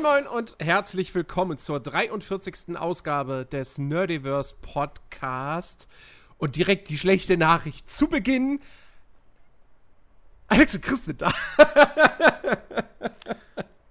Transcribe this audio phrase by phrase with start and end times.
[0.00, 2.76] Moin Moin und herzlich willkommen zur 43.
[2.78, 5.88] Ausgabe des Nerdiverse Podcast.
[6.38, 8.60] Und direkt die schlechte Nachricht zu Beginn.
[10.48, 11.32] Alex und Chris sind da.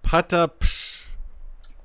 [0.02, 1.06] Patapsch.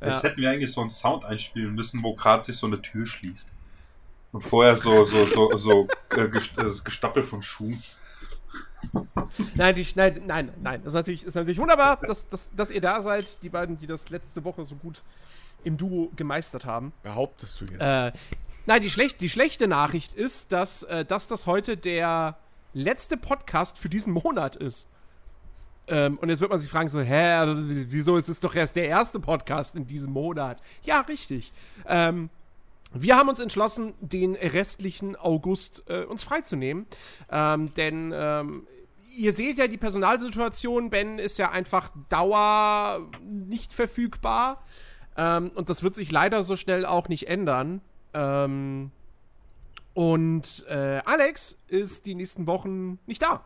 [0.01, 3.07] Jetzt hätten wir eigentlich so einen Sound einspielen müssen, wo gerade sich so eine Tür
[3.07, 3.53] schließt.
[4.33, 7.83] Und vorher so, so, so, so äh, gest- äh, Gestappel von Schuhen.
[9.57, 10.81] Nein, die, nein, nein, nein.
[10.83, 13.43] Das ist natürlich, ist natürlich wunderbar, dass, dass, dass ihr da seid.
[13.43, 15.03] Die beiden, die das letzte Woche so gut
[15.65, 16.93] im Duo gemeistert haben.
[17.03, 17.81] Behauptest du jetzt?
[17.81, 18.13] Äh,
[18.67, 22.37] nein, die, schlecht, die schlechte Nachricht ist, dass, äh, dass das heute der
[22.73, 24.89] letzte Podcast für diesen Monat ist.
[25.87, 27.45] Ähm, und jetzt wird man sich fragen, so, hä,
[27.89, 30.63] wieso ist es doch erst der erste Podcast in diesem Monat?
[30.83, 31.53] Ja, richtig.
[31.87, 32.31] Ähm,
[32.93, 36.87] wir haben uns entschlossen, den restlichen August äh, uns freizunehmen.
[37.31, 38.67] Ähm, denn ähm,
[39.17, 40.91] ihr seht ja die Personalsituation.
[40.91, 44.63] Ben ist ja einfach Dauer nicht verfügbar.
[45.17, 47.81] Ähm, und das wird sich leider so schnell auch nicht ändern.
[48.13, 48.91] Ähm,
[49.95, 53.45] und äh, Alex ist die nächsten Wochen nicht da.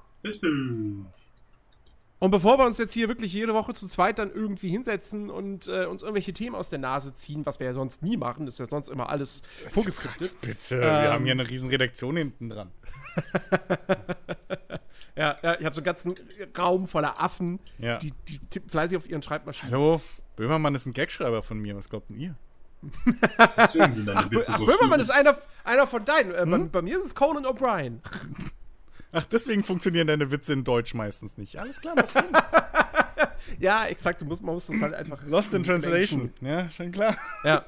[2.21, 5.69] Und bevor wir uns jetzt hier wirklich jede Woche zu zweit dann irgendwie hinsetzen und
[5.69, 8.59] äh, uns irgendwelche Themen aus der Nase ziehen, was wir ja sonst nie machen, ist
[8.59, 10.41] ja sonst immer alles vorgeskriptet.
[10.41, 12.73] Bitte, Ähm, wir haben hier eine riesen Redaktion hinten dran.
[15.19, 16.15] Ja, ja, ich habe so einen ganzen
[16.57, 17.99] Raum voller Affen, Ja.
[17.99, 19.73] die, die tippen fleißig auf ihren Schreibmaschinen.
[19.75, 20.01] Hallo,
[20.37, 22.35] Böhmermann ist ein Gagschreiber von mir, was glaubt denn ihr?
[23.57, 25.03] Deswegen sind deine Ach, Witze Ach so Böhmermann schwierig.
[25.03, 26.33] ist einer, einer von deinen.
[26.33, 26.51] Äh, Hm?
[26.51, 27.99] bei, bei mir ist es Conan O'Brien.
[29.11, 31.59] Ach, deswegen funktionieren deine Witze in Deutsch meistens nicht.
[31.59, 32.25] Alles klar, macht Sinn.
[33.59, 34.21] Ja, exakt.
[34.21, 35.23] Du musst, man muss das halt einfach.
[35.27, 36.33] Lost in Translation.
[36.41, 37.17] Ja, schon klar.
[37.45, 37.65] Ja.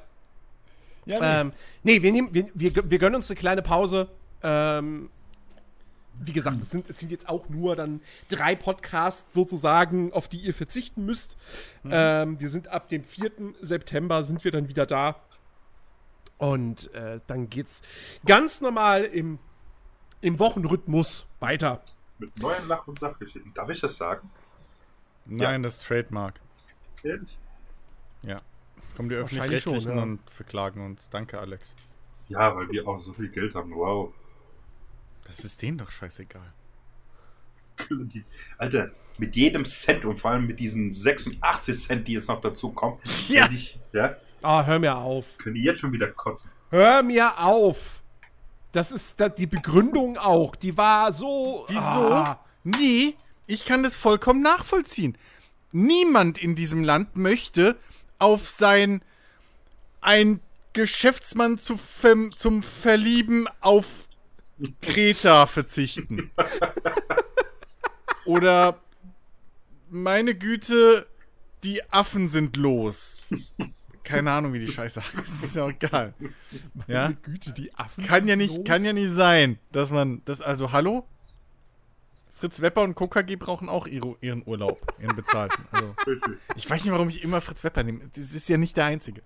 [1.06, 1.40] Ja, nee.
[1.40, 4.08] Ähm, nee, wir, nehmen, wir, wir, wir gönnen uns eine kleine Pause.
[4.42, 5.08] Ähm,
[6.20, 10.38] wie gesagt, es sind, es sind jetzt auch nur dann drei Podcasts sozusagen, auf die
[10.38, 11.36] ihr verzichten müsst.
[11.88, 13.30] Ähm, wir sind ab dem 4.
[13.60, 15.16] September sind wir dann wieder da.
[16.38, 17.82] Und äh, dann geht's
[18.24, 19.38] ganz normal im,
[20.20, 21.82] im Wochenrhythmus weiter.
[22.18, 23.52] Mit neuen Lach- und Sachgeschichten.
[23.54, 24.30] Darf ich das sagen?
[25.26, 26.40] Nein, das ist Trademark.
[27.02, 27.38] Ehrlich?
[28.22, 28.40] Ja.
[28.76, 30.02] Jetzt kommen die Öffentlich-Rechtlichen schon, ja.
[30.02, 31.08] und verklagen uns.
[31.08, 31.74] Danke, Alex.
[32.28, 33.74] Ja, weil wir auch so viel Geld haben.
[33.74, 34.12] Wow.
[35.30, 36.52] Das ist denen doch scheißegal.
[38.58, 42.70] Alter, mit jedem Cent und vor allem mit diesen 86 Cent, die jetzt noch dazu
[42.70, 42.98] kommen,
[43.28, 43.48] Ja.
[43.50, 45.36] ich, ja, Ah, hör mir auf.
[45.38, 46.50] können die jetzt schon wieder kotzen.
[46.70, 48.00] Hör mir auf.
[48.72, 50.56] Das ist da, die Begründung auch.
[50.56, 51.64] Die war so.
[51.68, 52.10] Wieso?
[52.12, 52.44] Ah.
[52.64, 53.14] Nee,
[53.46, 55.16] ich kann das vollkommen nachvollziehen.
[55.72, 57.76] Niemand in diesem Land möchte
[58.18, 59.02] auf sein
[60.00, 60.40] ein
[60.72, 61.78] Geschäftsmann zu
[62.34, 64.06] zum Verlieben auf
[64.82, 66.30] Kreta verzichten.
[68.24, 68.80] Oder
[69.88, 71.06] meine Güte,
[71.64, 73.26] die Affen sind los.
[74.04, 75.44] Keine Ahnung, wie die Scheiße heißt.
[75.44, 76.14] Ist ja auch egal.
[76.86, 77.04] Ja?
[77.04, 78.04] Meine Güte, die Affen.
[78.04, 78.64] Kann ja nicht, los.
[78.64, 81.06] kann ja nicht sein, dass man das also hallo.
[82.32, 85.62] Fritz Wepper und KKG brauchen auch ihre, ihren Urlaub, ihren bezahlten.
[85.72, 85.94] Also,
[86.56, 88.00] ich weiß nicht, warum ich immer Fritz Wepper nehme.
[88.14, 89.20] Das ist ja nicht der einzige.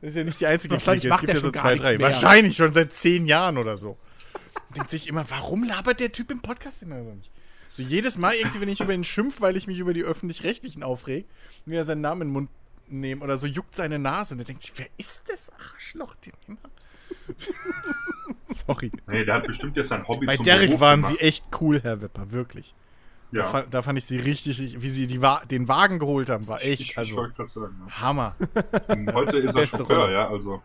[0.00, 1.96] Das ist ja nicht die einzige Wahrscheinlich macht Es gibt ja so zwei, drei.
[1.96, 2.08] mehr.
[2.08, 3.96] Wahrscheinlich schon seit zehn Jahren oder so.
[4.76, 7.30] Denkt sich immer, warum labert der Typ im Podcast immer über mich?
[7.70, 10.82] So jedes Mal irgendwie, wenn ich über ihn schimpf, weil ich mich über die öffentlich-rechtlichen
[10.82, 11.26] aufreg,
[11.64, 12.50] wie er seinen Namen in den Mund
[12.88, 16.32] nehmen oder so juckt seine Nase und er denkt sich, wer ist das Arschloch, den
[16.46, 16.58] immer?
[18.48, 18.92] Sorry.
[19.08, 21.18] Nee, der hat bestimmt jetzt sein Hobby Bei Derek Beruf waren gemacht.
[21.18, 22.74] sie echt cool, Herr Wepper, wirklich.
[23.32, 25.20] Da, Ja, fand, da fand ich sie richtig, richtig wie sie die
[25.50, 27.74] den Wagen geholt haben, war echt, ich, ich also gerade sagen.
[27.86, 28.00] Ja.
[28.00, 28.36] Hammer.
[29.12, 30.62] Heute ist er Beste Chauffeur, ja, also.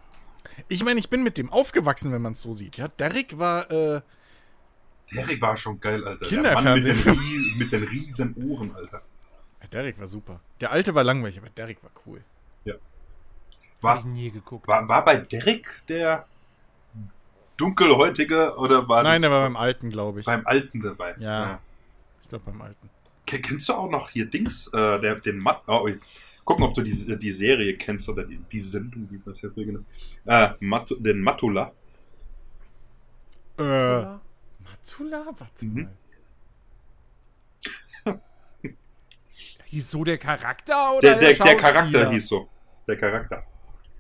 [0.70, 2.78] Ich meine, ich bin mit dem aufgewachsen, wenn man es so sieht.
[2.78, 4.02] Ja, Derek war, äh,
[5.14, 6.26] Derek war schon geil, Alter.
[6.26, 6.96] Kinderfernsehen.
[7.04, 9.02] Der Mann mit, den, mit den riesen Ohren, Alter.
[9.72, 10.40] Derek war super.
[10.60, 12.22] Der alte war langweilig, aber Derek war cool.
[12.68, 14.68] Hab War, ich nie geguckt.
[14.68, 16.28] war, war bei Derek der
[17.58, 20.26] dunkelhäutige oder war Nein, das der war beim alten, glaube ich.
[20.26, 21.16] beim Alten dabei?
[21.20, 21.60] Ja.
[22.22, 22.90] Ich glaube beim alten.
[23.28, 26.00] Ke- Kennst du auch noch hier Dings, äh, der, den Matt, oh, ui.
[26.46, 29.86] Gucken, ob du die, die Serie kennst oder die, die Sendung, wie das jetzt genannt.
[30.26, 31.72] Äh, Mat den Matula.
[33.58, 34.02] Äh.
[34.64, 35.26] Matula?
[35.38, 35.90] Warte Mhm.
[38.06, 38.20] mal.
[39.66, 41.60] Hieß so der Charakter oder Der, der, der Schauspieler?
[41.62, 42.50] Charakter hieß so.
[42.88, 43.44] Der Charakter.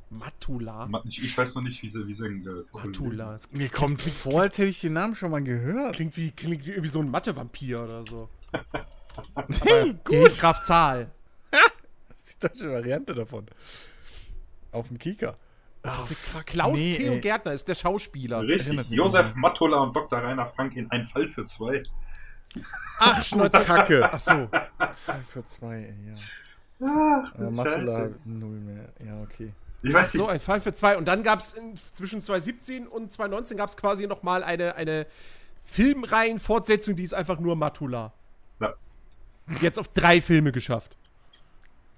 [0.09, 0.87] Matula.
[0.87, 3.35] Ma- Ich, ich weiß noch nicht, wie sie, wie sie äh, Matula.
[3.35, 5.95] Es- Mir es kommt klingt, vor, als hätte ich den Namen schon mal gehört.
[5.95, 8.29] klingt, wie, klingt wie irgendwie so ein Mathe-Vampir oder so.
[9.65, 11.11] Hey, Der ist Kraft Zahl.
[12.41, 13.45] Das ist die deutsche Variante davon.
[14.71, 15.35] Auf dem Kika.
[15.83, 16.45] Oh, fuck.
[16.45, 17.21] Klaus nee, Theo ey.
[17.21, 18.41] Gärtner ist der Schauspieler.
[18.43, 18.89] Richtig.
[18.89, 20.19] Josef Matula und Dr.
[20.19, 21.81] Rainer Frank in Ein Fall für zwei.
[22.99, 24.09] Ach, Schnauze Kacke.
[24.11, 24.47] Ach so.
[24.95, 26.88] Fall für zwei, ey, ja.
[26.88, 28.89] Ach, Äh, Matula null mehr.
[29.05, 29.53] Ja, okay.
[29.83, 30.29] Ich weiß So, nicht.
[30.29, 30.97] ein Fall für zwei.
[30.97, 31.55] Und dann gab es
[31.94, 35.07] zwischen 2017 und 2019 gab es quasi nochmal eine, eine
[35.63, 38.13] Filmreihenfortsetzung, die ist einfach nur Matula.
[38.59, 38.73] Ja.
[39.61, 40.95] Jetzt auf drei Filme geschafft.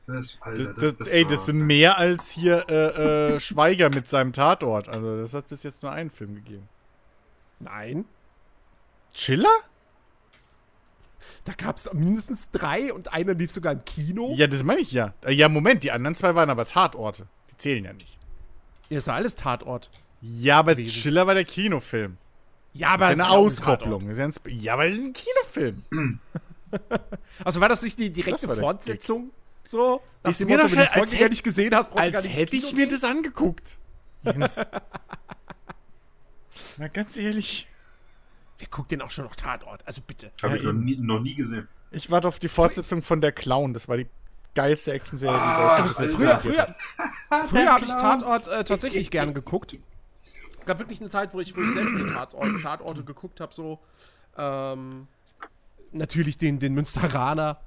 [0.06, 0.38] Das,
[0.78, 4.90] Das, das, ey, das sind mehr als hier äh, äh, Schweiger mit seinem Tatort.
[4.90, 6.68] Also, das hat bis jetzt nur einen Film gegeben.
[7.60, 8.06] Nein.
[9.14, 9.56] Chiller?
[11.46, 14.34] Da gab es mindestens drei und einer lief sogar im Kino.
[14.36, 15.14] Ja, das meine ich ja.
[15.26, 17.28] Äh, Ja, Moment, die anderen zwei waren aber Tatorte.
[17.52, 18.18] Die zählen ja nicht.
[18.90, 19.90] Ja, ist ja alles Tatort.
[20.22, 21.02] Ja, aber Gewesen.
[21.02, 22.18] Chiller war der Kinofilm.
[22.74, 24.08] Ja, aber Das es ist eine ein Auskopplung.
[24.08, 26.20] Das ist ja, ein ja, aber das ist ein Kinofilm.
[27.44, 29.32] Also war das nicht die direkte Fortsetzung?
[29.66, 30.02] So?
[30.24, 31.90] Ist dem mir Motto, doch wenn du schon- die als Vorgänger hätt- nicht gesehen hast,
[31.90, 33.78] brauchst du gar Als nicht hätte ich mir das angeguckt.
[34.24, 34.66] Jens.
[36.78, 37.68] Mal ganz ehrlich.
[38.60, 39.82] Wer guckt denn auch schon noch Tatort?
[39.86, 40.32] Also bitte.
[40.42, 41.68] Habe Ja, ich noch nie, noch nie gesehen.
[41.92, 43.74] Ich warte auf die Fortsetzung von Der Clown.
[43.74, 44.08] Das war die
[44.56, 46.76] geilste Actionserie, die Ah, Deutschland also Früher, früher,
[47.48, 49.76] früher habe ich Tatort äh, tatsächlich gerne geguckt.
[50.60, 53.54] Es gab wirklich eine Zeit, wo ich, wo ich sehr viele Tatorte, Tatorte geguckt habe.
[53.54, 53.80] So.
[54.38, 55.08] Ähm,
[55.92, 57.60] natürlich den, den Münsteraner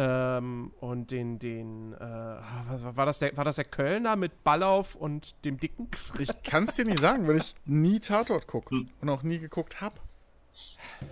[0.00, 4.94] ähm, und den, den äh, war, war, das der, war das der Kölner mit Ballauf
[4.94, 5.88] und dem Dicken?
[6.18, 8.88] Ich kann es dir nicht sagen, weil ich nie Tatort gucke Hm.
[9.02, 9.96] und auch nie geguckt habe.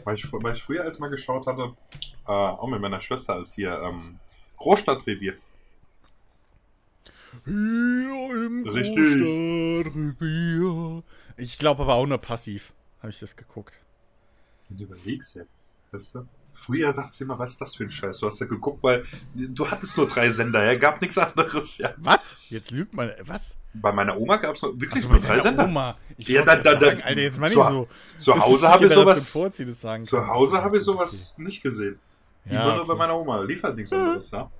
[0.04, 1.74] Weil ich, weil ich früher als mal geschaut hatte,
[2.26, 4.18] äh, auch mit meiner Schwester, als hier ähm,
[4.56, 5.34] Großstadtrevier.
[7.44, 8.96] Hier im Richtig.
[8.96, 11.02] Großstadtrevier.
[11.36, 13.78] Ich glaube aber auch nur passiv habe ich das geguckt.
[14.70, 15.42] Und du überlegst ja.
[15.92, 16.26] Weißt du?
[16.60, 18.18] Früher dachte ich immer, was ist das für ein Scheiß?
[18.18, 21.90] Du hast ja geguckt, weil du hattest nur drei Sender, ja, gab nichts anderes, ja.
[21.98, 22.36] Was?
[22.50, 23.12] Jetzt lügt man.
[23.24, 23.56] Was?
[23.74, 25.64] Bei meiner Oma gab es wirklich Also nur drei Sender.
[25.64, 25.96] Oma.
[26.16, 27.88] Ich Ja, da- jetzt da- sagen, da- Alter, jetzt mal nicht zu- so.
[28.16, 29.32] Zu Das Hause habe ich sowas.
[29.32, 30.26] Das sagen Zu.
[30.26, 31.98] Hause Das habe ich sowas nicht gesehen.
[32.44, 32.88] Die Ja, nur okay.
[32.88, 33.40] bei meiner Oma.
[33.42, 34.50] Lief halt nichts anderes, ja.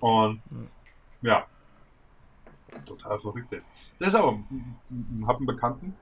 [0.00, 0.40] Und
[1.20, 1.46] ja.
[2.86, 3.60] Total verrückt, ey.
[4.00, 4.38] Der ist auch,
[5.26, 5.94] hab einen Bekannten,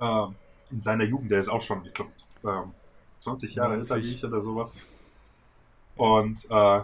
[0.00, 0.26] äh,
[0.70, 2.10] in seiner Jugend, der ist auch schon, ich glaube,
[2.44, 2.72] ähm,
[3.18, 4.14] 20 Jahre älter wie 90.
[4.14, 4.86] ich oder sowas.
[5.96, 6.80] Und äh,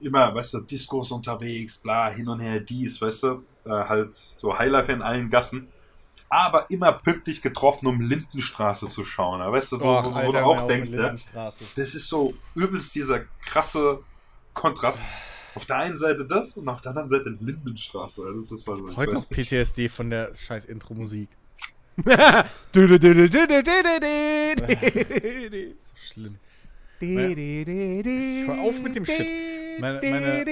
[0.00, 4.56] immer, weißt du, Discos unterwegs, bla, hin und her, dies, weißt du, äh, halt so
[4.58, 5.68] Highlife in allen Gassen.
[6.28, 9.40] Aber immer pünktlich getroffen, um Lindenstraße zu schauen.
[9.40, 11.14] Weißt du, wo, Och, wo, wo Alter, du auch denkst, ja,
[11.76, 14.00] das ist so übelst dieser krasse
[14.52, 15.02] Kontrast.
[15.54, 18.24] Auf der einen Seite das und auf der anderen Seite Lindenstraße.
[18.26, 19.28] Also Das ist also, Heute noch.
[19.28, 21.30] PTSD von der scheiß Intro-Musik.
[25.78, 26.36] So schlimm.
[28.46, 29.28] Hör auf mit dem Shit.
[29.80, 30.44] Meine- meine-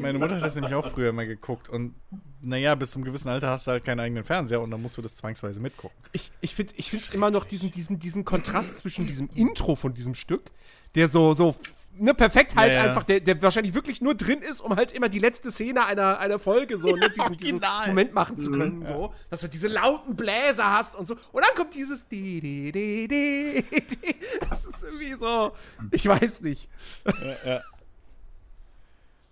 [0.00, 1.94] Meine Mutter hat das nämlich auch früher mal geguckt und
[2.42, 5.02] naja, bis zum gewissen Alter hast du halt keinen eigenen Fernseher und dann musst du
[5.02, 5.96] das zwangsweise mitgucken.
[6.12, 9.92] Ich, ich finde ich find immer noch diesen, diesen, diesen Kontrast zwischen diesem Intro von
[9.94, 10.50] diesem Stück,
[10.94, 11.54] der so, so
[11.96, 12.88] ne, perfekt halt Ja, ja.
[12.88, 16.18] einfach, der, der wahrscheinlich wirklich nur drin ist, um halt immer die letzte Szene einer,
[16.18, 17.60] einer Folge so, ne, diesen, diesen.
[17.86, 19.12] Moment machen zu können, so.
[19.30, 21.14] Dass du diese lauten Bläser hast und so.
[21.32, 24.14] Und dann kommt dieses di, di, di, di, di.
[24.48, 25.52] Das ist irgendwie so,
[25.90, 26.68] ich weiß nicht.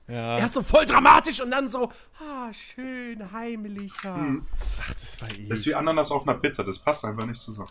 [0.09, 0.39] Ja.
[0.39, 4.15] Erst so voll dramatisch und dann so, ah, schön, heimlicher.
[4.15, 4.47] Hm.
[4.81, 5.47] Ach, das war eh.
[5.49, 7.69] Das ist wie Ananas auf einer Pizza, das passt einfach nicht zusammen.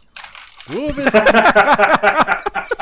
[0.67, 1.13] Du bist.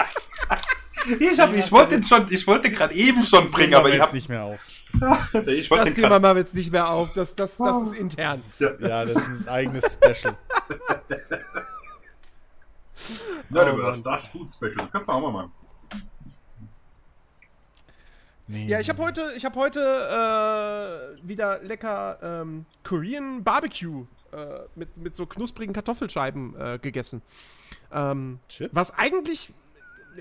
[1.19, 4.03] Ich, hab, ich wollte den schon, ich wollte gerade eben schon bringen, aber ich jetzt
[4.03, 4.59] habe nicht mehr auf.
[5.47, 8.41] ich Das Thema machen wir jetzt nicht mehr auf, das, das, das ist intern.
[8.59, 8.69] ja,
[9.05, 10.35] das ist ein eigenes Special.
[13.49, 15.51] Nein, Oh, aber das, das Food Special, das könnte man auch mal machen.
[18.47, 18.67] Nee.
[18.67, 24.97] Ja, ich habe heute, ich habe heute äh, wieder lecker ähm, Korean Barbecue äh, mit,
[24.97, 27.23] mit so knusprigen Kartoffelscheiben äh, gegessen.
[27.91, 28.75] Ähm, Chips?
[28.75, 29.51] was eigentlich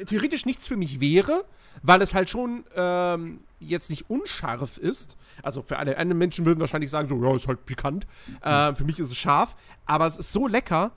[0.06, 1.44] theoretisch nichts für mich wäre,
[1.82, 5.16] weil es halt schon ähm, jetzt nicht unscharf ist.
[5.42, 8.06] Also für alle anderen Menschen würden wahrscheinlich sagen, so, ja, ist halt pikant.
[8.42, 10.92] Ähm, für mich ist es scharf, aber es ist so lecker,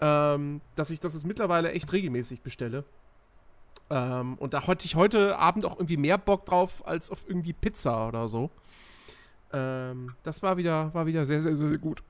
[0.00, 2.84] ähm, dass ich das jetzt mittlerweile echt regelmäßig bestelle.
[3.90, 7.52] Ähm, und da hatte ich heute Abend auch irgendwie mehr Bock drauf als auf irgendwie
[7.52, 8.50] Pizza oder so.
[9.52, 12.02] Ähm, das war wieder, war wieder sehr, sehr, sehr, sehr gut.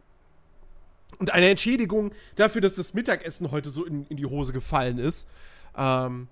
[1.19, 5.29] Und eine Entschädigung dafür, dass das Mittagessen heute so in, in die Hose gefallen ist.
[5.77, 6.29] Ähm,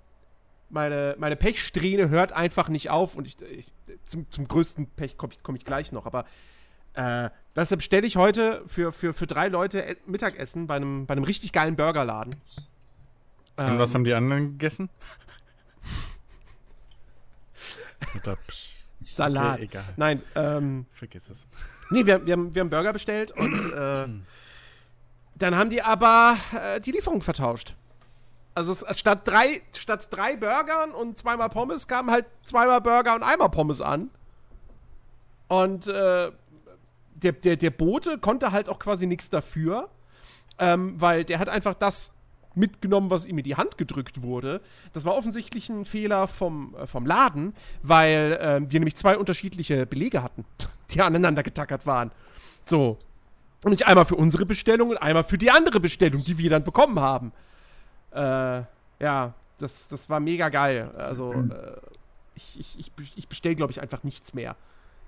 [0.71, 3.73] meine, meine Pechsträhne hört einfach nicht auf und ich, ich
[4.05, 6.25] zum, zum größten Pech komme ich, komm ich gleich noch, aber
[6.95, 11.13] äh, deshalb stelle ich heute für, für, für drei Leute E- Mittagessen bei einem, bei
[11.13, 12.35] einem richtig geilen Burgerladen.
[13.57, 14.91] Und was Ähm, haben die anderen gegessen?
[19.03, 19.55] Salat.
[19.55, 19.85] Okay, egal.
[19.97, 21.47] Nein, ähm, Vergiss es.
[21.91, 24.09] nee, wir, wir, haben, wir haben Burger bestellt und äh,
[25.37, 27.75] dann haben die aber äh, die Lieferung vertauscht.
[28.55, 33.51] Also statt, drei, statt drei Burgern und zweimal Pommes kamen halt zweimal Burger und einmal
[33.51, 34.11] Pommes an.
[35.49, 36.33] Und äh,
[37.15, 39.89] der, der, der Bote konnte halt auch quasi nichts dafür,
[40.59, 42.13] ähm, weil der hat einfach das
[42.55, 44.61] mitgenommen, was ihm in die Hand gedrückt wurde.
[44.93, 49.87] Das war offensichtlich ein Fehler vom, äh, vom Laden, weil äh, wir nämlich zwei unterschiedliche
[49.87, 50.45] Belege hatten,
[50.91, 52.11] die aneinander getackert waren.
[52.65, 52.99] So.
[53.65, 56.63] Und nicht einmal für unsere Bestellung und einmal für die andere Bestellung, die wir dann
[56.63, 57.33] bekommen haben.
[58.19, 58.65] Äh,
[59.01, 60.91] ja, das, das war mega geil.
[60.97, 61.77] Also, äh,
[62.35, 64.57] ich, ich, ich, ich bestelle, glaube ich, einfach nichts mehr.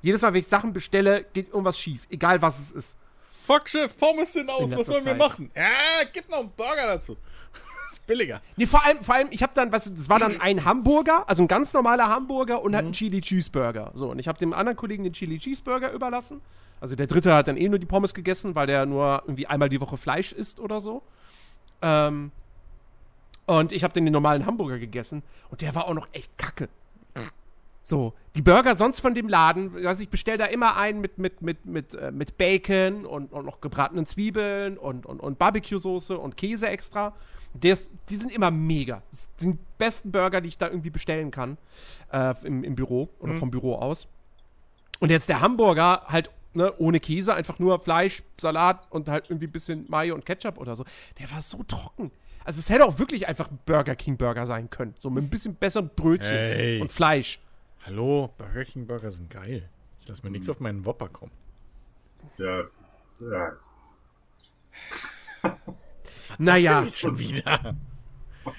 [0.02, 2.06] Jedes Mal, wenn ich Sachen bestelle, geht irgendwas schief.
[2.10, 2.98] Egal, was es ist.
[3.44, 5.18] Fuck, Chef, Pommes sind aus, was sollen wir Zeit.
[5.18, 5.50] machen?
[5.54, 7.16] Ja, gib noch einen Burger dazu.
[7.90, 8.40] ist billiger.
[8.56, 11.42] Nee, vor allem, vor allem ich habe dann, was, das war dann ein Hamburger, also
[11.42, 13.92] ein ganz normaler Hamburger und halt ein Chili Cheeseburger.
[13.94, 16.40] So, und ich habe dem anderen Kollegen den Chili Cheeseburger überlassen.
[16.80, 19.68] Also der dritte hat dann eh nur die Pommes gegessen, weil der nur irgendwie einmal
[19.68, 21.02] die Woche Fleisch isst oder so.
[21.82, 22.32] Ähm,
[23.46, 26.68] und ich habe den normalen Hamburger gegessen und der war auch noch echt kacke.
[27.82, 31.42] So, die Burger sonst von dem Laden, also ich bestelle da immer einen mit, mit,
[31.42, 36.36] mit, mit, äh, mit Bacon und, und noch gebratenen Zwiebeln und, und, und Barbecue-Soße und
[36.36, 37.14] Käse extra.
[37.60, 39.02] Ist, die sind immer mega.
[39.10, 41.56] Das sind die besten Burger, die ich da irgendwie bestellen kann
[42.12, 44.06] äh, im, im Büro oder vom Büro aus.
[45.00, 49.46] Und jetzt der Hamburger halt ne, ohne Käse, einfach nur Fleisch, Salat und halt irgendwie
[49.46, 50.84] ein bisschen Mayo und Ketchup oder so.
[51.18, 52.10] Der war so trocken.
[52.44, 54.94] Also es hätte auch wirklich einfach ein Burger King Burger sein können.
[54.98, 56.80] So mit ein bisschen besseren Brötchen Hey.
[56.80, 57.40] und Fleisch.
[57.84, 59.68] Hallo, Burger King Burger sind geil.
[60.00, 61.32] Ich lasse mir nichts auf meinen Whopper kommen.
[62.38, 62.64] Ja,
[63.20, 63.52] ja.
[66.38, 67.74] Naja, Jetzt schon wieder.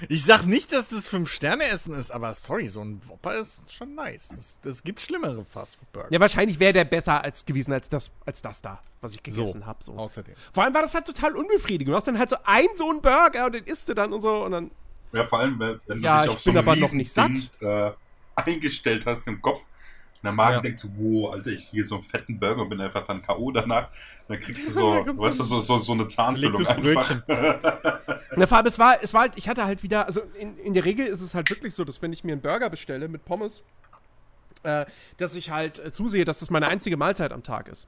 [0.10, 4.30] Ich sag nicht, dass das Fünf-Sterne-Essen ist, aber sorry, so ein Whopper ist schon nice.
[4.30, 6.10] Das, das gibt schlimmere Fastfood-Burger.
[6.12, 9.66] ja, wahrscheinlich wäre der besser als gewesen als das, als das da, was ich gegessen
[9.66, 9.84] habe.
[9.84, 9.94] So.
[9.94, 10.36] außerdem.
[10.54, 11.92] Vor allem war das halt total unbefriedigend.
[11.92, 14.22] Du hast dann halt so ein so einen Burger und den isst du dann und
[14.22, 14.72] so und dann.
[15.14, 17.18] Ja, vor allem, wenn wenn Ja, du dich ich auf so bin aber noch nicht
[17.18, 17.92] Riesending, Äh,
[18.36, 19.62] eingestellt hast im Kopf.
[20.22, 20.62] Und der Magen Ja.
[20.62, 23.52] denkt so, wow, Alter, ich kriege so einen fetten Burger und bin einfach dann K.O.
[23.52, 23.90] danach.
[24.28, 26.80] Dann kriegst du so, weißt so du, so, so, so eine Zahnfüllung einfach.
[26.80, 27.24] Brötchen.
[28.36, 30.74] Na, vor allem, es war, es war halt, ich hatte halt wieder, also in, in
[30.76, 33.26] der Regel ist es halt wirklich so, dass wenn ich mir einen Burger bestelle mit
[33.26, 33.64] Pommes,
[34.64, 34.86] äh,
[35.18, 37.88] dass ich halt äh, zusehe, dass das meine einzige Mahlzeit am Tag ist.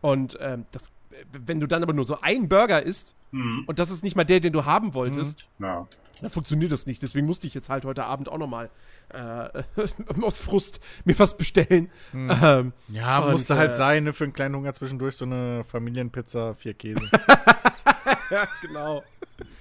[0.00, 0.90] Und ähm, das,
[1.32, 3.64] wenn du dann aber nur so einen Burger isst Mhm.
[3.66, 5.86] und das ist nicht mal der, den du haben wolltest, Ja.
[6.20, 7.02] Dann funktioniert das nicht.
[7.02, 8.70] Deswegen musste ich jetzt halt heute Abend auch nochmal
[9.10, 9.62] äh,
[10.22, 11.90] aus Frust mir was bestellen.
[12.12, 15.64] Ähm, Ja, Und, musste halt äh, sein, ne, für einen kleinen Hunger zwischendurch so eine
[15.64, 17.02] Familienpizza, vier Käse.
[18.30, 19.02] ja, genau.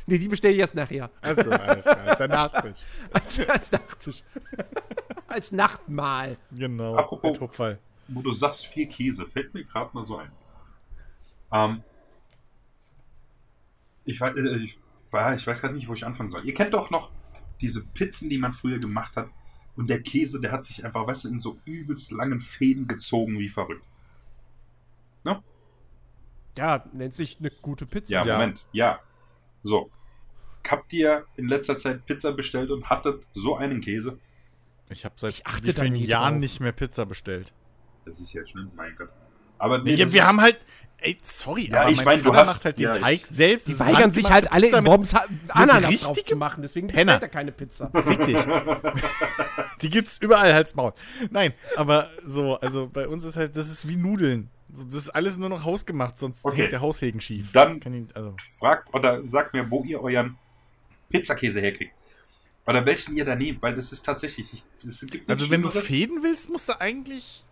[0.06, 1.10] Nee, die bestelle ich erst nachher.
[1.22, 2.80] Also, alles klar, ist der Nachtisch.
[3.12, 4.24] Als, als Nachtisch.
[5.28, 6.38] als Nachtmahl.
[6.52, 7.78] Genau, Apropos-.
[8.08, 10.32] Wo du sagst, viel Käse, fällt mir gerade mal so ein.
[11.52, 11.84] Ähm,
[14.06, 14.80] ich, weiß, äh, ich,
[15.14, 16.46] ja, ich weiß gerade nicht, wo ich anfangen soll.
[16.46, 17.12] Ihr kennt doch noch
[17.62, 19.30] diese Pizzen, die man früher gemacht hat.
[19.76, 23.38] Und der Käse, der hat sich einfach, weißt du, in so übelst langen Fäden gezogen
[23.40, 23.86] wie verrückt.
[26.58, 28.12] Ja, nennt sich eine gute Pizza.
[28.16, 28.40] Ja, Ja.
[28.40, 29.00] Moment, ja.
[29.62, 29.92] So.
[30.68, 34.18] Habt ihr in letzter Zeit Pizza bestellt und hattet so einen Käse?
[34.90, 36.40] Ich habe seit Ich achte vielen Jahren drauf.
[36.42, 37.54] nicht mehr Pizza bestellt.
[38.06, 39.10] Das ist ja schlimm, mein Gott.
[39.58, 40.58] Aber nee, ja, das wir haben halt,
[41.00, 43.02] ey, sorry, Ja, aber ich mein mein, du Vater hast- macht halt ja, den ich-
[43.02, 43.68] Teig selbst.
[43.68, 46.62] Die Das weigern sich halt alle Pizza in Ha- Ananas drauf zu machen.
[46.62, 47.90] Deswegen bestellt er keine Pizza.
[47.94, 48.38] Fick dich.
[49.82, 50.94] Die gibt's überall als Maul.
[51.30, 54.50] Nein, aber so, also bei uns ist halt, das ist wie Nudeln.
[54.74, 56.58] So, das ist alles nur noch hausgemacht, sonst Okay.
[56.58, 57.52] hängt der Haushegen schief.
[57.54, 60.38] Dann- Kann ihn, also, fragt oder sagt mir, wo ihr euren
[61.10, 61.94] Pizzakäse herkriegt.
[62.66, 64.52] Oder welchen ihr da nehmt, weil das ist tatsächlich.
[64.52, 65.70] Ich, nichts also wenn du.
[65.70, 67.46] Fäden willst, musst du eigentlich.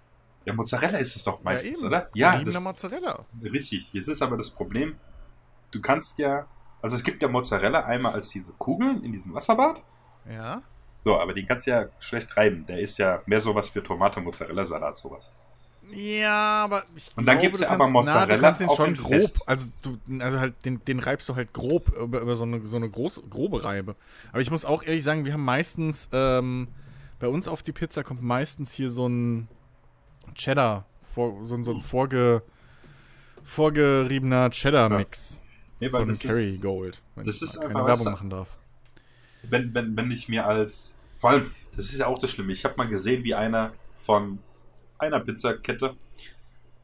[0.46, 2.10] Ja, Mozzarella ist es doch meistens, ja, oder?
[2.14, 3.25] Ja, das, Mozzarella.
[3.44, 3.92] richtig.
[3.94, 4.96] Jetzt ist aber das Problem,
[5.72, 6.46] du kannst ja.
[6.82, 9.82] Also es gibt ja Mozzarella einmal als diese Kugeln in diesem Wasserbad.
[10.30, 10.62] Ja.
[11.04, 12.66] So, aber den kannst du ja schlecht reiben.
[12.68, 15.32] Der ist ja mehr sowas für Tomate-Mozzarella-Salat, sowas.
[15.92, 18.70] Ja, aber ich Und dann gibt's du ja aber kannst- Na, Mozzarella du kannst den
[18.70, 19.40] auch schon grob, Fest.
[19.46, 22.75] also du, also halt den, den reibst du halt grob über, über so eine so
[22.78, 23.96] eine groß, grobe Reibe.
[24.32, 26.68] Aber ich muss auch ehrlich sagen, wir haben meistens ähm,
[27.20, 29.48] bei uns auf die Pizza kommt meistens hier so ein
[30.36, 32.42] Cheddar, vor, so, ein- so ein vorge,
[33.44, 35.42] vorgeriebener Cheddar-Mix
[35.80, 38.58] Nee, weil von Kerry Gold, wenn das ich ist keine Werbung machen darf.
[39.44, 40.94] wenn, wenn, wenn ich mir als.
[41.20, 42.54] Vor allem, das ist ja auch das Schlimme.
[42.54, 44.39] Ich habe mal gesehen, wie einer von
[44.98, 45.96] einer Pizzakette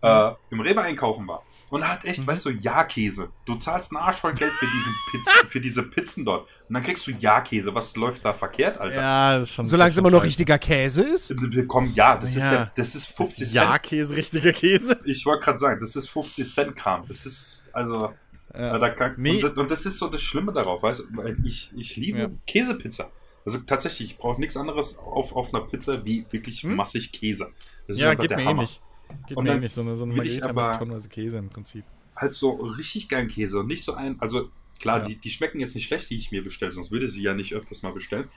[0.01, 1.43] äh, im Rewe einkaufen war.
[1.72, 2.28] Und hat echt, Mhm.
[2.28, 3.30] weißt du, Ja-Käse.
[3.46, 6.48] Du zahlst einen Arsch voll Geld für, diesen Pizzen, für diese Pizzen dort.
[6.68, 7.74] Und dann kriegst du Ja-Käse.
[7.74, 8.96] Was läuft da verkehrt, Alter?
[8.96, 9.66] Ja, das ist schon.
[9.66, 11.34] Solange es ist immer noch richtiger Käse ist.
[11.36, 12.44] Willkommen, ja, das, Ja.
[12.44, 13.66] Ist, der, das ist Das 50 ist Cent.
[13.66, 15.00] Ja-Käse, richtiger Käse.
[15.06, 17.06] Ich wollte gerade sagen, das ist 50 Cent Kram.
[17.08, 18.13] Das ist, also,
[18.54, 18.78] Ja.
[18.78, 19.36] Da kann, Nee.
[19.36, 22.20] und, das- und das ist so das Schlimme darauf, weißt du, weil ich, ich liebe
[22.20, 22.30] Ja.
[22.46, 23.10] Käsepizza.
[23.46, 26.75] Also tatsächlich, ich brauche nichts anderes auf, auf einer Pizza wie wirklich Hm?
[26.75, 27.48] massig Käse.
[27.88, 28.63] Das ist Ja, einfach geht der mir Hammer.
[28.63, 28.82] ähnlich.
[29.27, 31.50] Geht Und mir dann ähnlich, so eine, so eine Margarita aber- mit tonnenweise Käse im
[31.50, 31.84] Prinzip.
[32.15, 34.50] Halt so richtig geilen Käse und nicht so ein, also
[34.80, 35.06] klar, Ja.
[35.06, 37.53] die, die schmecken jetzt nicht schlecht, die ich mir bestelle, sonst würde sie ja nicht
[37.53, 38.27] öfters mal bestellen.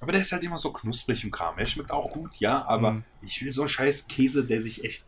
[0.00, 1.58] Aber der ist halt immer so knusprig im Kram.
[1.58, 3.04] Er schmeckt auch gut, ja, aber Mhm.
[3.22, 5.04] ich will so einen scheiß Käse, der sich echt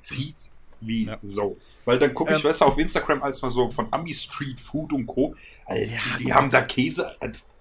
[0.00, 0.36] zieht
[0.80, 1.18] wie Ja.
[1.22, 1.56] so.
[1.86, 4.60] Weil dann gucke ich, Ähm, weißt du, auf Instagram als mal so von Ami Street
[4.60, 5.34] Food und Co.
[5.64, 7.16] Alter, Ja, die, die haben da Käse,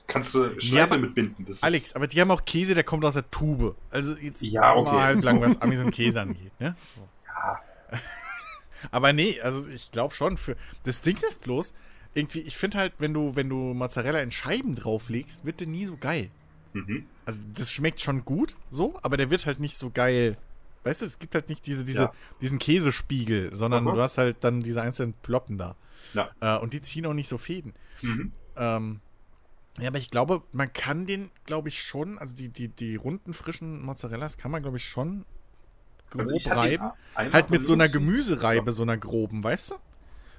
[0.07, 1.45] kannst du Schleife aber- mitbinden.
[1.61, 3.75] Alex, aber die haben auch Käse, der kommt aus der Tube.
[3.89, 4.83] Also jetzt Ja, okay.
[4.83, 6.75] mal halt lang, was Amis und Käse angeht, ne?
[6.95, 7.07] So.
[7.25, 7.59] Ja.
[8.91, 11.73] Aber nee, also ich glaube schon, für das Ding ist bloß,
[12.13, 15.85] irgendwie, ich finde halt, wenn du, wenn du Mozzarella in Scheiben drauflegst, wird der nie
[15.85, 16.29] so geil.
[16.73, 17.05] Mhm.
[17.25, 20.37] Also das schmeckt schon gut, so, aber der wird halt nicht so geil.
[20.83, 22.13] Weißt du, es gibt halt nicht diese, diese, Ja.
[22.41, 23.93] diesen Käsespiegel, sondern Mhm.
[23.95, 25.75] du hast halt dann diese einzelnen Ploppen da.
[26.13, 26.29] Ja.
[26.41, 27.73] Äh, und die ziehen auch nicht so Fäden.
[28.01, 28.33] Mhm.
[28.57, 28.99] Ähm,
[29.79, 33.33] ja, aber ich glaube, man kann den, glaube ich, schon, also die, die, die runden,
[33.33, 35.25] frischen Mozzarellas kann man, glaube ich, schon
[36.11, 36.91] grob Also ich reiben.
[37.15, 37.89] Halt mit so einer.
[37.89, 39.75] Gemüsereibe, so einer groben, weißt du?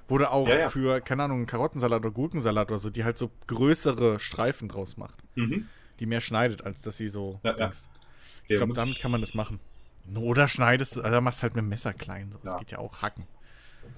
[0.07, 0.69] Du auch Ja, ja.
[0.69, 5.15] für, keine Ahnung, Karottensalat oder Gurkensalat oder so, die halt so größere Streifen draus macht.
[5.35, 5.67] Mhm.
[5.99, 7.85] Die mehr schneidet, als dass sie so Ja, denkst.
[8.47, 9.59] Ich glaube, damit kann man das machen.
[10.15, 12.31] Oder schneidest, also machst halt mit dem Messer klein.
[12.31, 12.39] So.
[12.43, 13.25] Das geht ja auch hacken.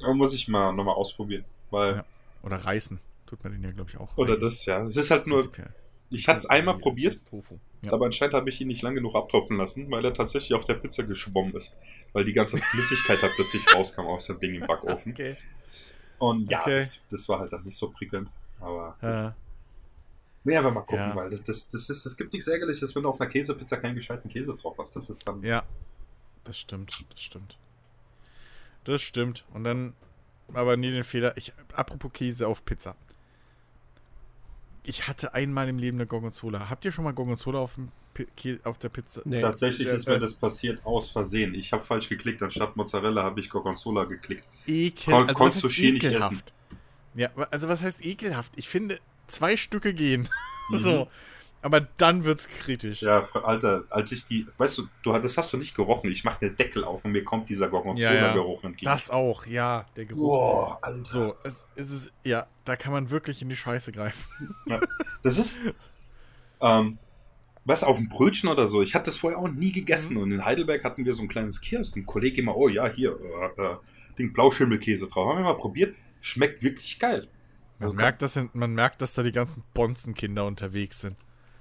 [0.02, 1.44] Aber muss ich mal nochmal ausprobieren.
[1.70, 2.06] Weil.
[2.44, 3.00] Oder reißen.
[3.28, 4.18] Tut man den ja, glaube ich, auch.
[4.18, 4.84] oder das, ja.
[4.84, 5.48] Es ist halt nur,
[6.10, 7.24] ich hatte es einmal probiert.
[7.84, 7.94] Ja.
[7.94, 10.74] aber anscheinend habe ich ihn nicht lang genug abtropfen lassen, weil er tatsächlich auf der
[10.76, 11.76] Pizza geschwommen ist.
[12.14, 15.12] Weil die ganze Flüssigkeit halt plötzlich rauskam aus dem Ding im Backofen.
[15.12, 15.36] okay.
[16.18, 16.80] Und ja, Okay.
[16.80, 18.30] das, das war halt dann nicht so prickelnd.
[18.60, 19.32] Aber Äh,
[20.44, 21.16] nee, einfach mal gucken, Ja.
[21.16, 23.94] weil das, das, das ist, es gibt nichts Ärgerliches, wenn du auf einer Käsepizza keinen
[23.96, 24.96] gescheiten Käse drauf hast.
[24.96, 25.44] Das ist dann.
[25.44, 25.64] Ja,
[26.46, 27.58] das stimmt, das stimmt.
[28.86, 29.46] Das stimmt.
[29.54, 29.94] Und dann,
[30.54, 31.36] aber nie den Fehler.
[31.38, 32.96] Ich, apropos Käse auf Pizza.
[34.90, 36.70] Ich hatte einmal im Leben eine Gorgonzola.
[36.70, 37.74] Habt ihr schon mal Gorgonzola auf,
[38.64, 39.22] auf der Pizza?
[39.26, 39.42] Nee.
[39.42, 41.54] Tatsächlich Der- ist mir äh, das passiert aus Versehen.
[41.56, 42.42] Ich habe falsch geklickt.
[42.42, 44.44] Anstatt Mozzarella habe ich Gorgonzola geklickt.
[44.66, 46.54] Ekel, Kon- also konntest du schier nicht ekelhaft?
[47.16, 48.54] Ja, also was heißt ekelhaft?
[48.56, 50.30] Ich finde, zwei Stücke gehen.
[50.70, 51.06] Mhm.
[51.62, 53.02] Aber dann wird's kritisch.
[53.02, 56.10] Ja, Alter, als ich die, weißt du, du das hast du nicht gerochen.
[56.12, 58.86] Ich mache den Deckel auf und mir kommt dieser Gorgonzola-Geruch entgegen.
[58.90, 60.22] Das auch, ja, der Geruch.
[60.22, 61.10] Boah, Alter.
[61.10, 64.56] So, es, es ist, ja, da kann man wirklich in die Scheiße greifen.
[65.24, 65.58] Das ist,
[66.62, 66.98] ähm,
[67.66, 68.82] was auf dem Brötchen oder so.
[68.82, 70.22] Ich hatte das vorher auch nie gegessen Mhm.
[70.22, 71.96] und in Heidelberg hatten wir so ein kleines Kiosk.
[71.98, 73.18] Ein Kollege immer, oh ja, hier,
[73.58, 73.76] äh, äh,
[74.18, 75.30] Ding Blauschimmelkäse drauf.
[75.30, 75.96] Haben wir mal probiert.
[76.22, 77.28] Schmeckt wirklich geil.
[77.80, 81.16] Man, Also merkt, dass, man merkt, dass da die ganzen Bonzenkinder unterwegs sind.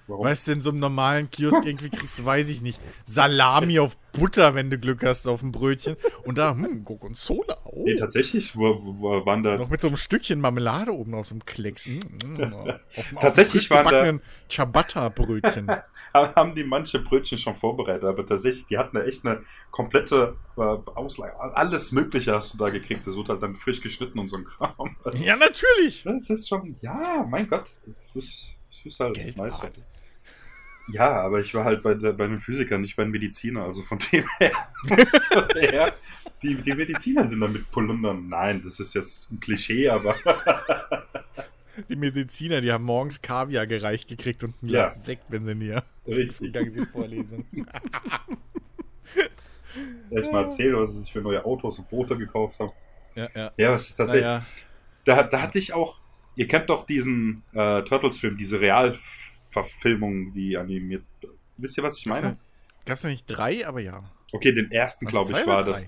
[0.09, 0.25] Warum?
[0.25, 3.97] Weißt du, in so einem normalen Kiosk irgendwie kriegst du, weiß ich nicht, Salami auf
[4.13, 5.97] Butter, wenn du Glück hast, auf dem Brötchen.
[6.25, 7.83] Und da, hm, Gorgonzola, oh.
[7.85, 9.57] Nee, tatsächlich, wo, wo, wo waren da.
[9.57, 11.87] Noch mit so einem Stückchen Marmelade oben auf so einem Klecks.
[11.87, 15.71] Mm, mm, auf, dem- Tatsächlich auf dem waren da- Ciabatta-Brötchen.
[16.15, 20.61] haben die manche Brötchen schon vorbereitet, aber tatsächlich, die hatten da echt eine komplette äh,
[20.61, 21.39] Auslage.
[21.39, 23.07] Alles Mögliche hast du da gekriegt.
[23.07, 24.97] Das wurde halt dann frisch geschnitten und so ein Kram.
[25.15, 26.05] ja, natürlich.
[26.05, 27.81] Das ist schon, ja, mein Gott.
[27.87, 29.61] Das ist, das ist halt Geld nice.
[30.93, 33.65] Ja, aber ich war halt bei, bei einem Physiker, nicht bei einem Mediziner.
[33.65, 34.53] Also von dem her,
[35.33, 35.93] von her
[36.43, 38.29] die, die Mediziner sind da mit Polundern.
[38.29, 40.15] Nein, das ist jetzt ein Klischee, aber
[41.89, 44.85] Die Mediziner, die haben morgens Kaviar gereicht gekriegt und ein Ja.
[44.85, 47.45] Glas Sekt, wenn sie näher gegangen sind Vorlesung.
[50.11, 52.73] Erstmal erzählt, was sie sich für neue Autos und Boote gekauft haben.
[53.15, 53.53] ja, ja.
[53.57, 54.25] Ja, was ist tatsächlich.
[54.25, 54.45] Naja,
[55.05, 56.01] Da, da hatte ich auch,
[56.37, 58.61] ihr kennt doch diesen äh, Turtles-Film, diese
[59.57, 61.05] Realverfilmung, die animiert.
[61.57, 62.23] Wisst ihr, was ich meine?
[62.23, 62.37] da,
[62.85, 64.05] gab's da nicht drei, aber ja.
[64.33, 65.85] Okay, den ersten, glaube ich, war das.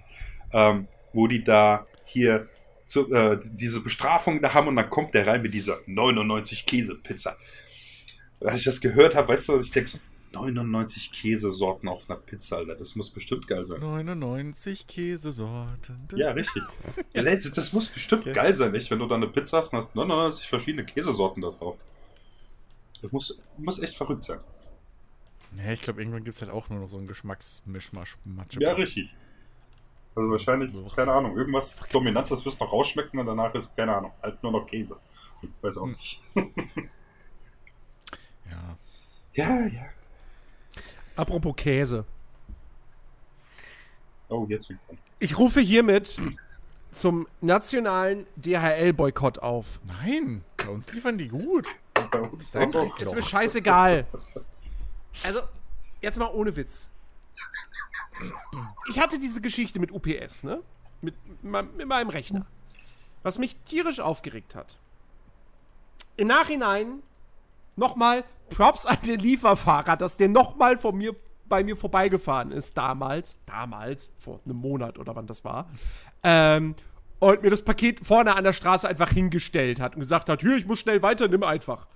[0.53, 2.49] Ähm, wo die da hier
[2.87, 7.37] zu, äh, diese Bestrafung da haben und dann kommt der rein mit dieser 99 Käse-Pizza.
[8.41, 9.99] Als ich das gehört habe, weißt du, ich denke so,
[10.33, 12.77] 99 Käsesorten auf einer Pizza, Alter.
[12.77, 13.81] Das muss bestimmt geil sein.
[13.81, 16.09] 99 Käsesorten.
[16.15, 16.63] Ja, richtig.
[17.15, 19.95] Ja, das muss bestimmt geil sein, echt, wenn du da eine Pizza hast und hast
[19.95, 21.77] 99 verschiedene Käsesorten da drauf.
[23.03, 24.41] Das muss, muss echt verrückt sein.
[25.57, 28.17] Ja, ich glaube, irgendwann gibt es halt auch nur noch so einen Geschmacksmischmasch.
[28.59, 29.15] Ja, richtig.
[30.15, 34.43] Also wahrscheinlich, keine Ahnung, irgendwas Dominantes wirst noch rausschmecken und danach ist, keine Ahnung, halt
[34.43, 34.99] nur noch Käse.
[35.43, 35.91] Ich weiß auch Hm.
[35.93, 36.23] nicht.
[38.51, 38.77] Ja.
[39.35, 39.87] Ja, ja.
[41.17, 42.05] Apropos Käse.
[44.29, 44.99] Oh, jetzt fängt's an.
[45.21, 46.17] Ich rufe hiermit
[46.93, 49.81] zum nationalen DHL-Boykott auf.
[49.87, 51.67] Nein, bei uns liefern die gut.
[52.99, 54.07] Ist mir scheißegal.
[55.25, 55.41] Also,
[56.01, 56.89] jetzt mal ohne Witz.
[58.89, 60.61] Ich hatte diese Geschichte mit UPS, ne?
[61.01, 62.47] Mit, mit meinem Rechner.
[63.25, 64.79] was mich tierisch aufgeregt hat.
[66.17, 67.03] Im Nachhinein
[67.75, 71.17] nochmal Props an den Lieferfahrer, dass der nochmal von mir
[71.49, 75.69] bei mir vorbeigefahren ist, damals, damals, vor einem Monat oder wann das war,
[76.23, 76.75] ähm,
[77.21, 80.57] und mir das Paket vorne an der Straße einfach hingestellt hat und gesagt hat, hier,
[80.57, 81.87] ich muss schnell weiter, nimm einfach.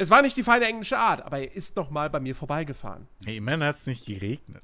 [0.00, 3.06] Es war nicht die feine englische Art, aber er ist nochmal bei mir vorbeigefahren.
[3.22, 4.62] Hey, immerhin hat es nicht geregnet.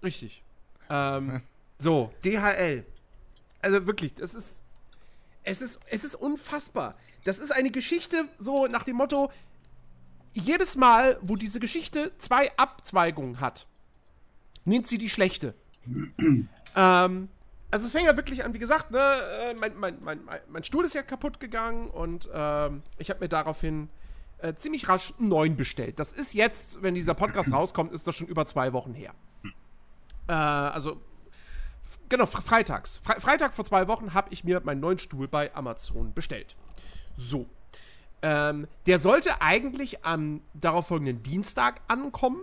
[0.00, 0.44] Richtig.
[0.88, 1.42] Ähm,
[1.80, 2.86] so, DHL.
[3.62, 4.62] Also wirklich, das ist.
[5.42, 6.94] Es ist, es ist unfassbar.
[7.24, 9.32] Das ist eine Geschichte so nach dem Motto,
[10.34, 13.66] jedes Mal, wo diese Geschichte zwei Abzweigungen hat,
[14.64, 15.52] nimmt sie die schlechte.
[16.76, 17.28] ähm,
[17.76, 20.86] also es fängt ja wirklich an, wie gesagt, ne, äh, mein, mein, mein, mein Stuhl
[20.86, 23.90] ist ja kaputt gegangen und ähm, ich habe mir daraufhin
[24.38, 25.98] äh, ziemlich rasch einen neuen bestellt.
[26.00, 29.12] Das ist jetzt, wenn dieser Podcast rauskommt, ist das schon über zwei Wochen her.
[30.26, 31.02] Äh, also,
[32.08, 32.96] genau, freitags.
[33.04, 36.56] Fre Freitag vor zwei Wochen habe ich mir meinen neuen Stuhl bei Amazon bestellt.
[37.18, 37.44] So.
[38.22, 42.40] Ähm, der sollte eigentlich am darauffolgenden Dienstag ankommen.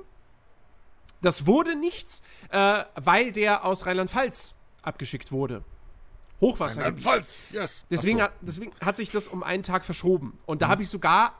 [1.23, 5.63] Das wurde nichts, äh, weil der aus Rheinland-Pfalz abgeschickt wurde.
[6.41, 6.81] Hochwasser.
[6.81, 7.85] Rheinland-Pfalz, yes.
[7.89, 10.37] Deswegen, Ach hat, deswegen hat sich das um einen Tag verschoben.
[10.45, 11.39] Und da habe ich sogar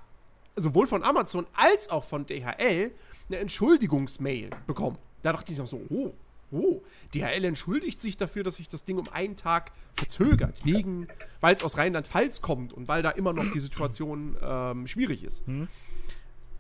[0.56, 2.92] sowohl von Amazon als auch von DHL
[3.28, 4.98] eine Entschuldigungsmail bekommen.
[5.22, 6.14] Da dachte ich noch so, oh,
[6.52, 6.82] oh,
[7.14, 11.08] DHL entschuldigt sich dafür, dass sich das Ding um einen Tag verzögert, wegen,
[11.42, 15.44] weil es aus Rheinland-Pfalz kommt und weil da immer noch die Situation ähm, schwierig ist.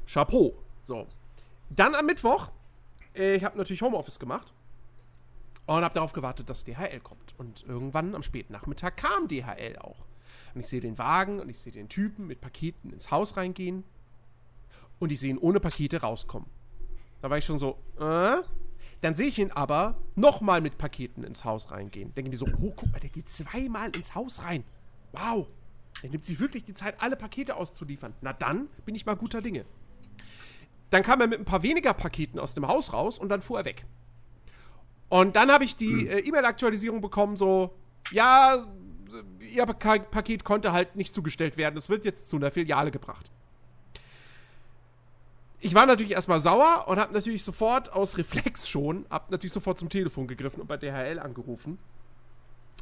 [0.05, 0.53] Chapeau.
[0.83, 1.07] So.
[1.69, 2.51] Dann am Mittwoch,
[3.15, 4.53] äh, ich habe natürlich Homeoffice gemacht
[5.65, 7.35] und habe darauf gewartet, dass DHL kommt.
[7.37, 10.05] Und irgendwann am späten Nachmittag kam DHL auch.
[10.53, 13.83] Und ich sehe den Wagen und ich sehe den Typen mit Paketen ins Haus reingehen
[14.99, 16.49] und ich sehe ihn ohne Pakete rauskommen.
[17.21, 18.37] Da war ich schon so, äh?
[19.01, 22.13] Dann sehe ich ihn aber nochmal mit Paketen ins Haus reingehen.
[22.15, 24.63] Denke mir so, oh, guck mal, der geht zweimal ins Haus rein.
[25.11, 25.47] Wow.
[26.01, 28.13] Der nimmt sich wirklich die Zeit, alle Pakete auszuliefern.
[28.21, 29.65] Na dann bin ich mal guter Dinge.
[30.89, 33.59] Dann kam er mit ein paar weniger Paketen aus dem Haus raus und dann fuhr
[33.59, 33.85] er weg.
[35.13, 37.69] Und dann habe ich die äh, E-Mail-Aktualisierung bekommen, so,
[38.09, 38.65] ja,
[39.41, 41.77] ihr Pa- Paket konnte halt nicht zugestellt werden.
[41.77, 43.29] Es wird jetzt zu einer Filiale gebracht.
[45.59, 49.77] Ich war natürlich erstmal sauer und habe natürlich sofort aus Reflex schon, hab natürlich sofort
[49.77, 51.77] zum Telefon gegriffen und bei DHL angerufen.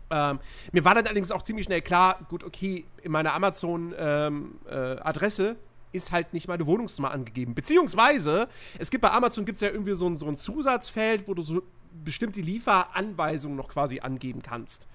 [0.10, 0.40] Ähm,
[0.72, 5.58] mir war dann allerdings auch ziemlich schnell klar, gut, okay, in meiner Amazon-Adresse
[5.92, 7.54] ist halt nicht meine Wohnungsnummer angegeben.
[7.54, 8.48] Beziehungsweise,
[8.80, 11.62] es gibt bei Amazon gibt's ja irgendwie so ein, so ein Zusatzfeld, wo du so
[12.04, 14.88] bestimmte Lieferanweisungen noch quasi angeben kannst.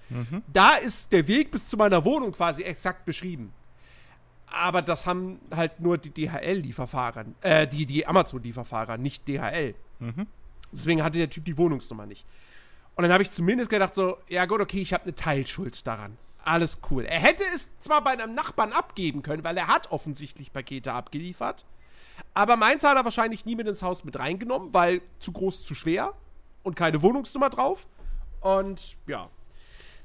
[0.51, 3.53] Da ist der Weg bis zu meiner Wohnung quasi exakt beschrieben.
[4.47, 9.75] Aber das haben halt nur die DHL-Lieferfahrer, äh, die, die Amazon-Lieferfahrer, nicht DHL.
[10.71, 12.25] Deswegen hatte der Typ die Wohnungsnummer nicht.
[12.95, 16.17] Und dann habe ich zumindest gedacht so, ja gut, okay, ich habe eine Teilschuld daran.
[16.47, 17.03] Alles cool.
[17.03, 21.65] Er hätte es zwar bei einem Nachbarn abgeben können, weil er hat offensichtlich Pakete abgeliefert.
[22.33, 25.75] Aber meins hat er wahrscheinlich nie mit ins Haus mit reingenommen, weil zu groß, zu
[25.75, 26.13] schwer
[26.63, 27.85] und keine Wohnungsnummer drauf.
[28.39, 29.29] Und ja.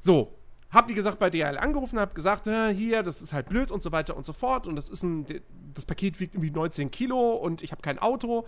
[0.00, 0.33] So,
[0.70, 3.92] hab wie gesagt bei DHL angerufen, hab gesagt, hier, das ist halt blöd und so
[3.92, 4.66] weiter und so fort.
[4.66, 5.24] Und das ist ein,
[5.74, 8.46] das Paket wiegt irgendwie 19 Kilo und ich habe kein Auto.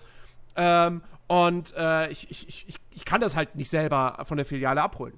[0.57, 4.81] Ähm, und äh, ich, ich, ich- ich kann das halt nicht selber von der Filiale
[4.83, 5.15] abholen.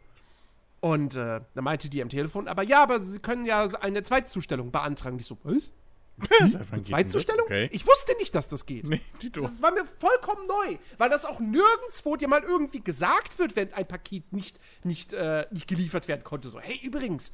[0.86, 4.70] Und äh, da meinte die am Telefon, aber ja, aber sie können ja eine Zweitzustellung
[4.70, 5.18] beantragen.
[5.18, 5.72] Ich so, was?
[6.70, 7.44] Eine Zweitzustellung?
[7.44, 7.68] Okay.
[7.72, 8.88] Ich wusste nicht, dass das geht.
[8.88, 9.32] Nee, die.
[9.32, 13.74] Das war mir vollkommen neu, weil das auch nirgendwo dir mal irgendwie gesagt wird, wenn
[13.74, 16.50] ein Paket nicht, nicht, äh, nicht geliefert werden konnte.
[16.50, 17.32] So, hey, übrigens,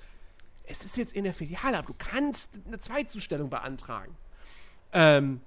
[0.64, 4.16] es ist jetzt in der Filiale, aber du kannst eine Zweitzustellung beantragen.
[4.94, 5.42] Ähm,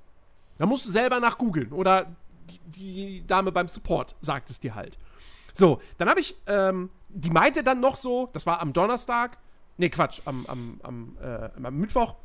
[0.60, 2.16] da musst du selber nach googeln oder
[2.52, 5.00] die, die Dame beim Support sagt es dir halt.
[5.56, 9.38] So, dann habe ich, ähm, die meinte dann noch so, das war am Donnerstag,
[9.78, 12.16] nee, Quatsch, am, am, am, äh, am Mittwoch,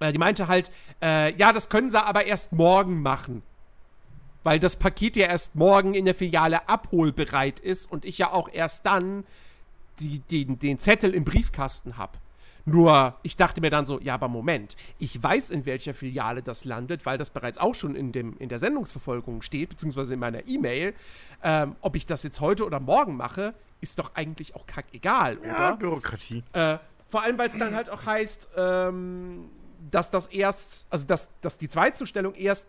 [0.00, 0.70] äh, die meinte halt,
[1.02, 3.42] äh, ja, das können sie aber erst morgen machen.
[4.44, 8.48] Weil das Paket ja erst morgen in der Filiale abholbereit ist und ich ja auch
[8.52, 9.24] erst dann
[9.98, 12.18] die, den, den Zettel im Briefkasten habe.
[12.68, 16.64] Nur, ich dachte mir dann so, ja, aber Moment, ich weiß, in welcher Filiale das
[16.64, 20.46] landet, weil das bereits auch schon in, dem, in der Sendungsverfolgung steht, beziehungsweise in meiner
[20.46, 20.92] E-Mail.
[21.42, 25.48] Ähm, ob ich das jetzt heute oder morgen mache, ist doch eigentlich auch kackegal, oder?
[25.48, 26.42] Ja, Bürokratie.
[26.52, 29.50] Äh, vor allem, weil es dann halt auch heißt, ähm,
[29.90, 32.68] dass das erst, also dass, dass die Zweitzustellung erst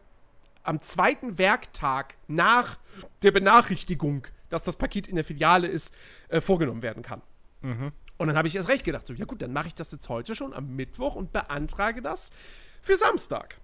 [0.63, 2.77] am zweiten Werktag nach
[3.23, 5.93] der Benachrichtigung, dass das Paket in der Filiale ist,
[6.29, 7.21] äh, vorgenommen werden kann.
[8.17, 10.09] Und dann habe ich erst recht gedacht, so, ja gut, dann mache ich das jetzt
[10.09, 12.29] heute schon am Mittwoch und beantrage das
[12.81, 13.59] für Samstag.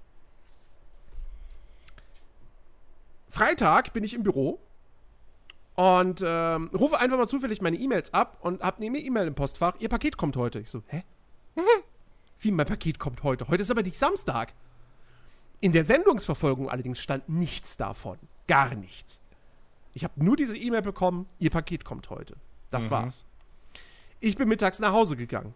[3.29, 4.59] Freitag bin ich im Büro
[5.75, 9.35] Und ähm, rufe einfach mal zufällig meine E-Mails ab und hab neben mir E-Mail im
[9.35, 9.73] Postfach.
[9.79, 10.59] Ihr Paket kommt heute.
[10.59, 11.03] Ich so, hä?
[12.39, 13.47] Wie mein Paket kommt heute?
[13.47, 14.53] Heute ist aber nicht Samstag.
[15.61, 18.19] In der Sendungsverfolgung allerdings stand nichts davon.
[18.47, 19.21] Gar nichts.
[19.93, 22.35] Ich habe nur diese E-Mail bekommen, Ihr Paket kommt heute.
[22.69, 22.91] Das Mhm.
[22.91, 23.25] war's.
[24.19, 25.53] Ich bin mittags nach Hause gegangen.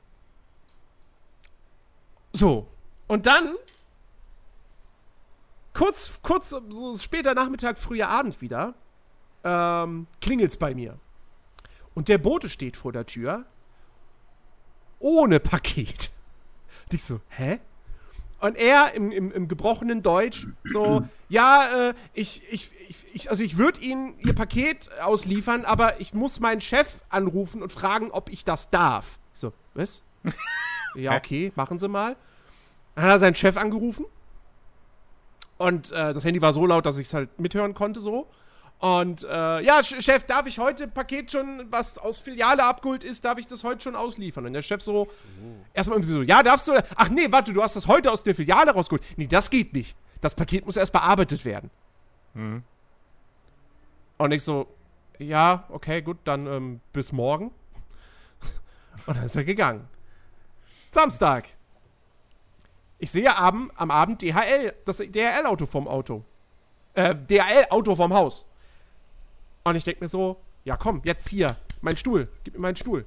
[2.33, 2.67] So.
[3.07, 3.55] Und dann,
[5.73, 8.73] kurz, kurz, so später Nachmittag, früher Abend wieder,
[9.47, 10.99] ähm, klingelt's bei mir.
[11.93, 13.45] Und der Bote steht vor der Tür,
[14.99, 16.11] ohne Paket.
[16.85, 17.59] Und ich so, hä?
[18.39, 22.71] Und er im, im, im gebrochenen Deutsch so, ja, äh, ich, ich,
[23.13, 27.71] ich, also ich würde Ihnen Ihr Paket ausliefern, aber ich muss meinen Chef anrufen und
[27.71, 29.17] fragen, ob ich das darf.
[29.33, 30.03] Ich so, was?
[30.95, 32.15] ja, okay, machen Sie mal.
[32.93, 34.05] Dann hat er seinen Chef angerufen.
[35.57, 38.27] Und äh, das Handy war so laut, dass ich es halt mithören konnte, so.
[38.79, 43.25] Und äh, ja, Ch- Chef, darf ich heute Paket schon, was aus Filiale abgeholt ist,
[43.25, 44.45] darf ich das heute schon ausliefern?
[44.45, 45.07] Und der Chef so,
[45.73, 46.73] erstmal irgendwie so, ja, darfst du?
[46.95, 49.03] Ach nee, warte, du hast das heute aus der Filiale rausgeholt.
[49.17, 49.95] Nee, das geht nicht.
[50.21, 51.71] Das Paket muss erst bearbeitet werden.
[54.17, 54.67] Und ich so,
[55.17, 57.51] ja, okay, gut, dann ähm, bis morgen.
[59.07, 59.87] Und dann ist er gegangen.
[60.91, 61.47] Samstag.
[62.99, 66.23] Ich sehe am, am Abend DHL, das DHL-Auto vom Auto.
[66.95, 68.45] Äh, DHL-Auto vom Haus.
[69.67, 73.05] Und ich denke mir so, ja komm, jetzt hier, mein Stuhl, gib mir meinen Stuhl.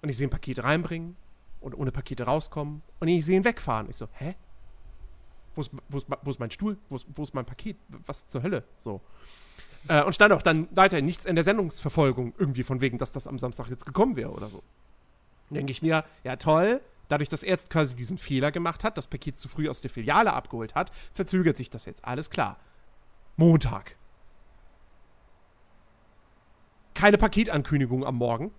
[0.00, 1.14] Und ich sehe ein Paket reinbringen
[1.60, 2.82] und ohne Pakete rauskommen.
[3.00, 3.86] Und ich sehe ihn wegfahren.
[3.90, 4.34] Ich so, hä?
[5.54, 6.78] Wo ist, wo ist, wo ist mein Stuhl?
[6.88, 7.76] Wo ist, wo ist mein Paket?
[8.06, 8.64] Was zur Hölle?
[8.78, 9.02] So.
[9.88, 13.26] Äh, und stand auch dann weiter nichts in der Sendungsverfolgung irgendwie von wegen, dass das
[13.26, 14.62] am Samstag jetzt gekommen wäre oder so.
[15.50, 19.06] Denke ich mir, ja toll, dadurch, dass er jetzt quasi diesen Fehler gemacht hat, das
[19.06, 22.06] Paket zu früh aus der Filiale abgeholt hat, verzögert sich das jetzt.
[22.06, 22.56] Alles klar.
[23.36, 23.96] Montag.
[26.96, 28.52] Keine Paketankündigung am Morgen.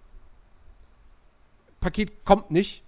[1.79, 2.83] Paket kommt nicht.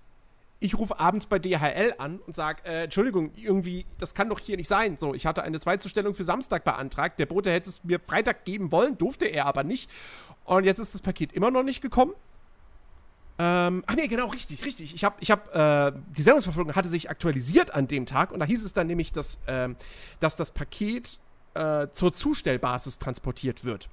[0.59, 4.57] Ich rufe abends bei DHL an und sage, äh, Entschuldigung, irgendwie, das kann doch hier
[4.57, 4.97] nicht sein.
[4.97, 7.19] So, ich hatte eine Zweitzustellung für Samstag beantragt.
[7.19, 9.89] Der Bote hätte es mir Freitag geben wollen, durfte er aber nicht.
[10.43, 12.13] Und jetzt ist das Paket immer noch nicht gekommen.
[13.39, 14.93] Ähm, ach nee, genau, richtig, richtig.
[14.93, 18.45] Ich habe, ich habe, äh, die Sendungsverfolgung hatte sich aktualisiert an dem Tag und da
[18.45, 19.77] hieß es dann nämlich, dass, ähm,
[20.19, 21.17] dass das Paket
[21.55, 23.89] äh, zur Zustellbasis transportiert wird.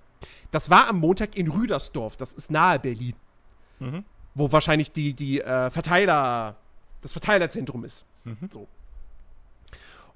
[0.50, 3.14] Das war am Montag in Rüdersdorf, das ist nahe Berlin.
[4.34, 6.56] Wo wahrscheinlich die, die äh, Verteiler,
[7.02, 8.04] das Verteilerzentrum ist.
[8.50, 8.66] So.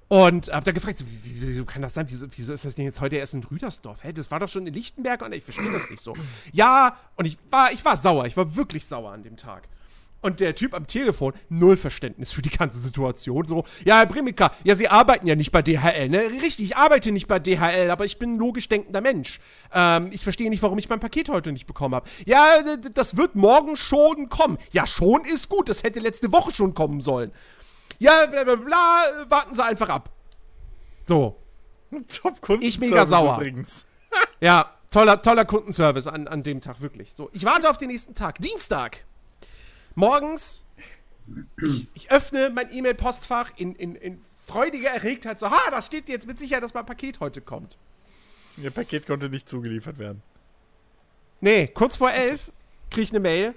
[0.09, 2.07] Und hab da gefragt, so, wie, wie, wieso kann das sein?
[2.09, 4.03] Wieso, wieso ist das denn jetzt heute erst in Rüdersdorf?
[4.03, 6.15] Hä, das war doch schon in Lichtenberg und ich verstehe das nicht so.
[6.53, 9.69] Ja, und ich war, ich war sauer, ich war wirklich sauer an dem Tag.
[10.23, 13.47] Und der Typ am Telefon, null Verständnis für die ganze Situation.
[13.47, 16.25] So, ja, Herr Brimika, ja, Sie arbeiten ja nicht bei DHL, ne?
[16.43, 19.41] Richtig, ich arbeite nicht bei DHL, aber ich bin ein logisch denkender Mensch.
[19.73, 22.09] Ähm, ich verstehe nicht, warum ich mein Paket heute nicht bekommen habe.
[22.27, 24.59] Ja, das wird morgen schon kommen.
[24.73, 27.33] Ja, schon ist gut, das hätte letzte Woche schon kommen sollen.
[27.99, 30.11] Ja, bla bla bla, warten Sie einfach ab.
[31.07, 31.41] So,
[32.09, 32.65] Top Kunden.
[32.65, 33.37] Ich mega sauer.
[33.37, 33.87] Übrigens.
[34.41, 37.13] ja, toller, toller Kundenservice an, an dem Tag, wirklich.
[37.15, 39.05] So, ich warte auf den nächsten Tag, Dienstag.
[39.95, 40.65] Morgens,
[41.63, 46.27] ich, ich öffne mein E-Mail-Postfach in, in, in freudiger Erregtheit, so, ha, da steht jetzt
[46.27, 47.77] mit Sicherheit, dass mein Paket heute kommt.
[48.57, 50.23] Ihr Paket konnte nicht zugeliefert werden.
[51.41, 52.53] Nee, kurz vor elf
[52.91, 53.55] kriege ich eine Mail.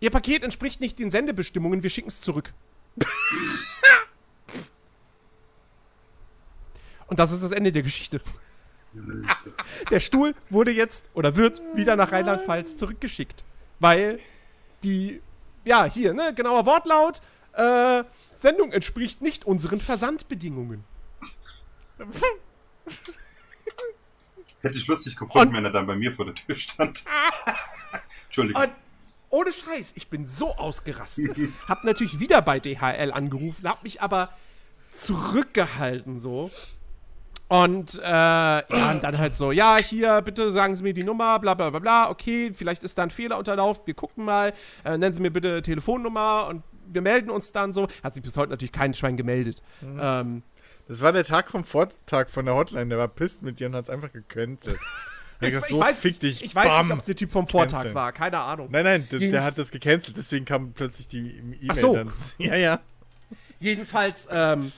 [0.00, 2.52] Ihr Paket entspricht nicht den Sendebestimmungen, wir schicken es zurück.
[7.06, 8.20] Und das ist das Ende der Geschichte.
[9.90, 13.44] Der Stuhl wurde jetzt oder wird wieder nach Rheinland-Pfalz zurückgeschickt.
[13.78, 14.18] Weil
[14.82, 15.20] die,
[15.64, 17.20] ja, hier, ne, genauer Wortlaut,
[17.52, 18.04] äh,
[18.36, 20.84] Sendung entspricht nicht unseren Versandbedingungen.
[24.62, 27.02] Hätte ich lustig gefunden, Und- wenn er dann bei mir vor der Tür stand.
[28.26, 28.62] Entschuldigung.
[28.62, 28.72] Und
[29.30, 31.36] ohne Scheiß, ich bin so ausgerastet.
[31.68, 34.30] hab natürlich wieder bei DHL angerufen, hab mich aber
[34.90, 36.50] zurückgehalten so.
[37.50, 41.36] Und äh, ja, und dann halt so, ja, hier, bitte sagen Sie mir die Nummer,
[41.40, 44.52] bla bla bla bla, okay, vielleicht ist da ein Fehler unterlaufen, wir gucken mal,
[44.84, 47.88] äh, nennen Sie mir bitte Telefonnummer und wir melden uns dann so.
[48.04, 49.62] Hat sich bis heute natürlich kein Schwein gemeldet.
[49.82, 50.44] Ähm,
[50.86, 52.86] Das war der Tag vom Vortag von der Hotline.
[52.86, 54.78] Der war pisst mit dir und hat es einfach gecancelt.
[54.78, 54.86] Hat
[55.40, 56.44] ich, gesagt, ich so, weiß, fick ich, dich.
[56.44, 56.86] ich weiß bam.
[56.86, 57.94] nicht, ob es der Typ vom Vortag Canceln.
[57.96, 58.68] war, keine Ahnung.
[58.70, 60.16] Nein, nein, der, der hat das gecancelt.
[60.16, 61.94] Deswegen kam plötzlich die E-Mail so.
[61.94, 62.12] dann.
[62.38, 62.78] Ja, ja.
[63.58, 64.70] Jedenfalls, ähm,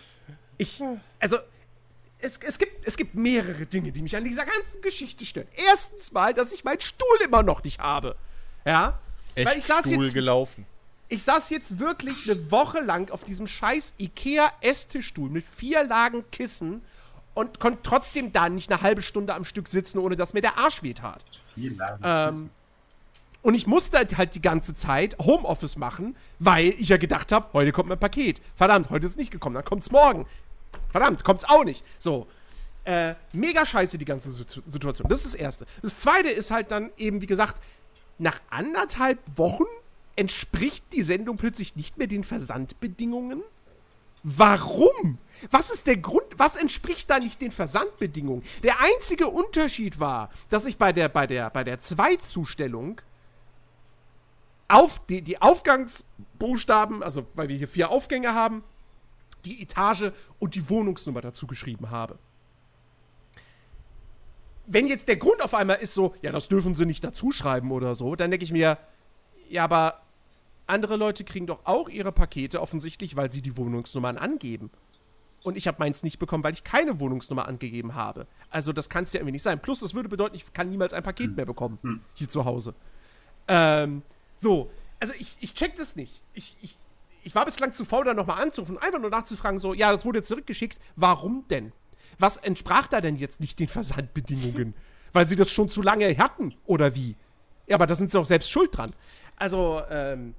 [0.56, 0.82] ich,
[1.20, 1.36] also,
[2.22, 5.48] es, es, gibt, es gibt mehrere Dinge, die mich an dieser ganzen Geschichte stören.
[5.68, 8.16] Erstens mal, dass ich meinen Stuhl immer noch nicht habe.
[8.64, 8.98] Ja?
[9.34, 10.66] Echt Weil ich saß Stuhl jetzt- gelaufen.
[11.08, 16.80] Ich saß jetzt wirklich eine Woche lang auf diesem scheiß Ikea-Esstischstuhl mit vier Lagen Kissen
[17.34, 20.58] und konnte trotzdem da nicht eine halbe Stunde am Stück sitzen, ohne dass mir der
[20.58, 21.22] Arsch weh tat.
[21.54, 21.98] Viel lang.
[22.02, 22.50] Ähm,
[23.42, 27.72] und ich musste halt die ganze Zeit Homeoffice machen, weil ich ja gedacht habe, heute
[27.72, 28.40] kommt mein Paket.
[28.54, 30.26] Verdammt, heute ist es nicht gekommen, dann kommt's morgen.
[30.90, 31.84] Verdammt, kommt's auch nicht.
[31.98, 32.26] So.
[32.84, 35.08] Äh, mega scheiße die ganze Situ- Situation.
[35.08, 35.66] Das ist das Erste.
[35.82, 37.62] Das Zweite ist halt dann eben, wie gesagt,
[38.18, 39.64] nach anderthalb Wochen
[40.16, 43.42] entspricht die Sendung plötzlich nicht mehr den Versandbedingungen.
[44.24, 45.18] Warum?
[45.50, 46.26] Was ist der Grund?
[46.36, 48.44] Was entspricht da nicht den Versandbedingungen?
[48.62, 53.00] Der einzige Unterschied war, dass ich bei der, bei der, bei der Zweitzustellung
[54.68, 58.62] auf die, die Aufgangsbuchstaben, also weil wir hier vier Aufgänge haben,
[59.44, 62.18] die Etage und die Wohnungsnummer dazu geschrieben habe.
[64.66, 67.94] Wenn jetzt der Grund auf einmal ist so, ja, das dürfen sie nicht dazuschreiben oder
[67.94, 68.78] so, dann denke ich mir,
[69.48, 70.02] ja, aber
[70.66, 74.70] andere Leute kriegen doch auch ihre Pakete offensichtlich, weil sie die Wohnungsnummern angeben.
[75.42, 78.28] Und ich habe meins nicht bekommen, weil ich keine Wohnungsnummer angegeben habe.
[78.48, 79.60] Also das kann es ja irgendwie nicht sein.
[79.60, 81.78] Plus, das würde bedeuten, ich kann niemals ein Paket mehr bekommen.
[82.14, 82.74] Hier zu Hause.
[83.48, 84.02] Ähm,
[84.36, 84.70] so.
[85.00, 86.22] Also ich, ich check das nicht.
[86.32, 86.78] Ich, ich,
[87.22, 90.18] ich war bislang zu faul, da nochmal anzurufen, einfach nur nachzufragen, so, ja, das wurde
[90.18, 90.78] jetzt zurückgeschickt.
[90.96, 91.72] Warum denn?
[92.18, 94.74] Was entsprach da denn jetzt nicht den Versandbedingungen?
[95.12, 97.16] Weil sie das schon zu lange hatten, oder wie?
[97.66, 98.94] Ja, aber da sind sie auch selbst schuld dran.
[99.36, 100.34] Also, ähm,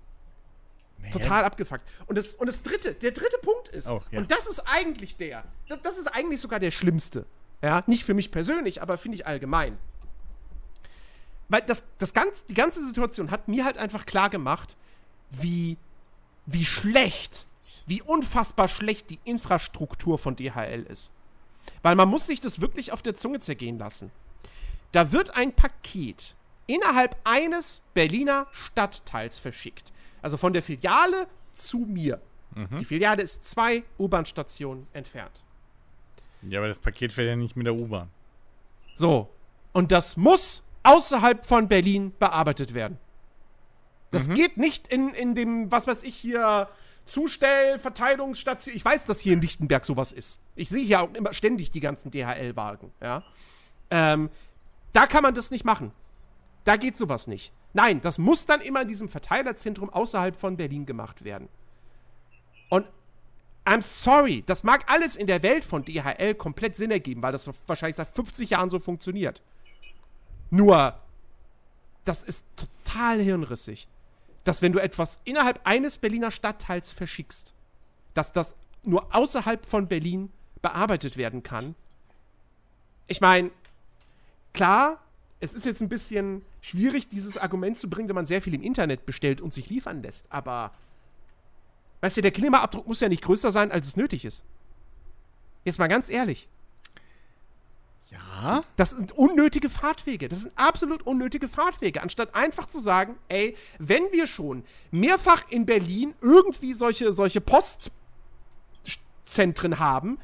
[1.12, 1.84] total abgefuckt.
[2.08, 4.20] Und das, und das dritte, der dritte Punkt ist, Oh, ja.
[4.20, 7.26] und das ist eigentlich der, das, das ist eigentlich sogar der schlimmste.
[7.62, 9.78] Ja, nicht für mich persönlich, aber finde ich allgemein.
[11.50, 14.76] Weil das, das ganz, die ganze Situation hat mir halt einfach klar gemacht,
[15.30, 15.78] wie,
[16.46, 17.46] wie schlecht,
[17.88, 21.12] wie unfassbar schlecht die Infrastruktur von DHL ist.
[21.82, 24.12] Weil man muss sich das wirklich auf der Zunge zergehen lassen.
[24.92, 26.36] Da wird ein Paket
[26.68, 29.92] innerhalb eines Berliner Stadtteils verschickt.
[30.22, 32.22] Also von der Filiale zu mir.
[32.80, 35.44] Die Filiale ist zwei U-Bahn-Stationen entfernt.
[36.44, 38.10] Ja, aber das Paket fährt ja nicht mit der U-Bahn.
[38.94, 39.28] So.
[39.72, 43.00] Und das muss außerhalb von Berlin bearbeitet werden.
[44.14, 46.70] Das geht nicht in, in dem, was weiß ich hier,
[47.06, 48.76] Zustell, Verteilungsstation.
[48.76, 50.40] Ich weiß, dass hier in Lichtenberg sowas ist.
[50.56, 53.24] Ich sehe hier auch immer ständig die ganzen DHL-Wagen, ja.
[53.90, 54.30] Ähm,
[54.94, 55.92] da kann man das nicht machen.
[56.64, 57.52] Da geht sowas nicht.
[57.74, 61.50] Nein, das muss dann immer in diesem Verteilerzentrum außerhalb von Berlin gemacht werden.
[62.70, 62.88] Und
[63.66, 67.50] I'm sorry, das mag alles in der Welt von DHL komplett Sinn ergeben, weil das
[67.68, 69.42] wahrscheinlich seit 50 Jahren so funktioniert.
[70.50, 71.00] Nur,
[72.06, 73.88] das ist total hirnrissig,
[74.44, 77.54] dass wenn du etwas innerhalb eines Berliner Stadtteils verschickst,
[78.14, 81.76] dass das nur außerhalb von Berlin bearbeitet werden kann.
[83.08, 83.52] Ich meine,
[84.54, 85.02] klar,
[85.40, 88.64] es ist jetzt ein bisschen schwierig, dieses Argument zu bringen, wenn man sehr viel im
[88.64, 90.72] Internet bestellt und sich liefern lässt, aber
[92.02, 94.44] weißt du, der Klimaabdruck muss ja nicht größer sein, als es nötig ist.
[95.66, 96.48] Jetzt mal ganz ehrlich.
[98.14, 98.64] Ja?
[98.76, 100.30] Das sind unnötige Fahrtwege.
[100.30, 102.02] Das sind absolut unnötige Fahrtwege.
[102.02, 109.80] Anstatt einfach zu sagen, ey, wenn wir schon mehrfach in Berlin irgendwie solche, solche Postzentren
[109.80, 110.20] haben,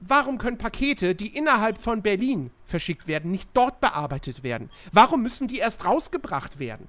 [0.00, 4.68] warum können Pakete, die innerhalb von Berlin verschickt werden, nicht dort bearbeitet werden?
[4.90, 6.88] Warum müssen die erst rausgebracht werden?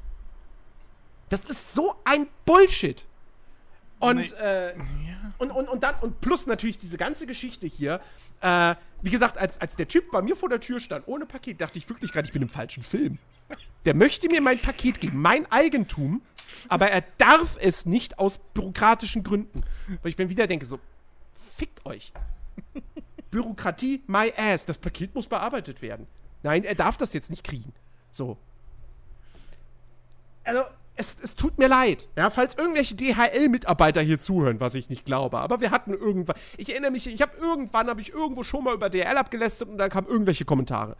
[1.30, 3.06] Das ist so ein Bullshit.
[4.00, 4.28] Und, Nee.
[4.42, 4.74] äh,
[5.38, 8.02] und, und, und dann, und plus natürlich diese ganze Geschichte hier.
[8.42, 11.62] Äh, wie gesagt, als, als der Typ bei mir vor der Tür stand, ohne Paket,
[11.62, 13.18] dachte ich wirklich gerade, ich bin im falschen Film.
[13.86, 16.22] Der möchte mir mein Paket geben, mein Eigentum,
[16.70, 19.64] aber er darf es nicht aus bürokratischen Gründen.
[20.02, 20.80] Weil ich mir wieder denke, so,
[21.34, 22.12] fickt euch.
[23.32, 24.66] Bürokratie, my ass.
[24.66, 26.08] Das Paket muss bearbeitet werden.
[26.44, 27.74] Nein, er darf das jetzt nicht kriegen.
[28.12, 28.38] So.
[30.44, 30.64] Also,
[30.96, 35.40] es, es tut mir leid, ja, falls irgendwelche DHL-Mitarbeiter hier zuhören, was ich nicht glaube.
[35.40, 38.76] Aber wir hatten irgendwann, ich erinnere mich, ich habe irgendwann, habe ich irgendwo schon mal
[38.76, 40.96] über DHL abgelästert und dann kamen irgendwelche Kommentare.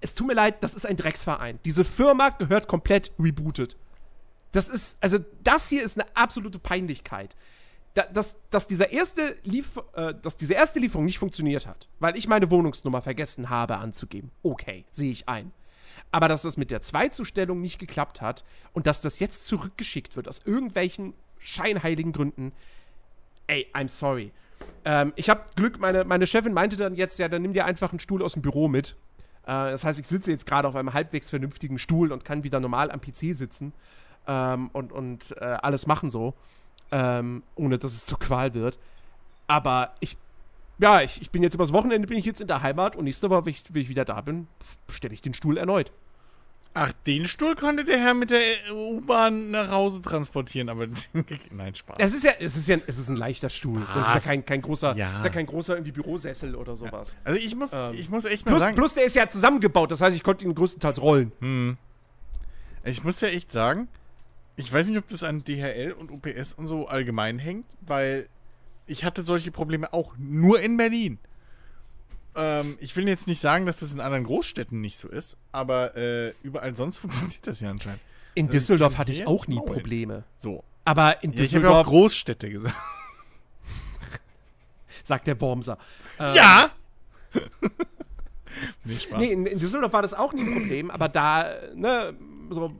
[0.00, 1.58] Es tut mir leid, das ist ein Drecksverein.
[1.64, 3.76] Diese Firma gehört komplett rebootet.
[4.52, 7.36] Das ist, also das hier ist eine absolute Peinlichkeit.
[7.94, 12.16] Da, dass, dass, dieser erste Lief äh, dass diese erste Lieferung nicht funktioniert hat, weil
[12.16, 14.30] ich meine Wohnungsnummer vergessen habe anzugeben.
[14.42, 15.52] Okay, sehe ich ein.
[16.10, 20.28] Aber dass das mit der Zweitzustellung nicht geklappt hat und dass das jetzt zurückgeschickt wird
[20.28, 22.52] aus irgendwelchen scheinheiligen Gründen,
[23.46, 24.32] ey, I'm sorry.
[24.84, 27.90] Ähm, ich habe Glück, meine, meine Chefin meinte dann jetzt, ja, dann nimm dir einfach
[27.90, 28.96] einen Stuhl aus dem Büro mit.
[29.42, 32.60] Äh, das heißt, ich sitze jetzt gerade auf einem halbwegs vernünftigen Stuhl und kann wieder
[32.60, 33.72] normal am PC sitzen
[34.26, 36.34] ähm, und, und äh, alles machen so,
[36.90, 38.78] ähm, ohne dass es zur Qual wird.
[39.46, 40.18] Aber ich,
[40.78, 43.30] ja, ich, ich bin jetzt übers Wochenende bin ich jetzt in der Heimat und nächste
[43.30, 44.46] Woche, wenn ich, wenn ich wieder da bin,
[44.86, 45.92] bestelle ich den Stuhl erneut.
[46.74, 48.40] Ach, den Stuhl konnte der Herr mit der
[48.72, 50.86] U-Bahn nach Hause transportieren, aber
[51.50, 51.96] nein, Spaß.
[51.98, 53.84] Es ist ja, es ist ja, es ist ein leichter Stuhl.
[53.94, 55.16] Das ist ja kein, kein großer, Ja.
[55.18, 57.16] ist ja kein großer irgendwie Bürosessel oder sowas.
[57.24, 60.00] Also ich muss, Ähm, ich muss echt Plus, sagen, plus der ist ja zusammengebaut, das
[60.02, 61.76] heißt, ich konnte ihn größtenteils rollen.
[62.84, 63.88] ich muss ja echt sagen,
[64.56, 68.28] ich weiß nicht, ob das an DHL und UPS und so allgemein hängt, weil
[68.88, 71.18] ich hatte solche Probleme auch nur in Berlin.
[72.34, 75.96] Ähm, ich will jetzt nicht sagen, dass das in anderen Großstädten nicht so ist, aber
[75.96, 78.00] äh, überall sonst funktioniert das ja anscheinend.
[78.34, 79.72] In Also ich Düsseldorf kann hatte ich auch nie maulen.
[79.72, 80.24] Probleme.
[80.36, 80.62] So.
[80.84, 82.76] Aber in Ja, ich habe ja auch Düsseldorf, Großstädte gesagt.
[85.04, 85.78] sagt der Wormser.
[86.18, 86.70] Äh, Ja!
[88.84, 89.18] nee, Spaß.
[89.18, 92.14] Nee, in, in Düsseldorf war das auch nie ein Problem, aber da, ne,
[92.50, 92.70] so, äh,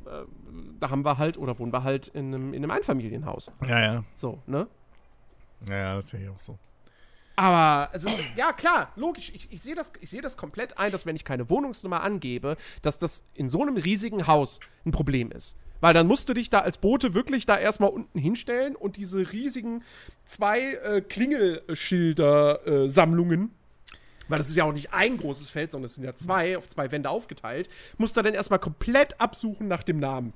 [0.81, 3.51] da haben wir halt, oder wohnen wir halt in einem, in einem Einfamilienhaus.
[3.67, 4.05] Ja, ja.
[4.15, 4.67] So, ne?
[5.69, 6.59] Ja, das ist ja hier auch so.
[7.39, 9.31] Aber, also, ja, klar, logisch.
[9.33, 12.99] Ich, ich sehe das, seh das komplett ein, dass wenn ich keine Wohnungsnummer angebe, dass
[12.99, 15.55] das in so einem riesigen Haus ein Problem ist.
[15.81, 19.33] Weil dann musst du dich da als Bote wirklich da erstmal unten hinstellen und diese
[19.33, 19.85] riesigen
[20.25, 23.53] zwei äh, Klingelschilder-Sammlungen,
[24.27, 26.69] weil das ist ja auch nicht ein großes Feld, sondern es sind ja zwei, auf
[26.69, 30.33] zwei Wände aufgeteilt, musst du dann erstmal komplett absuchen nach dem Namen.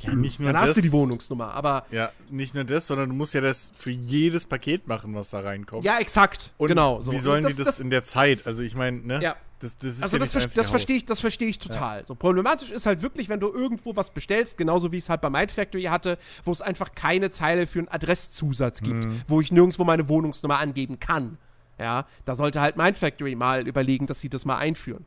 [0.00, 1.52] Ja, nicht nur Dann das, hast du die Wohnungsnummer.
[1.52, 5.30] Aber Ja, nicht nur das, sondern du musst ja das für jedes Paket machen, was
[5.30, 5.84] da reinkommt.
[5.84, 6.52] ja, exakt.
[6.58, 7.00] Und genau.
[7.00, 7.12] So.
[7.12, 8.46] Wie sollen Und die das, in der Zeit?
[8.46, 9.20] Also ich meine, ne?
[9.22, 9.36] Ja.
[9.60, 12.04] Das, das ist Also ja das, ver das verstehe ich, das verstehe ich total.
[12.06, 15.20] So problematisch ist halt wirklich, wenn du irgendwo was bestellst, genauso wie ich es halt
[15.22, 19.22] bei Mind Factory hatte, wo es einfach keine Zeile für einen Adresszusatz gibt, Mhm.
[19.26, 21.38] wo ich nirgendwo meine Wohnungsnummer angeben kann.
[21.78, 25.04] Ja, da sollte halt Mind Factory mal überlegen, dass sie das mal einführen.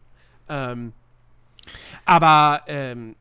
[0.49, 0.93] Ähm,
[2.05, 3.15] aber ähm,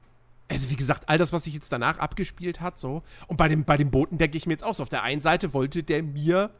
[0.50, 3.02] also wie gesagt, all das, was sich jetzt danach abgespielt hat, so.
[3.26, 4.82] Und bei dem, bei dem Boten denke ich mir jetzt auch so.
[4.82, 6.50] Auf der einen Seite wollte der mir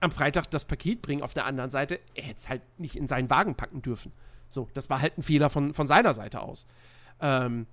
[0.00, 3.08] am Freitag das Paket bringen, auf der anderen Seite, er hätte es halt nicht in
[3.08, 4.12] seinen Wagen packen dürfen.
[4.48, 6.66] So, das war halt ein Fehler von, von seiner Seite aus.
[7.20, 7.66] Ähm,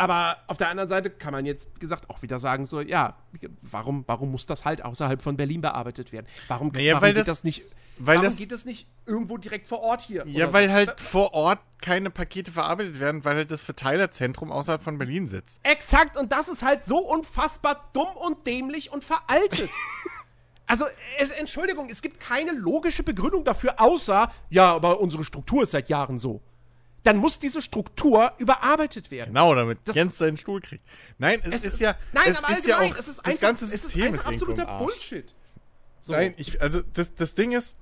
[0.00, 3.16] aber auf der anderen Seite kann man jetzt, wie gesagt, auch wieder sagen, so, ja,
[3.62, 6.26] warum, warum muss das halt außerhalb von Berlin bearbeitet werden?
[6.46, 7.62] Warum, Naja, warum geht das- das, nicht,
[7.98, 10.24] weil warum das- geht das nicht irgendwo direkt vor Ort hier?
[10.26, 10.74] Ja, weil so?
[10.74, 15.60] halt vor Ort keine Pakete verarbeitet werden, weil halt das Verteilerzentrum außerhalb von Berlin sitzt.
[15.62, 19.70] Exakt, und das ist halt so unfassbar dumm und dämlich und veraltet.
[20.66, 20.84] also,
[21.18, 25.88] es, Entschuldigung, es gibt keine logische Begründung dafür, außer, ja, aber unsere Struktur ist seit
[25.88, 26.40] Jahren so.
[27.04, 29.28] Dann muss diese Struktur überarbeitet werden.
[29.28, 30.84] Genau, damit Das- Jens seinen Stuhl kriegt.
[31.18, 33.64] Nein, es, ist ja, Nein, es aber ist ja auch, es ist das einfach, ganze
[33.66, 34.78] es System ist ist, einfach im absoluter.
[34.78, 35.34] Bullshit.
[36.00, 36.12] So.
[36.12, 37.76] Nein, ich, also das, das Ding ist,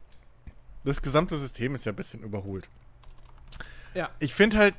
[0.87, 2.70] das gesamte System ist ja ein bisschen überholt.
[3.95, 4.09] Ja.
[4.18, 4.74] Ich finde halt,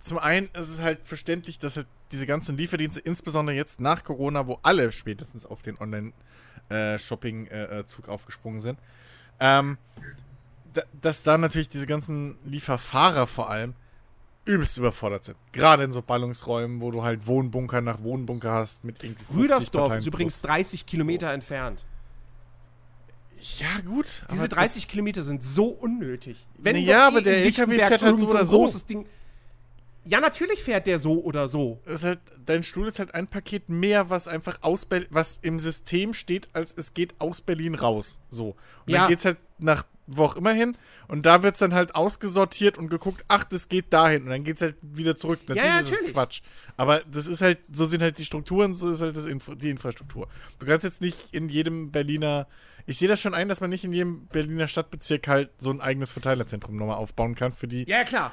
[0.00, 4.46] zum einen ist es halt verständlich, dass halt diese ganzen Lieferdienste, insbesondere jetzt nach Corona,
[4.46, 8.78] wo alle spätestens auf den Online-Shopping-Zug aufgesprungen sind,
[9.40, 9.78] ähm,
[10.72, 13.74] da, dass da natürlich diese ganzen Lieferfahrer vor allem
[14.44, 15.36] übelst überfordert sind.
[15.52, 19.96] Gerade in so Ballungsräumen, wo du halt Wohnbunker nach Wohnbunker hast mit irgendwie 50 Rüdersdorf
[19.96, 20.50] ist übrigens plus.
[20.50, 21.84] 30 Kilometer entfernt.
[23.58, 24.24] Ja, gut.
[24.30, 26.46] Diese aber 30 das- Kilometer sind so unnötig.
[26.58, 28.58] Wenn doch ja, eh aber der in LKW fährt halt so oder so.
[28.58, 29.06] großes Ding.
[30.04, 31.80] Ja, natürlich fährt der so oder so.
[31.84, 35.58] ist halt, dein Stuhl ist halt ein Paket mehr, was einfach aus Berlin, was im
[35.58, 38.18] System steht, als es geht aus Berlin raus.
[38.30, 38.56] So.
[38.86, 39.00] Und Ja.
[39.00, 40.74] dann geht's halt nach wo auch immer hin
[41.08, 44.62] und da wird's dann halt ausgesortiert und geguckt, ach, das geht dahin und dann geht's
[44.62, 45.40] halt wieder zurück.
[45.46, 46.12] Natürlich, ja, ist es natürlich.
[46.14, 46.40] Quatsch.
[46.78, 49.68] Aber das ist halt, so sind halt die Strukturen, so ist halt das Infra die
[49.68, 50.26] Infrastruktur.
[50.58, 52.46] Du kannst jetzt nicht in jedem Berliner,
[52.88, 55.82] ich sehe das schon ein, dass man nicht in jedem Berliner Stadtbezirk halt so ein
[55.82, 58.32] eigenes Verteilerzentrum nochmal aufbauen kann für die Ja, klar.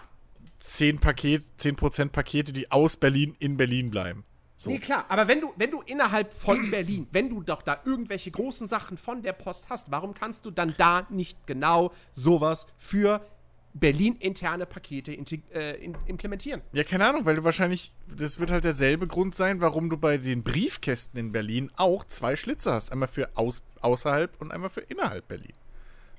[0.60, 4.24] 10 Paket, 10% Pakete, die aus Berlin in Berlin bleiben.
[4.56, 4.70] So.
[4.70, 8.32] Nee, klar, aber wenn du, wenn du innerhalb von Berlin, wenn du doch da irgendwelche
[8.32, 13.28] großen Sachen von der Post hast, warum kannst du dann da nicht genau sowas für
[13.76, 16.62] Berlin interne Pakete äh, in, implementieren?
[16.72, 20.18] Ja, keine Ahnung, weil du wahrscheinlich, das wird halt derselbe Grund sein, warum du bei
[20.18, 22.94] den Briefkästen in Berlin auch zwei Schlitze hast.
[22.94, 25.54] Einmal für aus, außerhalb und einmal für innerhalb Berlin.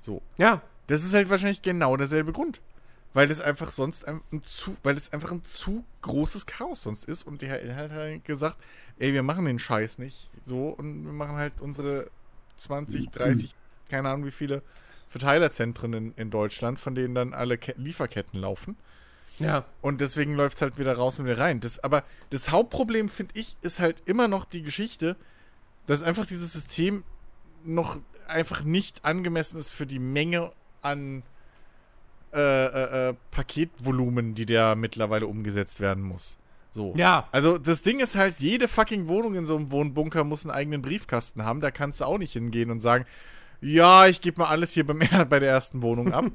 [0.03, 0.23] So.
[0.39, 0.63] Ja.
[0.87, 2.61] Das ist halt wahrscheinlich genau derselbe Grund.
[3.15, 7.05] Weil es einfach sonst ein, ein zu, weil es einfach ein zu großes Chaos sonst
[7.05, 8.59] ist und DHL hat halt gesagt,
[8.99, 12.11] ey, wir machen den Scheiß nicht so und wir machen halt unsere
[12.57, 13.55] 20, 30,
[13.89, 14.63] keine Ahnung wie viele
[15.19, 18.77] Verteilerzentren in, in Deutschland, von denen dann alle Ke Lieferketten laufen.
[19.39, 19.65] Ja.
[19.83, 21.61] Und deswegen läuft es halt wieder raus und wieder rein.
[21.61, 25.17] Das, aber das Hauptproblem, finde ich, ist halt immer noch die Geschichte,
[25.87, 27.05] dass einfach dieses System
[27.65, 27.99] noch
[28.29, 30.53] einfach nicht angemessen ist für die Menge
[30.83, 31.23] an
[32.33, 36.39] äh, äh, äh, Paketvolumen, die da mittlerweile umgesetzt werden muss.
[36.71, 36.93] So.
[36.97, 37.29] Ja.
[37.33, 40.83] Also das Ding ist halt, jede fucking Wohnung in so einem Wohnbunker muss einen eigenen
[40.83, 41.61] Briefkasten haben.
[41.61, 43.07] Da kannst du auch nicht hingehen und sagen,
[43.61, 44.99] ja, ich gebe mal alles hier beim,
[45.29, 46.27] bei der ersten Wohnung ab.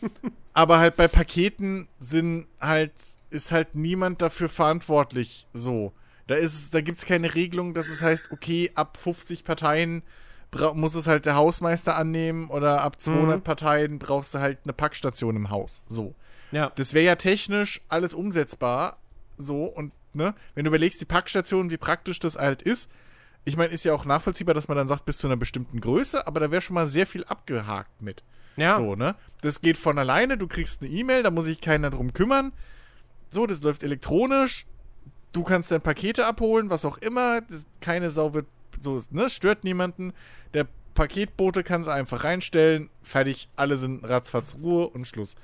[0.52, 2.92] Aber halt bei Paketen sind halt,
[3.30, 5.92] ist halt niemand dafür verantwortlich so.
[6.26, 10.02] Da ist da gibt es keine Regelung, dass es heißt, okay, ab 50 Parteien
[10.74, 13.42] muss es halt der Hausmeister annehmen oder ab 200 mhm.
[13.42, 15.82] Parteien brauchst du halt eine Packstation im Haus.
[15.86, 16.14] So.
[16.52, 16.72] Ja.
[16.76, 18.98] Das wäre ja technisch alles umsetzbar.
[19.36, 22.90] So und, ne, wenn du überlegst, die Packstation, wie praktisch das halt ist,
[23.46, 26.26] ich meine, ist ja auch nachvollziehbar, dass man dann sagt, bis zu einer bestimmten Größe,
[26.26, 28.24] aber da wäre schon mal sehr viel abgehakt mit.
[28.56, 28.74] Ja.
[28.76, 29.14] So, ne?
[29.40, 32.52] Das geht von alleine, du kriegst eine E-Mail, da muss sich keiner drum kümmern.
[33.30, 34.66] So, das läuft elektronisch.
[35.32, 37.40] Du kannst deine Pakete abholen, was auch immer.
[37.42, 38.46] Das, keine Sau wird
[38.80, 39.30] so, ne?
[39.30, 40.12] Stört niemanden.
[40.52, 42.90] Der Paketbote kann es einfach reinstellen.
[43.02, 45.36] Fertig, alle sind ratzfatz Ruhe und Schluss.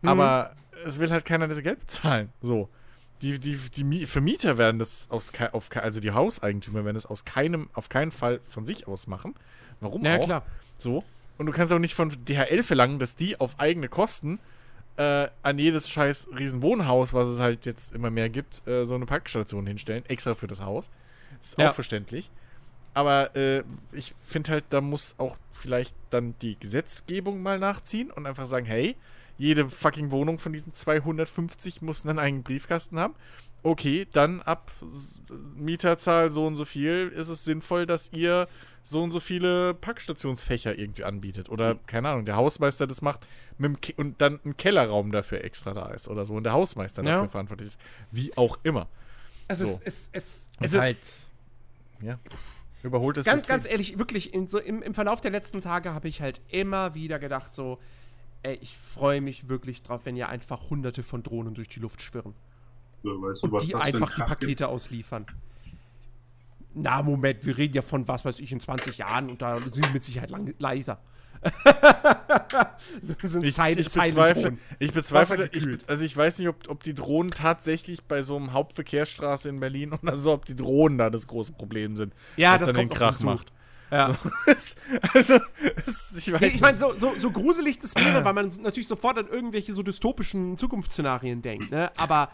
[0.00, 0.08] Mhm.
[0.08, 0.54] Aber
[0.86, 2.32] es will halt keiner das Geld bezahlen.
[2.40, 2.70] So
[3.22, 7.68] die, die, die Vermieter werden das aus, auf, also die Hauseigentümer werden das aus keinem,
[7.72, 9.34] auf keinen Fall von sich aus machen.
[9.80, 10.24] Warum ja, auch?
[10.24, 10.46] klar.
[10.78, 11.04] So.
[11.38, 14.38] Und du kannst auch nicht von DHL verlangen, dass die auf eigene Kosten
[14.96, 19.06] äh, an jedes scheiß Riesenwohnhaus, was es halt jetzt immer mehr gibt, äh, so eine
[19.06, 20.90] Packstation hinstellen, extra für das Haus.
[21.38, 21.70] Das ist ja.
[21.70, 22.30] auch verständlich.
[22.94, 23.62] Aber äh,
[23.92, 28.66] ich finde halt, da muss auch vielleicht dann die Gesetzgebung mal nachziehen und einfach sagen,
[28.66, 28.96] hey,
[29.42, 33.14] jede fucking Wohnung von diesen 250 muss einen eigenen Briefkasten haben.
[33.64, 34.70] Okay, dann ab
[35.56, 38.46] Mieterzahl so und so viel ist es sinnvoll, dass ihr
[38.84, 41.48] so und so viele Packstationsfächer irgendwie anbietet.
[41.48, 43.20] Oder, keine Ahnung, der Hausmeister das macht
[43.96, 47.16] und dann ein Kellerraum dafür extra da ist oder so und der Hausmeister ja.
[47.16, 47.80] dafür verantwortlich ist.
[48.12, 48.88] Wie auch immer.
[49.48, 49.80] Also so.
[49.84, 50.98] es, es, es, also halt.
[52.00, 52.20] Ja.
[52.84, 53.26] Überholt es.
[53.26, 53.54] Ganz, System.
[53.54, 57.18] ganz ehrlich, wirklich, so im, im Verlauf der letzten Tage habe ich halt immer wieder
[57.18, 57.78] gedacht, so,
[58.42, 62.02] ey, ich freue mich wirklich drauf, wenn ihr einfach hunderte von Drohnen durch die Luft
[62.02, 62.34] schwirren.
[63.02, 64.62] Ja, weißt du, und die einfach die Pakete gibt?
[64.62, 65.26] ausliefern.
[66.74, 69.86] Na, Moment, wir reden ja von, was weiß ich, in 20 Jahren und da sind
[69.86, 71.00] wir mit Sicherheit lang, leiser.
[73.00, 76.94] sind ich, Zeit, ich, bezweifle, ich bezweifle, ich, also ich weiß nicht, ob, ob die
[76.94, 81.26] Drohnen tatsächlich bei so einem Hauptverkehrsstraße in Berlin oder so, ob die Drohnen da das
[81.26, 83.52] große Problem sind, ja, was das dann den Krach macht.
[83.92, 84.16] Ja.
[84.56, 84.78] So,
[85.14, 85.40] also,
[86.16, 89.74] ich, ich meine, so, so, so gruselig das wäre, weil man natürlich sofort an irgendwelche
[89.74, 91.92] so dystopischen Zukunftsszenarien denkt, ne?
[91.98, 92.30] Aber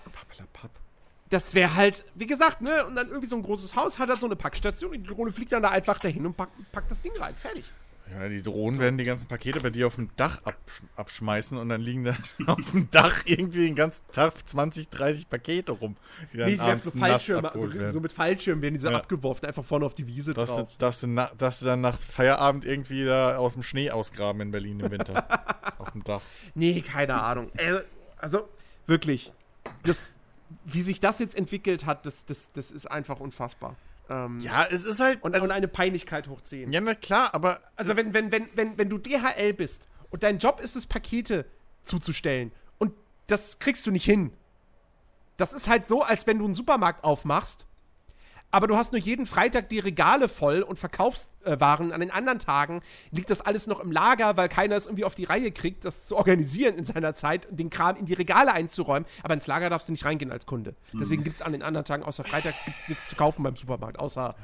[1.30, 2.86] das wäre halt, wie gesagt, ne?
[2.86, 5.32] Und dann irgendwie so ein großes Haus hat halt so eine Packstation und die Drohne
[5.32, 7.34] fliegt dann da einfach dahin und packt, packt das Ding rein.
[7.34, 7.64] Fertig.
[8.12, 8.82] Ja, die Drohnen so.
[8.82, 12.16] werden die ganzen Pakete bei dir auf dem Dach absch abschmeißen und dann liegen da
[12.46, 15.96] auf dem Dach irgendwie den ganzen Tag 20, 30 Pakete rum.
[16.32, 18.96] Die dann nee, die abends so, Fallschirme, also, so mit Fallschirmen werden die so ja.
[18.96, 20.70] abgeworfen, einfach vorne auf die Wiese dass drauf.
[20.70, 24.40] Du, dass, du na, dass du dann nach Feierabend irgendwie da aus dem Schnee ausgraben
[24.42, 25.26] in Berlin im Winter.
[25.78, 26.22] auf dem Dach.
[26.54, 27.50] Nee, keine Ahnung.
[27.56, 27.80] Äh,
[28.16, 28.48] also,
[28.86, 29.32] wirklich.
[29.82, 30.18] Das,
[30.64, 33.76] wie sich das jetzt entwickelt hat, das, das, das ist einfach unfassbar.
[34.08, 35.22] Ähm, ja, es ist halt.
[35.22, 36.72] Und, also, und eine Peinlichkeit hochziehen.
[36.72, 37.60] Ja, na klar, aber.
[37.76, 41.46] Also, wenn, wenn, wenn, wenn, wenn du DHL bist und dein Job ist es, Pakete
[41.82, 42.92] zuzustellen und
[43.26, 44.32] das kriegst du nicht hin.
[45.36, 47.66] Das ist halt so, als wenn du einen Supermarkt aufmachst
[48.50, 51.92] aber du hast nur jeden Freitag die Regale voll und verkaufst äh, Waren.
[51.92, 52.80] An den anderen Tagen
[53.10, 56.06] liegt das alles noch im Lager, weil keiner es irgendwie auf die Reihe kriegt, das
[56.06, 59.06] zu organisieren in seiner Zeit und den Kram in die Regale einzuräumen.
[59.22, 60.74] Aber ins Lager darfst du nicht reingehen als Kunde.
[60.94, 63.98] Deswegen gibt es an den anderen Tagen außer Freitags gibt's nichts zu kaufen beim Supermarkt,
[63.98, 64.34] außer,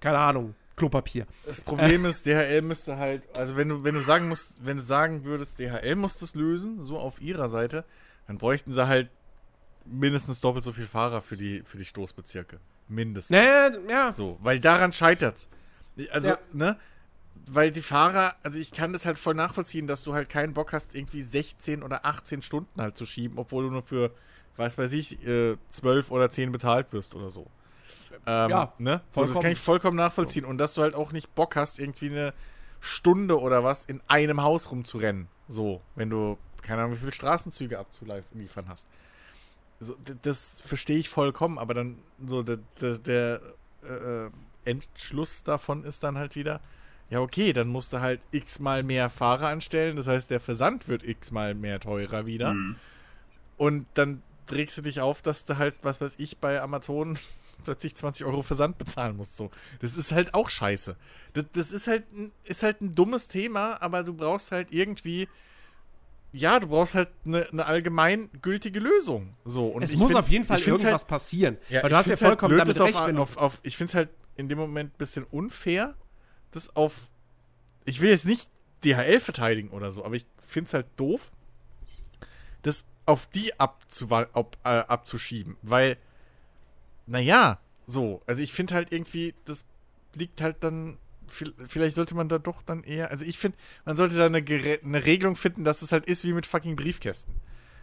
[0.00, 1.26] keine Ahnung, Klopapier.
[1.46, 4.82] Das Problem ist, DHL müsste halt, also wenn du, wenn du sagen musst, wenn du
[4.82, 7.84] sagen würdest, DHL muss das lösen, so auf ihrer Seite,
[8.26, 9.10] dann bräuchten sie halt
[9.84, 12.60] mindestens doppelt so viel Fahrer für die, für die Stoßbezirke.
[12.90, 13.30] Mindestens.
[13.30, 14.12] Naja, ja.
[14.12, 15.48] So, weil daran scheitert's.
[16.10, 16.38] Also, ja.
[16.52, 16.76] ne?
[17.50, 20.72] Weil die Fahrer, also ich kann das halt voll nachvollziehen, dass du halt keinen Bock
[20.72, 24.10] hast, irgendwie 16 oder 18 Stunden halt zu schieben, obwohl du nur für,
[24.56, 27.46] weiß weiß ich, äh, 12 oder 10 bezahlt wirst oder so.
[28.26, 29.00] Ähm, ja, ne?
[29.10, 30.44] So, das kann ich vollkommen nachvollziehen.
[30.44, 32.34] Und dass du halt auch nicht Bock hast, irgendwie eine
[32.80, 35.28] Stunde oder was in einem Haus rumzurennen.
[35.48, 38.86] So, wenn du, keine Ahnung, wie viele Straßenzüge abzuliefern hast
[39.80, 43.40] so, das verstehe ich vollkommen, aber dann so der, der, der
[43.82, 44.30] äh,
[44.64, 46.60] Entschluss davon ist dann halt wieder,
[47.08, 51.02] ja okay, dann musst du halt x-mal mehr Fahrer anstellen, das heißt, der Versand wird
[51.02, 52.52] x-mal mehr teurer wieder.
[52.52, 52.76] Mhm.
[53.56, 57.18] Und dann trägst du dich auf, dass du halt, was weiß ich, bei Amazon
[57.64, 59.36] plötzlich 20 Euro Versand bezahlen musst.
[59.36, 59.50] So.
[59.80, 60.96] Das ist halt auch scheiße.
[61.32, 62.04] Das, das ist, halt,
[62.44, 65.28] ist halt ein dummes Thema, aber du brauchst halt irgendwie
[66.32, 69.32] ja, du brauchst halt eine, eine allgemeingültige Lösung.
[69.44, 71.58] So, und es muss find, auf jeden Fall irgendwas halt, passieren.
[71.68, 72.96] Ja, weil du hast ja halt vollkommen halt damit recht.
[72.96, 75.94] Auf, auf, auf, ich finde es halt in dem Moment ein bisschen unfair,
[76.52, 77.08] das auf.
[77.84, 78.50] Ich will jetzt nicht
[78.84, 81.32] DHL verteidigen oder so, aber ich finde es halt doof,
[82.62, 83.84] das auf die ab,
[84.64, 85.56] äh, abzuschieben.
[85.62, 85.96] Weil,
[87.06, 88.22] naja, so.
[88.26, 89.64] Also ich finde halt irgendwie, das
[90.14, 90.98] liegt halt dann
[91.32, 95.04] vielleicht sollte man da doch dann eher, also ich finde, man sollte da eine, eine
[95.04, 97.34] Regelung finden, dass es halt ist wie mit fucking Briefkästen.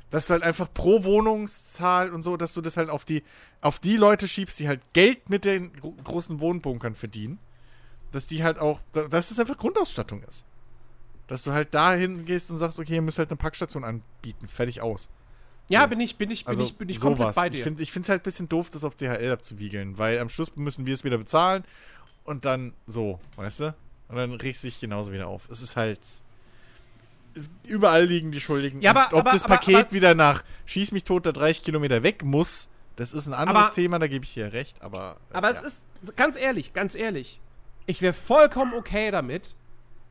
[0.09, 3.23] Dass du halt einfach pro Wohnungszahl und so, dass du das halt auf die,
[3.61, 7.39] auf die Leute schiebst, die halt Geld mit den gro großen Wohnbunkern verdienen.
[8.13, 10.45] Dass die halt auch, da- dass es einfach Grundausstattung ist.
[11.27, 14.81] Dass du halt dahin gehst und sagst, okay, ihr müsst halt eine Packstation anbieten, fertig
[14.81, 15.09] aus.
[15.67, 15.87] Ja, So.
[15.89, 17.35] bin ich, bin ich, bin Also ich, bin ich komplett sowas.
[17.35, 17.57] bei dir.
[17.79, 20.85] Ich finde es halt ein bisschen doof, das auf DHL abzuwiegeln, weil am Schluss müssen
[20.85, 21.65] wir es wieder bezahlen
[22.27, 23.75] und dann so, weißt du?
[24.09, 25.49] Und dann regst du dich genauso wieder auf.
[25.49, 25.99] Es ist halt.
[27.35, 28.81] Es, überall liegen die Schuldigen.
[28.81, 31.31] Ja, aber- Und ob aber- das aber- Paket aber- wieder nach Schieß mich tot, da
[31.31, 35.17] 30 Kilometer weg muss, das ist ein anderes Thema, da gebe ich dir recht, aber.
[35.31, 35.55] äh, Aber ja.
[35.55, 37.39] es ist, ganz ehrlich, ganz ehrlich,
[37.85, 39.55] ich wäre vollkommen okay damit,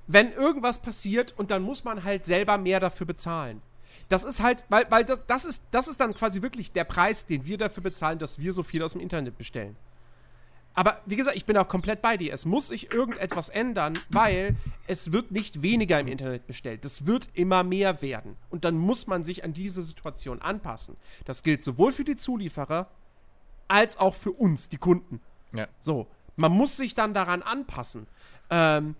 [0.06, 3.60] wenn irgendwas passiert und dann muss man halt selber mehr dafür bezahlen.
[4.08, 7.26] Das ist halt, weil, weil das, das, ist, das ist dann quasi wirklich der Preis,
[7.26, 9.74] den wir dafür bezahlen, dass wir so viel aus dem Internet bestellen.
[10.77, 12.35] Aber wie gesagt, ich bin auch komplett bei dir.
[12.35, 14.55] Es muss sich irgendetwas ändern, weil
[14.87, 16.85] es wird nicht weniger im Internet bestellt.
[16.85, 18.37] Es wird immer mehr werden.
[18.51, 20.97] Und dann muss man sich an diese Situation anpassen.
[21.24, 22.89] Das gilt sowohl für die Zulieferer
[23.68, 25.20] als auch für uns, die Kunden.
[25.53, 25.66] Ja.
[25.81, 26.07] So,
[26.37, 28.07] man muss sich dann daran anpassen.
[28.51, 28.97] Ähm,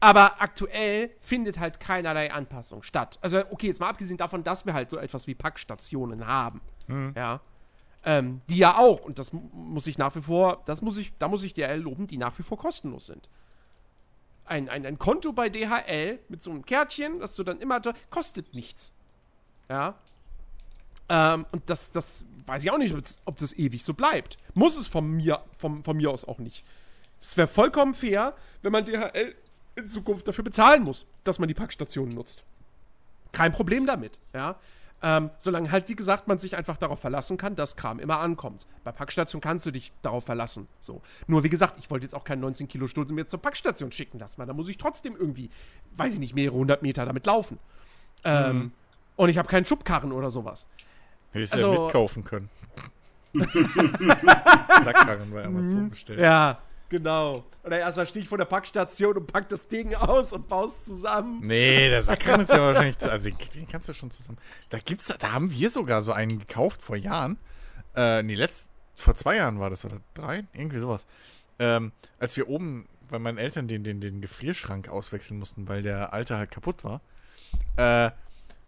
[0.00, 3.18] aber aktuell findet halt keinerlei Anpassung statt.
[3.20, 6.62] Also, okay, jetzt mal abgesehen davon, dass wir halt so etwas wie Packstationen haben.
[7.14, 7.40] Ja.
[8.02, 11.12] Ähm, die ja auch, und das mu- muss ich nach wie vor, das muss ich,
[11.18, 13.28] da muss ich DHL loben, die nach wie vor kostenlos sind.
[14.46, 18.54] Ein, ein, ein Konto bei DHL mit so einem Kärtchen, das du dann immer, kostet
[18.54, 18.92] nichts.
[19.68, 19.96] Ja.
[21.10, 24.38] Ähm, und das, das weiß ich auch nicht, ob das, ob das ewig so bleibt.
[24.54, 26.64] Muss es von mir, vom, von mir aus auch nicht.
[27.20, 29.34] Es wäre vollkommen fair, wenn man DHL
[29.76, 32.44] in Zukunft dafür bezahlen muss, dass man die Packstationen nutzt.
[33.32, 34.58] Kein Problem damit, ja.
[35.02, 38.66] Ähm, solange halt, wie gesagt, man sich einfach darauf verlassen kann, dass Kram immer ankommt.
[38.84, 40.68] Bei Packstation kannst du dich darauf verlassen.
[40.78, 41.00] So.
[41.26, 44.18] Nur wie gesagt, ich wollte jetzt auch keinen 19 Kilo Stulsen mir zur Packstation schicken
[44.18, 45.48] lassen, weil da muss ich trotzdem irgendwie,
[45.96, 47.58] weiß ich nicht, mehrere hundert Meter damit laufen.
[48.24, 48.72] Ähm,
[49.16, 50.66] Und ich habe keinen Schubkarren oder sowas.
[51.32, 52.50] Hättest also- ja mitkaufen können.
[54.80, 56.18] Sackkarren bei Amazon bestellt.
[56.20, 56.58] Ja,
[56.90, 57.44] genau.
[57.64, 61.40] Oder erstmal stehe ich vor der Packstation und pack das Ding aus und baust zusammen.
[61.42, 64.38] Nee, der Sackkarren ist ja wahrscheinlich, zu- also den, den kannst du schon zusammen.
[64.68, 67.38] Da gibt's, da haben wir sogar so einen gekauft vor Jahren.
[67.96, 71.06] Äh, nee, letzt, vor zwei Jahren war das oder drei, irgendwie sowas.
[71.58, 76.12] Ähm, als wir oben bei meinen Eltern den, den, den Gefrierschrank auswechseln mussten, weil der
[76.12, 77.00] alte halt kaputt war.
[77.76, 78.10] Äh,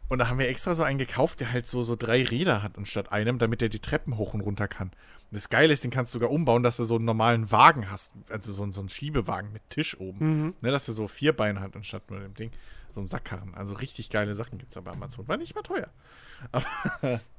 [0.08, 2.76] und da haben wir extra so einen gekauft, der halt so, so drei Räder hat
[2.76, 4.90] anstatt einem, damit er die Treppen hoch und runter kann.
[5.32, 8.12] Das Geile ist, den kannst du sogar umbauen, dass du so einen normalen Wagen hast.
[8.28, 10.54] Also so, einen- so einen Schiebewagen mit Tisch oben.
[10.60, 12.50] Ne, dass er so vier Beine hat anstatt nur dem Ding.
[12.94, 13.54] So ein Sackkarren.
[13.54, 15.26] Also richtig geile Sachen gibt es aber bei Amazon.
[15.26, 15.88] War nicht mal teuer.
[16.52, 16.66] Aber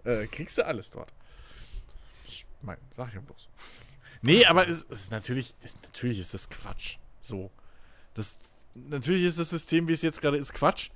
[0.05, 1.13] äh, kriegst du alles dort.
[2.25, 3.49] Ich mein, sag ich ja bloß.
[4.21, 6.95] Nee, aber es, es ist natürlich, es, natürlich ist das Quatsch.
[7.21, 7.51] So.
[8.13, 8.39] Das,
[8.73, 10.89] natürlich ist das System, wie es jetzt gerade ist, Quatsch.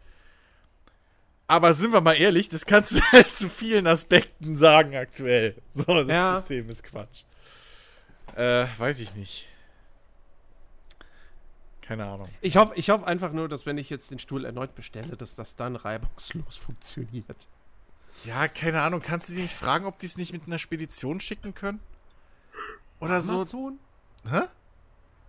[1.48, 5.56] Aber sind wir mal ehrlich, das kannst du halt zu vielen Aspekten sagen aktuell.
[5.70, 6.40] So, das Ja.
[6.40, 7.24] System ist Quatsch.
[8.36, 9.48] Äh, weiß ich nicht.
[11.82, 12.28] Keine Ahnung.
[12.42, 15.36] Ich hoffe ich hoff einfach nur, dass wenn ich jetzt den Stuhl erneut bestelle, dass
[15.36, 17.48] das dann reibungslos funktioniert.
[18.26, 19.02] Ja, keine Ahnung.
[19.02, 21.80] Kannst du die nicht fragen, ob die es nicht mit einer Spedition schicken können?
[23.00, 23.36] Oder so.
[23.36, 23.80] Amazon?
[24.30, 24.42] Hä?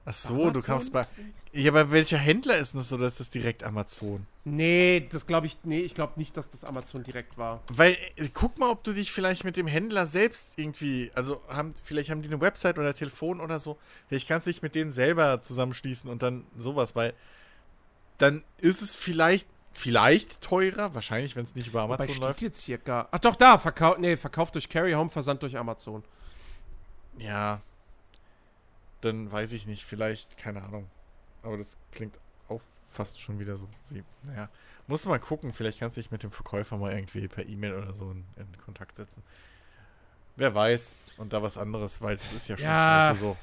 [0.08, 1.06] Ach so, du kaufst bei.
[1.52, 4.26] Ja, aber welcher Händler ist das oder ist das direkt Amazon?
[4.44, 7.62] Nee, das glaube ich, nee, ich glaube nicht, dass das Amazon direkt war.
[7.72, 11.74] Weil, äh, guck mal, ob du dich vielleicht mit dem Händler selbst irgendwie, also haben,
[11.82, 13.76] vielleicht haben die eine Website oder Telefon oder so.
[14.08, 17.12] Vielleicht kannst du dich mit denen selber zusammenschließen und dann sowas, weil
[18.16, 22.42] dann ist es vielleicht, vielleicht teurer, wahrscheinlich, wenn es nicht über Wobei Amazon steht läuft.
[22.42, 23.08] jetzt hier gar.
[23.10, 26.02] Ach doch, da, verkauft, nee, verkauft durch Carry Home, Versand durch Amazon.
[27.18, 27.60] Ja.
[29.00, 30.88] Dann weiß ich nicht, vielleicht, keine Ahnung.
[31.42, 32.18] Aber das klingt
[32.48, 34.48] auch fast schon wieder so wie, naja.
[34.86, 37.94] Muss mal gucken, vielleicht kannst du dich mit dem Verkäufer mal irgendwie per E-Mail oder
[37.94, 39.22] so in, in Kontakt setzen.
[40.36, 40.96] Wer weiß.
[41.18, 43.08] Und da was anderes, weil das ist ja schon Ja.
[43.08, 43.36] scheiße so.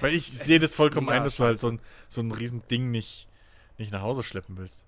[0.00, 2.32] Weil ich es sehe das ist vollkommen ein, dass du halt so ein, so ein
[2.32, 3.28] riesen Ding nicht,
[3.78, 4.84] nicht nach Hause schleppen willst.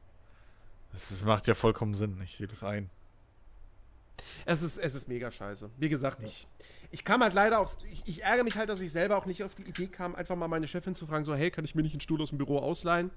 [0.92, 2.20] Das, das macht ja vollkommen Sinn.
[2.22, 2.90] Ich sehe das ein.
[4.44, 5.70] Es ist, es ist mega scheiße.
[5.76, 6.46] Wie gesagt, ich,
[6.90, 7.68] ich kam halt leider auch.
[7.90, 10.36] Ich, ich ärgere mich halt, dass ich selber auch nicht auf die Idee kam, einfach
[10.36, 12.38] mal meine Chefin zu fragen: so, hey, kann ich mir nicht einen Stuhl aus dem
[12.38, 13.10] Büro ausleihen?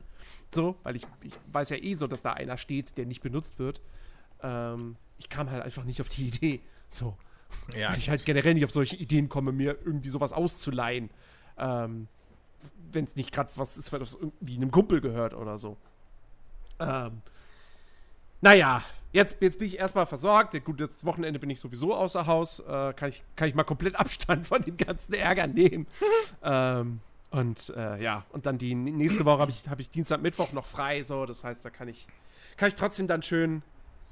[0.53, 3.59] So, weil ich, ich weiß ja eh so, dass da einer steht, der nicht benutzt
[3.59, 3.81] wird.
[4.41, 6.61] Ähm, ich kam halt einfach nicht auf die Idee.
[6.89, 7.17] So.
[7.75, 11.09] Ja, weil ich halt generell nicht auf solche Ideen komme, mir irgendwie sowas auszuleihen.
[11.57, 12.07] Ähm,
[12.91, 15.77] Wenn es nicht gerade was ist, was irgendwie einem Kumpel gehört oder so.
[16.79, 17.21] Ähm,
[18.41, 20.63] naja, jetzt, jetzt bin ich erstmal versorgt.
[20.63, 22.59] Gut, jetzt Wochenende bin ich sowieso außer Haus.
[22.59, 25.87] Äh, kann, ich, kann ich mal komplett Abstand von dem ganzen Ärger nehmen.
[26.43, 27.01] ähm,
[27.31, 30.65] Und äh, ja, und dann die nächste Woche habe ich, hab ich Dienstag, Mittwoch noch
[30.65, 32.07] frei, so, das heißt, da kann ich,
[32.57, 33.61] kann ich trotzdem dann schön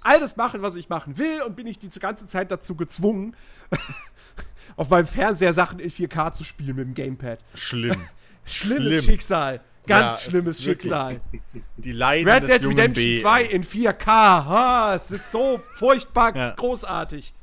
[0.02, 3.36] all das machen, was ich machen will und bin ich die ganze Zeit dazu gezwungen,
[4.76, 7.40] auf meinem Fernseher Sachen in 4K zu spielen mit dem Gamepad.
[7.56, 8.08] Schlimm.
[8.46, 9.02] Schlimmes Schlimm.
[9.04, 9.62] Schicksal.
[9.88, 11.22] Ganz Ja, es schlimmes Schicksal.
[11.78, 13.22] Die Leiden Red Dead Redemption B.
[13.22, 14.06] 2 in 4K.
[14.06, 16.54] Ha, es ist so furchtbar Ja.
[16.56, 17.34] großartig.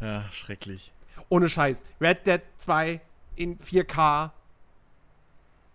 [0.00, 0.92] Ja, schrecklich.
[1.28, 1.84] Ohne Scheiß.
[2.00, 3.00] Red Dead 2
[3.36, 4.30] in 4K.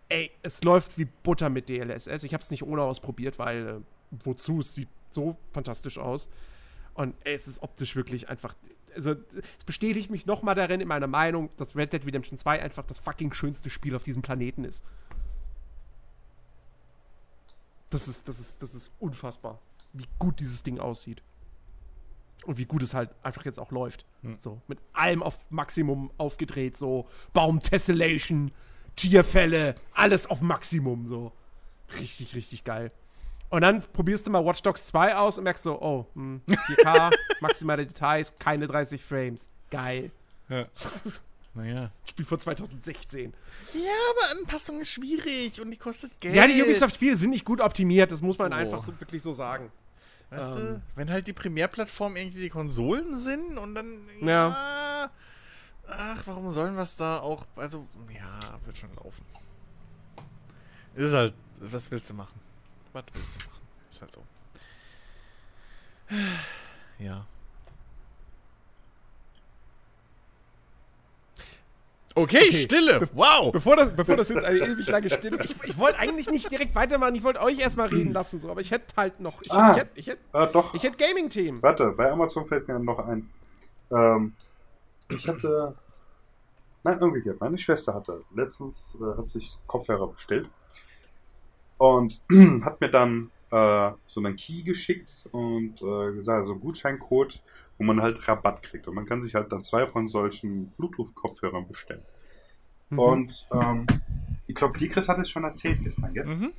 [0.09, 2.23] Ey, es läuft wie Butter mit DLSS.
[2.23, 3.73] Ich habe es nicht ohne ausprobiert, weil äh,
[4.23, 4.59] wozu?
[4.59, 6.29] Es sieht so fantastisch aus.
[6.93, 8.53] Und ey, es ist optisch wirklich einfach.
[8.95, 12.85] Also, es bestätigt mich nochmal darin in meiner Meinung, dass Red Dead Redemption 2 einfach
[12.85, 14.83] das fucking schönste Spiel auf diesem Planeten ist.
[17.95, 19.61] Das ist, das ist, das ist unfassbar,
[19.93, 21.23] wie gut dieses Ding aussieht.
[22.45, 24.05] Und wie gut es halt einfach jetzt auch läuft.
[24.39, 28.51] So, mit allem auf Maximum aufgedreht, so Baum-Tessellation,
[28.97, 31.31] Tierfälle, alles auf Maximum, so.
[31.97, 32.91] Richtig, richtig geil.
[33.49, 37.15] Und dann probierst du mal Watch Dogs 2 aus und merkst so, oh, hm, 4K,
[37.39, 39.49] maximale Details, keine 30 Frames.
[39.69, 40.11] Geil.
[40.49, 40.65] Ja.
[41.55, 41.89] Naja.
[42.07, 43.33] Spiel von 2016.
[43.73, 43.79] Ja,
[44.11, 46.35] aber Anpassung ist schwierig und die kostet Geld.
[46.35, 48.57] Ja, die Ubisoft-Spiele sind nicht gut optimiert, das muss man So.
[48.57, 49.71] einfach so, wirklich so sagen.
[50.31, 50.63] Weißt Ähm.
[50.65, 54.05] du, wenn halt die Primärplattform irgendwie die Konsolen sind und dann.
[54.21, 55.09] Ja.
[55.87, 57.45] Ach, warum sollen wir es da auch.
[57.55, 59.23] Also, ja, wird schon laufen.
[60.95, 61.33] Ist halt.
[61.61, 62.39] Was willst du machen?
[62.91, 63.61] Was willst du machen?
[63.89, 64.23] Ist halt so.
[66.99, 67.25] Ja.
[72.17, 72.51] Okay, Okay.
[72.53, 73.09] Stille.
[73.13, 73.51] Wow.
[73.51, 76.73] Bevor das, bevor das jetzt eine ewig lange Stille Ich, ich wollte eigentlich nicht direkt
[76.75, 79.41] weitermachen, ich wollte euch erstmal reden lassen, so, aber ich hätte halt noch.
[79.41, 79.71] Ich, Ah.
[79.71, 80.73] ich hätte ich hätt, Äh, doch.
[80.73, 81.61] ich hätt Gaming-Themen.
[81.61, 83.29] Warte, bei Amazon fällt mir noch ein.
[83.91, 84.33] Ähm,
[85.09, 85.75] ich hatte.
[86.83, 87.39] Nein, umgekehrt.
[87.41, 90.49] Meine Schwester hatte letztens äh, hat sich Kopfhörer bestellt
[91.77, 92.21] und
[92.63, 97.41] hat mir dann äh, so einen Key geschickt und äh, gesagt, so einen Gutscheincode,
[97.77, 98.87] wo man halt Rabatt kriegt.
[98.87, 102.03] Und man kann sich halt dann zwei von solchen Bluetooth-Kopfhörern bestellen.
[102.89, 102.99] Mhm.
[102.99, 103.85] Und ähm,
[104.47, 106.25] ich glaube, die Chris hat es schon erzählt gestern, gell?
[106.25, 106.53] Mhm.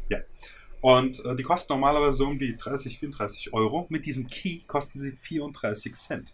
[0.81, 3.87] Und äh, die kosten normalerweise so um die 30, 34 Euro.
[3.89, 6.33] Mit diesem Key kosten sie 34 Cent.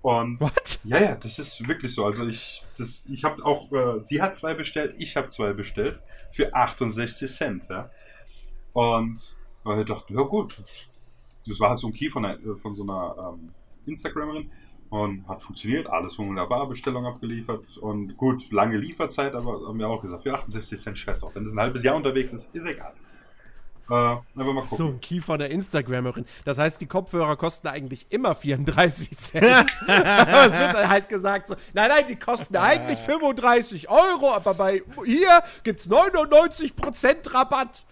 [0.00, 0.80] Und What?
[0.84, 2.04] ja, ja, das ist wirklich so.
[2.04, 6.00] Also ich, das, ich habe auch, äh, sie hat zwei bestellt, ich habe zwei bestellt
[6.32, 7.90] für 68 Cent, ja.
[8.72, 10.60] Und äh, ich dachte, ja gut,
[11.46, 13.50] das war halt so ein Key von, einer, äh, von so einer ähm,
[13.86, 14.50] Instagramerin
[14.90, 20.02] und hat funktioniert, alles wunderbar, Bestellung abgeliefert und gut, lange Lieferzeit, aber haben wir auch
[20.02, 21.34] gesagt, für 68 Cent scheiß drauf.
[21.34, 22.92] Wenn es ein halbes Jahr unterwegs ist, ist egal.
[23.90, 24.76] Äh, einfach mal gucken.
[24.76, 26.24] So ein Key von der Instagrammerin.
[26.44, 29.44] Das heißt, die Kopfhörer kosten eigentlich immer 34 Cent.
[29.88, 34.54] aber es wird dann halt gesagt so, nein, nein, die kosten eigentlich 35 Euro, aber
[34.54, 37.84] bei hier gibt's 99% Rabatt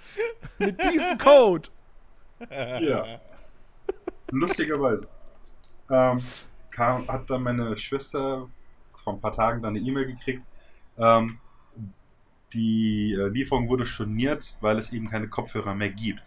[0.59, 1.69] mit diesem Code.
[2.51, 3.21] Ja.
[4.31, 5.09] Lustigerweise.
[5.91, 6.21] Ähm,
[6.71, 8.49] kam, hat dann meine Schwester
[9.03, 10.43] vor ein paar Tagen dann eine E-Mail gekriegt.
[10.99, 11.39] Ähm,
[12.53, 16.23] die äh, Lieferung wurde storniert, weil es eben keine Kopfhörer mehr gibt.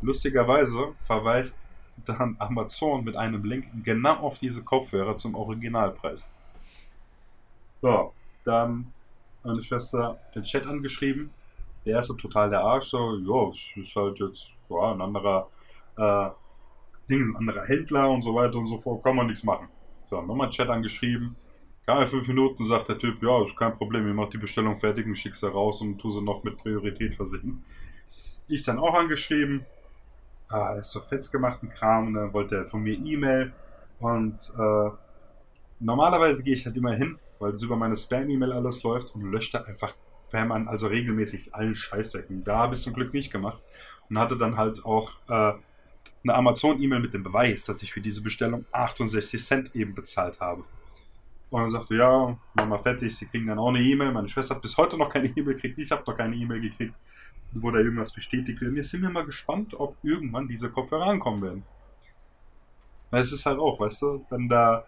[0.00, 1.58] Lustigerweise verweist
[2.06, 6.28] dann Amazon mit einem Link genau auf diese Kopfhörer zum Originalpreis.
[7.80, 8.12] So,
[8.44, 8.92] dann
[9.42, 11.30] meine Schwester den Chat angeschrieben.
[11.84, 15.48] Der erste total der Arsch, so, es ist halt jetzt ja, ein anderer
[15.96, 16.30] äh,
[17.08, 19.68] Ding, ein anderer Händler und so weiter und so fort, kann man nichts machen.
[20.06, 21.36] So, nochmal Chat angeschrieben.
[21.86, 25.06] Keine fünf Minuten sagt der Typ, ja, ist kein Problem, ich mach die Bestellung fertig
[25.06, 27.62] und schick sie raus und tu sie noch mit Priorität versehen.
[28.48, 29.66] Ich dann auch angeschrieben,
[30.48, 33.52] ah, ist so fetz gemachten Kram, und dann wollte er von mir E-Mail
[34.00, 34.90] und äh,
[35.80, 39.52] normalerweise gehe ich halt immer hin, weil es über meine Spam-E-Mail alles läuft und lösche
[39.52, 39.94] da einfach
[40.34, 42.26] Spam an, also regelmäßig allen Scheiß weg.
[42.28, 43.62] Und da habe ich zum Glück nicht gemacht
[44.10, 45.52] und hatte dann halt auch äh,
[46.24, 50.64] eine Amazon-E-Mail mit dem Beweis, dass ich für diese Bestellung 68 Cent eben bezahlt habe.
[51.50, 54.10] Und dann sagte, ja, mach mal fertig, sie kriegen dann auch eine E-Mail.
[54.10, 56.94] Meine Schwester hat bis heute noch keine E-Mail gekriegt, ich habe noch keine E-Mail gekriegt,
[57.52, 58.70] wo da irgendwas bestätigt wird.
[58.70, 61.62] Und jetzt sind wir mal gespannt, ob irgendwann diese Kopfhörer ankommen werden.
[63.10, 64.86] Weil es ist halt auch, weißt du, wenn da.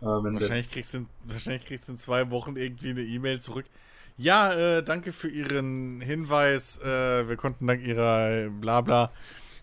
[0.00, 3.02] Äh, wenn der, Wahrscheinlich kriegst, du in, wahrscheinlich kriegst du in zwei Wochen irgendwie eine
[3.02, 3.66] E-Mail zurück.
[4.16, 6.78] Ja, äh, danke für Ihren Hinweis.
[6.78, 9.10] Äh, wir konnten dank Ihrer äh, Blabla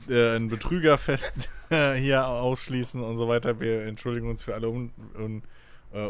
[0.09, 3.59] äh, einen Betrügerfest äh, hier ausschließen und so weiter.
[3.59, 5.43] Wir entschuldigen uns für alle Un Un
[5.93, 6.07] äh,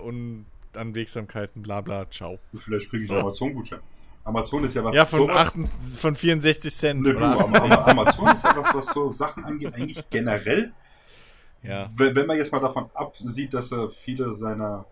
[0.73, 1.61] Unanwegsamkeiten.
[1.61, 2.39] Blabla, ciao.
[2.59, 3.15] vielleicht kriege ich So.
[3.17, 3.79] Amazon-Gutschein.
[4.23, 7.01] Amazon ist ja was Ja, von, sowas- 8, von 64 Cent.
[7.01, 7.71] Nö, du, oder aber, 68.
[7.71, 10.73] aber Amazon ist ja was, was so Sachen angeht, eigentlich generell.
[11.63, 11.89] Ja.
[11.95, 14.85] Wenn, wenn man jetzt mal davon absieht, dass er viele seiner,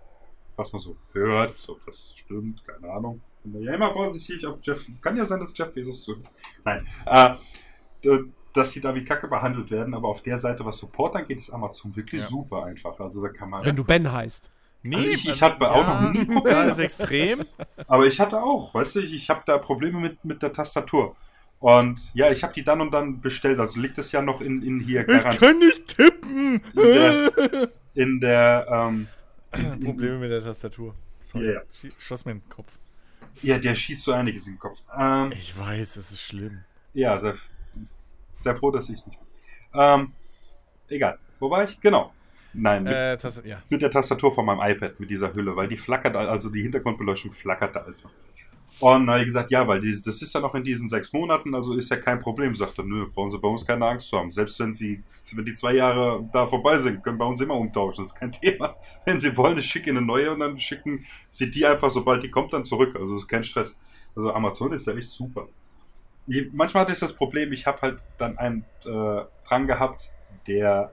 [0.56, 3.22] was man so hört, ob das stimmt, keine Ahnung,
[3.60, 4.86] Ja, immer vorsichtig, ob Jeff.
[5.02, 6.16] Kann ja sein, dass Jeff Bezos zu.
[6.64, 6.88] Nein.
[7.06, 7.36] Äh,
[8.56, 11.50] dass sie da wie Kacke behandelt werden, aber auf der Seite, was Support angeht, ist
[11.52, 12.28] Amazon wirklich Ja.
[12.28, 13.00] super einfach.
[13.00, 13.64] Also da kann man.
[13.66, 14.50] Wenn du Ben heißt.
[14.84, 16.42] Nee, Also ich- ich hatte auch noch nie Probleme.
[16.44, 17.40] Da ist extrem.
[17.88, 21.16] Aber ich hatte auch, weißt du, ich, ich habe da Probleme mit, mit der Tastatur.
[21.60, 23.60] Und ja, ich habe die dann und dann bestellt.
[23.60, 26.62] Also liegt es ja noch in, in hier Ich Garant kann nicht tippen.
[26.76, 27.30] Ja.
[27.96, 28.68] in der.
[28.70, 29.08] Ähm,
[29.58, 30.94] in, Probleme mit der Tastatur.
[31.22, 31.46] Sorry.
[31.48, 31.62] Ja, ja.
[31.74, 32.72] Schie- Schoss mir in den Kopf.
[33.42, 34.80] ja, der schießt so einiges in den Kopf.
[34.96, 36.60] Ähm, Ich weiß, es ist schlimm.
[36.94, 37.36] ja, sehr,
[38.38, 39.20] sehr froh, dass ich nicht.
[39.74, 40.14] Ähm,
[40.90, 41.20] egal.
[41.40, 41.80] Wo war ich?
[41.82, 42.14] Genau.
[42.54, 43.62] Nein, mit, Äh, ja.
[43.70, 47.34] mit der Tastatur von meinem iPad, mit dieser Hülle, weil die flackert, also die Hintergrundbeleuchtung
[47.34, 48.10] flackerte also.
[48.82, 51.56] Und na, wie gesagt, ja, weil die, das ist ja noch in diesen sechs Monaten,
[51.56, 52.54] also ist ja kein Problem.
[52.56, 54.32] Sagt er, nö, brauchen Sie bei uns keine Angst zu haben.
[54.32, 55.02] Selbst wenn Sie,
[55.34, 58.04] wenn die zwei Jahre da vorbei sind, können bei uns immer umtauschen.
[58.04, 58.76] Das ist kein Thema.
[59.06, 62.22] Wenn Sie wollen, ich schicke Ihnen eine neue und dann schicken Sie die einfach, sobald
[62.24, 62.96] die kommt, dann zurück.
[63.00, 63.80] Also ist kein Stress.
[64.14, 65.48] Also Amazon ist ja echt super.
[66.54, 70.10] Manchmal hatte ich das Problem, ich habe halt dann einen äh, dran gehabt,
[70.48, 70.92] der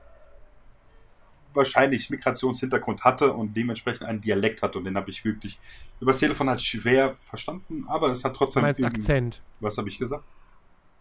[1.54, 5.58] wahrscheinlich Migrationshintergrund hatte und dementsprechend einen Dialekt hatte und den habe ich wirklich
[6.00, 9.88] übers Telefon halt schwer verstanden, aber es hat Du trotzdem meinst irgendwie- Akzent, Was habe
[9.88, 10.24] ich gesagt?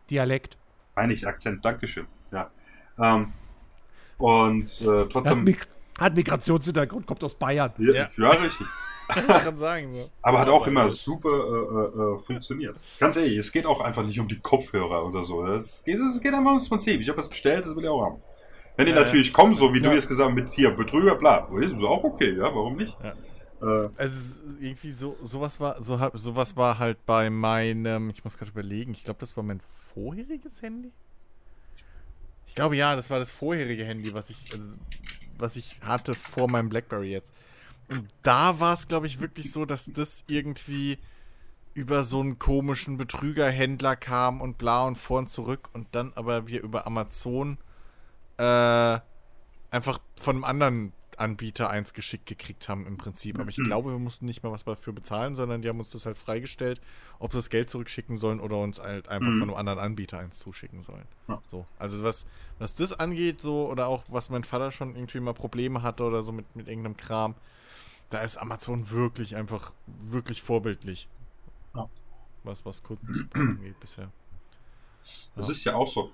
[0.09, 0.57] Dialekt.
[0.95, 2.05] Meine ich Akzent, Dankeschön.
[2.31, 2.51] Ja.
[2.99, 3.31] Ähm,
[4.17, 5.43] und äh, Hat, trotzdem.
[5.45, 5.57] Mig
[5.97, 7.71] hat Migrationshintergrund, kommt aus Bayern.
[7.77, 8.09] ja, Ja.
[8.17, 8.67] ja, richtig.
[9.13, 9.91] Kann sagen.
[9.93, 10.09] So.
[10.21, 12.77] Aber hat auch immer super äh, äh, äh, funktioniert.
[12.99, 15.45] Ganz ehrlich, es geht auch einfach nicht um die Kopfhörer oder so.
[15.45, 17.01] Es geht, es geht einfach ums Prinzip.
[17.01, 18.21] Ich habe was bestellt, das will ich auch haben.
[18.77, 19.03] Wenn die Ja, ja.
[19.05, 19.93] natürlich kommen, so wie du Ja.
[19.93, 22.95] jetzt gesagt hast, mit hier Betrüger, bla, ist auch okay, ja, warum nicht?
[23.03, 23.13] Ja.
[23.61, 28.23] Äh, Also es ist irgendwie so, sowas war, so, sowas war halt bei meinem, ich
[28.23, 29.61] muss gerade überlegen, ich glaube, das war mein
[29.93, 30.91] vorheriges Handy.
[32.47, 34.67] Ich glaube ja, das war das vorherige Handy, was ich, also,
[35.37, 37.35] was ich hatte vor meinem Blackberry jetzt.
[37.91, 40.97] Und da war es, glaube ich, wirklich so, dass das irgendwie
[41.73, 46.47] über so einen komischen Betrügerhändler kam und bla und vor und zurück und dann aber
[46.47, 47.57] wir über Amazon
[48.37, 48.99] äh,
[49.71, 53.39] einfach von einem anderen Anbieter eins geschickt gekriegt haben im Prinzip.
[53.39, 53.63] Aber ich Mhm.
[53.63, 56.81] glaube, wir mussten nicht mal was dafür bezahlen, sondern die haben uns das halt freigestellt,
[57.19, 59.39] ob sie das Geld zurückschicken sollen oder uns halt einfach Mhm.
[59.39, 61.05] von einem anderen Anbieter eins zuschicken sollen.
[61.27, 61.39] Ja.
[61.49, 61.65] So.
[61.77, 62.25] Also was,
[62.59, 66.23] was das angeht, so, oder auch was mein Vater schon irgendwie mal Probleme hatte oder
[66.23, 67.35] so mit, mit irgendeinem Kram,
[68.11, 71.07] da ist Amazon wirklich einfach, wirklich vorbildlich.
[71.73, 71.89] Ja.
[72.43, 74.09] Was, was Kundensupport angeht bisher.
[75.35, 75.51] Das Ja.
[75.51, 76.11] ist ja auch so.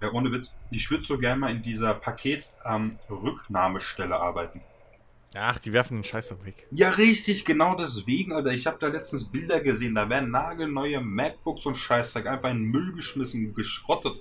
[0.00, 0.52] Ja, ohne Witz.
[0.70, 4.60] Ich würde so gerne mal in dieser Paket-Rücknahmestelle arbeiten.
[5.34, 6.66] Ach, die werfen den Scheiß doch weg.
[6.70, 8.52] Ja, richtig, genau deswegen, Alter.
[8.52, 12.70] Ich habe da letztens Bilder gesehen, da werden nagelneue MacBooks und Scheißdreck einfach in den
[12.70, 14.14] Müll geschmissen, geschrottet.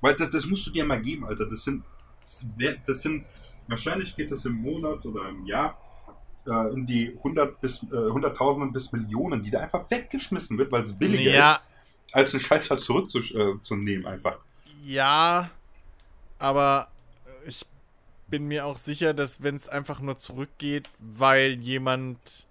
[0.00, 1.46] Weil das, das musst du dir mal geben, Alter.
[1.46, 1.84] Das sind,
[2.86, 3.24] das sind,
[3.68, 5.78] wahrscheinlich geht das im Monat oder im Jahr
[6.48, 10.82] äh, in die 100 bis, äh, Hunderttausenden bis Millionen, die da einfach weggeschmissen wird, weil
[10.82, 11.60] es billiger ja, ist,
[12.12, 14.38] als den Scheiß halt zurückzunehmen äh, einfach.
[14.84, 15.50] Ja,
[16.38, 16.88] aber
[17.46, 17.64] ich
[18.28, 22.46] bin mir auch sicher, dass wenn es einfach nur zurückgeht, weil jemand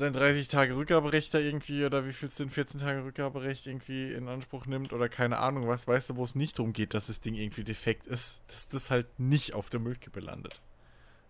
[0.00, 4.12] sein 30 Tage Rückgaberecht da irgendwie oder wie viel es denn 14 Tage Rückgaberecht irgendwie
[4.12, 7.06] in Anspruch nimmt oder keine Ahnung was, weißt du, wo es nicht darum geht, dass
[7.06, 10.60] das Ding irgendwie defekt ist, dass das halt nicht auf der Müllkippe landet.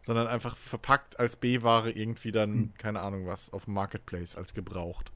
[0.03, 2.75] Sondern einfach verpackt als B-Ware irgendwie dann, Hm.
[2.79, 5.13] keine Ahnung was, auf dem Marketplace als gebraucht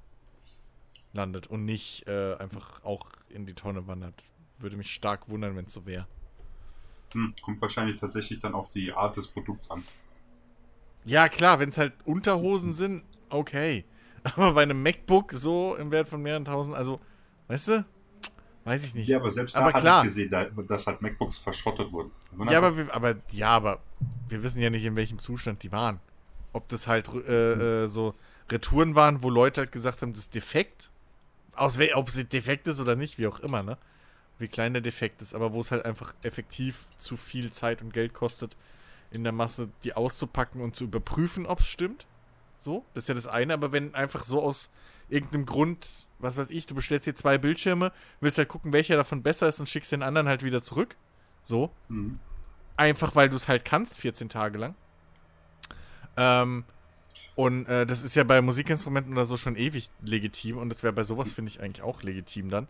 [1.14, 4.14] landet und nicht äh, einfach auch in die Tonne wandert.
[4.58, 6.06] Würde mich stark wundern, wenn es so wäre.
[7.12, 9.84] Hm, kommt wahrscheinlich tatsächlich dann auf die Art des Produkts an.
[11.06, 13.84] Ja, klar, wenn es halt Unterhosen sind, okay.
[14.24, 17.00] Aber bei einem MacBook so im Wert von mehreren tausend, also,
[17.48, 17.84] weißt du?
[18.64, 19.08] Weiß ich nicht.
[19.08, 20.02] Ja, aber selbst Aber da klar.
[20.02, 22.10] ich gesehen, da, dass halt MacBooks verschrottet wurden.
[22.48, 23.80] Ja, aber wir, aber ja, aber
[24.28, 26.00] wir wissen ja nicht, in welchem Zustand die waren.
[26.54, 28.14] Ob das halt äh, äh, so
[28.50, 30.90] Retouren waren, wo Leute halt gesagt haben, das ist defekt.
[31.54, 33.76] Aus ob es defekt ist oder nicht, wie auch immer, ne?
[34.38, 37.92] Wie klein der Defekt ist, aber wo es halt einfach effektiv zu viel Zeit und
[37.92, 38.56] Geld kostet,
[39.10, 42.06] in der Masse die auszupacken und zu überprüfen, ob es stimmt.
[42.64, 44.70] So, das ist ja das eine, aber wenn einfach so aus
[45.10, 45.86] irgendeinem Grund,
[46.18, 49.60] was weiß ich, du bestellst dir zwei Bildschirme, willst halt gucken, welcher davon besser ist
[49.60, 50.96] und schickst den anderen halt wieder zurück.
[51.42, 52.18] So, Mhm.
[52.76, 54.74] Einfach weil du es halt kannst, 14 Tage lang.
[56.16, 56.64] Ähm,
[57.36, 60.94] und äh, das ist ja bei Musikinstrumenten oder so schon ewig legitim und das wäre
[60.94, 62.66] bei sowas, finde ich, eigentlich auch legitim dann.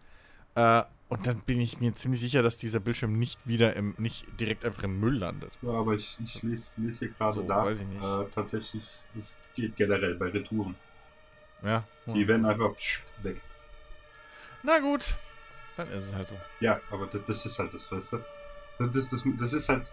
[0.55, 4.25] Äh, und dann bin ich mir ziemlich sicher, dass dieser Bildschirm nicht wieder im, nicht
[4.41, 5.53] direkt einfach im Müll landet.
[5.63, 8.03] Ja, aber ich, ich lese, lese hier gerade So, da, weiß ich nicht.
[8.03, 8.83] Äh, tatsächlich,
[9.21, 10.75] es geht generell bei Retouren.
[11.63, 11.85] Ja.
[12.07, 12.29] Die Hm.
[12.29, 12.75] werden einfach
[13.23, 13.41] weg.
[14.63, 15.15] Na gut,
[15.77, 16.37] dann ist es halt so.
[16.61, 18.19] Ja, aber das, das ist halt das, weißt du?
[18.79, 19.91] Das, das, das, das ist halt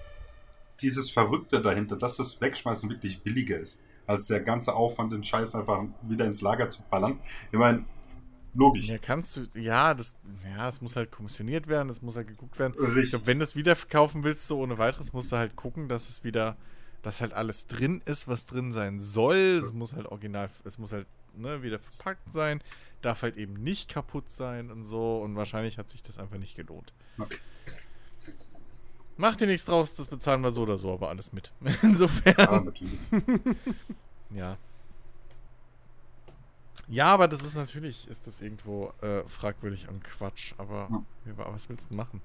[0.81, 3.79] dieses Verrückte dahinter, dass das Wegschmeißen wirklich billiger ist.
[4.07, 7.19] als der ganze Aufwand, den Scheiß einfach wieder ins Lager zu ballern.
[7.51, 7.85] Ich meine,
[8.53, 8.87] logisch.
[8.87, 10.15] Ja, kannst du, ja, das,
[10.55, 12.73] ja, es muss halt kommissioniert werden, es muss halt geguckt werden.
[12.73, 13.09] Ich Richtig.
[13.11, 16.09] glaube, wenn du es wieder verkaufen willst, so ohne weiteres, musst du halt gucken, dass
[16.09, 16.57] es wieder,
[17.01, 19.35] dass halt alles drin ist, was drin sein soll.
[19.35, 22.61] Es muss halt original, es muss halt ne, wieder verpackt sein,
[23.01, 25.21] darf halt eben nicht kaputt sein und so.
[25.21, 26.93] Und wahrscheinlich hat sich das einfach nicht gelohnt.
[27.17, 27.27] Ja.
[29.17, 31.51] Mach dir nichts draus, das bezahlen wir so oder so, aber alles mit.
[31.61, 32.99] Ja, Insofern, natürlich.
[34.35, 34.57] ja.
[36.91, 40.53] Ja, aber das ist natürlich, ist das irgendwo äh, fragwürdig und Quatsch.
[40.57, 41.47] Aber Ja.
[41.47, 42.21] was willst du machen?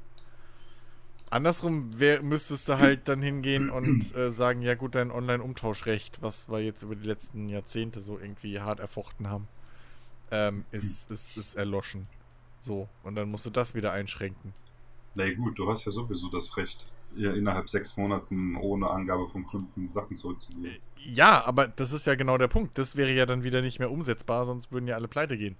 [1.30, 6.48] Andersrum wär, müsstest du halt dann hingehen und äh, sagen, ja gut, dein Online-Umtauschrecht, was
[6.48, 9.46] wir jetzt über die letzten Jahrzehnte so irgendwie hart erfochten haben,
[10.32, 12.08] ähm, ist, ist, ist erloschen.
[12.60, 14.52] So, und dann musst du das wieder einschränken.
[15.14, 19.88] Na gut, du hast ja sowieso das Recht, innerhalb sechs Monaten ohne Angabe von Gründen
[19.88, 20.76] Sachen zurückzugeben.
[20.98, 22.76] Ja, aber das ist ja genau der Punkt.
[22.78, 25.56] Das wäre ja dann wieder nicht mehr umsetzbar, sonst würden ja alle pleite gehen.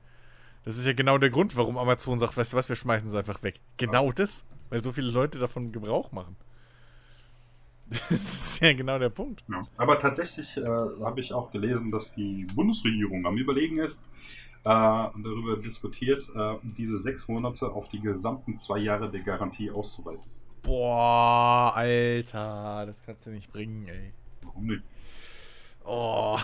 [0.64, 3.14] Das ist ja genau der Grund, warum Amazon sagt, weißt du was, wir schmeißen es
[3.14, 3.60] einfach weg.
[3.76, 6.36] Genau das, weil so viele Leute davon Gebrauch machen.
[8.10, 9.44] Das ist ja genau der Punkt.
[9.48, 9.64] Ja.
[9.76, 14.02] Aber tatsächlich äh, habe ich auch gelesen, dass die Bundesregierung am Überlegen ist
[14.64, 19.70] äh, und darüber diskutiert, äh, diese sechs Monate auf die gesamten zwei Jahre der Garantie
[19.70, 20.24] auszuweiten.
[20.66, 24.12] Boah, Alter, das kannst du nicht bringen, ey.
[24.42, 24.82] Warum nicht?
[25.84, 26.36] Oh,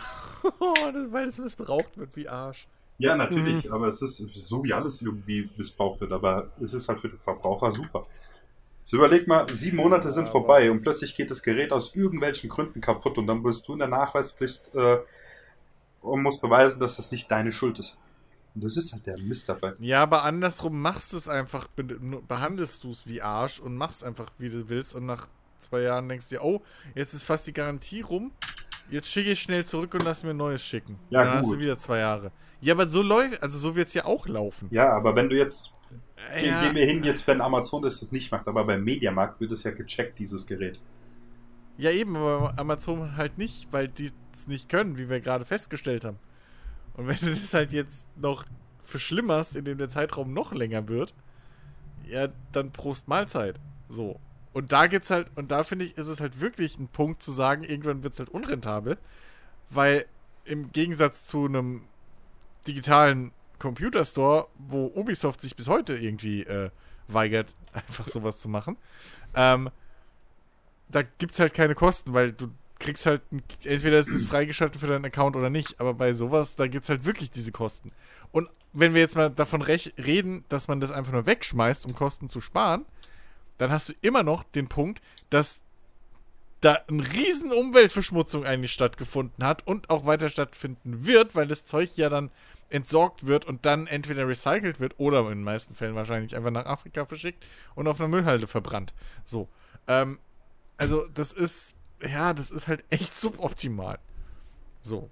[1.11, 2.69] weil es missbraucht wird wie Arsch.
[2.99, 7.01] Ja, natürlich, aber es ist so wie alles irgendwie missbraucht wird, aber es ist halt
[7.01, 8.07] für den Verbraucher super.
[8.85, 12.49] So überleg mal, sieben Monate sind Aber- vorbei und plötzlich geht das Gerät aus irgendwelchen
[12.49, 14.99] Gründen kaputt und dann bist du in der Nachweispflicht äh,
[16.01, 17.99] und musst beweisen, dass das nicht deine Schuld ist.
[18.55, 19.75] Und das ist halt der Mist dabei.
[19.81, 21.85] Ja, aber andersrum machst du es einfach, be
[22.29, 25.29] behandelst du es wie Arsch und machst einfach, wie du willst und nach
[25.59, 26.63] zwei Jahren denkst du dir, oh,
[26.95, 28.33] jetzt ist fast die Garantie rum,
[28.91, 30.99] jetzt schicke ich schnell zurück und lass mir ein neues schicken.
[31.11, 31.57] Ja, und dann hast gut.
[31.57, 32.31] du wieder zwei Jahre.
[32.61, 34.69] Ja, aber so läuft, also so wird es ja auch laufen.
[34.71, 35.73] Ja, aber wenn du jetzt,
[36.35, 39.41] Äh, ja, gehen wir hin, jetzt wenn Amazon das, das nicht macht, aber beim Mediamarkt
[39.41, 40.81] wird es ja gecheckt, dieses Gerät.
[41.77, 46.05] ja, eben, aber Amazon halt nicht, weil die es nicht können, wie wir gerade festgestellt
[46.05, 46.19] haben.
[46.95, 48.45] Und wenn du das halt jetzt noch
[48.85, 51.15] verschlimmerst, indem der Zeitraum noch länger wird,
[52.07, 53.59] ja, dann Prost Mahlzeit.
[53.89, 54.21] So.
[54.53, 57.33] Und da gibt's halt, und da finde ich, ist es halt wirklich ein Punkt zu
[57.33, 58.99] sagen, irgendwann wird's halt unrentabel,
[59.71, 60.05] weil
[60.45, 61.85] im Gegensatz zu einem
[62.67, 66.71] digitalen Computerstore, wo Ubisoft sich bis heute irgendwie äh,
[67.09, 68.77] weigert, einfach sowas zu machen,
[69.35, 69.71] ähm,
[70.89, 72.49] da gibt's halt keine Kosten, weil du
[72.83, 73.23] kriegst halt,
[73.65, 77.05] entweder ist es freigeschaltet für deinen Account oder nicht, aber bei sowas, da gibt's halt
[77.05, 77.93] wirklich diese Kosten.
[78.31, 82.29] Und wenn wir jetzt mal davon reden, dass man das einfach nur wegschmeißt, um Kosten
[82.29, 82.85] zu sparen,
[83.59, 85.63] dann hast du immer noch den Punkt, dass
[86.61, 91.97] da eine riesen Umweltverschmutzung eigentlich stattgefunden hat und auch weiter stattfinden wird, weil das Zeug
[91.97, 92.31] ja dann
[92.71, 96.67] entsorgt wird und dann entweder recycelt wird oder in den meisten Fällen wahrscheinlich einfach nach
[96.67, 98.95] Afrika verschickt und auf einer Müllhalde verbrannt.
[99.25, 99.49] So.
[99.89, 100.19] Ähm,
[100.79, 101.75] also das ist,
[102.07, 103.99] ja, das ist halt echt suboptimal.
[104.83, 105.11] So.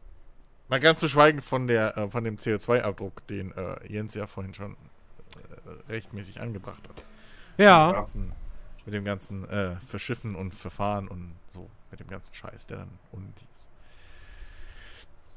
[0.69, 4.55] Mal ganz zu schweigen von der, äh, von dem CO2-Abdruck, den äh, Jens ja vorhin
[4.55, 7.05] schon äh, rechtmäßig angebracht hat.
[7.57, 7.93] Ja.
[7.93, 8.33] Ganzen,
[8.85, 12.99] mit dem ganzen äh, Verschiffen und Verfahren und so, mit dem ganzen Scheiß, der dann
[13.11, 13.69] unnötig ist.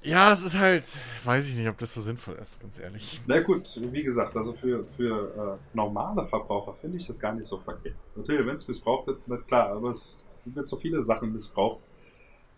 [0.04, 0.84] Ja, es ist halt,
[1.24, 3.22] weiß ich nicht, ob das so sinnvoll ist, ganz ehrlich.
[3.26, 7.48] Na gut, wie gesagt, also für, für äh, normale Verbraucher finde ich das gar nicht
[7.48, 7.96] so verkehrt.
[8.16, 11.82] Natürlich, wenn es missbraucht wird, na klar, aber es wird so viele Sachen missbraucht,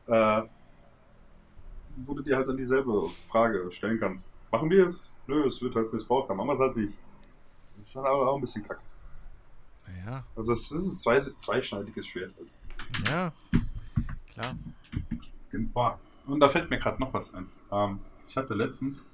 [0.08, 0.42] äh,
[1.98, 4.28] wo du dir halt dann dieselbe Frage stellen kannst.
[4.52, 5.20] Machen wir es?
[5.28, 6.98] Nö, es wird halt missbraucht, dann machen wir es halt nicht.
[7.78, 8.82] Das ist dann aber auch ein bisschen kacke.
[10.06, 12.34] Ja, Also es ist ein zwei, zweischneidiges Schwert.
[12.38, 13.08] Halt.
[13.08, 13.34] ja,
[14.34, 14.56] klar.
[15.74, 16.00] Boah.
[16.26, 17.48] Und da fällt mir gerade noch was ein.
[17.72, 19.06] Ähm, ich hatte letztens,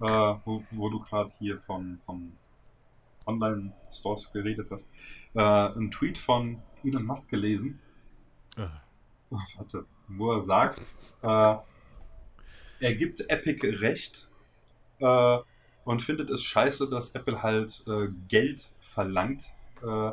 [0.00, 2.32] äh, wo, wo du gerade hier von, von
[3.26, 4.90] Online-Stores geredet hast,
[5.34, 7.80] äh, einen Tweet von Elon Musk gelesen.
[9.30, 10.80] Oh, warte, wo er sagt,
[11.22, 11.56] äh,
[12.80, 14.30] er gibt Epic recht
[15.00, 15.38] äh,
[15.84, 19.44] und findet es scheiße, dass Apple halt äh, Geld verlangt,
[19.82, 20.12] äh,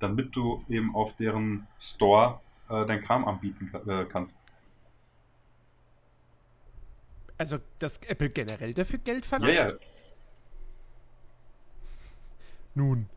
[0.00, 4.40] damit du eben auf deren Store äh, dein Kram anbieten äh, kannst.
[7.38, 9.54] Also, dass Apple generell dafür Geld Ja, verlangt?
[9.54, 9.78] ja,
[12.74, 13.08] Nun.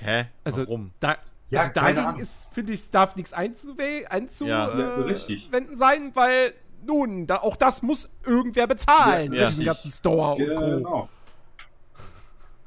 [0.00, 0.30] Hä?
[0.44, 0.92] Also, Warum?
[1.00, 1.18] Da,
[1.50, 4.06] Ja, also dagegen ist, finde ich, es darf nichts einzuwählen,
[4.40, 4.46] Ja.
[4.78, 6.52] Ja, einzuwenden sein, weil,
[6.84, 9.66] nun, da, auch das muss irgendwer bezahlen, Ja, diesen richtig.
[9.66, 10.76] ganzen Store und Co.
[10.76, 11.08] genau.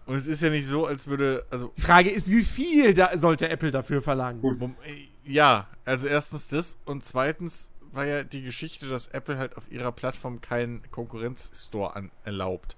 [0.07, 3.15] Und es ist ja nicht so, als würde, also, Die Frage ist, wie viel da
[3.17, 4.41] sollte Apple dafür verlangen?
[4.41, 4.59] Gut.
[4.83, 9.71] Äh, ja, also erstens das und zweitens war ja die Geschichte, dass Apple halt auf
[9.71, 12.77] ihrer Plattform keinen Konkurrenzstore erlaubt.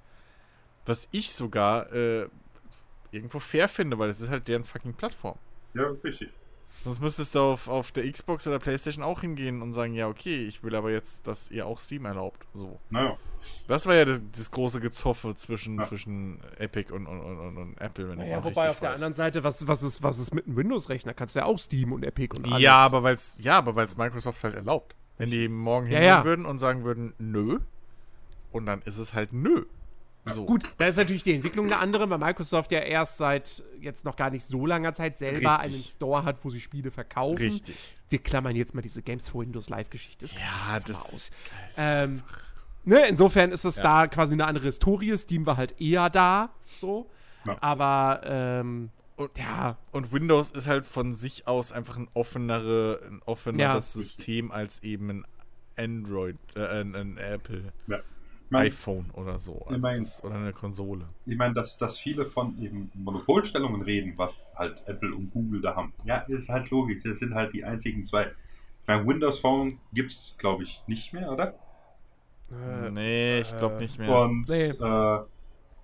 [0.85, 2.27] Was ich sogar äh,
[3.11, 5.37] irgendwo fair finde, weil es ist halt deren fucking Plattform.
[5.73, 6.29] Ja, richtig.
[6.83, 10.43] Sonst müsstest du auf, auf der Xbox oder Playstation auch hingehen und sagen, ja, okay,
[10.45, 12.43] ich will aber jetzt, dass ihr auch Steam erlaubt.
[12.53, 12.79] So.
[12.89, 13.15] Naja.
[13.67, 15.83] Das war ja das, das große Gezoffe zwischen, Ja.
[15.83, 18.95] zwischen Epic und, und, und, und- Apple, wenn ich Ja, noch wobei auf der weiß.
[18.95, 21.13] anderen Seite, was, was, ist, was ist mit einem Windows-Rechner?
[21.13, 22.61] Kannst du ja auch Steam und Epic und alles.
[22.61, 24.95] Ja, aber weil es ja, aber weil's Microsoft halt erlaubt.
[25.19, 26.25] Wenn die morgen Ja, hingehen ja.
[26.25, 27.59] würden und sagen würden, nö,
[28.51, 29.65] und dann ist es halt nö.
[30.25, 30.45] So.
[30.45, 34.15] Gut, da ist natürlich die Entwicklung eine andere, weil Microsoft ja erst seit jetzt noch
[34.15, 35.65] gar nicht so langer Zeit selber Richtig.
[35.75, 37.37] einen Store hat, wo sie Spiele verkaufen.
[37.39, 37.75] Richtig.
[38.09, 40.25] Wir klammern jetzt mal diese Games for Windows Live-Geschichte.
[40.27, 41.31] Ja, das das, aus.
[41.67, 42.21] das Ähm,
[42.85, 43.83] ne, insofern ist es Ja.
[43.83, 45.17] da quasi eine andere Historie.
[45.17, 47.09] Steam war halt eher da, so.
[47.45, 47.57] Ja.
[47.59, 53.21] Aber, ähm, Und- ja, Und Windows ist halt von sich aus einfach ein offenere, ein
[53.25, 54.01] offeneres Ja.
[54.01, 55.25] System als eben ein
[55.77, 57.99] Android, äh, ein, ein Apple Ja.
[58.53, 59.65] Ich meine, iPhone oder so.
[59.69, 61.05] Ich Also mein- das, oder eine Konsole.
[61.25, 65.75] ich mein, dass, dass viele von eben Monopolstellungen reden, was halt Apple und Google da
[65.75, 65.93] haben.
[66.03, 67.03] Ja, ist halt logisch.
[67.03, 68.31] Das sind halt die einzigen zwei.
[68.87, 71.55] Mein Windows Phone gibt's, glaube ich, nicht mehr, oder?
[72.51, 74.21] äh, nee, ich glaube äh, nicht mehr.
[74.21, 74.69] Und Nee.
[74.69, 75.19] äh,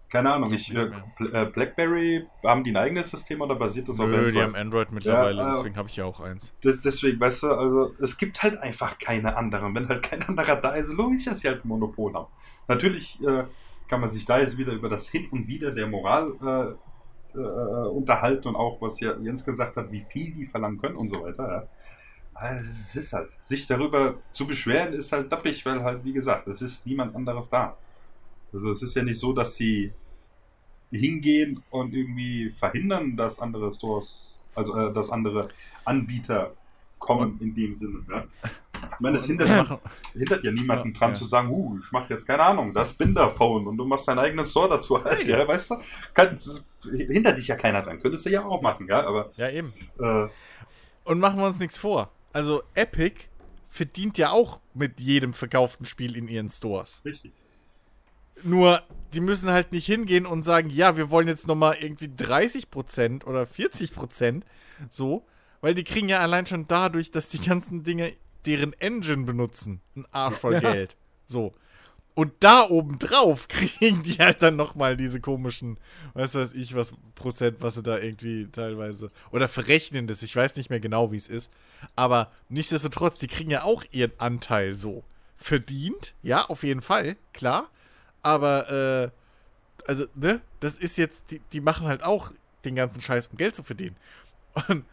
[0.09, 0.89] keine Ahnung, ich, äh,
[1.31, 4.35] äh, BlackBerry, haben die ein eigenes System oder basiert das auf Nö, Android?
[4.35, 6.53] die haben Android mittlerweile, Ja, äh, deswegen habe ich ja auch eins.
[6.63, 9.75] Deswegen, weißt du, also es gibt halt einfach keine anderen.
[9.75, 12.27] Wenn halt kein anderer da ist, logisch, dass sie halt ein Monopol haben.
[12.67, 13.43] Natürlich äh,
[13.87, 16.77] kann man sich da jetzt wieder über das Hin und Wider der Moral
[17.35, 21.07] äh, unterhalten und auch, was ja Jens gesagt hat, wie viel die verlangen können und
[21.07, 21.47] so weiter.
[21.47, 21.67] Ja.
[22.33, 26.47] Aber es ist halt, sich darüber zu beschweren, ist halt dappig, weil halt, wie gesagt,
[26.47, 27.77] es ist niemand anderes da.
[28.53, 29.91] Also es ist ja nicht so, dass sie
[30.91, 35.49] hingehen und irgendwie verhindern, dass andere Stores, also äh, dass andere
[35.85, 36.53] Anbieter
[36.97, 37.99] kommen in dem Sinne.
[38.09, 38.25] Ja.
[38.73, 39.79] Ich meine, es hindert,
[40.13, 41.13] hindert ja niemanden Ja, dran ja.
[41.15, 44.45] zu sagen, uh, ich mache jetzt keine Ahnung, das Binder-Phone und du machst deinen eigenen
[44.45, 45.75] Store dazu halt, ja, weißt du?
[46.13, 46.37] Kann,
[46.91, 47.99] hindert dich ja keiner dran.
[47.99, 49.73] Könntest du ja auch machen, ja, aber Ja, eben.
[49.99, 50.27] äh,
[51.03, 52.11] Und machen wir uns nichts vor.
[52.33, 53.25] Also Epic
[53.67, 57.01] verdient ja auch mit jedem verkauften Spiel in ihren Stores.
[57.05, 57.31] richtig.
[58.43, 58.83] Nur,
[59.13, 63.43] die müssen halt nicht hingehen und sagen, ja, wir wollen jetzt nochmal irgendwie 30% oder
[63.43, 64.41] 40%
[64.89, 65.25] so,
[65.61, 68.13] weil die kriegen ja allein schon dadurch, dass die ganzen Dinge
[68.45, 70.59] deren Engine benutzen, ein Arsch voll Ja.
[70.59, 70.95] Geld.
[71.25, 71.53] So.
[72.15, 75.79] Und da oben drauf kriegen die halt dann nochmal diese komischen,
[76.13, 80.55] weiß weiß ich, was Prozent, was sie da irgendwie teilweise, oder verrechnen das, ich weiß
[80.57, 81.51] nicht mehr genau, wie es ist.
[81.95, 85.03] Aber nichtsdestotrotz, die kriegen ja auch ihren Anteil so.
[85.37, 87.69] Verdient, ja, auf jeden Fall, klar.
[88.21, 89.09] Aber, äh,
[89.87, 92.31] also, ne, das ist jetzt, die, die machen halt auch
[92.65, 93.95] den ganzen Scheiß, um Geld zu verdienen.
[94.67, 94.85] Und,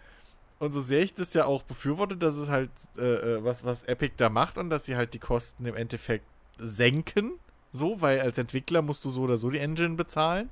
[0.58, 3.82] und so sehr ich das ja auch befürworte, dass es halt, äh, äh, was, was
[3.84, 6.24] Epic da macht und dass sie halt die Kosten im Endeffekt
[6.56, 7.32] senken,
[7.72, 10.48] so, weil als Entwickler musst du so oder so die Engine bezahlen.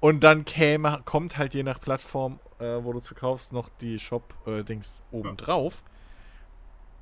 [0.00, 3.98] Und dann käme, kommt halt je nach Plattform, äh, wo du es verkaufst, noch die
[4.00, 5.84] Shop-Dings obendrauf.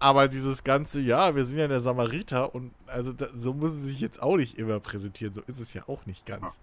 [0.00, 3.90] Aber dieses ganze, ja, wir sind ja der Samariter und also da, so müssen sie
[3.90, 5.32] sich jetzt auch nicht immer präsentieren.
[5.32, 6.58] So ist es ja auch nicht ganz.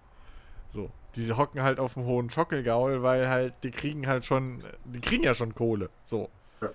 [0.70, 5.00] So, diese hocken halt auf dem hohen Schockelgaul, weil halt, die kriegen halt schon, die
[5.00, 5.90] kriegen ja schon Kohle.
[6.04, 6.30] So.
[6.62, 6.70] Ja.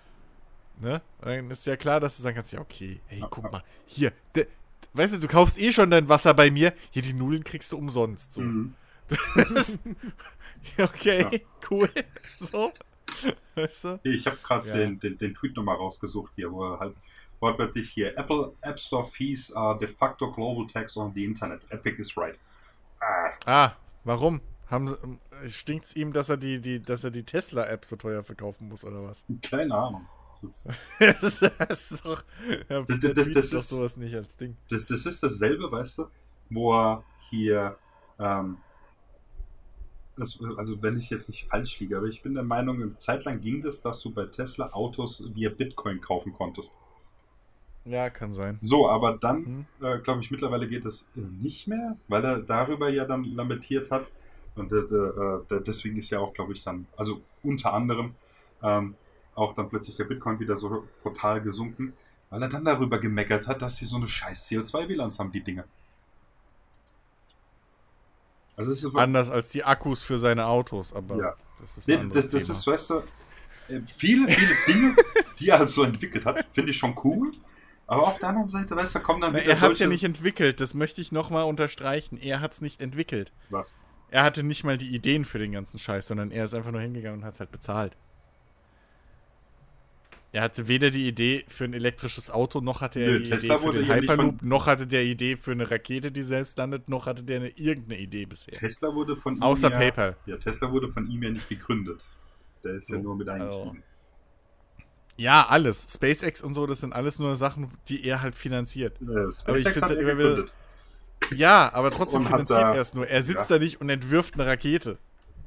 [0.81, 1.03] Ne?
[1.19, 4.13] Und dann ist ja klar, dass du sagen kannst, ja, okay, hey, guck mal, hier,
[4.35, 4.47] de,
[4.95, 7.77] weißt du, du kaufst eh schon dein Wasser bei mir, hier die Nudeln kriegst du
[7.77, 8.33] umsonst.
[8.35, 8.41] So.
[8.41, 8.75] Mhm.
[10.79, 11.31] Okay, Ja.
[11.71, 11.91] cool.
[12.39, 12.73] So.
[13.55, 14.01] Weißt du?
[14.05, 14.75] Ich habe gerade Ja.
[14.77, 16.97] den, den, den Tweet nochmal rausgesucht hier, wo er halt
[17.41, 21.61] wortwörtlich hier Apple App Store Fees are de facto global tax on the Internet.
[21.71, 22.39] Epic is right.
[23.01, 23.73] Ah, Ah,
[24.05, 24.41] warum?
[24.71, 25.19] Haben ähm,
[25.49, 29.03] stinkt's ihm, dass er die, die, dass er die Tesla-App so teuer verkaufen muss, oder
[29.05, 29.25] was?
[29.43, 30.07] keine Ahnung.
[30.31, 32.23] Das ist, das, ist, das ist doch.
[32.71, 34.57] Ja, Das- der das- tweetet das doch ist- sowas nicht als Ding.
[34.71, 36.07] das, das ist dasselbe, weißt du,
[36.51, 37.77] wo er hier,
[38.19, 38.57] ähm,
[40.23, 43.25] das, also wenn ich jetzt nicht falsch liege, aber ich bin der Meinung, eine Zeit
[43.25, 46.73] lang ging das, dass du bei Tesla Autos via Bitcoin kaufen konntest.
[47.85, 48.59] Ja, kann sein.
[48.61, 49.67] So, aber dann, Hm.
[49.81, 53.91] äh, glaube ich, mittlerweile geht es äh, nicht mehr, weil er darüber ja dann lamentiert
[53.91, 54.07] hat.
[54.55, 58.15] Und äh, äh, deswegen ist ja auch, glaube ich, dann, also unter anderem,
[58.63, 58.95] ähm,
[59.35, 61.95] auch dann plötzlich der Bitcoin wieder so brutal gesunken,
[62.31, 65.65] weil er dann darüber gemeckert hat, dass sie so eine scheiß CO2-Bilanz haben, die Dinge.
[68.57, 71.35] Also Anders als die Akkus für seine Autos, aber Ja.
[71.61, 73.03] das ist Nee, das, das ist, weißt du,
[73.69, 74.95] äh, viele, viele Dinge,
[75.41, 77.33] die er halt so entwickelt hat, finde ich schon cool.
[77.87, 79.87] Aber auf der anderen Seite, weißt du, kommen dann Na, wieder er hat es ja
[79.87, 82.19] nicht entwickelt, das möchte ich nochmal unterstreichen.
[82.19, 83.33] Er hat es nicht entwickelt.
[83.51, 83.73] Was?
[84.11, 86.81] Er hatte nicht mal die Ideen für den ganzen Scheiß, sondern er ist einfach nur
[86.83, 87.97] hingegangen und hat es halt bezahlt.
[90.35, 93.57] Er hatte weder die Idee für ein elektrisches Auto, noch hatte er Nö, die Tesla
[93.57, 96.57] Idee für den ja Hyperloop, von- noch hatte der Idee für eine Rakete, die selbst
[96.57, 98.55] landet, noch hatte der eine, irgendeine Idee bisher.
[98.55, 100.17] Tesla wurde von ihm Außer ja, PayPal.
[100.25, 102.01] Ja, Tesla wurde von ihm ja nicht gegründet.
[102.65, 103.83] Der ist ja So, nur mit also- eingestiegen.
[105.19, 105.87] Ja, alles.
[105.93, 108.97] SpaceX und so, das sind alles nur Sachen, die er halt finanziert.
[109.03, 109.05] Äh,
[109.45, 110.47] Aber ich hat halt er immer wieder-.
[111.35, 113.07] Ja, aber trotzdem finanziert er es nur.
[113.07, 113.59] Er sitzt ja.
[113.59, 114.97] da nicht und entwirft eine Rakete.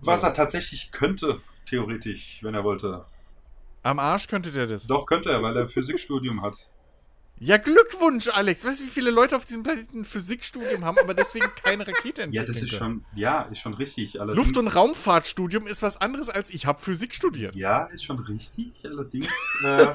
[0.01, 0.27] Was So.
[0.27, 3.05] er tatsächlich könnte, theoretisch, wenn er wollte.
[3.85, 4.87] Am Arsch könnte der das.
[4.87, 6.55] Doch könnte er, weil er Physikstudium hat.
[7.37, 8.65] Ja, Glückwunsch, Alex.
[8.65, 12.23] Weißt du, wie viele Leute auf diesem Planeten ein Physikstudium haben, aber deswegen keine Rakete
[12.23, 14.21] entwickeln Ja, das ist schon, ja, ist schon richtig.
[14.21, 17.53] Allerdings, Luft- und Raumfahrtstudium ist was anderes als ich habe Physik studiert.
[17.53, 18.85] Ja, ist schon richtig.
[18.85, 19.27] Allerdings
[19.65, 19.85] äh,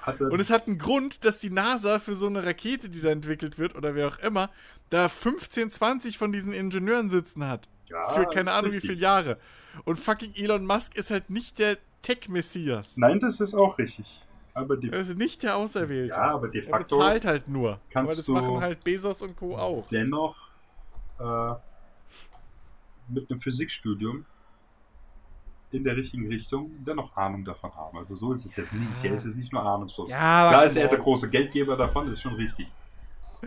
[0.00, 0.32] hat er.
[0.32, 3.56] Und es hat einen Grund, dass die NASA für so eine Rakete, die da entwickelt
[3.56, 4.50] wird, oder wer auch immer,
[4.90, 7.68] da 15, 20 von diesen Ingenieuren sitzen hat.
[7.88, 8.90] ja, für keine Ahnung wie richtig.
[8.90, 9.38] viele Jahre.
[9.84, 12.96] Und fucking Elon Musk ist halt nicht der Tech-Messias.
[12.96, 14.22] Nein, das ist auch richtig.
[14.52, 16.14] Aber de, Er ist nicht der Auserwählte.
[16.14, 17.80] ja, aber de er facto bezahlt halt nur.
[17.90, 19.56] kannst aber das machen halt Bezos und Co.
[19.56, 19.86] auch.
[19.88, 20.36] dennoch
[21.18, 21.54] äh,
[23.08, 24.24] mit einem Physikstudium
[25.72, 27.98] in der richtigen Richtung dennoch Ahnung davon haben.
[27.98, 29.02] Also so ist es jetzt nicht.
[29.02, 29.08] Ja.
[29.10, 30.08] Er ist jetzt nicht nur ahnungslos.
[30.08, 32.68] Ja, aber Klar ist er come der große Geldgeber davon, ist schon richtig.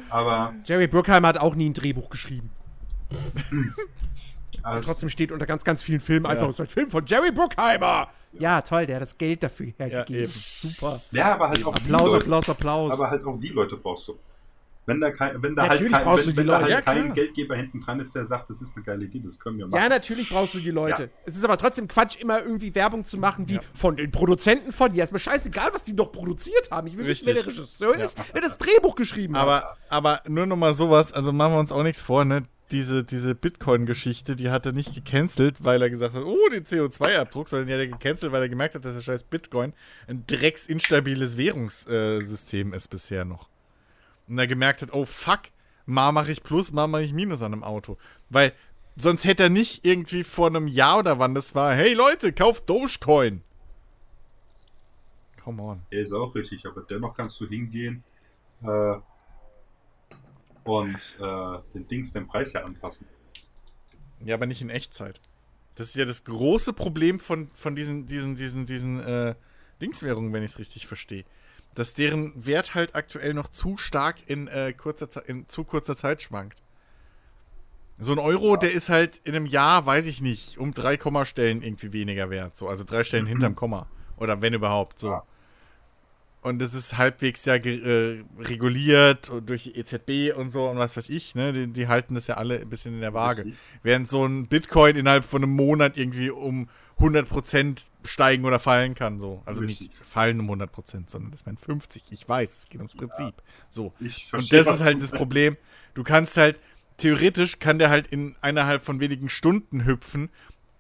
[0.10, 2.52] Aber Jerry Bruckheimer hat auch nie ein Drehbuch geschrieben.
[4.64, 6.32] als, Trotzdem steht unter ganz, ganz vielen Filmen Ja.
[6.32, 8.10] einfach, es ist ein Film von Jerry Bruckheimer.
[8.34, 10.24] Ja, toll, der hat das Geld dafür Ja, hergegeben.
[10.24, 10.28] eben.
[10.32, 11.00] Super.
[11.12, 12.94] ja, aber halt auch die Applaus, Leute, Applaus, Applaus.
[12.94, 14.18] aber halt auch die Leute brauchst du.
[14.86, 17.14] Wenn da kein, wenn da Natürlich halt kein, wenn, wenn da halt Ja, kein.
[17.14, 19.82] Geldgeber hinten dran ist, der sagt, das ist eine geile Idee, das können wir machen.
[19.84, 21.04] ja, natürlich brauchst du die Leute.
[21.04, 21.10] Ja.
[21.26, 23.62] Es ist aber trotzdem Quatsch, immer irgendwie Werbung zu machen, wie Ja.
[23.74, 24.94] von den Produzenten von.
[24.94, 26.88] Ja, ist mir scheißegal, was die noch produziert haben.
[26.88, 27.64] Ich will wissen, wer der Richtig.
[27.66, 29.42] Regisseur ist, wer das Drehbuch geschrieben hat.
[29.44, 32.44] Aber, aber nur noch mal sowas, also machen wir uns auch nichts vor, ne?
[32.72, 37.48] Diese, diese Bitcoin-Geschichte, die hat er nicht gecancelt, weil er gesagt hat, oh, den CO2-Abdruck,
[37.48, 39.74] sondern die hat er gecancelt, weil er gemerkt hat, dass der scheiß Bitcoin
[40.08, 43.48] ein drecksinstabiles Währungssystem ist bisher noch.
[44.28, 45.44] Und er gemerkt hat, oh fuck,
[45.86, 47.98] mal mache ich Plus, mal mache ich Minus an einem Auto.
[48.30, 48.52] Weil
[48.98, 52.70] sonst hätte er nicht irgendwie vor einem Jahr oder wann das war, hey Leute, kauft
[52.70, 53.44] Dogecoin.
[55.42, 55.82] Come on.
[55.90, 58.04] Er ist auch richtig, aber dennoch kannst du hingehen
[58.64, 58.96] äh,
[60.68, 63.08] und äh, den Dings, den Preis ja anpassen.
[64.24, 65.22] Ja, aber nicht in Echtzeit.
[65.76, 69.36] Das ist ja das große Problem von, von diesen, diesen, diesen, diesen äh,
[69.82, 71.24] Dingswährungen, wenn ich es richtig verstehe.
[71.76, 75.96] Dass deren Wert halt aktuell noch zu stark in, äh, kurzer Ze- in zu kurzer
[75.96, 76.64] Zeit schwankt.
[78.00, 81.62] So ein Euro, der ist halt in einem Jahr, weiß ich nicht, um drei Kommastellen
[81.62, 82.56] irgendwie weniger wert.
[82.56, 83.88] So, also drei Stellen hinterm Komma.
[84.18, 85.10] Oder wenn überhaupt, so.
[85.10, 85.24] Ja.
[86.48, 91.10] Und das ist halbwegs ja äh, reguliert durch die EZB und so und was weiß
[91.10, 91.52] ich, ne?
[91.52, 93.46] Die, die halten das ja alle ein bisschen in der Waage.
[93.46, 93.60] Richtig.
[93.84, 96.70] Während so ein Bitcoin innerhalb von einem Monat irgendwie um
[97.00, 99.42] 100% steigen oder fallen kann, so.
[99.46, 99.90] Also Richtig.
[99.90, 102.04] nicht fallen um 100%, sondern das wären 50.
[102.12, 103.36] Ich weiß, es geht ums Prinzip.
[103.70, 103.94] So.
[104.00, 105.12] Ich Und verstehe, das ist halt das.
[105.12, 105.58] Problem.
[105.94, 106.60] Du kannst halt,
[106.98, 110.30] theoretisch kann der halt in innerhalb von wenigen Stunden hüpfen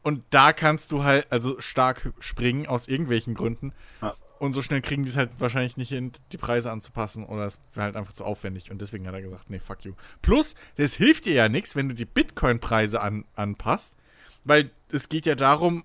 [0.02, 3.74] und da kannst du halt, also stark springen aus irgendwelchen Gründen.
[4.02, 4.16] Ja.
[4.40, 7.60] Und so schnell kriegen die es halt wahrscheinlich nicht hin, die Preise anzupassen oder es
[7.74, 8.72] wäre halt einfach zu aufwendig.
[8.72, 9.94] Und deswegen hat er gesagt, nee, fuck you.
[10.22, 13.96] Plus, das hilft dir ja nichts, wenn du die Bitcoin-Preise an, anpasst,
[14.44, 15.84] weil es geht ja darum,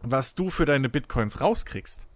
[0.00, 2.06] was du für deine Bitcoins rauskriegst.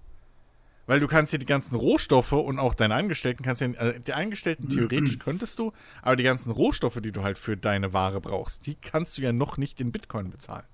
[0.87, 4.15] Weil du kannst ja die ganzen Rohstoffe und auch deine Angestellten kannst ja, also die
[4.15, 8.67] Angestellten theoretisch könntest du, aber die ganzen Rohstoffe, die du halt für deine Ware brauchst,
[8.67, 10.67] die kannst du ja noch nicht in Bitcoin bezahlen.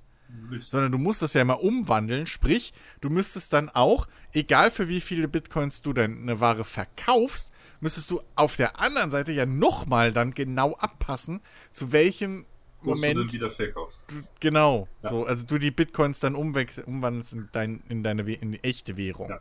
[0.51, 0.71] Richtig.
[0.71, 5.01] Sondern du musst das ja immer umwandeln, sprich, du müsstest dann auch, egal für wie
[5.01, 10.33] viele Bitcoins du deine Ware verkaufst, müsstest du auf der anderen Seite ja nochmal dann
[10.35, 11.41] genau abpassen,
[11.71, 12.45] zu welchem
[12.83, 14.01] du Moment wieder verkaufst.
[14.09, 15.11] du, genau, Ja.
[15.11, 19.31] so, also du die Bitcoins dann umwandelst in, dein, in deine in die echte Währung.
[19.31, 19.41] Ja.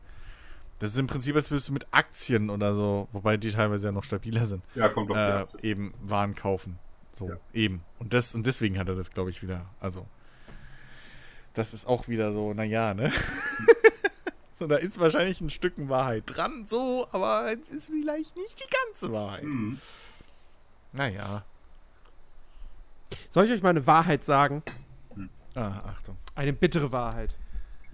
[0.79, 3.91] Das ist im Prinzip, als würdest du mit Aktien oder so, wobei die teilweise ja
[3.91, 6.77] noch stabiler sind, Ja, kommt doch äh, eben Waren kaufen.
[7.11, 7.37] So, Ja.
[7.53, 7.81] eben.
[7.99, 10.05] Und das, und deswegen hat er das, glaube ich, wieder, also,
[11.57, 13.11] das ist auch wieder so, naja, ne?
[14.53, 18.69] so, da ist wahrscheinlich ein Stücken Wahrheit dran, so, aber es ist vielleicht nicht die
[18.85, 19.41] ganze Wahrheit.
[19.41, 19.79] Hm.
[20.93, 21.43] Naja.
[23.29, 24.63] Soll ich euch mal eine Wahrheit sagen?
[25.55, 26.17] Ah, Achtung.
[26.35, 27.35] Eine bittere Wahrheit.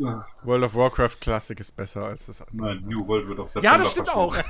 [0.01, 2.75] Ah, World of Warcraft Classic ist besser als das andere.
[2.75, 4.35] Nein, New World wird Ja, September das stimmt auch.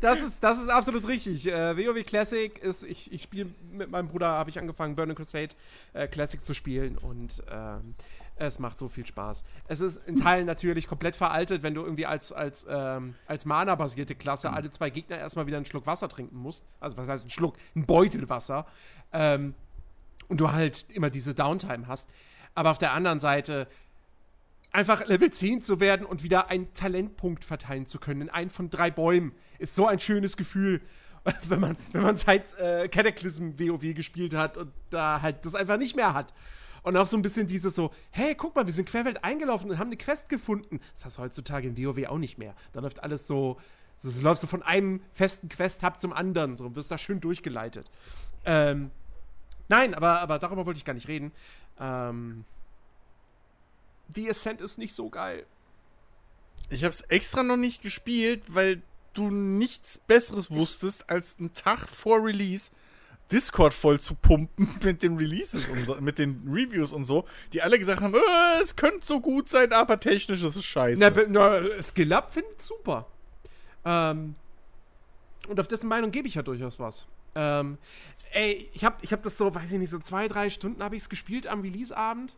[0.00, 1.46] das, ist, das ist absolut richtig.
[1.46, 5.54] Äh, WoW Classic ist, ich, ich spiele mit meinem Bruder, habe ich angefangen, Burning Crusade
[5.94, 7.94] äh, Classic zu spielen und ähm,
[8.36, 9.44] es macht so viel Spaß.
[9.68, 14.14] Es ist in Teilen natürlich komplett veraltet, wenn du irgendwie als, als, ähm, als Mana-basierte
[14.14, 16.64] Klasse alle zwei Gegner erstmal wieder einen Schluck Wasser trinken musst.
[16.80, 17.56] Also, was heißt ein Schluck?
[17.76, 18.66] Ein Beutel Wasser.
[19.12, 19.54] Ähm,
[20.28, 22.08] und du halt immer diese Downtime hast.
[22.54, 23.68] Aber auf der anderen Seite,
[24.72, 28.70] einfach Level 10 zu werden und wieder einen Talentpunkt verteilen zu können in einen von
[28.70, 30.80] drei Bäumen, ist so ein schönes Gefühl,
[31.48, 35.76] wenn man, wenn man seit äh, Cataclysm WoW gespielt hat und da halt das einfach
[35.76, 36.32] nicht mehr hat.
[36.82, 39.78] Und auch so ein bisschen dieses so, hey, guck mal, wir sind querwelt eingelaufen und
[39.78, 40.80] haben eine Quest gefunden.
[40.94, 42.54] Das hast du heutzutage in WoW auch nicht mehr.
[42.72, 43.58] Da läuft alles so,
[43.98, 47.20] so, so läufst du von einem festen Quest-Hub zum anderen, so und wirst da schön
[47.20, 47.90] durchgeleitet.
[48.46, 48.90] Ähm,
[49.70, 51.32] nein, aber, aber darüber wollte ich gar nicht reden.
[51.78, 52.44] Ähm,
[54.14, 55.46] The Ascent ist nicht so geil.
[56.68, 58.82] Ich habe es extra noch nicht gespielt, weil
[59.14, 62.70] du nichts Besseres wusstest, als einen Tag vor Release
[63.30, 67.62] Discord voll zu pumpen mit den Releases und so, mit den Reviews und so, die
[67.62, 71.00] alle gesagt haben, äh, es könnte so gut sein, aber technisch ist es scheiße.
[71.00, 73.06] Na, na, Skill Up findet super.
[73.84, 74.34] Ähm,
[75.48, 77.06] und auf dessen Meinung gebe ich ja durchaus was.
[77.34, 77.78] Ähm,
[78.32, 80.96] ey, ich habe ich hab das so, weiß ich nicht, so zwei, drei Stunden habe
[80.96, 82.36] ich es gespielt am Release-Abend.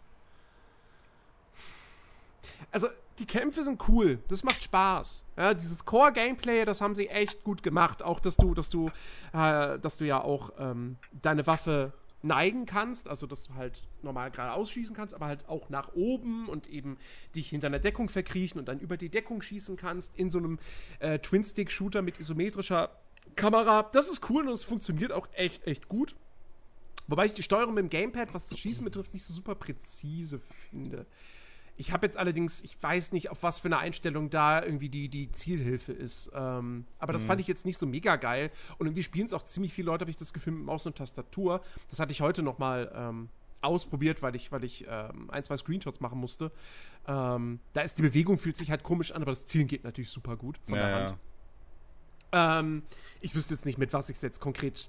[2.70, 2.88] Also,
[3.18, 4.18] die Kämpfe sind cool.
[4.28, 5.24] Das macht Spaß.
[5.36, 8.02] Ja, dieses Core-Gameplay, das haben sie echt gut gemacht.
[8.02, 8.88] Auch, dass du, dass du,
[9.32, 11.92] äh, dass du ja auch ähm, deine Waffe
[12.22, 16.48] neigen kannst, also dass du halt normal geradeaus schießen kannst, aber halt auch nach oben
[16.48, 16.96] und eben
[17.34, 20.58] dich hinter einer Deckung verkriechen und dann über die Deckung schießen kannst in so einem
[21.00, 22.90] äh, Twin-Stick-Shooter mit isometrischer
[23.36, 23.82] Kamera.
[23.92, 26.14] Das ist cool und es funktioniert auch echt, echt gut.
[27.08, 30.40] Wobei ich die Steuerung mit dem Gamepad, was das Schießen betrifft, nicht so super präzise
[30.70, 31.06] finde.
[31.76, 35.08] Ich habe jetzt allerdings, ich weiß nicht, auf was für eine Einstellung da irgendwie die,
[35.08, 36.30] die Zielhilfe ist.
[36.34, 37.28] Ähm, aber das mhm.
[37.28, 38.50] fand ich jetzt nicht so mega geil.
[38.78, 40.96] Und irgendwie spielen es auch ziemlich viele Leute, habe ich das Gefühl, mit Maus und
[40.96, 41.62] Tastatur.
[41.88, 43.30] Das hatte ich heute noch mal ähm,
[43.62, 46.52] ausprobiert, weil ich, weil ich ähm, ein, zwei Screenshots machen musste.
[47.06, 50.10] Ähm, da ist die Bewegung, fühlt sich halt komisch an, aber das Zielen geht natürlich
[50.10, 51.10] super gut von ja, der Hand.
[51.10, 51.18] Ja.
[52.32, 52.82] Ähm,
[53.20, 54.88] ich wüsste jetzt nicht, mit was ich es jetzt konkret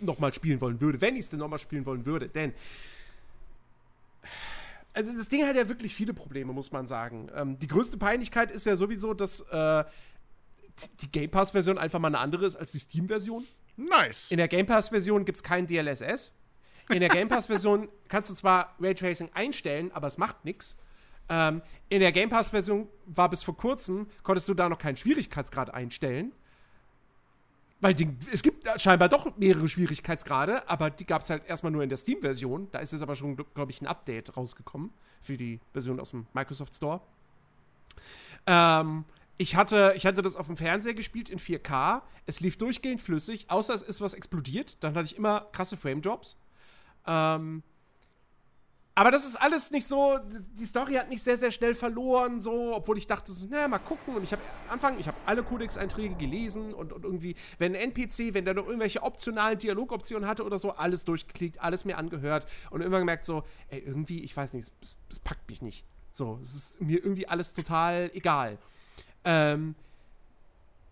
[0.00, 2.28] noch mal spielen wollen würde, wenn ich es denn noch mal spielen wollen würde.
[2.28, 2.54] Denn
[4.98, 7.30] also das Ding hat ja wirklich viele Probleme, muss man sagen.
[7.34, 9.84] Ähm, die größte Peinlichkeit ist ja sowieso, dass äh,
[11.00, 13.46] die Game Pass-Version einfach mal eine andere ist als die Steam-Version.
[13.76, 14.30] Nice.
[14.30, 16.32] In der Game Pass-Version gibt es kein DLSS.
[16.88, 20.76] In der Game Pass-Version kannst du zwar Raytracing einstellen, aber es macht nichts.
[21.28, 25.72] Ähm, in der Game Pass-Version war bis vor kurzem, konntest du da noch keinen Schwierigkeitsgrad
[25.72, 26.32] einstellen.
[27.80, 31.82] Weil die, es gibt scheinbar doch mehrere Schwierigkeitsgrade, aber die gab es halt erstmal nur
[31.84, 32.68] in der Steam-Version.
[32.72, 34.90] Da ist jetzt aber schon, glaube ich, ein Update rausgekommen
[35.20, 37.00] für die Version aus dem Microsoft Store.
[38.46, 39.04] Ähm,
[39.36, 42.02] ich hatte, ich hatte das auf dem Fernseher gespielt in 4K.
[42.26, 44.82] Es lief durchgehend flüssig, außer es ist was explodiert.
[44.82, 46.36] Dann hatte ich immer krasse Frame-Drops.
[47.06, 47.62] Ähm,
[48.98, 50.18] aber das ist alles nicht so,
[50.58, 53.78] die Story hat nicht sehr, sehr schnell verloren, so, obwohl ich dachte, so, na, mal
[53.78, 54.16] gucken.
[54.16, 58.34] Und ich habe Anfang, ich habe alle Codex-Einträge gelesen und, und irgendwie, wenn ein NPC,
[58.34, 62.80] wenn der noch irgendwelche optionalen Dialogoptionen hatte oder so, alles durchgeklickt, alles mir angehört und
[62.80, 65.84] immer gemerkt, so, ey, irgendwie, ich weiß nicht, es, es packt mich nicht.
[66.10, 68.58] So, es ist mir irgendwie alles total egal.
[69.24, 69.76] Ähm,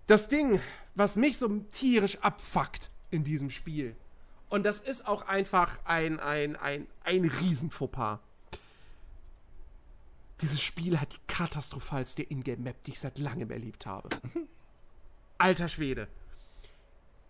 [0.07, 0.61] das Ding,
[0.95, 3.97] was mich so tierisch abfuckt in diesem Spiel,
[4.49, 8.21] und das ist auch einfach ein, ein, ein, ein Riesenfauxpas.
[10.41, 14.11] Dieses Spiel hat die katastrophalste Ingame-Map, die ich seit langem erlebt habe.
[15.39, 16.09] Alter Schwede.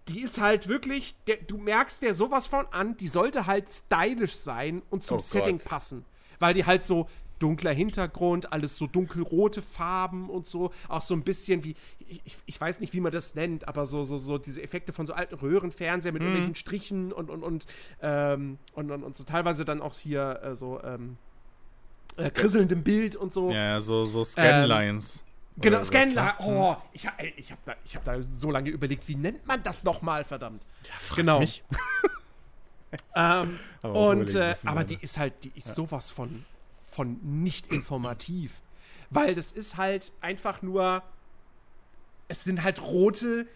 [0.09, 4.35] Die ist halt wirklich, der, du merkst der sowas von an, die sollte halt stylisch
[4.35, 6.05] sein und zum oh Setting passen.
[6.39, 10.71] Weil die halt so, dunkler Hintergrund, alles so dunkelrote Farben und so.
[10.89, 11.75] Auch so ein bisschen wie,
[12.09, 15.07] ich, ich weiß nicht, wie man das nennt, aber so, so, so diese Effekte von
[15.07, 16.25] so alten Röhrenfernseher mit mm.
[16.25, 17.67] irgendwelchen Strichen und, und, und,
[18.01, 21.19] ähm, und, und, und, so teilweise dann auch hier äh, so ähm,
[22.17, 23.51] äh, krisselndem Bild und so.
[23.51, 25.25] Ja, so, so Scanlines.
[25.57, 26.35] Ähm, genau, Scanline.
[26.41, 27.07] Oh, ich,
[27.37, 30.63] ich habe da, hab da so lange überlegt, wie nennt man das nochmal, verdammt?
[30.85, 31.39] Ja, frag genau.
[31.41, 31.63] mich.
[33.17, 35.75] ähm, aber und, äh, aber die ist halt, die ist ja.
[35.75, 36.45] sowas von
[36.97, 38.63] von nicht informativ.
[39.11, 41.03] Weil das ist halt einfach nur.
[42.29, 43.47] Es sind halt rote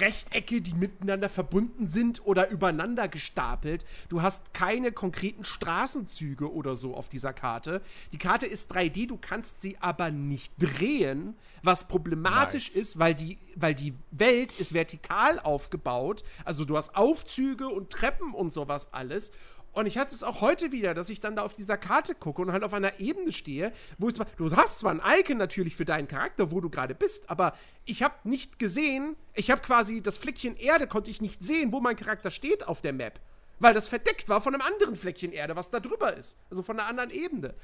[0.00, 3.84] Rechtecke, die miteinander verbunden sind oder übereinander gestapelt.
[4.08, 7.82] Du hast keine konkreten Straßenzüge oder so auf dieser Karte.
[8.12, 12.76] Die Karte ist 3D, du kannst sie aber nicht drehen, was problematisch nice.
[12.76, 16.24] ist, weil die, weil die Welt ist vertikal aufgebaut.
[16.44, 19.32] Also du hast Aufzüge und Treppen und sowas alles.
[19.78, 22.42] Und ich hatte es auch heute wieder, dass ich dann da auf dieser Karte gucke
[22.42, 25.76] und halt auf einer Ebene stehe, wo ich zwar, du hast zwar ein Icon natürlich
[25.76, 30.00] für deinen Charakter, wo du gerade bist, aber ich habe nicht gesehen, ich habe quasi
[30.02, 33.20] das Fleckchen Erde konnte ich nicht sehen, wo mein Charakter steht auf der Map,
[33.60, 36.80] weil das verdeckt war von einem anderen Fleckchen Erde, was da drüber ist, also von
[36.80, 37.54] einer anderen Ebene.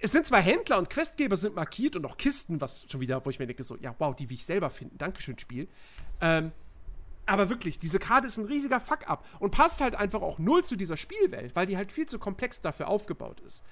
[0.00, 3.30] Es sind zwar Händler und Questgeber sind markiert und auch Kisten, was schon wieder, wo
[3.30, 5.68] ich mir denke so, ja wow, die will ich selber finden, Dankeschön Spiel.
[6.20, 6.50] Ähm,
[7.26, 10.76] aber wirklich, diese Karte ist ein riesiger Fuck-up und passt halt einfach auch null zu
[10.76, 13.64] dieser Spielwelt, weil die halt viel zu komplex dafür aufgebaut ist.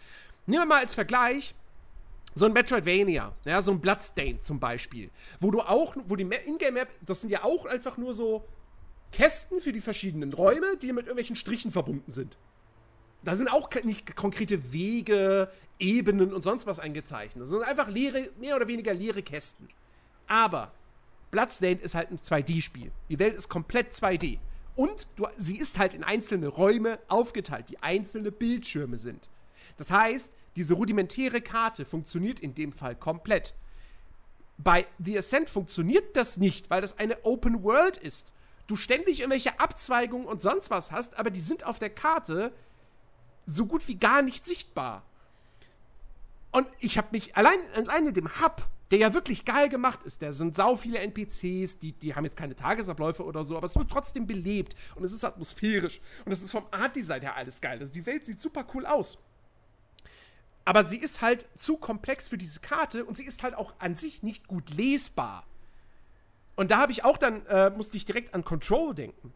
[0.47, 1.55] Nehmen wir mal als Vergleich
[2.35, 5.11] so ein Metroidvania, ja, so ein Bloodstained zum Beispiel,
[5.41, 8.45] wo du auch, wo die Ingame-Map, das sind ja auch einfach nur so
[9.13, 12.39] Kästen für die verschiedenen Räume, die mit irgendwelchen Strichen verbunden sind.
[13.25, 17.43] Da sind auch nicht konkrete Wege, Ebenen und sonst was eingezeichnet.
[17.43, 19.69] Das sind einfach leere, mehr oder weniger leere Kästen.
[20.27, 20.73] Aber
[21.31, 22.91] Bloodstained ist halt ein 2D-Spiel.
[23.09, 24.39] Die Welt ist komplett 2D.
[24.77, 29.29] Und du, sie ist halt in einzelne Räume aufgeteilt, die einzelne Bildschirme sind.
[29.77, 33.55] Das heißt, diese rudimentäre Karte funktioniert in dem Fall komplett.
[34.59, 38.35] Bei The Ascent funktioniert das nicht, weil das eine Open World ist.
[38.67, 42.53] Du ständig irgendwelche Abzweigungen und sonst was hast, aber die sind auf der Karte
[43.47, 45.03] so gut wie gar nicht sichtbar.
[46.51, 50.33] Und ich habe mich allein, alleine dem Hub, der ja wirklich geil gemacht ist, da
[50.33, 53.89] sind sau viele NPCs, die, die haben jetzt keine Tagesabläufe oder so, aber es wird
[53.89, 57.79] trotzdem belebt und es ist atmosphärisch und es ist vom Art-Design her alles geil.
[57.79, 59.19] Also die Welt sieht super cool aus.
[60.65, 63.95] Aber sie ist halt zu komplex für diese Karte und sie ist halt auch an
[63.95, 65.47] sich nicht gut lesbar.
[66.57, 69.33] Und da habe ich auch dann, äh, musste ich direkt an Control denken.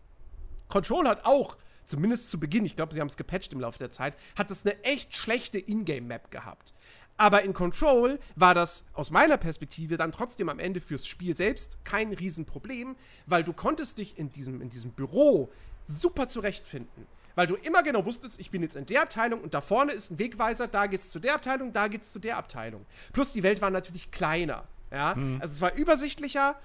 [0.69, 3.91] Control hat auch zumindest zu Beginn, ich glaube, sie haben es gepatcht im Laufe der
[3.91, 6.75] Zeit, hat es eine echt schlechte Ingame-Map gehabt.
[7.17, 11.85] Aber in Control war das aus meiner Perspektive dann trotzdem am Ende fürs Spiel selbst
[11.85, 12.97] kein Riesenproblem,
[13.27, 15.51] weil du konntest dich in diesem, in diesem Büro
[15.83, 17.07] super zurechtfinden.
[17.37, 20.11] Weil du immer genau wusstest, ich bin jetzt in der Abteilung und da vorne ist
[20.11, 22.87] ein Wegweiser, da geht's zu der Abteilung, da geht's zu der Abteilung.
[23.13, 24.65] Plus die Welt war natürlich kleiner.
[24.91, 25.15] Ja?
[25.15, 25.41] Mhm.
[25.41, 26.57] Also es war übersichtlicher.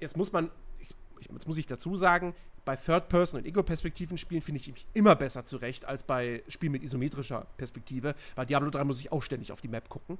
[0.00, 0.50] Jetzt muss man,
[0.80, 0.90] ich,
[1.30, 2.34] jetzt muss ich dazu sagen,
[2.68, 7.46] bei Third-Person- und Ego-Perspektiven-Spielen finde ich mich immer besser zurecht als bei Spielen mit isometrischer
[7.56, 8.14] Perspektive.
[8.36, 10.18] Bei Diablo 3 muss ich auch ständig auf die Map gucken.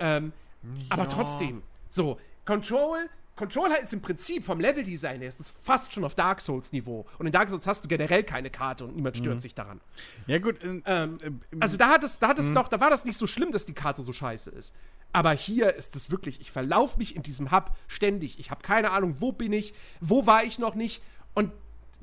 [0.00, 0.32] Ähm,
[0.64, 0.86] ja.
[0.88, 6.04] Aber trotzdem, so, Control Control ist im Prinzip vom Leveldesign her ist es fast schon
[6.04, 7.06] auf Dark Souls Niveau.
[7.18, 9.40] Und in Dark Souls hast du generell keine Karte und niemand stört mhm.
[9.40, 9.80] sich daran.
[10.26, 10.64] Ja gut.
[10.64, 11.30] Äh, ähm, äh,
[11.60, 12.54] also da hat es, da hat es mhm.
[12.54, 14.74] noch, da war das nicht so schlimm, dass die Karte so scheiße ist.
[15.12, 18.40] Aber hier ist es wirklich, ich verlaufe mich in diesem Hub ständig.
[18.40, 21.00] Ich habe keine Ahnung, wo bin ich, wo war ich noch nicht.
[21.34, 21.52] Und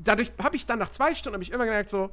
[0.03, 2.09] dadurch habe ich dann nach zwei Stunden ich immer gemerkt so,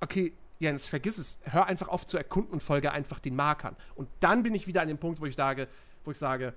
[0.00, 1.38] okay, Jens, vergiss es.
[1.44, 3.76] Hör einfach auf zu erkunden und folge einfach den Markern.
[3.94, 5.68] Und dann bin ich wieder an dem Punkt, wo ich sage,
[6.04, 6.54] wo ich sage,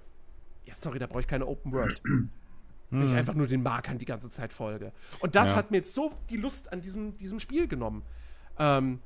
[0.66, 2.02] ja, sorry, da brauche ich keine Open World.
[2.92, 3.18] Wenn ich hm.
[3.18, 4.92] einfach nur den Markern die ganze Zeit folge.
[5.20, 5.56] Und das ja.
[5.56, 8.04] hat mir jetzt so die Lust an diesem, diesem Spiel genommen.
[8.58, 9.00] Ähm,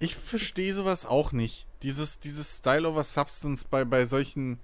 [0.00, 1.68] ich verstehe sowas auch nicht.
[1.82, 4.58] Dieses, dieses Style over Substance bei, bei solchen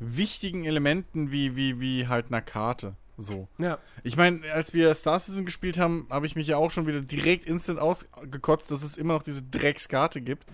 [0.00, 2.92] wichtigen Elementen wie, wie, wie halt einer Karte.
[3.22, 3.48] So.
[3.58, 3.78] Ja.
[4.02, 7.00] Ich meine, als wir Star Citizen gespielt haben, habe ich mich ja auch schon wieder
[7.00, 10.44] direkt instant ausgekotzt, dass es immer noch diese Dreckskarte gibt.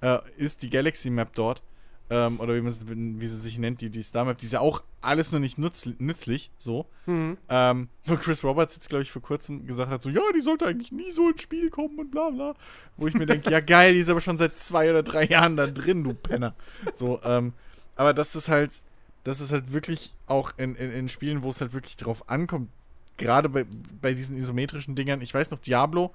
[0.00, 1.62] Äh, ist die Galaxy Map dort.
[2.10, 4.38] Ähm, oder wie, wie, sie sich nennt, die, die Star Map.
[4.38, 6.86] Die ist ja auch alles nur nicht nutz, nützlich, so.
[7.04, 7.36] Mhm.
[7.50, 10.66] Ähm, wo Chris Roberts jetzt, glaube ich, vor kurzem gesagt hat, so, ja, die sollte
[10.66, 12.54] eigentlich nie so ins Spiel kommen und bla bla.
[12.96, 15.56] Wo ich mir denke, ja geil, die ist aber schon seit zwei oder drei Jahren
[15.56, 16.54] da drin, du Penner.
[16.94, 17.52] So, ähm,
[17.94, 18.82] aber das ist halt
[19.28, 22.70] dass es halt wirklich auch in, in, in Spielen, wo es halt wirklich drauf ankommt,
[23.18, 23.66] gerade bei,
[24.00, 26.14] bei diesen isometrischen Dingern, ich weiß noch, Diablo,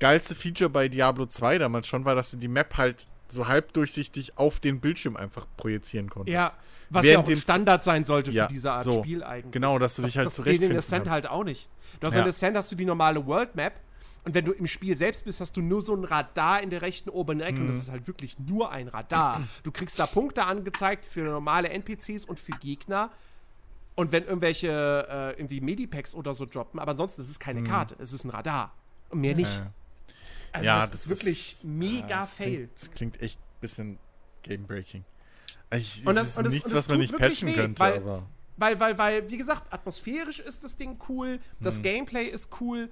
[0.00, 4.36] geilste Feature bei Diablo 2 damals schon war, dass du die Map halt so halbdurchsichtig
[4.36, 6.34] auf den Bildschirm einfach projizieren konntest.
[6.34, 6.52] Ja,
[6.88, 9.52] was Während ja auch Standard sein sollte ja, für diese Art so, Spiel eigentlich.
[9.52, 10.76] Genau, dass du dich halt zurechtfindest.
[10.76, 11.68] Das geht in Ascent halt auch nicht.
[12.00, 12.22] Du hast ja.
[12.22, 13.74] in Ascent hast du die normale World Map
[14.24, 16.82] und wenn du im Spiel selbst bist, hast du nur so ein Radar in der
[16.82, 17.54] rechten oberen Ecke.
[17.54, 17.60] Mhm.
[17.62, 17.82] Und das mhm.
[17.82, 19.42] ist halt wirklich nur ein Radar.
[19.62, 23.10] Du kriegst da Punkte angezeigt für normale NPCs und für Gegner.
[23.94, 27.66] Und wenn irgendwelche äh, irgendwie Medipacks oder so droppen, aber ansonsten ist es keine mhm.
[27.66, 28.74] Karte, es ist ein Radar.
[29.08, 29.62] Und mehr nicht.
[30.52, 32.46] Also ja, das, das ist wirklich ist, mega ja, das fail.
[32.48, 33.98] Klingt, das klingt echt ein bisschen
[34.42, 35.04] game-breaking.
[35.72, 38.26] Ich, und das, ist und das, nichts, was man nicht patchen weh, könnte, weil, aber.
[38.56, 41.82] Weil, weil, weil, wie gesagt, atmosphärisch ist das Ding cool, das hm.
[41.82, 42.90] Gameplay ist cool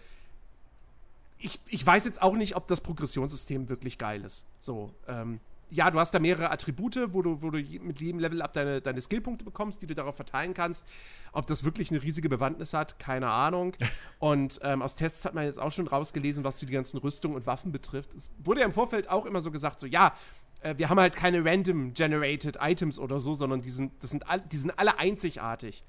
[1.38, 4.46] ich, ich weiß jetzt auch nicht, ob das Progressionssystem wirklich geil ist.
[4.58, 5.40] So, ähm,
[5.70, 8.80] ja, du hast da mehrere Attribute, wo du, wo du mit jedem Level up deine,
[8.80, 10.86] deine Skillpunkte bekommst, die du darauf verteilen kannst.
[11.32, 13.74] Ob das wirklich eine riesige Bewandtnis hat, keine Ahnung.
[14.18, 17.46] Und ähm, aus Tests hat man jetzt auch schon rausgelesen, was die ganzen Rüstungen und
[17.46, 18.14] Waffen betrifft.
[18.14, 20.14] Es wurde ja im Vorfeld auch immer so gesagt, so ja,
[20.62, 24.28] äh, wir haben halt keine random generated Items oder so, sondern die sind, das sind,
[24.28, 25.84] all, die sind alle einzigartig.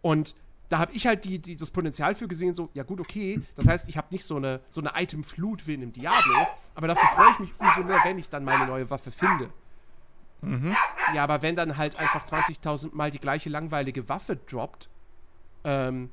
[0.00, 0.34] Und
[0.68, 3.68] da habe ich halt die, die, das Potenzial für gesehen, so, ja gut, okay, das
[3.68, 7.08] heißt, ich habe nicht so eine, so eine Item-Flut wie in einem Diablo, aber dafür
[7.10, 9.50] freue ich mich umso mehr, wenn ich dann meine neue Waffe finde.
[10.40, 10.74] Mhm.
[11.14, 14.88] Ja, aber wenn dann halt einfach 20.000 Mal die gleiche langweilige Waffe droppt
[15.64, 16.10] ähm,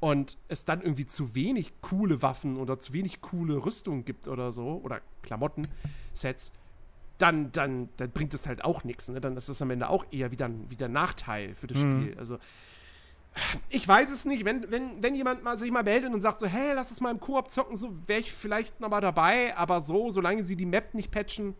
[0.00, 4.52] und es dann irgendwie zu wenig coole Waffen oder zu wenig coole Rüstungen gibt oder
[4.52, 6.52] so, oder Klamotten-Sets,
[7.18, 9.08] dann, dann, dann bringt es halt auch nichts.
[9.08, 9.20] Ne?
[9.20, 12.02] Dann ist das am Ende auch eher wieder ein, wieder ein Nachteil für das mhm.
[12.02, 12.18] Spiel.
[12.18, 12.38] Also
[13.68, 14.44] ich weiß es nicht.
[14.44, 17.10] Wenn, wenn, wenn jemand mal, sich mal meldet und sagt so, hey, lass es mal
[17.10, 19.56] im Koop zocken, so wäre ich vielleicht noch mal dabei.
[19.56, 21.54] Aber so, solange sie die Map nicht patchen.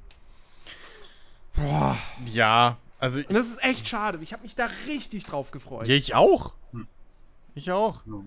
[1.54, 1.96] Boah.
[2.32, 4.18] Ja, Also, Und das ist echt schade.
[4.22, 5.86] Ich habe mich da richtig drauf gefreut.
[5.86, 6.54] ja, ich auch.
[6.72, 6.86] Hm.
[7.54, 8.04] Ich auch.
[8.06, 8.20] Ja.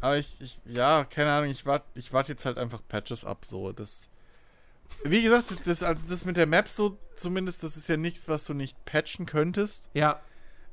[0.00, 3.46] Aber ich, ich ja, keine Ahnung, ich warte ich wart jetzt halt einfach Patches ab,
[3.46, 3.72] so.
[3.72, 4.10] Das.
[5.02, 8.44] Wie gesagt, das, also das mit der Map so zumindest, das ist ja nichts, was
[8.44, 9.88] du nicht patchen könntest.
[9.94, 10.20] Ja.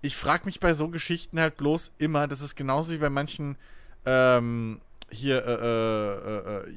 [0.01, 3.55] Ich frage mich bei so Geschichten halt bloß immer, das ist genauso wie bei manchen
[4.05, 6.73] ähm, hier äh, äh, äh,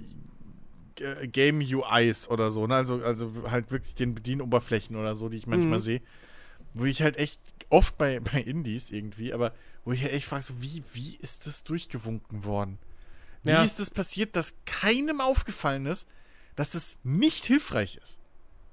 [0.97, 2.77] G- Game UIs oder so, ne?
[2.77, 5.83] Also, also halt wirklich den Bedienoberflächen oder so, die ich manchmal Mhm.
[5.83, 6.03] sehe.
[6.75, 7.41] Wo ich halt echt
[7.71, 11.47] oft bei, bei Indies irgendwie, aber wo ich halt echt frage, so, wie, wie ist
[11.47, 12.79] das durchgewunken worden?
[13.43, 13.65] Wie Ja.
[13.65, 16.09] ist das passiert, dass keinem aufgefallen ist,
[16.57, 18.19] dass es nicht hilfreich ist?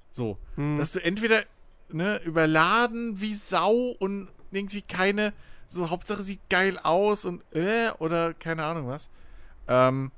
[0.09, 0.77] So, Hm.
[0.77, 1.43] dass du entweder
[1.89, 5.33] ne, überladen wie Sau und irgendwie keine,
[5.67, 9.09] so Hauptsache sieht geil aus und äh, oder keine Ahnung was.
[9.67, 10.11] Ähm,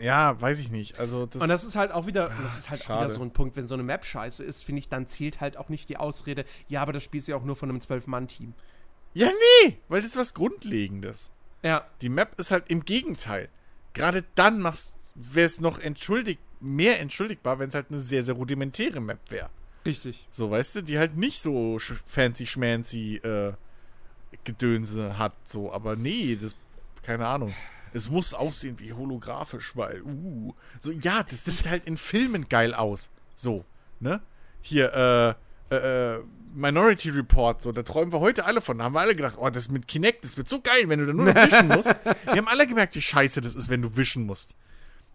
[0.00, 0.98] ja, weiß ich nicht.
[0.98, 3.30] Also das, Und das ist halt auch wieder, das ist halt auch wieder so ein
[3.30, 5.96] Punkt, wenn so eine Map scheiße ist, finde ich, dann zählt halt auch nicht die
[5.96, 8.54] Ausrede, ja, aber das Spiel ist ja auch nur von einem Zwölf-Mann-Team.
[9.14, 9.28] ja
[9.62, 11.30] nee, weil das ist was Grundlegendes.
[11.62, 13.48] Ja, Die Map ist halt im Gegenteil.
[13.94, 18.34] Gerade dann machst wäre es noch entschuldigt, mehr entschuldigbar, wenn es halt eine sehr, sehr
[18.34, 19.48] rudimentäre Map wäre.
[19.86, 20.26] Richtig.
[20.30, 23.52] So, weißt du, die halt nicht so fancy schmancy äh,
[24.44, 26.54] Gedönse hat, so, aber nee, das,
[27.02, 27.54] keine Ahnung.
[27.92, 32.74] Es muss aussehen wie holographisch, weil, uh, so, ja, das sieht halt in Filmen geil
[32.74, 33.10] aus.
[33.34, 33.64] So,
[34.00, 34.20] ne?
[34.60, 34.92] Hier,
[35.70, 36.22] äh, äh, äh,
[36.54, 38.78] Minority Report, so, da träumen wir heute alle von.
[38.78, 41.06] Da haben wir alle gedacht, oh, das mit Kinect, das wird so geil, wenn du
[41.06, 41.88] da nur noch wischen musst.
[42.24, 44.54] Wir haben alle gemerkt, wie scheiße das ist, wenn du wischen musst.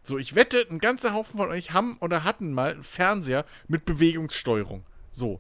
[0.04, 3.86] So, ich wette, ein ganzer Haufen von euch haben oder hatten mal einen Fernseher mit
[3.86, 4.84] Bewegungssteuerung.
[5.12, 5.40] So.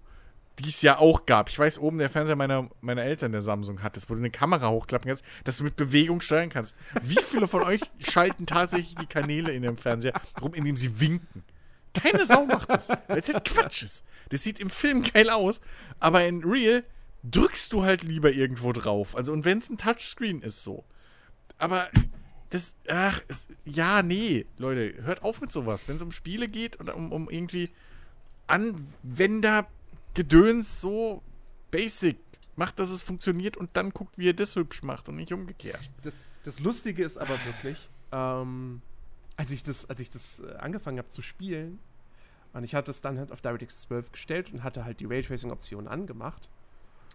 [0.59, 1.49] Die es ja auch gab.
[1.49, 4.29] Ich weiß, oben der Fernseher meiner, meiner Eltern, der Samsung hat, das, wo du eine
[4.29, 6.75] Kamera hochklappen kannst, dass du mit Bewegung steuern kannst.
[7.01, 11.43] Wie viele von euch schalten tatsächlich die Kanäle in dem Fernseher rum, indem sie winken?
[11.93, 12.89] Keine Sau macht das.
[12.89, 14.05] Weil es halt Quatsch ist.
[14.29, 15.61] Das sieht im Film geil aus,
[15.99, 16.83] aber in Real
[17.23, 19.15] drückst du halt lieber irgendwo drauf.
[19.15, 20.83] Also, und wenn es ein Touchscreen ist, so.
[21.57, 21.89] Aber
[22.51, 25.87] das, ach, es, ja, nee, Leute, hört auf mit sowas.
[25.87, 27.69] Wenn es um Spiele geht oder um, um irgendwie
[28.47, 31.21] Anwendergedöns, so
[31.71, 32.17] basic,
[32.55, 35.89] macht, dass es funktioniert und dann guckt, wie ihr das hübsch macht und nicht umgekehrt.
[36.03, 38.81] Das, das Lustige ist aber wirklich, ähm,
[39.37, 41.79] als ich das, als ich das äh, angefangen habe zu spielen,
[42.53, 45.87] und ich hatte es dann halt auf DirectX 12 gestellt und hatte halt die Raytracing-Option
[45.87, 46.49] angemacht.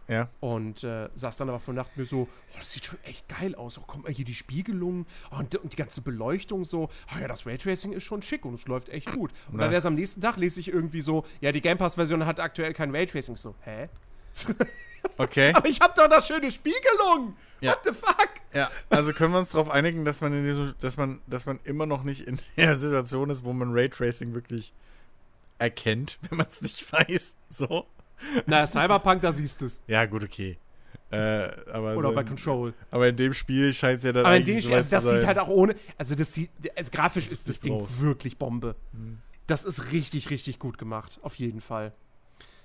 [0.08, 0.28] Ja.
[0.40, 3.54] Und äh, saß dann aber von Nacht mir so, oh, das sieht schon echt geil
[3.54, 3.78] aus.
[3.78, 6.88] Oh, guck mal, hier die Spiegelung oh, und, und die ganze Beleuchtung so.
[7.08, 9.32] Ah ja, das Raytracing ist schon schick und es läuft echt gut.
[9.50, 12.38] Und dann erst am nächsten Tag lese ich irgendwie so, ja, die Game Pass-Version hat
[12.40, 13.36] aktuell kein Raytracing.
[13.36, 13.88] So, hä?
[15.18, 15.52] Okay.
[15.54, 17.36] Aber ich hab doch da schöne Spiegelung!
[17.60, 17.72] Ja.
[17.72, 18.28] What the fuck?
[18.52, 21.60] Ja, also können wir uns darauf einigen, dass man, in diesem, dass, man, dass man
[21.64, 24.72] immer noch nicht in der Situation ist, wo man Raytracing wirklich
[25.58, 27.36] erkennt, wenn man es nicht weiß.
[27.48, 27.86] So.
[28.46, 29.82] Na, Cyberpunk, da siehst du es.
[29.86, 30.58] Ja, gut, okay.
[31.10, 32.74] Äh, aber, Oder so bei in, Control.
[32.90, 35.24] aber in dem Spiel scheint es ja dann Aber in dem Spiel, also das sieht
[35.24, 38.00] halt auch ohne, also das sieht, also grafisch Das ist das Ding drauf.
[38.00, 38.74] wirklich Bombe.
[38.92, 39.18] Hm.
[39.46, 41.92] Das ist richtig, richtig gut gemacht, auf jeden Fall.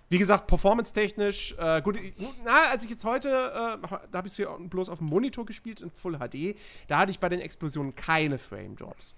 [0.09, 1.99] Wie gesagt, performance-technisch, äh, gut,
[2.43, 5.45] na, als ich jetzt heute, äh, da habe ich es hier bloß auf dem Monitor
[5.45, 6.57] gespielt in Full HD,
[6.87, 9.15] da hatte ich bei den Explosionen keine Frame-Drops.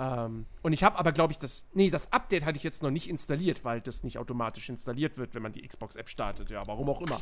[0.00, 2.90] Ähm, und ich habe aber, glaube ich, das, nee, das Update hatte ich jetzt noch
[2.90, 6.50] nicht installiert, weil das nicht automatisch installiert wird, wenn man die Xbox-App startet.
[6.50, 7.20] Ja, warum auch immer.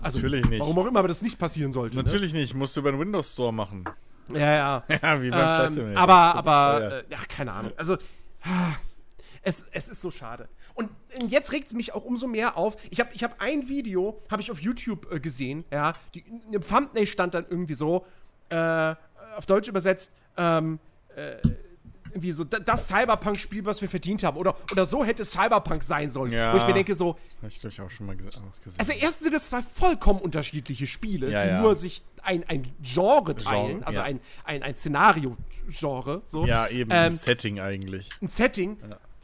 [0.00, 0.60] Also, Natürlich nicht.
[0.60, 1.96] Warum auch immer, aber das nicht passieren sollte.
[1.96, 3.84] Natürlich nicht, musst du über den Windows Store machen.
[4.28, 4.38] Ne?
[4.38, 4.84] Ja, ja.
[5.02, 7.72] ja, wie beim Ähm, aber, aber, äh, ja, keine Ahnung.
[7.76, 7.98] Also,
[9.42, 10.48] es, es ist so schade.
[10.74, 12.76] Und äh, jetzt regt es mich auch umso mehr auf.
[12.90, 15.94] Ich habe ich hab ein Video, habe ich auf YouTube äh, gesehen, ja.
[16.14, 18.06] Die, dem Thumbnail stand dann irgendwie so,
[18.48, 18.94] äh,
[19.36, 20.78] auf Deutsch übersetzt, ähm,
[21.16, 21.36] äh,
[22.12, 24.36] irgendwie so, da- das Cyberpunk-Spiel, was wir verdient haben.
[24.36, 26.32] Oder, oder so hätte Cyberpunk sein sollen.
[26.32, 26.52] Ja.
[26.52, 28.42] Wo ich mir denke, so, Hab ich, glaube ich, auch schon mal gesehen.
[28.78, 31.60] also erstens sind es zwei vollkommen unterschiedliche Spiele, Ja, die ja.
[31.60, 36.22] nur sich ein, ein Genre teilen, Genre, also ein, ein, ein Szenario-Genre.
[36.28, 36.46] So.
[36.46, 38.10] ja, eben, Ähm, ein Setting eigentlich.
[38.20, 38.78] ein Setting.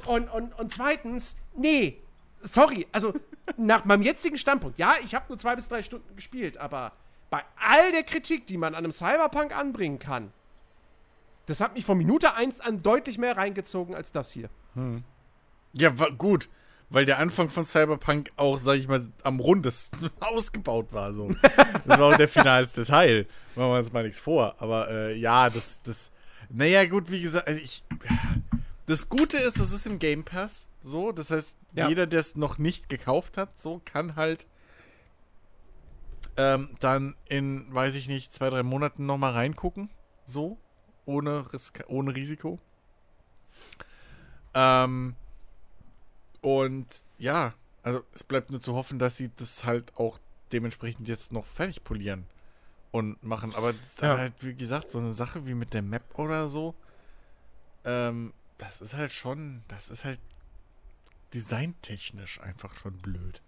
[0.07, 1.99] Und, und, und zweitens, nee,
[2.43, 3.15] sorry, also
[3.57, 6.93] nach meinem jetzigen Standpunkt, ja, ich habe nur zwei bis drei Stunden gespielt, aber
[7.31, 10.33] bei all der Kritik, die man an einem Cyberpunk anbringen kann,
[11.49, 14.49] das hat mich von Minute 1 an deutlich mehr reingezogen als das hier.
[15.73, 16.49] Ja, wa- gut.
[16.91, 21.13] Weil der Anfang von Cyberpunk auch, sag ich mal, am rundesten ausgebaut war.
[21.13, 21.29] So.
[21.87, 23.27] Das war auch der finalste Teil.
[23.57, 24.55] Machen wir uns mal nichts vor.
[24.59, 26.13] Aber äh, ja, das, das.
[26.49, 27.85] Naja, gut, wie gesagt, also ich.
[28.87, 31.13] Das Gute ist, es ist im Game Pass so.
[31.13, 31.89] Das heißt, Ja.
[31.91, 34.47] jeder, der es noch nicht gekauft hat, so kann halt
[36.39, 39.91] ähm, dann in, weiß ich nicht, zwei, drei Monaten nochmal reingucken.
[40.25, 40.57] So.
[41.09, 42.59] Ohne, Risk ohne Risiko.
[44.55, 45.15] Ähm,
[46.43, 46.87] und
[47.17, 50.19] ja, Also es bleibt nur zu hoffen, dass sie das halt auch
[50.53, 52.27] dementsprechend jetzt noch fertig polieren
[52.91, 53.55] und machen.
[53.55, 53.73] Aber,
[54.03, 54.19] Ja.
[54.19, 56.75] halt, wie gesagt, so eine Sache wie mit der Map oder so,
[57.85, 60.21] ähm, das ist halt schon, das ist halt
[61.33, 63.41] designtechnisch einfach schon blöd.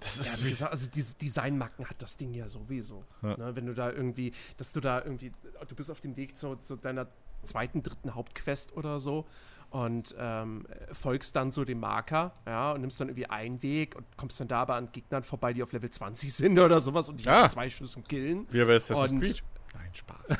[0.00, 3.04] Das Ja, ist wie wie, gesagt, also diese Designmacken hat das Ding ja sowieso.
[3.22, 3.36] Ja.
[3.36, 5.32] Ne, wenn du da irgendwie, dass du da irgendwie,
[5.68, 7.06] du bist auf dem Weg zu, zu deiner
[7.42, 9.26] zweiten, dritten Hauptquest oder so
[9.70, 14.04] und ähm, folgst dann so dem Marker, ja, und nimmst dann irgendwie einen Weg und
[14.16, 17.24] kommst dann da aber an Gegnern vorbei, die auf Level 20 sind oder sowas und
[17.24, 18.46] die mit zwei Schüssen killen.
[18.50, 19.42] wie bei Assassin's Creed.
[19.74, 20.38] Nein, Spaß.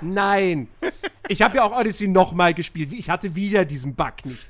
[0.00, 0.68] Nein!
[1.28, 2.92] Ich habe ja auch Odyssey nochmal gespielt.
[2.92, 4.48] Ich hatte wieder diesen Bug nicht.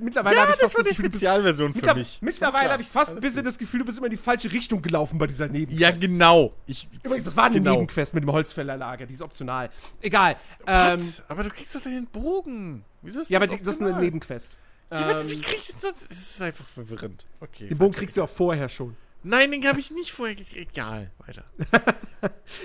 [0.00, 2.18] Mittlerweile Ja, habe ich das fast war die Gefühl, du bist- Spezialversion für mich.
[2.22, 3.46] Mittlerweile habe ich fast ein bisschen gut.
[3.46, 5.80] das Gefühl, du bist immer in die falsche Richtung gelaufen bei dieser Nebenquest.
[5.80, 6.54] Ja, genau.
[6.66, 7.72] Ich, Übrigens, das war eine genau.
[7.72, 9.70] Nebenquest mit dem Holzfällerlager, die ist optional.
[10.00, 10.36] Egal.
[10.66, 11.00] Ähm?
[11.28, 12.84] Aber du kriegst doch den Bogen.
[13.02, 13.98] Wieso ist ja, aber das die, das ist eine?
[14.00, 14.56] Nebenquest.
[14.90, 16.10] Ja, aber Ähm, wie krieg ich denn sonst?
[16.10, 17.26] Es ist einfach verwirrend.
[17.40, 17.68] Okay.
[17.68, 18.96] den Bogen kriegst du auch vorher schon.
[19.22, 20.70] Nein, den habe ich nicht vorher gekriegt.
[20.72, 21.44] Egal, weiter.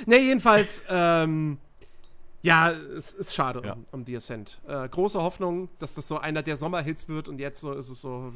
[0.05, 1.57] Ne, jedenfalls, ähm,
[2.43, 3.73] ja, es ist schade Ja.
[3.73, 4.61] um, um The Ascent.
[4.67, 8.01] Äh, große Hoffnung, dass das so einer der Sommerhits wird und jetzt so ist es
[8.01, 8.31] so,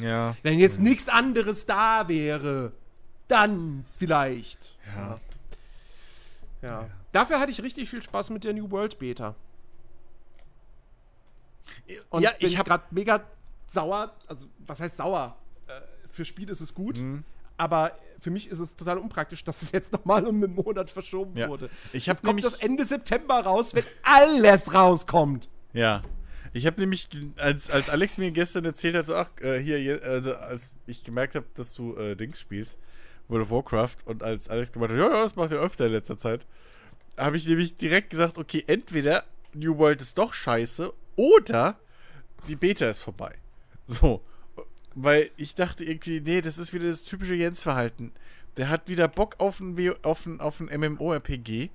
[0.00, 0.36] Ja.
[0.42, 2.72] wenn jetzt nichts anderes da wäre,
[3.28, 4.76] dann vielleicht.
[4.94, 5.20] Ja.
[6.62, 6.90] Ja.
[7.12, 9.34] Dafür hatte ich richtig viel Spaß mit der New World Beta.
[12.10, 13.22] Und ja, bin ich habe gerade mega
[13.70, 14.12] sauer.
[14.26, 15.36] Also, was heißt sauer?
[15.66, 17.24] Äh, für Spiel ist es gut, Mhm.
[17.56, 21.36] Aber für mich ist es total unpraktisch, dass es jetzt nochmal um einen Monat verschoben
[21.36, 21.48] Ja.
[21.48, 21.70] wurde.
[21.92, 25.48] Ich Jetzt kommt das Ende September raus, wenn alles rauskommt.
[25.72, 26.02] Ja.
[26.52, 30.34] Ich habe nämlich, als, als Alex mir gestern erzählt hat, so, ach, äh, hier, also
[30.34, 32.78] als ich gemerkt habe, dass du äh, Dings spielst,
[33.28, 35.92] World of Warcraft, und als Alex gemeint hat, ja, ja, das macht er öfter in
[35.92, 36.46] letzter Zeit,
[37.18, 41.78] habe ich nämlich direkt gesagt, okay, entweder New World ist doch scheiße, oder
[42.48, 43.34] die Beta ist vorbei.
[43.86, 44.22] So.
[44.98, 48.12] Weil ich dachte irgendwie, nee, das ist wieder das typische Jens-Verhalten.
[48.56, 51.68] Der hat wieder Bock auf ein, auf ein, auf ein MMORPG.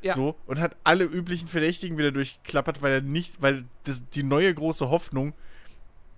[0.00, 0.14] Ja.
[0.14, 4.52] So, und hat alle üblichen Verdächtigen wieder durchklappert, weil er nicht, weil das, die neue
[4.52, 5.34] große Hoffnung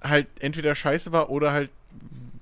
[0.00, 1.70] halt entweder scheiße war oder halt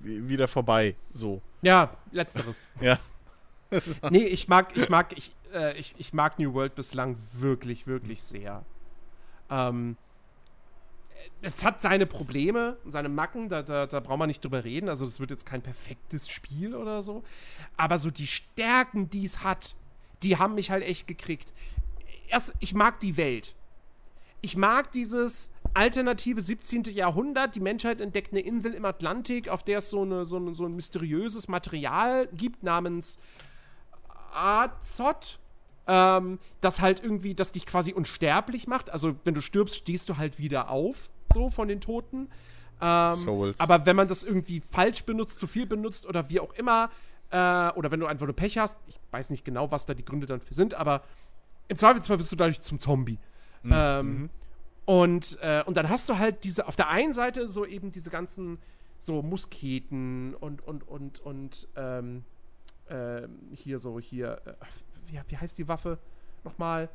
[0.00, 0.94] wieder vorbei.
[1.10, 1.40] So.
[1.62, 2.66] Ja, letzteres.
[2.80, 2.98] Ja.
[4.10, 8.22] nee, ich mag, ich mag, ich, äh, ich, ich mag New World bislang wirklich, wirklich
[8.22, 8.66] sehr.
[9.48, 9.96] Ähm,
[11.42, 14.88] es hat seine Probleme, seine Macken, da, da, da braucht man nicht drüber reden.
[14.88, 17.24] Also, das wird jetzt kein perfektes Spiel oder so.
[17.76, 19.74] Aber so die Stärken, die es hat,
[20.22, 21.52] die haben mich halt echt gekriegt.
[22.28, 23.56] Erst, ich mag die Welt.
[24.40, 26.84] Ich mag dieses alternative 17.
[26.84, 27.56] Jahrhundert.
[27.56, 30.66] Die Menschheit entdeckt eine Insel im Atlantik, auf der es so, eine, so, eine, so
[30.66, 33.18] ein mysteriöses Material gibt namens
[34.32, 35.40] Azot.
[35.88, 38.90] Ähm, das halt irgendwie, das dich quasi unsterblich macht.
[38.90, 42.28] Also, wenn du stirbst, stehst du halt wieder auf, so von den Toten.
[42.80, 43.60] Ähm, Souls.
[43.60, 46.90] aber wenn man das irgendwie falsch benutzt, zu viel benutzt oder wie auch immer,
[47.30, 50.04] äh, oder wenn du einfach nur Pech hast, ich weiß nicht genau, was da die
[50.04, 51.02] Gründe dann für sind, aber
[51.68, 53.18] im Zweifelsfall wirst du dadurch zum Zombie.
[53.64, 54.28] Ähm,
[54.84, 58.10] und, äh, und dann hast du halt diese, auf der einen Seite so eben diese
[58.10, 58.58] ganzen
[58.98, 62.24] so Musketen und, und, und, und, ähm,
[62.88, 64.54] ähm, hier so, hier, äh,
[65.06, 65.98] wie, wie heißt die Waffe
[66.44, 66.88] nochmal?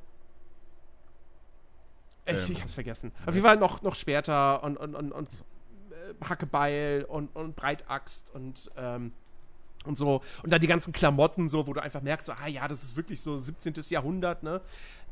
[2.28, 3.12] Ich, Ähm, ich hab's vergessen.
[3.26, 5.30] Auf jeden Fall noch, noch Schwerter und, und, und, und
[5.92, 9.12] äh, Hackebeil und, und Breitaxt und, ähm,
[9.86, 10.22] und so.
[10.44, 12.96] Und dann die ganzen Klamotten, so, wo du einfach merkst, so, ah ja, das ist
[12.98, 13.74] wirklich so 17.
[13.90, 14.62] Jahrhundert, ne?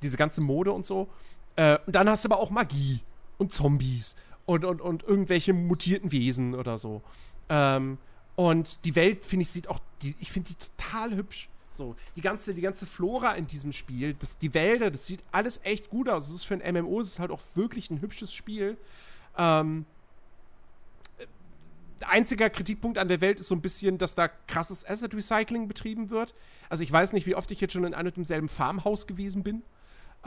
[0.01, 1.07] Diese ganze Mode und so.
[1.55, 3.01] Äh, und dann hast du aber auch Magie
[3.37, 4.15] und Zombies
[4.45, 7.01] und, und, und irgendwelche mutierten Wesen oder so.
[7.49, 7.97] Ähm,
[8.35, 11.49] und die Welt, finde ich, sieht auch, die, ich finde die total hübsch.
[11.75, 15.59] So, die ganze, die ganze Flora in diesem Spiel, das, die Wälder, das sieht alles
[15.63, 16.27] echt gut aus.
[16.27, 18.77] Es ist für ein MMO, es ist halt auch wirklich ein hübsches Spiel.
[19.37, 19.85] Ähm,
[22.07, 26.09] einziger Kritikpunkt an der Welt ist so ein bisschen, dass da krasses Asset Recycling betrieben
[26.09, 26.33] wird.
[26.69, 29.43] Also ich weiß nicht, wie oft ich jetzt schon in einem und demselben Farmhaus gewesen
[29.43, 29.63] bin.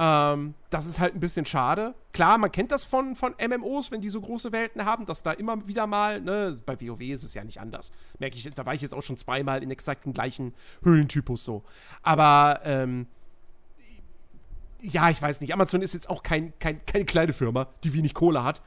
[0.01, 1.93] Ähm, das ist halt ein bisschen schade.
[2.13, 5.33] Klar, man kennt das von, von MMOs, wenn die so große Welten haben, dass da
[5.33, 7.91] immer wieder mal, ne, bei WoW ist es ja nicht anders.
[8.21, 10.55] Merke ich, da war ich jetzt auch schon zweimal in exakt dem gleichen
[10.85, 11.65] Höhlentypus so.
[12.03, 13.09] Aber, ähm,
[14.81, 15.53] ja, ich weiß nicht.
[15.53, 18.63] Amazon ist jetzt auch kein, kein, keine kleine Firma, die wenig Kohle hat.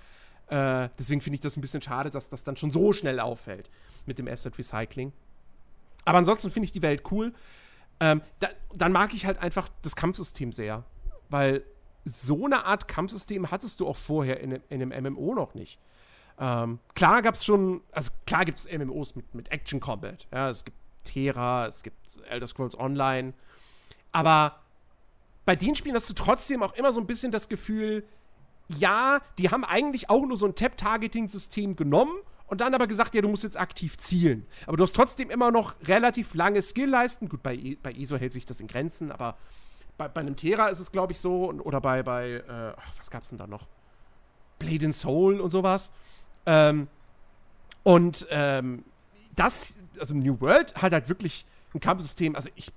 [0.48, 3.72] Äh, deswegen finde ich das ein bisschen schade, dass das dann schon so schnell auffällt
[4.06, 5.14] mit dem Asset Recycling.
[6.04, 7.34] Aber ansonsten finde ich die Welt cool.
[8.02, 10.84] Ähm, da, dann mag ich halt einfach das Kampfsystem sehr.
[11.32, 11.64] Weil
[12.06, 15.80] so eine Art Kampfsystem hattest du auch vorher in, in einem MMO noch nicht.
[16.40, 20.28] Ähm, klar gab es schon, also klar gibt es MMOs mit, mit Action Combat.
[20.32, 23.34] Ja, es gibt Terra, es gibt Elder Scrolls Online.
[24.12, 24.60] Aber
[25.46, 28.04] bei den Spielen hast du trotzdem auch immer so ein bisschen das Gefühl,
[28.68, 32.14] ja, die haben eigentlich auch nur so ein Tap-Targeting-System genommen
[32.48, 34.46] und dann aber gesagt, ja, du musst jetzt aktiv zielen.
[34.66, 37.30] Aber du hast trotzdem immer noch relativ lange Skill-Leisten.
[37.30, 39.38] Gut, bei, e bei ESO hält sich das in Grenzen, aber
[39.98, 41.52] bei, bei einem Terra ist es, glaube ich, so.
[41.52, 43.68] Oder bei, bei äh, ach, was gab's denn da noch?
[44.60, 45.92] Blade and Soul und sowas.
[46.46, 46.88] Ähm,
[47.84, 48.84] und ähm,
[49.36, 52.72] das, also New World hat halt wirklich ein Kampfsystem, also ich,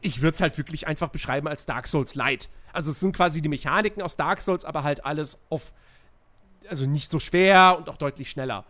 [0.00, 2.48] ich würde es halt wirklich einfach beschreiben als Dark Souls Light.
[2.72, 5.72] Also es sind quasi die Mechaniken aus Dark Souls, aber halt alles auf,
[6.68, 8.64] also nicht so schwer und auch deutlich schneller.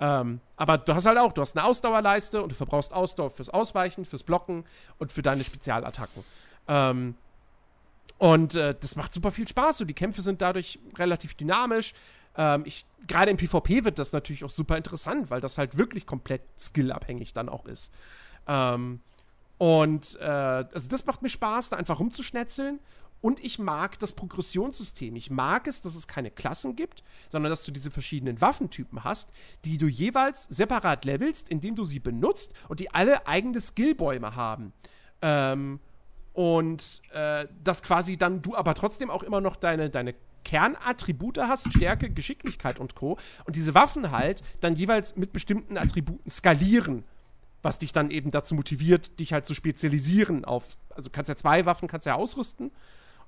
[0.00, 3.50] Ähm, aber du hast halt auch, du hast eine Ausdauerleiste und du verbrauchst Ausdauer fürs
[3.50, 4.64] Ausweichen, fürs Blocken
[4.98, 6.24] und für deine Spezialattacken.
[6.68, 7.14] Ähm,
[8.18, 9.78] und äh, das macht super viel Spaß.
[9.78, 11.94] So, die Kämpfe sind dadurch relativ dynamisch.
[12.36, 12.64] Ähm,
[13.06, 17.32] Gerade im PvP wird das natürlich auch super interessant, weil das halt wirklich komplett skillabhängig
[17.32, 17.92] dann auch ist.
[18.46, 19.00] Ähm,
[19.56, 22.80] und äh, also das macht mir Spaß, da einfach rumzuschnetzeln.
[23.20, 25.16] Und ich mag das Progressionssystem.
[25.16, 29.32] Ich mag es, dass es keine Klassen gibt, sondern dass du diese verschiedenen Waffentypen hast,
[29.64, 34.72] die du jeweils separat levelst, indem du sie benutzt und die alle eigene Skillbäume haben.
[35.20, 35.80] Ähm,
[36.38, 41.72] und äh, dass quasi dann du aber trotzdem auch immer noch deine, deine Kernattribute hast,
[41.72, 43.18] Stärke, Geschicklichkeit und Co.
[43.44, 47.02] Und diese Waffen halt dann jeweils mit bestimmten Attributen skalieren,
[47.60, 51.66] was dich dann eben dazu motiviert, dich halt zu spezialisieren auf, also kannst ja zwei
[51.66, 52.70] Waffen, kannst ja ausrüsten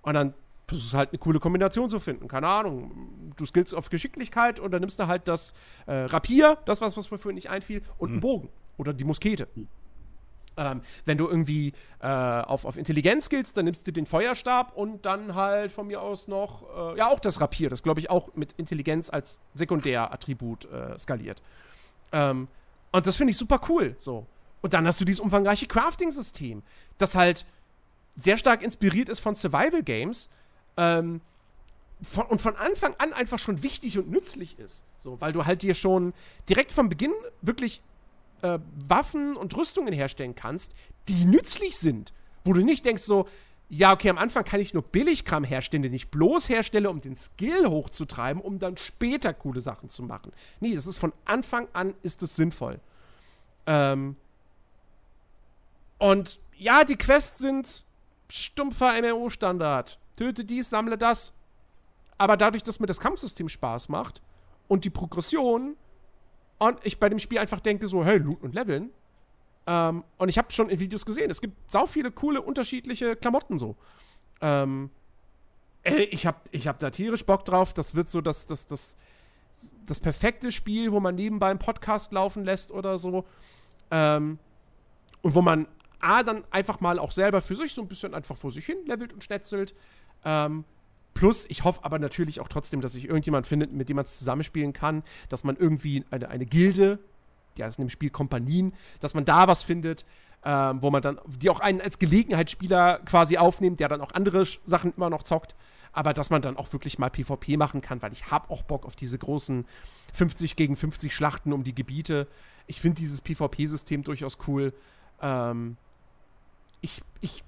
[0.02, 0.32] und dann
[0.70, 2.28] ist halt eine coole Kombination zu finden.
[2.28, 3.32] Keine Ahnung.
[3.36, 5.52] Du skillst auf Geschicklichkeit und dann nimmst du halt das
[5.86, 8.14] äh, Rapier, das was, was mir vorhin nicht einfiel, und mhm.
[8.14, 8.48] einen Bogen.
[8.76, 9.48] Oder die Muskete.
[10.60, 11.72] Ähm, wenn du irgendwie
[12.02, 16.02] äh, auf, auf Intelligenz skillst, dann nimmst du den Feuerstab und dann halt von mir
[16.02, 20.66] aus noch, äh, ja, auch das Rapier, das glaube ich auch mit Intelligenz als Sekundärattribut
[20.66, 21.40] äh, skaliert.
[22.12, 22.46] Ähm,
[22.92, 24.26] und das finde ich super cool, so.
[24.60, 26.62] Und dann hast du dieses umfangreiche Crafting-System,
[26.98, 27.46] das halt
[28.16, 30.28] sehr stark inspiriert ist von Survival Games.
[30.76, 31.22] Ähm,
[32.02, 34.84] von, und von Anfang an einfach schon wichtig und nützlich ist.
[34.98, 36.12] So, weil du halt dir schon
[36.48, 37.82] direkt vom Beginn wirklich
[38.42, 38.58] äh,
[38.88, 40.74] Waffen und Rüstungen herstellen kannst,
[41.08, 42.12] die nützlich sind.
[42.44, 43.26] Wo du nicht denkst so,
[43.68, 47.14] ja, okay, am Anfang kann ich nur Billigkram herstellen, den ich bloß herstelle, um den
[47.14, 50.32] Skill hochzutreiben, um dann später coole Sachen zu machen.
[50.58, 52.80] Nee, das ist von Anfang an ist es sinnvoll.
[53.66, 54.16] Ähm
[55.98, 57.84] und ja, die Quests sind
[58.28, 60.00] stumpfer MMO-Standard.
[60.16, 61.32] Töte dies, sammle das.
[62.18, 64.20] Aber dadurch, dass mir das Kampfsystem Spaß macht
[64.66, 65.76] und die Progression
[66.60, 68.90] und ich bei dem Spiel einfach denke so, hey, looten und leveln.
[69.66, 73.58] Ähm, und ich habe schon in Videos gesehen, es gibt sau viele coole, unterschiedliche Klamotten
[73.58, 73.76] so.
[74.42, 74.90] Ähm,
[75.82, 77.72] ey, ich habe ich hab da tierisch Bock drauf.
[77.72, 78.98] Das wird so das, das, das,
[79.86, 83.24] das perfekte Spiel, wo man nebenbei einen Podcast laufen lässt oder so.
[83.90, 84.38] Ähm,
[85.22, 85.66] und wo man
[86.00, 88.84] A, dann einfach mal auch selber für sich so ein bisschen einfach vor sich hin
[88.84, 89.74] levelt und schnetzelt.
[90.26, 90.64] Ähm,
[91.14, 94.72] Plus, ich hoffe aber natürlich auch trotzdem, dass sich irgendjemand findet, mit dem man zusammenspielen
[94.72, 96.98] kann, dass man irgendwie eine, eine Gilde,
[97.56, 100.04] die heißt in dem Spiel Kompanien, dass man da was findet,
[100.44, 104.46] ähm, wo man dann, die auch einen als Gelegenheitsspieler quasi aufnimmt, der dann auch andere
[104.64, 105.54] Sachen immer noch zockt,
[105.92, 108.86] aber dass man dann auch wirklich mal PvP machen kann, weil ich habe auch Bock
[108.86, 109.66] auf diese großen
[110.12, 112.28] 50 gegen 50 Schlachten um die Gebiete.
[112.66, 114.72] Ich finde dieses PvP-System durchaus cool.
[115.20, 115.76] Ähm,
[116.80, 117.44] ich, ich,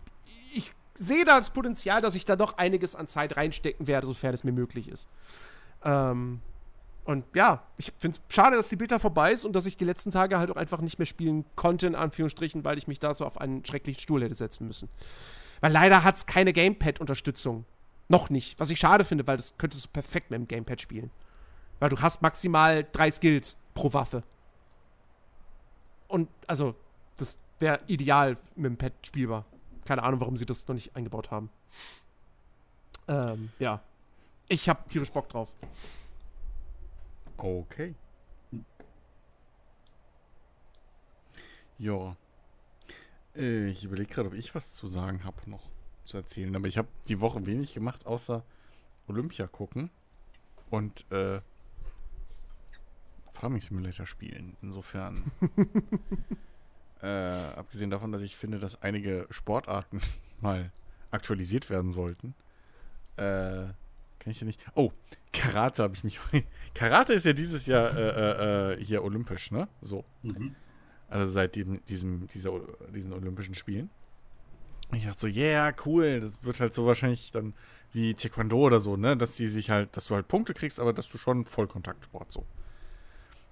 [0.53, 4.35] ich sehe da das Potenzial, dass ich da doch einiges an Zeit reinstecken werde, sofern
[4.35, 5.09] es mir möglich ist.
[5.85, 6.41] Ähm,
[7.05, 9.85] und ja, ich finde es schade, dass die Beta vorbei ist und dass ich die
[9.85, 13.15] letzten Tage halt auch einfach nicht mehr spielen konnte, in Anführungsstrichen, weil ich mich da
[13.15, 14.89] so auf einen schrecklichen Stuhl hätte setzen müssen.
[15.61, 17.65] Weil leider hat es keine Gamepad-Unterstützung.
[18.09, 18.61] Noch nicht.
[18.61, 21.11] Was ich schade finde, weil das könntest du perfekt mit dem Gamepad spielen.
[21.81, 24.23] Weil du hast maximal drei Skills pro Waffe.
[26.07, 26.75] Und also,
[27.17, 29.45] das wäre ideal mit dem Pad spielbar
[29.85, 31.51] keine Ahnung, warum sie das noch nicht eingebaut haben.
[33.09, 33.83] Ähm, ja.
[34.49, 35.51] Ich habe tierisch Bock drauf.
[37.37, 37.95] Okay.
[41.79, 42.17] Ja.
[43.35, 45.71] Äh, ich überlege gerade, ob ich was zu sagen habe, noch
[46.05, 46.55] zu erzählen.
[46.55, 48.45] Aber ich habe die Woche wenig gemacht, außer
[49.09, 49.91] Olympia gucken
[50.71, 51.41] und äh,
[53.33, 54.57] Farming Simulator spielen.
[54.63, 55.33] Insofern
[57.03, 57.09] Äh,
[57.57, 60.01] abgesehen davon, dass ich finde, dass einige Sportarten
[60.41, 60.71] mal
[61.11, 62.35] aktualisiert werden sollten.
[63.17, 63.67] Äh,
[64.19, 64.61] kann ich ja nicht.
[64.77, 64.93] Oh,
[65.33, 66.21] Karate habe ich mich.
[66.75, 69.69] Karate ist ja dieses Jahr äh, äh, hier olympisch, ne?
[69.81, 70.05] So.
[70.23, 70.55] Mhm.
[71.09, 72.53] Also seit dem, diesem, dieser,
[72.95, 73.91] diesen Olympischen Spielen.
[74.93, 76.21] Ich dachte so, yeah, cool.
[76.21, 77.55] Das wird halt so wahrscheinlich dann
[77.93, 79.17] wie Taekwondo oder so, ne?
[79.17, 82.47] Dass die sich halt, dass du halt Punkte kriegst, aber dass du schon Vollkontaktsport so.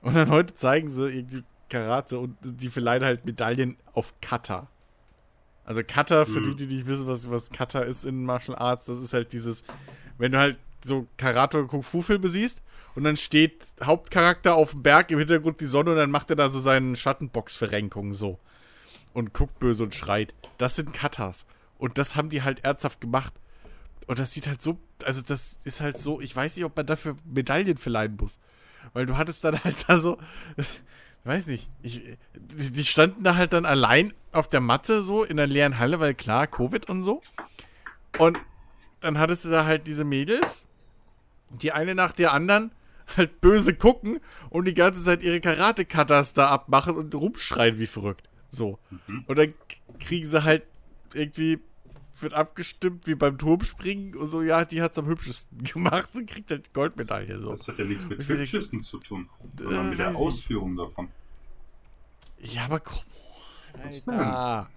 [0.02, 4.68] Und dann heute zeigen sie irgendwie Karate und die verleihen halt Medaillen auf Kata.
[5.64, 6.56] Also Kata, für mhm.
[6.56, 9.64] die, die nicht wissen, was, was Kata ist in Martial Arts, das ist halt dieses,
[10.18, 12.62] wenn du halt so Karate- Kung-Fu-Filme siehst
[12.94, 16.36] und dann steht Hauptcharakter auf dem Berg, im Hintergrund die Sonne und dann macht er
[16.36, 18.38] da so seinen Schattenbox-Verrenkungen so.
[19.12, 20.34] Und guckt böse und schreit.
[20.58, 21.46] Das sind Katas.
[21.78, 23.34] Und das haben die halt ernsthaft gemacht.
[24.06, 26.86] Und das sieht halt so, also das ist halt so, ich weiß nicht, ob man
[26.86, 28.38] dafür Medaillen verleihen muss.
[28.92, 30.18] Weil du hattest dann halt da so,
[31.24, 32.02] weiß nicht, ich,
[32.34, 36.00] die, die standen da halt dann allein auf der Matte so in der leeren Halle,
[36.00, 37.22] weil klar, Covid und so.
[38.18, 38.38] Und
[39.00, 40.66] dann hattest du da halt diese Mädels,
[41.50, 42.72] die eine nach der anderen
[43.16, 44.20] halt böse gucken
[44.50, 48.28] und die ganze Zeit ihre Karate-Katas da abmachen und rumschreien wie verrückt.
[48.50, 48.78] So.
[49.26, 49.54] Und dann
[49.98, 50.62] kriegen sie halt
[51.14, 51.58] irgendwie,
[52.22, 56.50] wird abgestimmt wie beim Turmspringen und so, ja, die hat's am hübschesten gemacht und kriegt
[56.50, 57.38] halt Goldmedaille.
[57.38, 57.50] So.
[57.52, 59.28] Das hat ja nichts mit Hübschesten zu tun,
[59.58, 60.20] sondern Äh, mit der weiß ich.
[60.20, 61.08] Ausführung davon.
[62.38, 62.98] Ja, aber komm
[63.82, 64.68] Alter.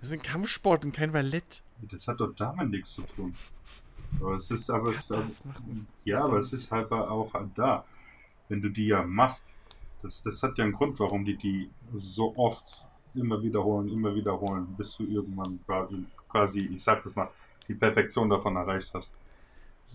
[0.00, 1.62] Das ist ein Kampfsport und kein Ballett.
[1.82, 3.34] Das hat doch damit nichts zu tun.
[4.20, 7.84] Aber es ist aber es, Das macht es- ja, aber es ist halt auch da,
[8.48, 9.46] wenn du die ja machst.
[10.02, 12.84] Das, das hat ja einen Grund, warum die die so oft
[13.14, 17.30] immer wiederholen, immer wiederholen, bis du irgendwann quasi, quasi ich sag das mal,
[17.68, 19.10] die Perfektion davon erreicht hast.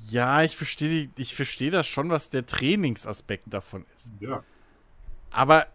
[0.10, 4.12] Ja, ich verstehe ich verstehe das schon, was der Trainingsaspekt davon ist.
[4.20, 4.44] Ja.
[5.32, 5.68] Aber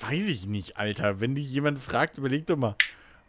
[0.00, 1.20] weiß ich nicht, Alter.
[1.20, 2.76] Wenn dich jemand fragt, überleg doch mal.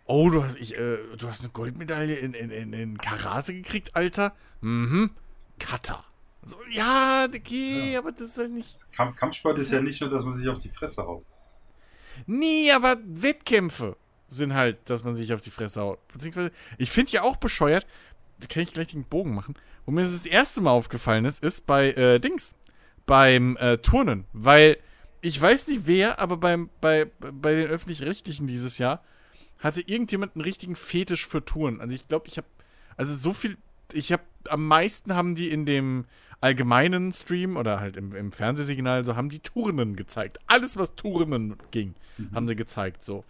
[0.05, 4.33] Oh, du hast, ich, äh, du hast eine Goldmedaille in, in, in, Karate gekriegt, Alter.
[4.61, 5.11] Mhm.
[5.59, 6.03] Kata.
[6.41, 8.91] So, ja, okay, aber das ist halt nicht.
[8.91, 11.25] Kamp Kampfsport ist ja nicht nur, dass man sich auf die Fresse haut.
[12.25, 13.97] Nee, aber Wettkämpfe
[14.29, 15.99] sind halt, dass man sich auf die Fresse haut.
[16.13, 17.85] Beziehungsweise, ich finde ja auch bescheuert,
[18.39, 21.43] da kann ich gleich den Bogen machen, wo mir das, das erste Mal aufgefallen ist,
[21.43, 22.55] ist bei äh, Dings,
[23.05, 24.25] beim äh, Turnen.
[24.33, 24.77] Weil
[25.21, 29.03] ich weiß nicht wer, aber beim, bei, bei den Öffentlich-Rechtlichen dieses Jahr
[29.57, 31.81] hatte irgendjemand einen richtigen Fetisch für Touren.
[31.81, 32.47] Also ich glaube, ich habe,
[32.95, 33.57] also so viel,
[33.91, 36.05] ich habe, am meisten haben die in dem
[36.41, 40.39] allgemeinen Stream oder halt im, im Fernsehsignal so, haben die Turnen gezeigt.
[40.47, 41.95] Alles, was Turnen ging,
[42.33, 43.25] haben sie gezeigt, so.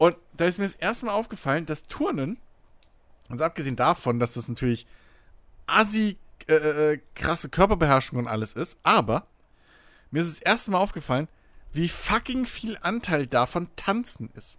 [0.00, 2.38] Und da ist mir das erste Mal aufgefallen, dass Turnen,
[3.28, 4.86] also abgesehen davon, dass das natürlich
[5.66, 6.16] assi
[6.48, 9.26] äh, äh, krasse Körperbeherrschung und alles ist, aber
[10.10, 11.28] mir ist das erste Mal aufgefallen,
[11.74, 14.58] wie fucking viel Anteil davon Tanzen ist.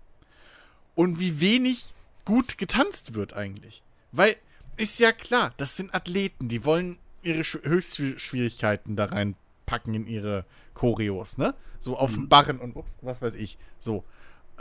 [0.94, 1.92] Und wie wenig
[2.24, 3.82] gut getanzt wird eigentlich.
[4.12, 4.36] Weil,
[4.78, 10.46] ist ja klar, das sind Athleten, die wollen ihre Sch Höchstschwierigkeiten da reinpacken in ihre
[10.76, 11.56] Choreos, ne?
[11.80, 14.04] So auf dem Barren und ups, was weiß ich, so.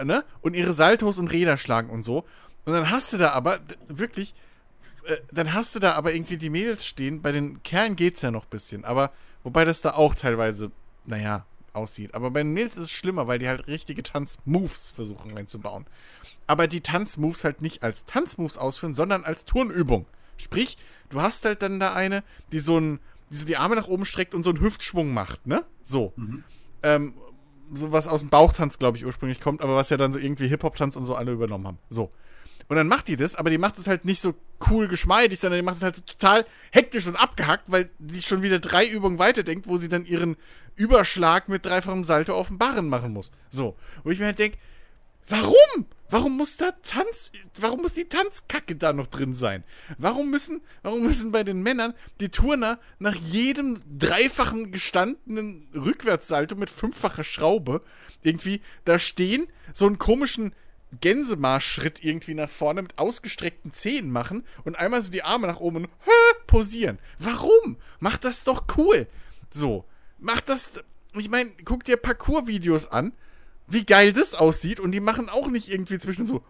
[0.04, 0.24] Ne?
[0.40, 2.24] Und ihre Saltos und Räder schlagen und so.
[2.64, 4.34] Und dann hast du da aber wirklich,
[5.06, 7.22] äh, dann hast du da aber irgendwie die Mädels stehen.
[7.22, 9.12] Bei den Kerlen geht's ja noch ein bisschen, aber
[9.42, 10.70] wobei das da auch teilweise,
[11.06, 12.14] naja, aussieht.
[12.14, 15.86] Aber bei den Mädels ist es schlimmer, weil die halt richtige Tanzmoves versuchen reinzubauen.
[16.46, 20.06] Aber die Tanzmoves halt nicht als Tanzmoves ausführen, sondern als Turnübung.
[20.36, 20.78] Sprich,
[21.10, 22.98] du hast halt dann da eine, die so ein,
[23.30, 25.64] die so die Arme nach oben streckt und so einen Hüftschwung macht, ne?
[25.82, 26.12] So.
[26.82, 27.14] Ähm,
[27.72, 30.48] so was aus dem Bauchtanz, glaube ich, ursprünglich kommt, aber was ja dann so irgendwie
[30.48, 31.78] Hip-Hop-Tanz und so alle übernommen haben.
[31.88, 32.10] So.
[32.68, 34.34] Und dann macht die das, aber die macht es halt nicht so
[34.70, 38.42] cool geschmeidig, sondern die macht es halt so total hektisch und abgehackt, weil sie schon
[38.42, 40.36] wieder drei Übungen weiterdenkt, wo sie dann ihren
[40.76, 43.32] Überschlag mit dreifachem Salto auf den Barren machen muss.
[43.48, 43.76] So.
[44.04, 44.58] Wo ich mir halt denke,
[45.28, 45.86] warum?
[46.10, 47.30] Warum muss da Tanz,
[47.60, 49.62] warum muss die Tanzkacke da noch drin sein?
[49.96, 56.68] Warum müssen, warum müssen bei den Männern die Turner nach jedem dreifachen gestandenen Rückwärtssalto mit
[56.68, 57.82] fünffacher Schraube
[58.22, 60.52] irgendwie da stehen, so einen komischen
[61.00, 65.86] Gänsemarschschritt irgendwie nach vorne mit ausgestreckten Zehen machen und einmal so die Arme nach oben
[66.48, 66.98] posieren.
[67.20, 67.76] Warum?
[68.00, 69.06] Macht das doch cool.
[69.50, 69.84] So.
[70.18, 70.82] Macht das,
[71.14, 73.12] ich meine, guck dir Parcours-Videos an
[73.70, 76.42] wie geil das aussieht und die machen auch nicht irgendwie zwischen so,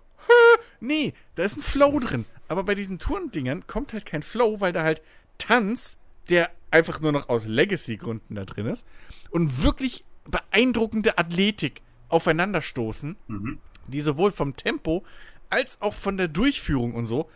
[0.81, 2.25] nee, da ist ein Flow drin.
[2.49, 5.03] Aber bei diesen Turndingern kommt halt kein Flow, weil da halt
[5.39, 5.99] Tanz,
[6.29, 8.87] der einfach nur noch aus Legacy-Gründen da drin ist
[9.31, 13.59] und wirklich beeindruckende Athletik aufeinanderstoßen, Mhm.
[13.87, 15.05] die sowohl vom Tempo
[15.49, 17.29] als auch von der Durchführung und so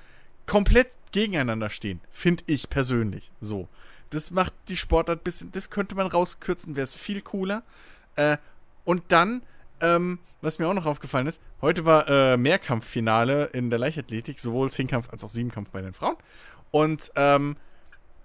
[0.46, 3.32] komplett gegeneinander stehen, finde ich persönlich.
[3.40, 3.68] So.
[4.10, 7.62] Das macht die Sportart ein bisschen, das könnte man rauskürzen, wäre es viel cooler.
[8.16, 8.36] Äh,
[8.84, 9.42] und dann,
[9.84, 14.70] ähm, was mir auch noch aufgefallen ist, heute war äh, Mehrkampffinale in der Leichtathletik, sowohl
[14.70, 16.16] Zehnkampf als auch Siebenkampf bei den Frauen.
[16.70, 17.56] Und ähm,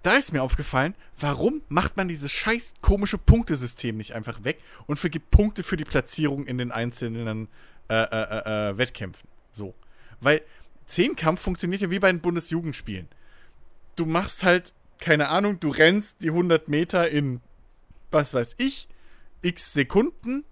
[0.02, 4.98] da ist mir aufgefallen, warum macht man dieses scheiß komische Punktesystem nicht einfach weg und
[4.98, 7.48] vergibt Punkte für die Platzierung in den einzelnen
[7.88, 9.28] äh, äh, äh, äh, Wettkämpfen.
[9.50, 9.74] So.
[10.20, 10.42] Weil
[10.86, 13.08] Zehnkampf funktioniert ja wie bei den Bundesjugendspielen.
[13.96, 17.40] Du machst halt, keine Ahnung, du rennst die 100 Meter in,
[18.10, 18.88] was weiß ich,
[19.42, 20.44] x Sekunden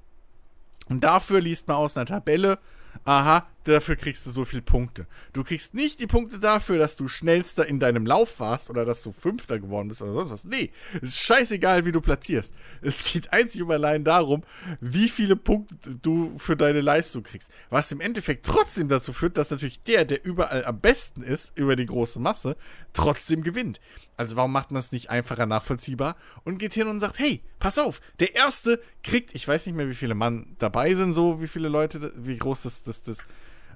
[0.88, 2.58] und dafür liest man aus einer Tabelle,
[3.04, 5.06] aha, dafür kriegst du so viele Punkte.
[5.32, 9.02] Du kriegst nicht die Punkte dafür, dass du schnellster in deinem Lauf warst oder dass
[9.02, 10.44] du Fünfter geworden bist oder sonst was.
[10.44, 12.54] Nee, es ist scheißegal, wie du platzierst.
[12.82, 14.42] Es geht einzig und allein darum,
[14.80, 17.50] wie viele Punkte du für deine Leistung kriegst.
[17.70, 21.76] Was im Endeffekt trotzdem dazu führt, dass natürlich der, der überall am besten ist, über
[21.76, 22.56] die große Masse,
[22.92, 23.80] trotzdem gewinnt.
[24.16, 27.78] Also warum macht man es nicht einfacher nachvollziehbar und geht hin und sagt, hey, pass
[27.78, 31.46] auf, der Erste kriegt, ich weiß nicht mehr, wie viele Mann dabei sind, so wie
[31.46, 33.18] viele Leute, wie groß das, das, das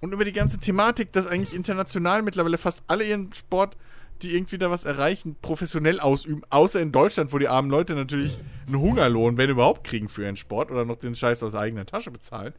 [0.00, 3.76] Und über die ganze Thematik, dass eigentlich international mittlerweile fast alle ihren Sport
[4.22, 8.36] die irgendwie da was erreichen, professionell ausüben, außer in Deutschland, wo die armen Leute natürlich
[8.66, 12.10] einen Hungerlohn, wenn überhaupt, kriegen für ihren Sport oder noch den Scheiß aus eigener Tasche
[12.10, 12.54] bezahlen.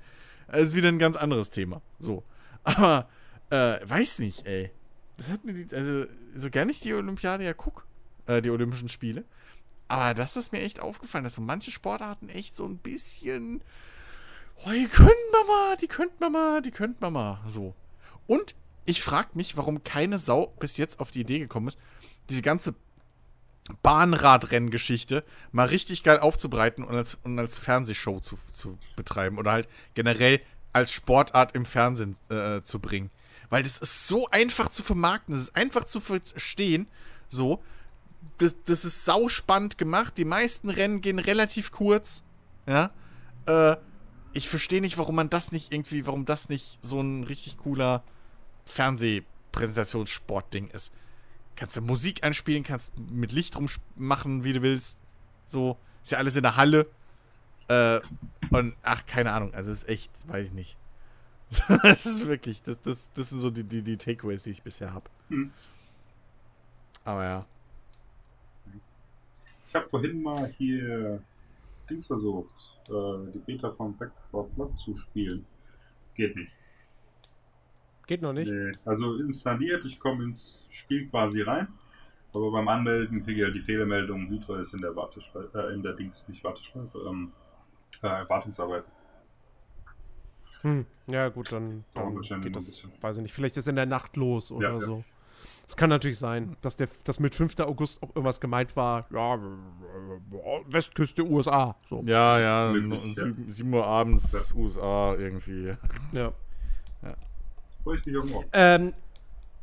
[0.47, 1.81] Das ist wieder ein ganz anderes Thema.
[1.99, 2.23] So.
[2.63, 3.09] Aber,
[3.49, 4.71] äh, weiß nicht, ey.
[5.17, 6.05] Das hat mir die, also,
[6.35, 7.83] so gerne ich die Olympiade ja gucke,
[8.27, 9.23] äh, die Olympischen Spiele.
[9.87, 13.61] Aber das ist mir echt aufgefallen, dass so manche Sportarten echt so ein bisschen.
[14.65, 17.39] Oh, die könnten wir mal, die könnten wir mal, die könnten wir mal.
[17.47, 17.73] So.
[18.27, 18.55] Und
[18.87, 21.77] ich frage mich, warum keine Sau bis jetzt auf die Idee gekommen ist,
[22.29, 22.73] diese ganze
[23.83, 29.67] Bahnradrenngeschichte mal richtig geil aufzubreiten und als, und als Fernsehshow zu, zu betreiben oder halt
[29.93, 30.39] generell
[30.71, 33.11] als Sportart im Fernsehen äh, zu bringen.
[33.49, 36.87] Weil das ist so einfach zu vermarkten, das ist einfach zu verstehen,
[37.27, 37.61] so.
[38.37, 40.17] Das, das ist sauspannend gemacht.
[40.17, 42.23] Die meisten Rennen gehen relativ kurz.
[42.67, 42.91] Ja.
[43.47, 43.77] Äh,
[44.33, 48.03] ich verstehe nicht, warum man das nicht irgendwie, warum das nicht so ein richtig cooler
[48.67, 50.93] Fernsehpräsentationssportding ist.
[51.55, 54.99] Kannst du Musik einspielen, kannst mit Licht rummachen, wie du willst.
[55.45, 56.87] So, ist ja alles in der Halle.
[57.67, 57.99] Äh,
[58.51, 60.77] und ach, keine Ahnung, also ist echt, weiß ich nicht.
[61.83, 64.93] das ist wirklich, das, das, das sind so die, die, die Takeaways, die ich bisher
[64.93, 65.09] habe.
[65.29, 65.51] Hm.
[67.03, 67.45] Aber ja.
[69.67, 71.21] Ich habe vorhin mal hier
[71.89, 72.53] Dings versucht,
[72.89, 75.45] äh, die Beta von Back 4 Blood zu spielen.
[76.15, 76.51] Geht nicht.
[78.07, 78.49] Geht noch nicht?
[78.49, 81.67] Nee, also installiert, ich komme ins Spiel quasi rein.
[82.33, 85.81] Aber beim Anmelden kriege ich ja die Fehlermeldung, Hydra ist in der Warteschleife, äh, in
[85.81, 87.31] der Dings, nicht Warteschleife, ähm,
[88.01, 88.83] äh, Wartungsarbeit.
[90.61, 94.17] Hm, ja gut, dann, dann geht das, weiß ich nicht, vielleicht ist in der Nacht
[94.17, 95.03] los oder ja, so.
[95.65, 95.77] Es ja.
[95.77, 97.59] kann natürlich sein, dass der, dass mit 5.
[97.59, 99.39] August auch irgendwas gemeint war, ja,
[100.67, 101.75] Westküste USA.
[101.89, 102.03] So.
[102.05, 102.73] Ja, ja,
[103.47, 104.59] 7 Uhr abends ja.
[104.59, 105.75] USA irgendwie.
[106.13, 106.33] Ja.
[107.03, 107.15] ja.
[107.87, 108.47] Freue ich.
[108.53, 108.93] Ähm,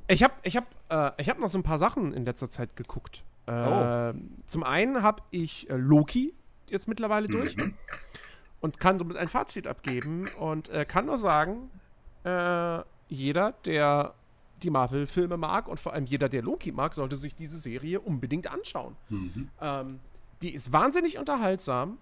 [0.09, 3.23] ich habe ich hab, äh, hab noch so ein paar Sachen in letzter Zeit geguckt.
[3.47, 4.15] Äh, oh.
[4.47, 6.35] Zum einen habe ich äh, Loki
[6.69, 7.75] jetzt mittlerweile durch mhm.
[8.61, 11.71] und kann somit ein Fazit abgeben und äh, kann nur sagen,
[12.25, 14.15] äh, jeder, der
[14.63, 18.51] die Marvel-Filme mag und vor allem jeder, der Loki mag, sollte sich diese Serie unbedingt
[18.51, 18.97] anschauen.
[19.11, 19.51] Mhm.
[19.61, 20.01] Ähm,
[20.41, 21.99] die ist wahnsinnig unterhaltsam.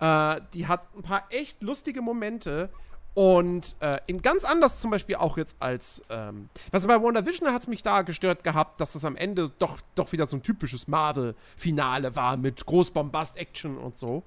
[0.00, 2.70] Äh, die hat ein paar echt lustige Momente.
[3.18, 7.62] Und äh, in ganz anders zum Beispiel auch jetzt als, ähm, was bei WandaVision hat
[7.62, 10.86] es mich da gestört gehabt, dass das am Ende doch, doch wieder so ein typisches
[10.86, 14.22] Marvel-Finale war mit Großbombast-Action und so.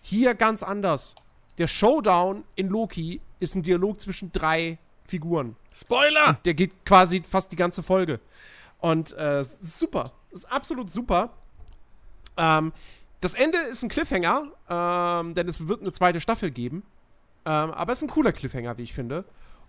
[0.00, 1.16] Hier ganz anders.
[1.58, 4.78] Der Showdown in Loki ist ein Dialog zwischen drei
[5.08, 5.56] Figuren.
[5.74, 6.38] Spoiler!
[6.44, 8.20] Der geht quasi fast die ganze Folge.
[8.78, 10.12] Und äh, ist super.
[10.30, 11.30] Ist absolut super.
[12.36, 12.72] Ähm,
[13.20, 16.84] das Ende ist ein Cliffhanger, ähm, denn es wird eine zweite Staffel geben.
[17.44, 19.24] Ähm, aber es ist ein cooler Cliffhanger, wie ich finde.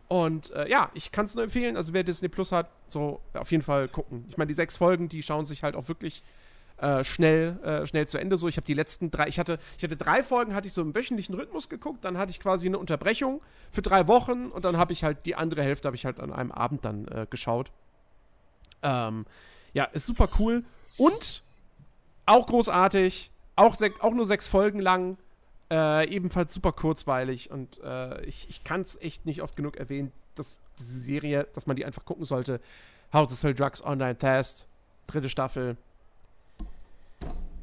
[0.07, 1.77] Und äh, ja, ich kann es nur empfehlen.
[1.77, 4.25] Also wer Disney Plus hat, so auf jeden Fall gucken.
[4.27, 6.23] Ich meine, die sechs Folgen, die schauen sich halt auch wirklich
[6.81, 8.35] äh, schnell, äh, schnell zu Ende.
[8.37, 10.81] So, ich habe die letzten drei, ich hatte, ich hatte drei Folgen, hatte ich so
[10.81, 12.03] im wöchentlichen Rhythmus geguckt.
[12.03, 13.41] Dann hatte ich quasi eine Unterbrechung
[13.71, 16.33] für drei Wochen und dann habe ich halt die andere Hälfte habe ich halt an
[16.33, 17.71] einem Abend dann äh, geschaut.
[18.83, 19.25] Ähm,
[19.73, 20.65] ja, ist super cool
[20.97, 21.43] und
[22.25, 25.17] auch großartig, auch, auch nur sechs Folgen lang.
[25.71, 30.11] Äh, ebenfalls super kurzweilig und äh, ich, ich kann es echt nicht oft genug erwähnen,
[30.35, 32.59] dass diese Serie, dass man die einfach gucken sollte.
[33.13, 34.67] How to Sell Drugs Online Test,
[35.07, 35.77] dritte Staffel.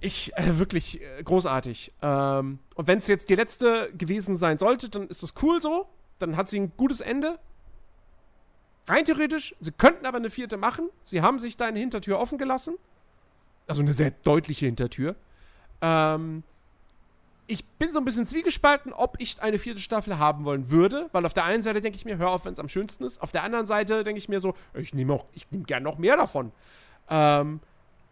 [0.00, 1.92] Ich, äh, wirklich äh, großartig.
[2.00, 5.86] Ähm, und wenn es jetzt die letzte gewesen sein sollte, dann ist das cool so.
[6.18, 7.38] Dann hat sie ein gutes Ende.
[8.86, 10.88] Rein theoretisch, sie könnten aber eine vierte machen.
[11.02, 12.76] Sie haben sich da eine Hintertür offen gelassen.
[13.66, 15.14] Also eine sehr deutliche Hintertür.
[15.82, 16.42] Ähm,
[17.48, 21.24] ich bin so ein bisschen zwiegespalten, ob ich eine vierte Staffel haben wollen würde, weil
[21.24, 23.20] auf der einen Seite denke ich mir, hör auf, wenn es am schönsten ist.
[23.22, 25.96] Auf der anderen Seite denke ich mir so, ich nehme auch, ich nehme gern noch
[25.96, 26.52] mehr davon.
[27.08, 27.60] Ähm,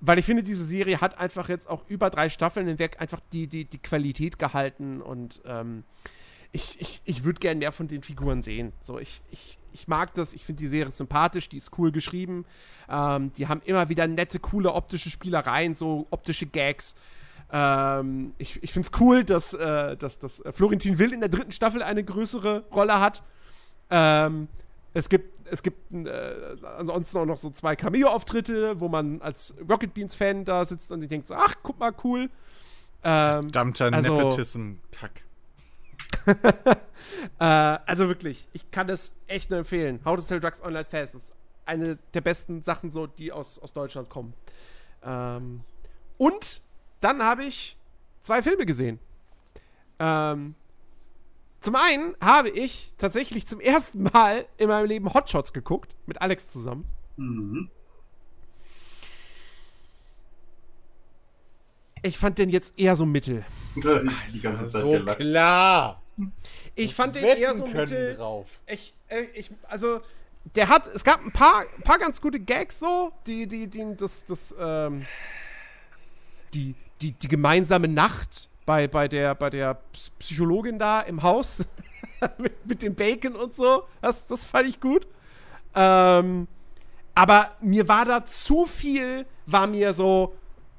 [0.01, 3.47] weil ich finde, diese Serie hat einfach jetzt auch über drei Staffeln hinweg einfach die,
[3.47, 5.85] die, die Qualität gehalten und ähm,
[6.53, 8.73] ich, ich, ich würde gerne mehr von den Figuren sehen.
[8.83, 12.47] So, ich, ich, ich mag das, ich finde die Serie sympathisch, die ist cool geschrieben.
[12.89, 16.95] Ähm, die haben immer wieder nette, coole optische Spielereien, so optische Gags.
[17.53, 21.53] Ähm, ich ich finde es cool, dass, äh, dass, dass Florentin Will in der dritten
[21.53, 23.23] Staffel eine größere Rolle hat.
[23.91, 24.49] Ähm,
[24.95, 29.95] es gibt, es gibt äh, ansonsten auch noch so zwei Cameo-Auftritte, wo man als Rocket
[29.95, 32.31] Beans-Fan da sitzt und sich denkt so, ach, guck mal, cool.
[33.05, 35.23] Ähm, Verdammter also, Nepotism-Kack.
[37.39, 40.01] äh, also wirklich, ich kann das echt nur empfehlen.
[40.05, 41.35] How to Sell Drugs Online Fast ist
[41.67, 44.35] eine der besten Sachen so, die aus, aus Deutschland kommen.
[45.05, 45.61] Ähm,
[46.19, 46.63] und
[47.01, 47.77] dann habe ich
[48.21, 48.99] zwei Filme gesehen.
[49.99, 50.55] Ähm,
[51.61, 56.53] zum einen habe ich tatsächlich zum ersten Mal in meinem Leben Hotshots geguckt, mit Alex
[56.53, 56.87] zusammen.
[57.17, 57.71] Mhm.
[62.03, 63.45] Ich fand den jetzt eher so mittel.
[63.75, 65.19] Die ganze Zeit so gelacht.
[65.19, 66.03] klar.
[66.75, 68.17] Ich fand den eher so mittel.
[68.17, 68.61] Drauf.
[68.67, 70.01] Ich, äh, ich, also
[70.55, 73.97] der hat, es gab ein paar, ein paar ganz gute Gags so, die, die, die,
[73.97, 75.05] das, das, ähm,
[76.55, 79.79] die, die, die gemeinsame Nacht bei, bei, der, bei der
[80.19, 81.65] Psychologin da im Haus
[82.39, 83.85] mit, mit dem Bacon und so.
[84.03, 85.07] Das, das fand ich gut.
[85.75, 86.49] Ähm,
[87.15, 90.35] aber mir war da zu viel, war mir so,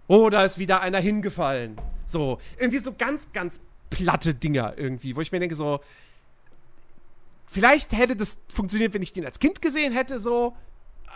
[0.08, 1.78] oh, da ist wieder einer hingefallen.
[2.06, 5.80] So, irgendwie so ganz, ganz platte Dinger irgendwie, wo ich mir denke, so,
[7.46, 10.56] vielleicht hätte das funktioniert, wenn ich den als Kind gesehen hätte, so,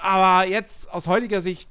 [0.01, 1.69] aber jetzt aus heutiger Sicht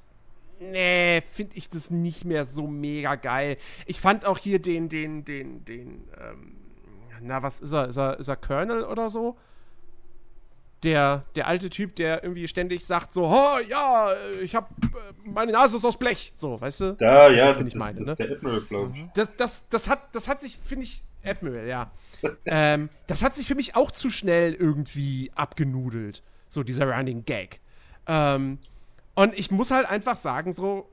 [0.60, 3.56] nee, finde ich das nicht mehr so mega geil.
[3.86, 6.56] Ich fand auch hier den, den, den, den, ähm,
[7.22, 7.88] na, was ist er?
[7.88, 9.36] Ist er, ist er Colonel oder so?
[10.82, 14.88] Der, der alte Typ, der irgendwie ständig sagt so, oh, ja, ich hab, äh,
[15.24, 16.32] meine Nase ist aus Blech.
[16.36, 16.92] So, weißt du?
[16.94, 18.12] Da, ja, das, das, ich meine, das ne?
[18.12, 19.04] ist der Admiral, glaube ich.
[19.14, 21.90] Das, das, das, hat, das hat sich, finde ich, Admiral, ja.
[22.46, 26.22] ähm, das hat sich für mich auch zu schnell irgendwie abgenudelt.
[26.48, 27.60] So, dieser Running Gag.
[28.06, 28.58] Ähm,
[29.20, 30.88] und ich muss halt einfach sagen, so,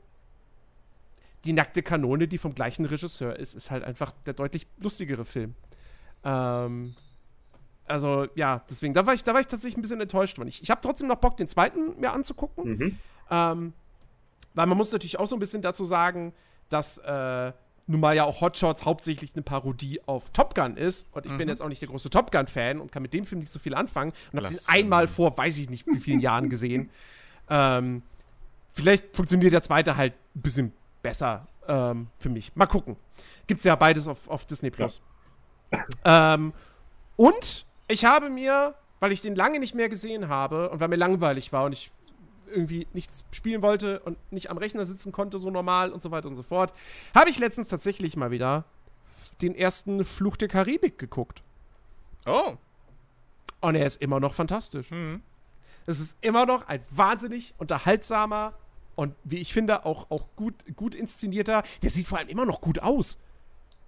[1.45, 5.55] die nackte Kanone, die vom gleichen Regisseur ist, ist halt einfach der deutlich lustigere Film.
[6.25, 6.93] Ähm,
[7.85, 10.45] also, ja, deswegen, da war ich, da war ich tatsächlich ein bisschen enttäuscht von.
[10.45, 12.77] Ich, ich habe trotzdem noch Bock, den zweiten mir anzugucken.
[12.77, 12.99] Mhm.
[13.31, 13.73] Ähm,
[14.53, 16.33] weil man muss natürlich auch so ein bisschen dazu sagen,
[16.67, 17.53] dass äh,
[17.85, 21.07] nun mal ja auch Hotshots hauptsächlich eine Parodie auf Top Gun ist.
[21.13, 21.37] Und ich mhm.
[21.37, 23.59] bin jetzt auch nicht der große Top Gun-Fan und kann mit dem Film nicht so
[23.59, 24.11] viel anfangen.
[24.33, 26.89] Und habe den einmal vor, weiß ich nicht, wie vielen Jahren gesehen.
[27.49, 28.03] Ähm,
[28.77, 32.55] vielleicht funktioniert der zweite halt ein bisschen besser ähm, für mich.
[32.55, 32.95] Mal gucken.
[33.47, 35.01] Gibt's ja beides auf, auf Disney Plus.
[36.05, 36.35] Ja.
[36.35, 36.53] Ähm,
[37.15, 40.95] und ich habe mir, weil ich den lange nicht mehr gesehen habe und weil mir
[40.95, 41.91] langweilig war und ich
[42.47, 46.27] irgendwie nichts spielen wollte und nicht am Rechner sitzen konnte, so normal und so weiter
[46.29, 46.73] und so fort,
[47.13, 48.63] habe ich letztens tatsächlich mal wieder
[49.41, 51.43] den ersten Fluch der Karibik geguckt.
[52.25, 52.55] Oh.
[53.59, 54.91] Und er ist immer noch fantastisch.
[54.91, 55.21] Mhm.
[55.85, 58.53] Es ist immer noch ein wahnsinnig unterhaltsamer
[58.97, 61.61] und wie ich finde auch, auch gut, gut inszenierter.
[61.83, 63.19] Der sieht vor allem immer noch gut aus.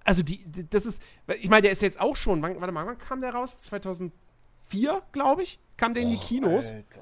[0.03, 1.01] Also die, die das ist,
[1.41, 3.59] ich meine, der ist jetzt auch schon, wann, warte mal, wann kam der raus?
[3.59, 6.71] 2004, glaube ich, kam der in die Kinos.
[6.71, 7.01] Alter.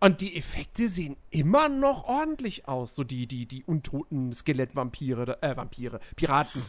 [0.00, 2.94] Und die Effekte sehen immer noch ordentlich aus.
[2.94, 6.62] So die, die, die untoten Skelettvampire, äh, Vampire, Piraten.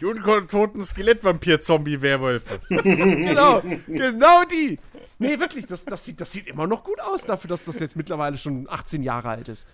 [0.00, 2.60] Die untoten Skelettvampir-Zombie-Werwölfe.
[2.68, 4.78] genau, genau die.
[5.18, 7.96] Nee, wirklich, das, das, sieht, das sieht immer noch gut aus dafür, dass das jetzt
[7.96, 9.66] mittlerweile schon 18 Jahre alt ist.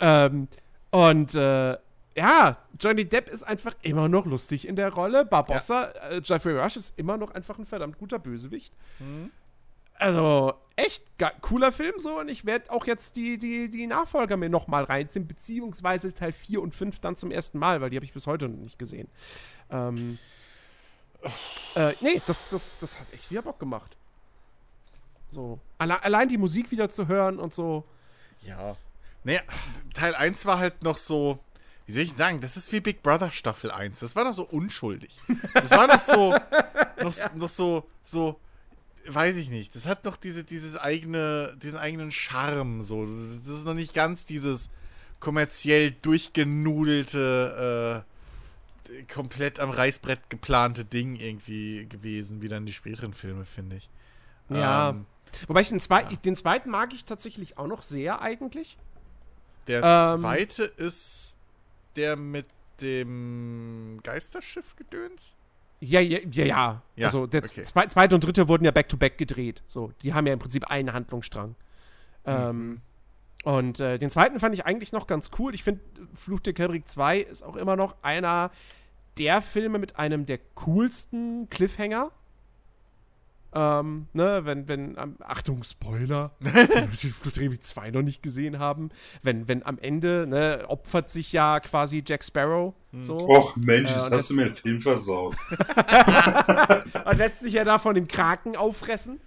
[0.00, 0.48] Ähm,
[0.90, 1.76] und äh,
[2.14, 5.24] ja, Johnny Depp ist einfach immer noch lustig in der Rolle.
[5.24, 6.08] Barbossa, ja.
[6.10, 8.76] äh, Jeffrey Rush ist immer noch einfach ein verdammt guter Bösewicht.
[8.98, 9.30] Mhm.
[9.94, 11.04] Also, echt
[11.42, 15.28] cooler Film so und ich werde auch jetzt die, die, die Nachfolger mir nochmal reinziehen,
[15.28, 18.48] beziehungsweise Teil 4 und 5 dann zum ersten Mal, weil die habe ich bis heute
[18.48, 19.08] noch nicht gesehen.
[19.72, 20.18] Ähm,
[21.74, 23.96] äh, nee, das, das, das hat echt wieder Bock gemacht.
[25.30, 25.58] So.
[25.78, 27.84] Alle, allein die Musik wieder zu hören und so.
[28.46, 28.76] Ja.
[29.24, 29.40] Naja,
[29.94, 31.38] Teil 1 war halt noch so,
[31.86, 34.00] wie soll ich sagen, das ist wie Big Brother Staffel 1.
[34.00, 35.16] Das war noch so unschuldig.
[35.54, 36.34] Das war noch so,
[37.02, 37.30] noch, ja.
[37.34, 38.38] noch so, so,
[39.06, 39.74] weiß ich nicht.
[39.74, 43.06] Das hat noch diese, dieses eigene, diesen eigenen Charme, so.
[43.06, 44.70] Das ist noch nicht ganz dieses
[45.20, 48.11] kommerziell durchgenudelte, äh,
[49.12, 53.88] komplett am Reißbrett geplante Ding irgendwie gewesen, wie dann die späteren Filme, finde ich.
[54.48, 54.90] Ja.
[54.90, 55.06] Ähm,
[55.48, 58.76] Wobei ich den, zwei, den zweiten mag ich tatsächlich auch noch sehr eigentlich.
[59.66, 61.36] der Ähm, zweite ist
[61.96, 62.46] der mit
[62.80, 65.34] dem Geisterschiff-Gedöns?
[65.80, 66.82] Ja, ja, ja, ja.
[66.96, 67.62] Ja, also der okay.
[67.64, 69.62] zwe zweite und dritte wurden ja back-to-back gedreht.
[69.66, 71.54] So, die haben ja im Prinzip einen Handlungsstrang.
[72.24, 72.80] Ähm, Mhm.
[73.44, 75.54] und äh, den zweiten fand ich eigentlich noch ganz cool.
[75.54, 75.80] Ich finde,
[76.14, 78.52] Fluch der Karibik 2 ist auch immer noch einer
[79.18, 82.10] der Filme mit einem der coolsten Cliffhanger.
[83.54, 88.88] Ähm, ne, wenn, wenn, ähm, Achtung, Spoiler, die Karibik 2 noch nicht gesehen haben,
[89.22, 93.16] wenn, wenn am Ende, ne, opfert sich ja quasi Jack Sparrow, so.
[93.16, 95.36] Och Mensch, Äh, hast du mir den Film versaut.
[97.04, 99.20] und lässt sich ja da von den Kraken auffressen.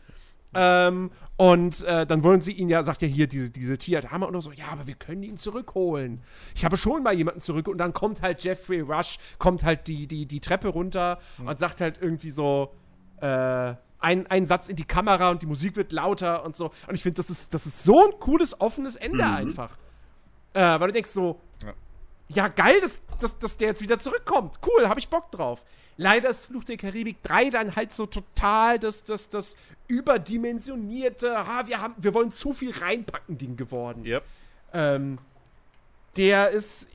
[0.55, 4.33] Ähm, und äh, dann wollen sie ihn ja, sagt ja hier, diese, diese Tier-Dame und
[4.33, 6.21] noch so, ja, aber wir können ihn zurückholen.
[6.55, 10.07] Ich habe schon mal jemanden zurück und dann kommt halt Jeffrey Rush, kommt halt die,
[10.07, 12.73] die, die Treppe runter und sagt halt irgendwie so,
[13.19, 16.71] äh, ein, ein Satz in die Kamera und die Musik wird lauter und so.
[16.87, 19.77] Und ich finde, das ist, das ist so ein cooles, offenes Ende einfach.
[20.53, 21.73] Äh, weil du denkst so, Ja.
[22.29, 24.59] ja, geil, dass, dass, dass der jetzt wieder zurückkommt.
[24.65, 25.65] Cool, hab ich Bock drauf.
[25.97, 29.55] Leider ist Fluch der Karibik 3 dann halt so total das, das, das
[29.87, 34.05] überdimensionierte, ha, wir, haben, wir wollen zu viel reinpacken Ding geworden.
[34.05, 34.23] Yep.
[34.73, 35.19] Ähm,
[36.17, 36.87] der ist,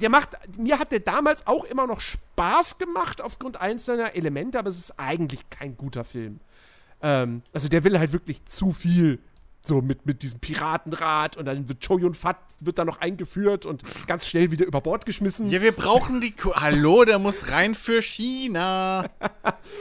[0.00, 4.68] der macht, mir hat der damals auch immer noch Spaß gemacht aufgrund einzelner Elemente, aber
[4.68, 6.40] es ist eigentlich kein guter Film.
[7.02, 9.20] Ähm, also der will halt wirklich zu viel.
[9.66, 13.82] So mit, mit diesem Piratenrad und dann wird Choyun Fat wird da noch eingeführt und
[14.06, 15.48] ganz schnell wieder über Bord geschmissen.
[15.48, 16.32] Ja, wir brauchen die.
[16.32, 19.08] Ko Hallo, der muss rein für China.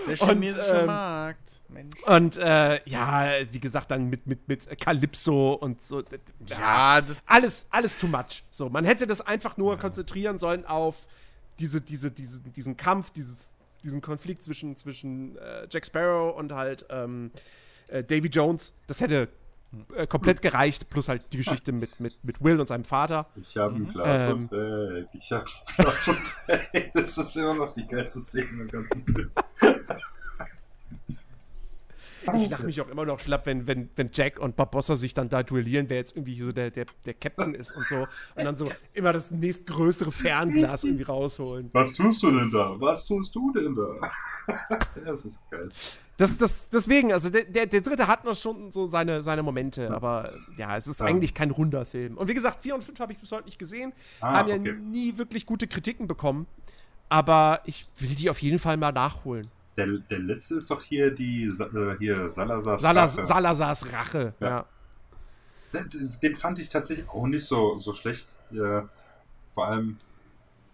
[0.07, 1.61] Der chinesische ähm, Markt.
[1.67, 2.01] Mensch.
[2.03, 6.01] Und äh, ja, wie gesagt, dann mit, mit, mit Calypso und so.
[6.47, 7.21] Ja, das.
[7.25, 8.43] alles, alles too much.
[8.51, 11.07] So, man hätte das einfach nur konzentrieren sollen auf
[11.59, 13.53] diese, diese, diese, diesen Kampf, dieses,
[13.83, 17.31] diesen Konflikt zwischen, zwischen äh, Jack Sparrow und halt ähm,
[17.87, 18.73] äh, Davy Jones.
[18.87, 19.27] Das hätte
[19.95, 23.27] äh, komplett gereicht, plus halt die Geschichte mit, mit, mit Will und seinem Vater.
[23.35, 24.37] Ich habe ein Glas Ähm.
[24.43, 25.07] und weg.
[25.13, 26.91] Ich habe ein Glas und weg.
[26.93, 29.31] Das ist immer noch die geilste Szene im ganzen Film.
[32.35, 35.29] Ich lache mich auch immer noch schlapp, wenn, wenn, wenn Jack und Barbossa sich dann
[35.29, 38.07] da duellieren, wer jetzt irgendwie so der, der, der Captain ist und so.
[38.35, 41.69] Und dann so immer das nächstgrößere Fernglas irgendwie rausholen.
[41.73, 42.75] Was tust du denn da?
[42.79, 44.09] Was tust du denn da?
[45.05, 45.69] Das ist geil.
[46.17, 49.89] Das, das, deswegen, also der, der, der dritte hat noch schon so seine, seine Momente,
[49.89, 51.05] aber ja, es ist Ja.
[51.07, 52.17] eigentlich kein runder Film.
[52.17, 54.55] Und wie gesagt, 4 und 5 habe ich bis heute nicht gesehen, Ah, haben ja
[54.55, 54.73] okay.
[54.73, 56.45] nie wirklich gute Kritiken bekommen.
[57.09, 59.47] Aber ich will die auf jeden Fall mal nachholen.
[59.75, 62.77] Der, der letzte ist doch hier die äh, hier Salazar.
[62.77, 64.47] Salas, Salazars Rache, ja.
[64.47, 64.65] Ja.
[65.73, 68.27] Den, den fand ich tatsächlich auch nicht so, so schlecht.
[68.51, 68.83] Äh,
[69.55, 69.97] vor allem,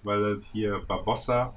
[0.03, 1.53] weil hier Barbossa.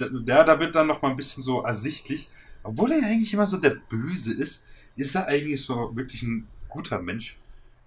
[0.00, 2.28] Der, der, da wird dann noch mal ein bisschen so ersichtlich.
[2.62, 4.64] Obwohl er ja eigentlich immer so der Böse ist,
[4.96, 7.36] ist er eigentlich so wirklich ein guter Mensch.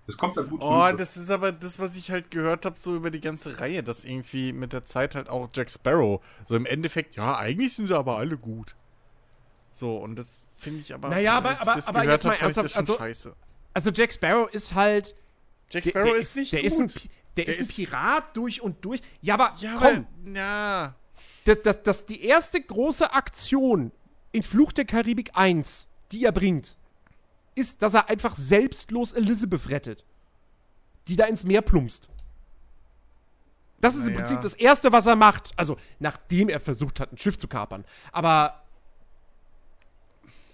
[0.06, 0.94] Das kommt da gut Oh, rüber.
[0.98, 4.04] das ist aber das, was ich halt gehört habe, so über die ganze Reihe, dass
[4.04, 7.98] irgendwie mit der Zeit halt auch Jack Sparrow, so im Endeffekt, ja, eigentlich sind sie
[7.98, 8.76] aber alle gut.
[9.72, 12.48] So, und das finde ich aber, Naja, aber- aber- das aber gehört jetzt mal hab,
[12.48, 13.36] das ernsthaft, schon also- scheiße.
[13.74, 15.16] Also Jack Sparrow ist halt.
[15.72, 16.68] Jack Der, Sparrow der ist nicht der gut.
[16.72, 16.88] Ist ein,
[17.38, 19.02] der, Der ist ein ist- Pirat durch und durch.
[19.22, 20.96] Ja, aber ja, komm, weil, ja,
[21.46, 23.92] das, das, das die erste große Aktion
[24.32, 26.78] in Fluch der Karibik 1, die er bringt,
[27.56, 30.06] ist, dass er einfach selbstlos Elizabeth rettet.
[31.08, 32.10] Die da ins Meer plumpst.
[33.82, 34.26] Das ist im Naja.
[34.26, 35.52] Prinzip das Erste, was er macht.
[35.58, 37.84] Also, nachdem er versucht hat, ein Schiff zu kapern.
[38.12, 38.62] Aber.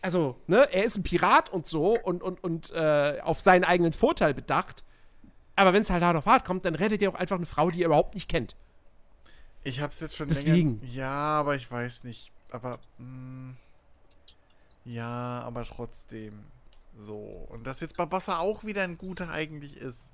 [0.01, 3.91] Also, ne, er ist ein Pirat und so und, und, und äh, auf seinen eigenen
[3.93, 4.84] Vorteil bedacht.
[5.57, 7.69] Aber wenn es halt hart auf hart kommt, dann rettet er auch einfach eine Frau,
[7.69, 8.55] die er überhaupt nicht kennt.
[9.63, 10.80] ich hab's jetzt schon Deswegen.
[10.81, 10.93] länger.
[10.93, 12.31] Ja, aber ich weiß nicht.
[12.49, 13.55] Aber, mh,
[14.85, 16.45] ja, aber trotzdem.
[16.99, 17.15] So.
[17.49, 20.11] Und dass jetzt Barbossa auch wieder ein guter eigentlich ist.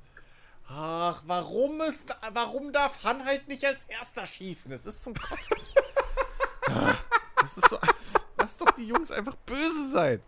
[0.67, 4.71] Ach, warum ist, warum darf Han halt nicht als erster schießen?
[4.71, 5.57] Das ist zum Kotzen.
[6.67, 6.95] Ah,
[7.41, 8.25] das ist so alles.
[8.39, 10.19] Lass doch die Jungs einfach böse sein.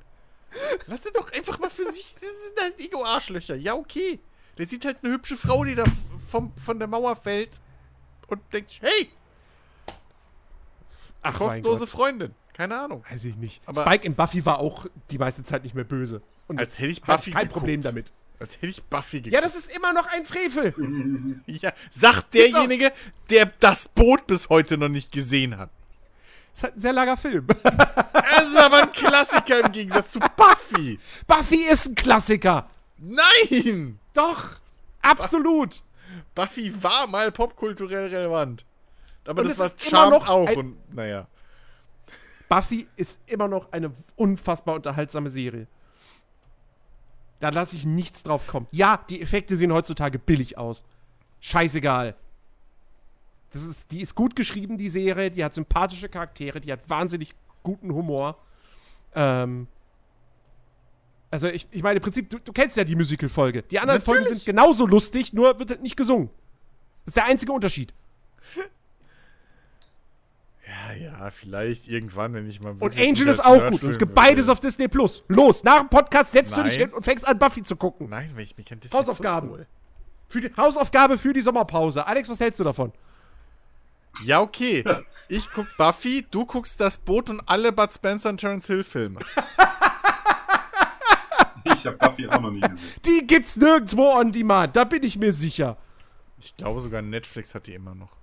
[0.85, 2.13] Lass sie doch einfach mal für sich.
[2.13, 3.55] Das sind halt Ego-Arschlöcher.
[3.55, 4.19] Ja, okay.
[4.59, 5.83] Der sieht halt eine hübsche Frau, die da
[6.29, 7.59] vom, von der Mauer fällt
[8.27, 9.09] und denkt, sich, hey,
[11.23, 11.87] Ach, kostenlose.
[11.87, 12.35] Freundin.
[12.53, 13.03] Keine Ahnung.
[13.09, 13.61] Weiß ich nicht.
[13.67, 16.21] Aber- Spike in Buffy war auch die meiste Zeit nicht mehr böse.
[16.47, 17.53] Und Als hätte ich Buffy kein geguckt.
[17.59, 18.11] Problem damit.
[18.39, 19.33] Als hätte ich Buffy geguckt.
[19.33, 20.73] Ja, das ist immer noch ein Frevel.
[21.47, 22.91] Ja, sagt derjenige,
[23.29, 25.69] der das Boot bis heute noch nicht gesehen hat.
[26.53, 27.47] ist halt ein sehr langer Film.
[28.37, 30.99] Das ist aber ein Klassiker im Gegensatz zu Buffy.
[31.25, 32.69] Buffy ist ein Klassiker.
[32.97, 33.99] Nein!
[34.13, 34.59] Doch.
[35.01, 35.81] Absolut.
[36.35, 38.63] Buffy war mal popkulturell relevant.
[39.25, 41.27] Aber Und das es war Charmed noch auch und naja.
[42.47, 45.67] Buffy ist immer noch eine unfassbar unterhaltsame Serie.
[47.39, 48.67] Da lasse ich nichts drauf kommen.
[48.71, 50.83] Ja, die Effekte sehen heutzutage billig aus.
[51.39, 52.15] Scheißegal.
[53.51, 55.31] Das ist, die ist gut geschrieben, die Serie.
[55.31, 56.59] Die hat sympathische Charaktere.
[56.59, 58.37] Die hat wahnsinnig guten Humor.
[59.13, 59.67] Ähm.
[61.29, 63.63] Also, ich, ich meine, im Prinzip, du, du kennst ja die Musical-Folge.
[63.63, 64.43] Die anderen Folgen Natürlich.
[64.43, 66.29] sind genauso lustig, nur wird halt nicht gesungen.
[67.05, 67.93] Das ist der einzige Unterschied.
[70.67, 72.75] Ja, ja, vielleicht irgendwann, wenn ich mal.
[72.77, 73.83] Und Angel ist auch gut.
[73.83, 75.23] Und es gibt beides auf Disney Plus.
[75.29, 76.87] Los, nach dem Podcast setzt du dich Nein.
[76.89, 78.09] hin und fängst an, Buffy zu gucken.
[78.09, 79.49] Nein, weil ich mich an Disney Hausaufgaben.
[79.49, 79.67] Plus hole.
[80.27, 82.05] Für die Hausaufgabe für die Sommerpause.
[82.05, 82.91] Alex, was hältst du davon?
[84.25, 84.83] Ja, okay.
[85.29, 89.19] Ich guck Buffy, du guckst das Boot und alle Bud Spencer und Terence Hill Filme.
[91.75, 92.79] Ich habe Buffy auch noch nie gesehen.
[93.05, 95.77] Die gibt's nirgendwo on demand, da bin ich mir sicher.
[96.39, 98.15] Ich glaube sogar Netflix hat die immer noch.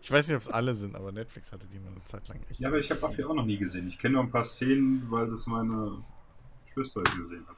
[0.00, 2.40] Ich weiß nicht, ob es alle sind, aber Netflix hatte die mal eine Zeit lang
[2.50, 2.60] echt.
[2.60, 3.86] Ja, aber ich habe Buffy auch noch nie gesehen.
[3.88, 6.02] Ich kenne nur ein paar Szenen, weil das meine
[6.72, 7.56] Schwester gesehen hat.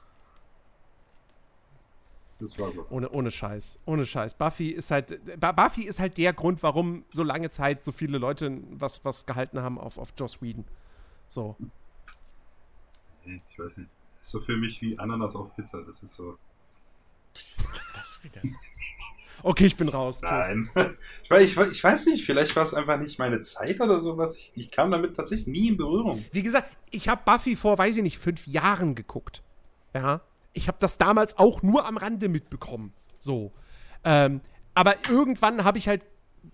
[2.38, 2.86] Das war so.
[2.90, 3.78] Ohne, ohne Scheiß.
[3.86, 4.34] Ohne Scheiß.
[4.34, 5.20] Buffy ist halt.
[5.40, 9.24] Bu- Buffy ist halt der Grund, warum so lange Zeit so viele Leute was, was
[9.24, 10.64] gehalten haben auf, auf Joss Whedon.
[11.28, 11.56] So.
[13.24, 13.90] Nee, Ich weiß nicht.
[14.16, 15.82] Das ist so für mich wie Ananas auf Pizza.
[15.82, 16.38] Das ist so.
[17.94, 18.42] Das wieder.
[19.42, 20.20] Okay, ich bin raus.
[20.22, 20.70] Nein.
[21.22, 24.36] Ich weiß, ich, ich weiß nicht, vielleicht war es einfach nicht meine Zeit oder sowas.
[24.36, 26.24] Ich, ich kam damit tatsächlich nie in Berührung.
[26.30, 29.42] Wie gesagt, ich habe Buffy vor, weiß ich nicht, fünf Jahren geguckt.
[29.92, 30.20] Ja.
[30.52, 32.92] Ich habe das damals auch nur am Rande mitbekommen.
[33.18, 33.52] So.
[34.04, 34.40] Ähm,
[34.74, 36.06] aber irgendwann habe ich halt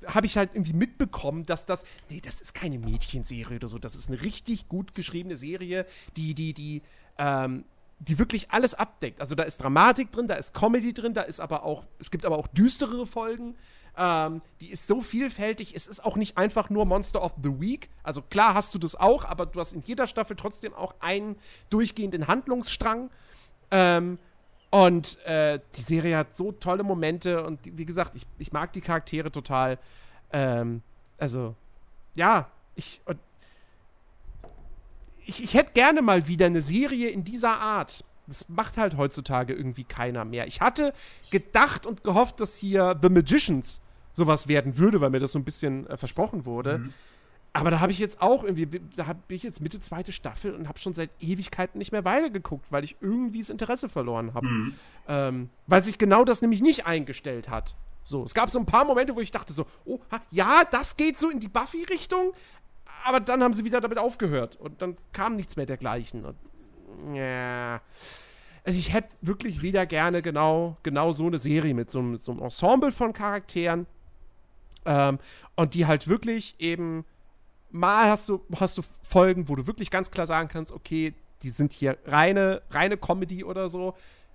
[0.07, 3.95] habe ich halt irgendwie mitbekommen, dass das nee, das ist keine Mädchenserie oder so, das
[3.95, 5.87] ist eine richtig gut geschriebene Serie,
[6.17, 6.83] die die die
[7.19, 7.65] ähm,
[8.09, 9.21] die wirklich alles abdeckt.
[9.21, 12.25] Also da ist Dramatik drin, da ist Comedy drin, da ist aber auch es gibt
[12.25, 13.55] aber auch düsterere Folgen.
[13.97, 15.75] Ähm, die ist so vielfältig.
[15.77, 17.91] Es ist auch nicht einfach nur Monster of the Week.
[18.03, 21.37] Also klar hast du das auch, aber du hast in jeder Staffel trotzdem auch einen
[21.71, 23.11] durchgehenden Handlungsstrang.
[23.71, 24.19] Ähm,
[24.71, 28.81] und äh, die Serie hat so tolle Momente und wie gesagt, ich, ich mag die
[28.81, 29.79] Charaktere total.
[30.33, 30.83] Ähm,
[31.19, 31.55] also,
[32.15, 33.19] ja, ich, und
[35.27, 38.05] ich, ich hätte gerne mal wieder eine Serie in dieser Art.
[38.27, 40.47] Das macht halt heutzutage irgendwie keiner mehr.
[40.47, 40.95] Ich hatte
[41.31, 43.81] gedacht und gehofft, dass hier The Magicians
[44.15, 46.91] sowas werden würde, weil mir das so ein bisschen äh, versprochen wurde.
[47.55, 50.69] Aber da habe ich jetzt auch irgendwie, da habe ich jetzt Mitte zweite Staffel und
[50.69, 54.47] habe schon seit Ewigkeiten nicht mehr weitergeguckt, weil ich irgendwie das Interesse verloren habe.
[54.47, 54.75] Mhm.
[55.09, 57.77] Ähm, weil sich genau das nämlich nicht eingestellt hat.
[58.05, 60.97] So, es gab so ein paar Momente, wo ich dachte so, oh, ha, ja, das
[60.97, 62.33] geht so in die Buffy-Richtung,
[63.05, 66.25] aber dann haben sie wieder damit aufgehört und dann kam nichts mehr dergleichen.
[66.25, 67.81] Und, ja.
[68.65, 72.43] Also ich hätte wirklich wieder gerne genau, genau so eine Serie mit so, so einem
[72.43, 73.87] Ensemble von Charakteren
[74.85, 75.19] ähm,
[75.57, 77.05] und die halt wirklich eben
[77.71, 81.51] mal hast du, hast du Folgen, wo du wirklich ganz klar sagen kannst, okay, die
[81.51, 83.95] sind hier reine, reine Comedy oder so.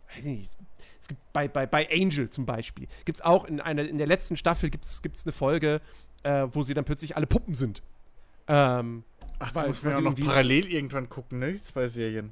[0.09, 0.57] Weiß ich nicht.
[0.99, 4.07] Es gibt bei, bei, bei Angel zum Beispiel, gibt es auch in, einer, in der
[4.07, 5.79] letzten Staffel gibt's, gibt's eine Folge,
[6.23, 7.81] äh, wo sie dann plötzlich alle Puppen sind.
[8.47, 9.03] Ähm,
[9.39, 11.53] Ach, das muss man ja noch irgendwie- parallel irgendwann gucken, ne?
[11.53, 12.31] Die zwei Serien.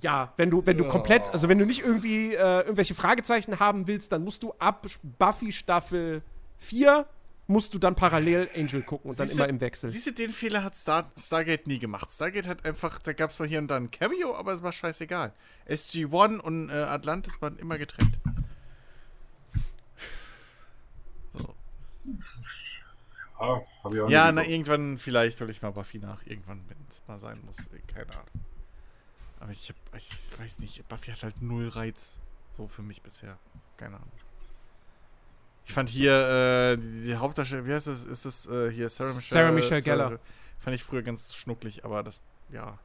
[0.00, 3.86] ja, wenn du, wenn du komplett, also wenn du nicht irgendwie äh, irgendwelche Fragezeichen haben
[3.88, 4.86] willst, dann musst du ab
[5.18, 6.22] Buffy Staffel
[6.58, 7.06] 4
[7.48, 9.90] musst du dann parallel Angel gucken und dann Siehste- immer im Wechsel.
[9.90, 12.08] Siehst du, den Fehler hat Star Stargate nie gemacht.
[12.10, 14.70] Stargate hat einfach, da gab es mal hier und da ein Cameo, aber es war
[14.72, 15.32] scheißegal.
[15.68, 18.16] SG-1 und äh, Atlantis waren immer getrennt.
[21.32, 21.54] So.
[23.38, 23.66] Ah, auch
[24.08, 26.24] Ja, na, irgendwann, vielleicht hol ich mal Buffy nach.
[26.26, 27.58] Irgendwann, wenn es mal sein muss.
[27.58, 28.26] Äh, Keine Ahnung.
[29.40, 32.20] Aber ich, hab, ich weiß nicht, Buffy hat halt null Reiz.
[32.50, 33.38] So für mich bisher.
[33.76, 34.08] Keine Ahnung.
[35.64, 38.04] Ich fand hier, äh, die, die Hauptdarstellerin, wie heißt das?
[38.04, 39.22] Ist das äh, hier Sarah Michelle?
[39.42, 40.18] Sarah Michelle Gellar.
[40.58, 42.78] Fand ich früher ganz schnucklig, aber das, ja,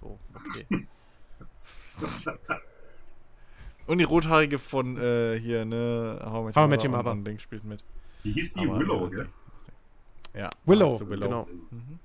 [0.00, 0.66] so, okay.
[3.86, 7.10] Und die Rothaarige von äh, hier, ne, How How I Met Your Mother.
[7.12, 7.82] und Ding spielt mit.
[8.22, 9.28] Die hieß die Aber, Willow, ja, gell?
[10.34, 11.46] Ja, Willow, du genau.
[11.70, 11.98] Mhm.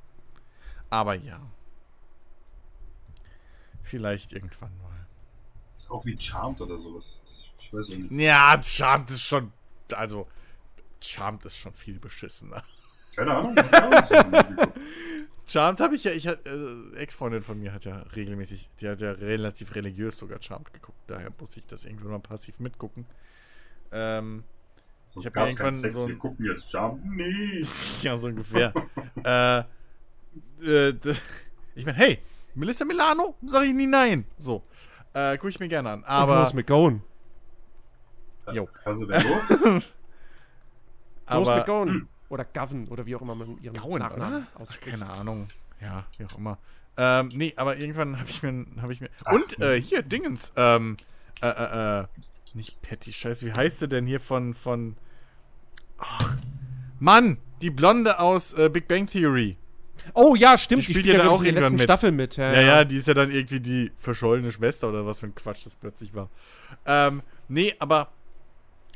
[0.89, 1.39] Aber ja.
[3.83, 5.07] Vielleicht irgendwann mal.
[5.75, 7.17] Ist auch wie Charmed oder sowas.
[7.59, 8.11] Ich weiß auch nicht.
[8.11, 9.51] Ja, Charmed ist schon.
[9.91, 10.27] Also,
[11.01, 12.63] Charmed ist schon viel beschissener.
[13.15, 13.55] Keine Ahnung.
[15.45, 16.35] Charmed habe ich ja, ich äh,
[16.95, 20.97] Ex-Freundin von mir hat ja regelmäßig, die hat ja relativ religiös sogar Charmed geguckt.
[21.07, 23.05] Daher muss ich das irgendwann mal passiv mitgucken.
[23.91, 24.43] Ähm,
[25.13, 26.73] Sonst Ich hab keinen irgendwann Sex, so wir ein- gucken jetzt.
[27.03, 27.61] Nee.
[28.01, 28.73] ja, so ungefähr.
[29.23, 29.59] äh,
[30.89, 30.93] äh,
[31.75, 32.19] ich meine, hey,
[32.55, 33.35] Melissa Milano?
[33.45, 34.25] Sag ich nie nein.
[34.37, 34.63] So.
[35.13, 36.03] Äh, gucke ich mir gerne an.
[36.03, 36.41] Aber Aber.
[36.43, 37.01] Rose McGowan.
[38.51, 38.67] Jo.
[38.83, 39.27] Also, wer so?
[39.27, 39.83] Rose
[41.25, 42.07] Aber McGowan.
[42.29, 44.47] Oder Govan, oder wie auch immer man ihren Gowan, Nachnamen oder?
[44.55, 44.97] Ach, ausspricht.
[44.99, 45.47] keine Ahnung.
[45.79, 46.57] Ja, wie auch immer.
[46.97, 49.09] Ähm, nee, aber irgendwann habe ich mir, habe ich mir.
[49.23, 50.51] Ach, und äh, hier Dingens.
[50.55, 50.97] Ähm,
[51.41, 52.05] äh, äh, äh,
[52.55, 54.95] nicht Patty, Scheiße, wie heißt sie denn hier von von?
[56.03, 56.35] Ach,
[56.99, 59.57] Mann, die Blonde aus äh, Big Bang Theory.
[60.13, 60.81] Oh ja, stimmt.
[60.81, 61.83] Die Die, spielt spielt ja ja dann auch in der letzten mit.
[61.83, 62.35] Staffel mit.
[62.35, 65.35] Ja, Ja, ja, die ist ja dann irgendwie die verschollene Schwester oder was für ein
[65.35, 66.29] Quatsch das plötzlich war.
[66.85, 68.11] Ähm, nee, aber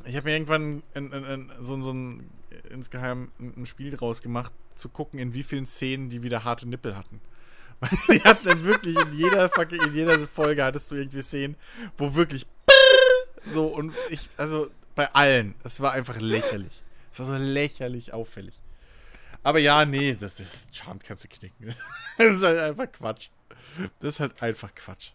[0.06, 2.30] ich habe mir irgendwann in, in, in, so, so ein
[2.70, 6.98] insgeheim ein Spiel draus gemacht, zu gucken, in wie vielen Szenen die wieder harte Nippel
[6.98, 7.22] hatten.
[7.80, 9.52] Weil die hatten dann wirklich in jeder
[9.86, 11.56] in jeder Folge hattest du irgendwie Szenen,
[11.98, 12.48] wo wirklich
[13.44, 16.84] so und ich, also bei allen, es war einfach lächerlich.
[17.18, 18.54] Es war so lächerlich auffällig.
[19.42, 21.74] Aber ja, nee, das, das Charmed kannst du knicken.
[22.18, 23.30] Das ist halt einfach Quatsch.
[24.00, 25.14] Das ist halt einfach Quatsch.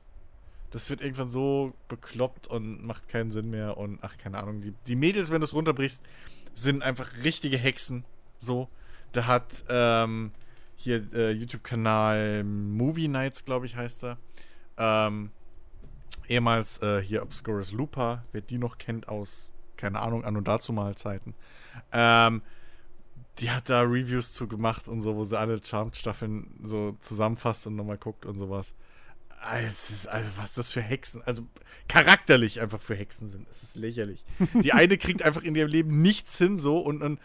[0.71, 4.63] Das wird irgendwann so bekloppt und macht keinen Sinn mehr und ach, keine Ahnung.
[4.63, 6.03] Die, die Mädels, wenn du es runterbrichst,
[6.55, 8.05] sind einfach richtige Hexen.
[8.37, 8.69] So.
[9.13, 10.33] Da hat ähm,
[10.75, 14.19] hier äh, YouTube-Kanal Movie Nights, glaube ich, heißt er.
[14.77, 15.31] Ähm,
[16.27, 19.52] ehemals äh, hier Obscurus Looper, wer die noch kennt aus,
[19.83, 21.35] keine Ahnung, an und dazu mal Zeiten.
[21.91, 22.41] Ähm,
[23.41, 27.75] die hat da Reviews zu gemacht und so, wo sie alle Charmed-Staffeln so zusammenfasst und
[27.75, 28.77] nochmal guckt und sowas.
[29.41, 31.43] Ah, Es ist, also, was das für Hexen, also
[31.89, 33.49] charakterlich einfach für Hexen sind.
[33.51, 34.25] Es ist lächerlich.
[34.63, 37.19] Die eine kriegt einfach in ihrem Leben nichts hin, so und, und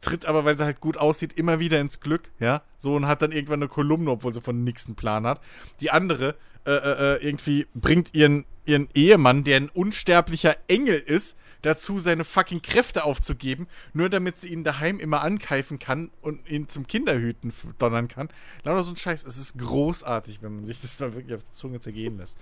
[0.00, 3.20] tritt aber, weil sie halt gut aussieht, immer wieder ins Glück, ja, so und hat
[3.20, 5.42] dann irgendwann eine Kolumne, obwohl sie von nix einen Plan hat.
[5.80, 11.36] Die andere äh, äh, äh, irgendwie bringt ihren, ihren Ehemann, der ein unsterblicher Engel ist,
[11.62, 16.68] dazu, seine fucking Kräfte aufzugeben, nur damit sie ihn daheim immer ankeifen kann und ihn
[16.68, 18.28] zum Kinderhüten donnern kann.
[18.64, 19.24] Lauter so ein Scheiß.
[19.24, 22.36] Es ist großartig, wenn man sich das mal wirklich auf die Zunge zergehen lässt.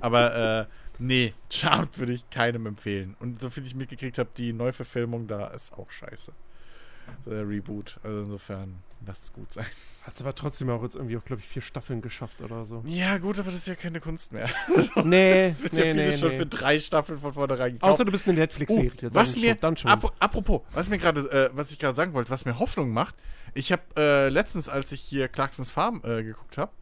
[0.00, 0.66] Aber, äh,
[0.98, 3.16] nee, Charmed würde ich keinem empfehlen.
[3.20, 6.32] Und so viel ich mitgekriegt habe, die Neuverfilmung da ist auch scheiße.
[7.26, 7.98] Der Reboot.
[8.02, 9.66] Also insofern, lasst es gut sein.
[10.02, 12.82] Hat aber trotzdem auch jetzt irgendwie, glaube ich, vier Staffeln geschafft oder so.
[12.86, 14.48] Ja, gut, aber das ist ja keine Kunst mehr.
[15.04, 16.36] Nee, Es wird nee, ja viele nee, schon nee.
[16.36, 17.92] für drei Staffeln von vornherein gekauft.
[17.92, 18.90] Außer du bist eine Netflix-Serie.
[19.02, 19.90] Oh, was mir, dann schon.
[19.90, 23.14] ap apropos, was mir gerade, äh, was ich gerade sagen wollte, was mir Hoffnung macht,
[23.54, 26.72] ich habe äh, letztens, als ich hier Clarksons Farm äh, geguckt habe,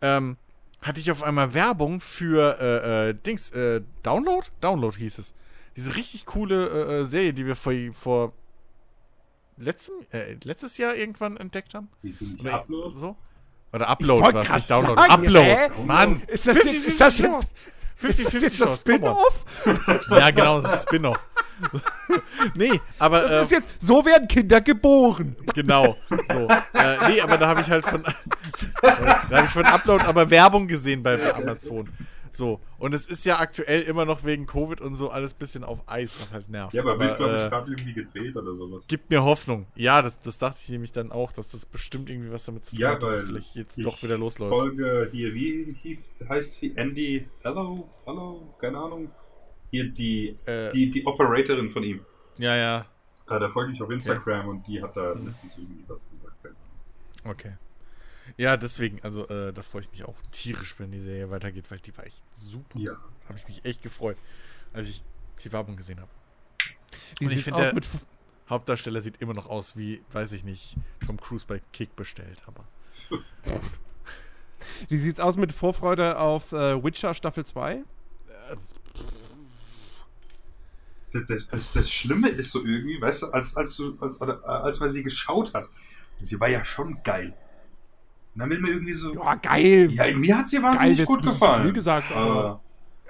[0.00, 0.36] ähm,
[0.80, 4.46] hatte ich auf einmal Werbung für äh, äh, Dings, äh, Download?
[4.60, 5.34] Download hieß es.
[5.76, 8.32] Diese richtig coole Serie, die wir vor, vor
[9.58, 11.88] letztem, äh, letztes Jahr irgendwann entdeckt haben.
[12.02, 12.96] Die sind nicht Oder Upload.
[12.96, 13.16] so.
[13.72, 15.00] Oder Upload war es, nicht Download.
[15.00, 15.46] sagen, Upload.
[15.46, 15.68] hä?
[15.86, 16.22] Mann.
[16.26, 17.54] ist das jetzt, ist das jetzt,
[17.96, 18.94] 50, ist das jetzt das 50.
[18.94, 19.44] Spin-Off?
[20.10, 21.18] Ja, genau, das ist Spin-off.
[22.54, 23.22] nee, aber.
[23.22, 25.36] Das äh, ist jetzt, so werden Kinder geboren.
[25.54, 25.96] Genau,
[26.28, 26.48] so.
[26.72, 28.02] äh, nee, aber da habe ich halt von.
[28.82, 31.88] da habe ich von Upload aber Werbung gesehen bei Amazon.
[32.34, 32.60] So.
[32.78, 36.14] Und es ist ja aktuell immer noch wegen Covid und so alles bisschen auf Eis,
[36.20, 36.74] was halt nervt.
[36.74, 38.84] Ja, aber, wird, glaube ich, äh, gerade irgendwie gedreht oder sowas.
[38.88, 39.66] gibt mir Hoffnung.
[39.74, 42.72] Ja, das, das dachte ich nämlich dann auch, dass das bestimmt irgendwie was damit zu
[42.76, 44.54] tun Ja, hat, dass es vielleicht jetzt doch wieder losläuft.
[44.56, 46.76] Folge hier, wie hieß, heißt sie?
[46.76, 47.88] Andy Hello?
[48.04, 48.54] Hello?
[48.60, 49.10] Keine Ahnung.
[49.70, 52.00] Hier die, Äh, die, die Operatorin von ihm.
[52.38, 52.86] ja, ja.
[53.30, 56.56] Äh, da folge ich auf Instagram und die hat da letztens irgendwie was gesagt.
[57.24, 57.52] Okay.
[58.36, 61.78] Ja, deswegen, also äh, da freue ich mich auch tierisch, wenn die Serie weitergeht, weil
[61.78, 62.78] die war echt super.
[62.78, 62.92] Ja.
[63.28, 64.16] Habe ich mich echt gefreut,
[64.72, 65.02] als ich
[65.42, 66.10] die Werbung gesehen habe.
[67.18, 68.06] Wie Und ich finde, der- mit F-
[68.50, 70.76] Hauptdarsteller sieht immer noch aus wie, weiß ich nicht,
[71.06, 72.64] Tom Cruise bei Kick bestellt, aber.
[74.88, 77.82] Wie sieht's aus mit Vorfreude auf äh, Witcher Staffel 2?
[81.12, 84.24] Das, das, das, das Schlimme ist so irgendwie, weißt du, als, als, du, als, äh,
[84.46, 85.66] als man sie geschaut hat,
[86.18, 87.34] sie war ja schon geil.
[88.38, 89.12] Und dann will man irgendwie so.
[89.14, 89.90] Ja, geil.
[89.92, 91.64] Ja, mir hat sie geil, wahnsinnig jetzt gut gefallen.
[91.64, 92.60] Viel gesagt, aber Aber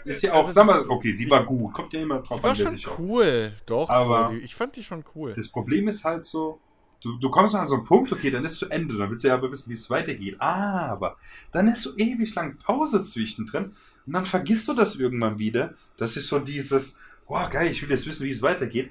[0.04, 1.74] ist ja auch, Also sag das- mal, okay, sie war gut.
[1.74, 2.98] Kommt ja immer drauf Die war an, schon sich auch.
[2.98, 3.90] cool, doch.
[3.90, 5.34] Aber- so, die, ich fand die schon cool.
[5.36, 6.60] Das Problem ist halt so,
[7.02, 9.28] du, du kommst an so einen Punkt, okay, dann ist zu Ende, dann willst du
[9.28, 10.40] ja aber wissen, wie es weitergeht.
[10.40, 11.16] Aber
[11.52, 13.74] dann ist so ewig lang Pause zwischendrin
[14.06, 15.74] und dann vergisst du das irgendwann wieder.
[15.98, 16.96] Das ist so dieses,
[17.26, 18.90] boah, geil, ich will jetzt wissen, wie es weitergeht.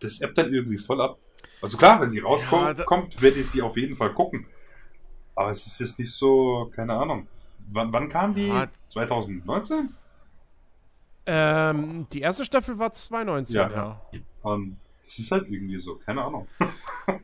[0.00, 1.18] Das ebbt dann irgendwie voll ab.
[1.62, 4.46] Also klar, wenn sie rauskommt, Ja, da- kommt, werde ich sie auf jeden Fall gucken.
[5.34, 7.26] Aber es ist jetzt nicht so, keine Ahnung.
[7.70, 8.48] Wann, wann kam die?
[8.48, 8.68] Ja.
[8.88, 9.88] 2019?
[11.26, 13.54] ähm, die erste Staffel war 2019.
[13.54, 13.70] Ja.
[13.70, 14.00] Ja.
[14.42, 16.48] Und es ist halt irgendwie so, keine Ahnung.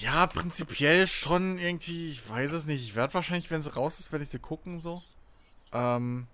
[0.00, 2.82] ja, prinzipiell schon irgendwie, ich weiß es nicht.
[2.82, 5.02] Ich werde wahrscheinlich, wenn sie raus ist, werde ich sie gucken, so.
[5.72, 6.26] Ähm.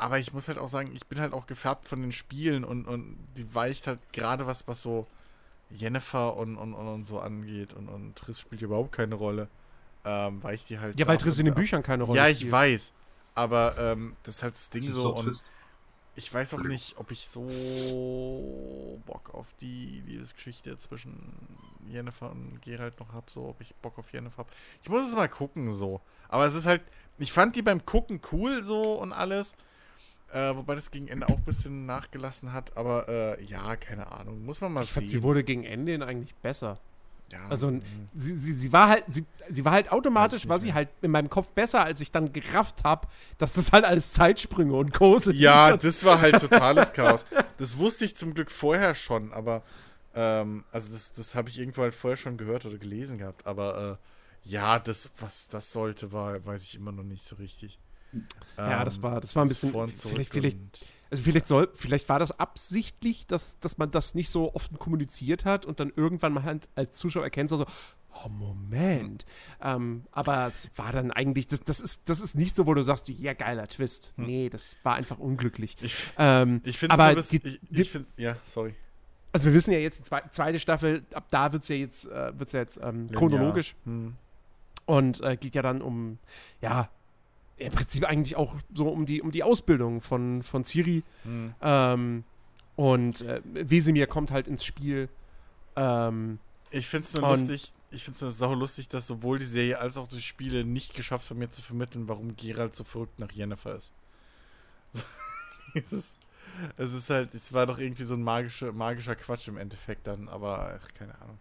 [0.00, 2.86] Aber ich muss halt auch sagen, ich bin halt auch gefärbt von den Spielen und,
[2.86, 5.08] und die weicht halt gerade was, was so
[5.70, 9.48] Jennifer und, und, und, und so angeht und, und Triss spielt überhaupt keine Rolle.
[10.10, 10.98] Ähm, weicht die halt.
[10.98, 11.54] Ja, weil Triss in den.
[11.54, 12.52] Büchern keine Rolle Ja, ich spielt.
[12.52, 12.92] weiß.
[13.34, 15.14] Aber ähm, das ist halt das Ding Das ist so.
[15.14, 15.44] und
[16.16, 21.16] ich weiß auch nicht, ob ich so Bock auf die Liebesgeschichte zwischen
[21.88, 24.50] Jennifer und Gerald noch habe, so ob ich Bock auf Jennifer habe.
[24.82, 26.00] Ich muss es mal gucken, so.
[26.28, 26.82] Aber es ist halt,
[27.18, 29.54] ich fand die beim Gucken cool so und alles.
[30.32, 34.44] Äh, wobei das gegen Ende auch ein bisschen nachgelassen hat, aber äh, ja, keine Ahnung.
[34.44, 35.02] Muss man mal Ich sehen.
[35.02, 36.78] fand, sie wurde gegen Ende hin eigentlich besser.
[37.30, 37.70] Ja, Also
[38.14, 40.74] sie, sie, sie war halt, sie, sie war halt automatisch, war sie mehr.
[40.76, 43.06] halt in meinem Kopf besser, als ich dann gerafft habe,
[43.38, 47.26] dass das halt alles Zeitsprünge und große Ja, das war halt totales Chaos.
[47.58, 49.62] Das wusste ich zum Glück vorher schon, aber
[50.14, 53.46] ähm, also das, das habe ich irgendwo halt vorher schon gehört oder gelesen gehabt.
[53.46, 57.78] Aber äh, ja, das, was das sollte, war, weiß ich immer noch nicht so richtig.
[58.56, 62.18] Ja, Ähm, das war- das war ein bisschen- vielleicht- vielleicht- Also vielleicht soll, vielleicht war
[62.18, 66.44] das absichtlich, dass, dass man das nicht so offen kommuniziert hat und dann irgendwann mal
[66.44, 67.66] halt als Zuschauer erkennt, so, so
[68.24, 69.24] oh Moment.
[69.62, 72.82] Ähm, aber es war dann eigentlich, das, das, ist, das ist nicht so, wo du
[72.82, 74.12] sagst, ja, geiler Twist.
[74.16, 75.76] Nee, das war einfach unglücklich.
[75.80, 78.74] Ich, Ähm, ich finde es ich, ich find, ja, sorry.
[79.32, 82.06] also wir wissen ja jetzt, die zwe zweite Staffel, ab da wird es ja jetzt,
[82.06, 83.74] äh, wird's ja jetzt ähm, chronologisch.
[83.84, 84.14] Hm.
[84.84, 86.18] Und äh, geht ja dann um,
[86.62, 86.88] ja,
[87.58, 91.02] im Prinzip eigentlich auch so um die, um die Ausbildung von, von Ciri.
[91.24, 91.54] Hm.
[91.60, 92.24] Ähm,
[92.76, 95.08] und äh, Wesemir kommt halt ins Spiel.
[95.76, 96.38] Ähm,
[96.70, 99.78] Ich finde es nur lustig, ich finde es nur sau lustig, dass sowohl die Serie
[99.78, 103.32] als auch die Spiele nicht geschafft haben, mir zu vermitteln, warum Geralt so verrückt nach
[103.32, 103.92] Jennifer ist.
[104.92, 105.02] So,
[105.74, 106.18] es ist.
[106.76, 110.28] Es ist halt, es war doch irgendwie so ein magischer, magischer Quatsch im Endeffekt dann,
[110.28, 111.38] aber ach, keine Ahnung.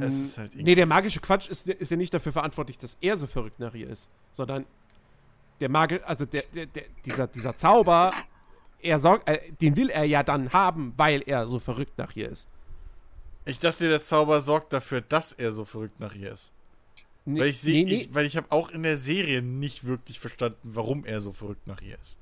[0.00, 3.16] Es ist halt nee, der magische Quatsch ist, ist ja nicht dafür verantwortlich, dass er
[3.16, 4.64] so verrückt nach ihr ist, sondern
[5.60, 8.12] der Magi also der, der, der, dieser, dieser Zauber,
[8.80, 12.28] er sorgt, äh, den will er ja dann haben, weil er so verrückt nach ihr
[12.28, 12.48] ist.
[13.46, 16.52] Ich dachte, der Zauber sorgt dafür, dass er so verrückt nach ihr ist.
[17.26, 17.94] Nee, Weil ich sehe, nee, nee.
[18.02, 21.66] ich, weil ich habe auch in der Serie nicht wirklich verstanden, warum er so verrückt
[21.66, 22.18] nach ihr ist.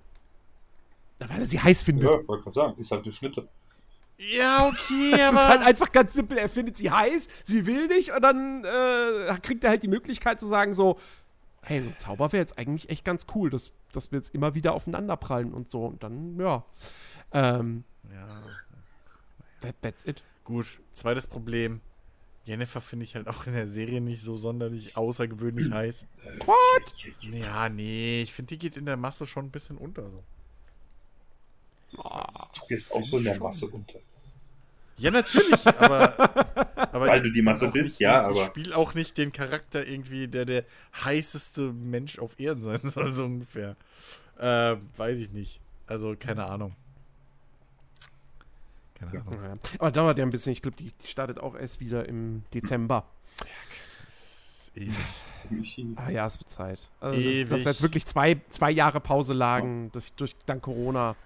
[1.19, 2.05] weil er sie heiß findet.
[2.05, 3.49] Ja, wollte gerade sagen, ist halt eine Schnitte.
[4.19, 6.39] Ja, okay, Es ist halt einfach ganz simpel.
[6.39, 10.39] Er findet sie heiß, sie will nicht und dann äh, kriegt er halt die Möglichkeit
[10.39, 10.99] zu sagen so,
[11.63, 14.75] hey, so Zauber wäre jetzt eigentlich echt ganz cool, dass, dass wir jetzt immer wieder
[14.75, 15.87] aufeinander prallen und so.
[15.87, 16.65] Und dann, ja.
[17.33, 18.43] Ähm, ja,
[19.61, 20.23] that, that's it.
[20.45, 20.81] gut.
[20.93, 21.81] Zweites Problem.
[22.45, 26.09] Jennifer finde ich halt auch in der Serie nicht so sonderlich außergewöhnlich heiß.
[26.45, 26.95] What?
[27.21, 30.25] Ja, nee, ich finde, die geht in der Masse schon ein bisschen unter so.
[31.93, 34.01] Du gehst auch so in der Masse unter.
[35.03, 36.19] Ja, natürlich, aber.
[36.77, 39.19] aber Weil ich du die Masse bist, nicht ja, irgendwie- Ich aber- spiele auch nicht
[39.19, 40.65] den Charakter irgendwie, der der
[41.05, 43.77] heißeste Mensch auf Erden sein soll, so ungefähr.
[44.39, 45.61] Äh, weiß ich nicht.
[45.87, 46.75] Also, keine Ahnung.
[48.95, 49.39] Keine Ahnung.
[49.45, 49.55] Ja.
[49.79, 50.53] Aber dauert ja ein bisschen.
[50.53, 53.05] Ich glaube, die, die startet auch erst wieder im Dezember.
[54.07, 54.95] Das ist ewig.
[55.35, 56.89] Ziemlich Ah ja, es wird Zeit.
[57.01, 57.49] Also, dass, Ewig.
[57.51, 61.17] dass jetzt wirklich zwei, zwei Jahre Pause lagen durch, durch dank Corona.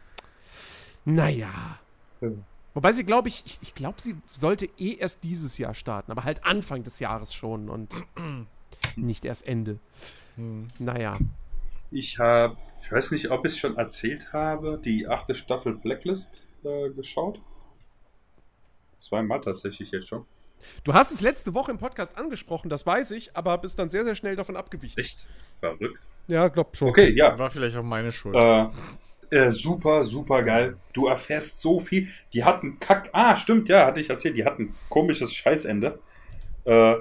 [1.05, 1.79] Naja.
[2.23, 2.29] Ja.
[2.77, 6.25] Wobei sie, glaube ich, ich, ich glaube, sie sollte eh erst dieses Jahr starten, aber
[6.25, 8.05] halt Anfang des Jahres schon und
[8.97, 9.79] nicht erst Ende.
[10.35, 10.69] Hm.
[10.79, 11.17] Naja.
[11.91, 16.47] Ich habe, ich weiß nicht, ob ich es schon erzählt habe, die achte Staffel Blacklist
[16.65, 17.41] äh, geschaut.
[18.99, 20.27] Zweimal tatsächlich jetzt schon.
[20.85, 24.05] Du hast es letzte Woche im Podcast angesprochen, das weiß ich, aber bist dann sehr,
[24.05, 25.01] sehr schnell davon abgewichen.
[25.01, 25.27] Echt
[25.61, 25.99] verrückt.
[26.27, 26.89] Ja, glaub schon.
[26.89, 27.39] Okay, ja.
[27.39, 28.37] War vielleicht auch meine Schuld.
[28.37, 28.69] Äh,
[29.31, 30.77] äh, super, super geil.
[30.93, 32.09] Du erfährst so viel.
[32.33, 33.11] Die hatten Kack.
[33.13, 34.37] Ah, stimmt, ja, hatte ich erzählt.
[34.37, 35.99] Die hatten komisches Scheißende.
[36.65, 36.97] Äh,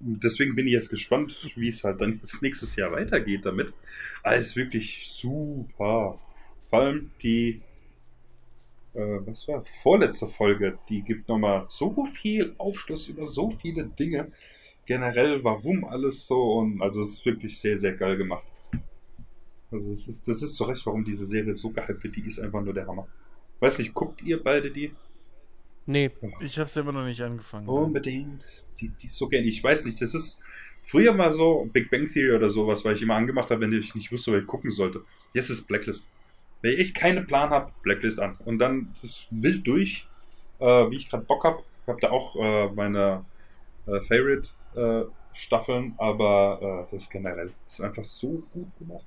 [0.00, 3.72] deswegen bin ich jetzt gespannt, wie es halt dann jetzt nächstes Jahr weitergeht damit.
[4.22, 6.18] Alles wirklich super.
[6.68, 7.62] Vor allem die,
[8.94, 14.32] äh, was war, vorletzte Folge, die gibt nochmal so viel Aufschluss über so viele Dinge.
[14.86, 18.44] Generell, warum alles so und also es ist wirklich sehr, sehr geil gemacht.
[19.74, 22.38] Also es ist, das ist zu Recht, warum diese Serie so gehypt wird, die ist
[22.38, 23.08] einfach nur der Hammer.
[23.58, 24.92] Weiß nicht, guckt ihr beide die?
[25.86, 26.10] Nee.
[26.40, 27.68] Ich habe es immer noch nicht angefangen.
[27.68, 28.44] Unbedingt.
[28.80, 29.46] Die, die ist so gerne.
[29.46, 30.40] Ich weiß nicht, das ist
[30.84, 33.94] früher mal so Big Bang Theory oder sowas, weil ich immer angemacht habe, wenn ich
[33.94, 35.02] nicht wusste, was ich gucken sollte.
[35.32, 36.06] Jetzt ist Blacklist.
[36.62, 38.36] Wenn ich echt keinen Plan habe, Blacklist an.
[38.44, 40.06] Und dann das wild durch,
[40.60, 41.62] äh, wie ich gerade Bock habe.
[41.82, 43.24] Ich habe da auch äh, meine
[43.86, 45.02] äh, Favorite äh,
[45.34, 47.52] Staffeln, aber äh, das ist generell.
[47.64, 49.04] Das ist einfach so gut gemacht.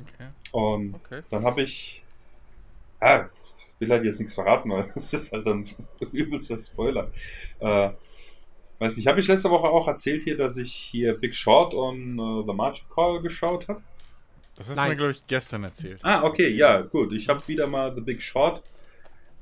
[0.00, 0.28] Okay.
[0.52, 1.22] Und okay.
[1.30, 2.02] dann habe ich.
[3.00, 5.66] Ah, ich will halt jetzt nichts verraten, weil das ist halt dann
[6.12, 7.10] übelster Spoiler.
[7.60, 7.90] Äh,
[8.78, 12.18] weiß nicht, habe ich letzte Woche auch erzählt hier, dass ich hier Big Short und
[12.18, 13.82] äh, The Margin Call geschaut habe?
[14.56, 14.86] Das hast Nein.
[14.86, 16.00] du mir, glaube ich, gestern erzählt.
[16.02, 17.12] Ah, okay, ja, gut.
[17.12, 18.62] Ich habe wieder mal The Big Short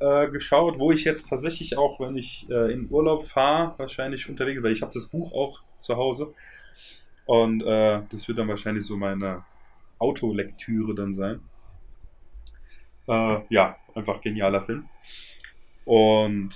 [0.00, 4.62] äh, geschaut, wo ich jetzt tatsächlich auch, wenn ich äh, in Urlaub fahre, wahrscheinlich unterwegs,
[4.62, 6.34] weil ich habe das Buch auch zu Hause.
[7.26, 9.44] Und äh, das wird dann wahrscheinlich so meine
[9.98, 11.40] Autolektüre dann sein.
[13.06, 14.88] Äh, ja, einfach genialer Film.
[15.84, 16.54] Und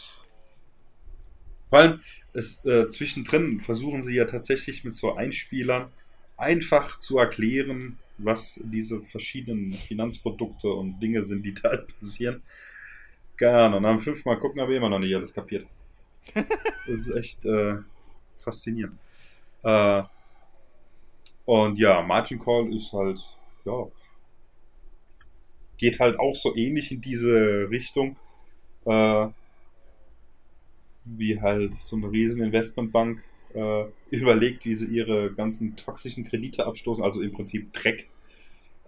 [1.69, 2.01] vor allem
[2.32, 5.90] es, äh, zwischendrin versuchen sie ja tatsächlich mit so Einspielern
[6.36, 12.43] einfach zu erklären, was diese verschiedenen Finanzprodukte und Dinge sind, die da passieren.
[13.36, 15.66] Keine Ahnung, nach fünfmal gucken habe ich immer noch nicht alles kapiert.
[16.35, 17.77] das ist echt äh,
[18.39, 18.98] faszinierend.
[19.62, 20.02] Äh,
[21.49, 23.19] und ja, Margin Call ist halt,
[23.65, 23.87] ja,
[25.79, 28.16] geht halt auch so ähnlich in diese Richtung.
[28.85, 29.29] Äh,
[31.07, 37.03] wie halt so eine riesen Investmentbank äh, überlegt, wie sie ihre ganzen toxischen Kredite abstoßen,
[37.03, 38.11] also im Prinzip Dreck,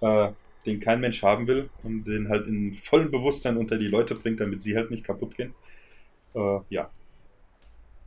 [0.02, 0.32] äh,
[0.66, 4.40] den kein Mensch haben will und den halt in vollem Bewusstsein unter die Leute bringt,
[4.40, 5.54] damit sie halt nicht kaputt gehen.
[6.34, 6.90] Äh, ja.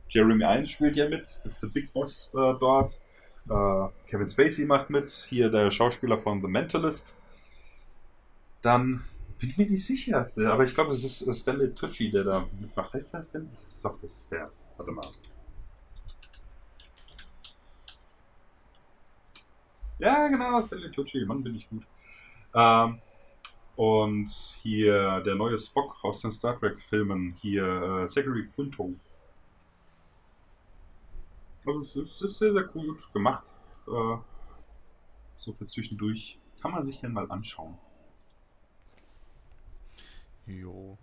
[0.08, 3.00] Jeremy Irons spielt ja mit, ist der Big Boss äh, dort.
[3.48, 7.14] Äh, Kevin Spacey macht mit, hier der Schauspieler von The Mentalist.
[8.62, 9.04] Dann
[9.38, 12.94] bin ich mir nicht sicher, aber ich glaube, es ist Stanley Tucci, der da mitmacht.
[12.94, 13.50] Heißt das denn?
[13.60, 14.50] Das ist doch, das ist der.
[14.76, 15.10] Warte mal.
[19.98, 21.82] Ja, genau, Stanley Tucci, Mann, bin ich gut.
[22.54, 22.98] Ähm,
[23.76, 24.30] und
[24.62, 28.94] hier der neue Spock aus den Star Trek-Filmen, hier äh, Zachary Quinto.
[31.66, 33.46] Also es ist, sehr, sehr gut gemacht.
[33.86, 34.16] Äh,
[35.36, 36.38] so für zwischendurch.
[36.60, 37.76] Kann man sich denn mal anschauen.
[40.46, 40.96] Jo.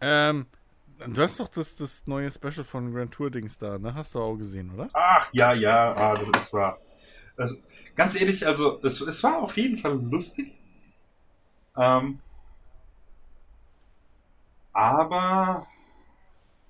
[0.00, 0.46] Ähm,
[1.06, 3.94] du hast doch das, das neue Special von Grand Tour Dings da, ne?
[3.94, 4.88] Hast du auch gesehen, oder?
[4.92, 6.78] Ach, ja, ja, ah, das, das war.
[7.36, 7.62] Das,
[7.96, 10.52] ganz ehrlich, also, es, es war auf jeden Fall lustig.
[11.76, 12.18] Ähm,
[14.72, 15.66] aber,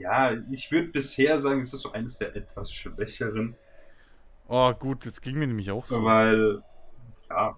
[0.01, 3.57] ja, ich würde bisher sagen, es ist so eines der etwas schwächeren.
[4.49, 6.05] Oh, gut, das ging mir nämlich auch so.
[6.05, 6.63] Weil,
[7.29, 7.57] ja,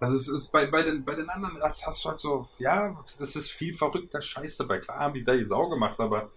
[0.00, 2.96] also es ist bei, bei, den, bei den anderen, das hast du halt so, ja,
[3.18, 4.78] das ist viel verrückter Scheiß dabei.
[4.78, 6.30] Klar haben die da die Sau gemacht, aber.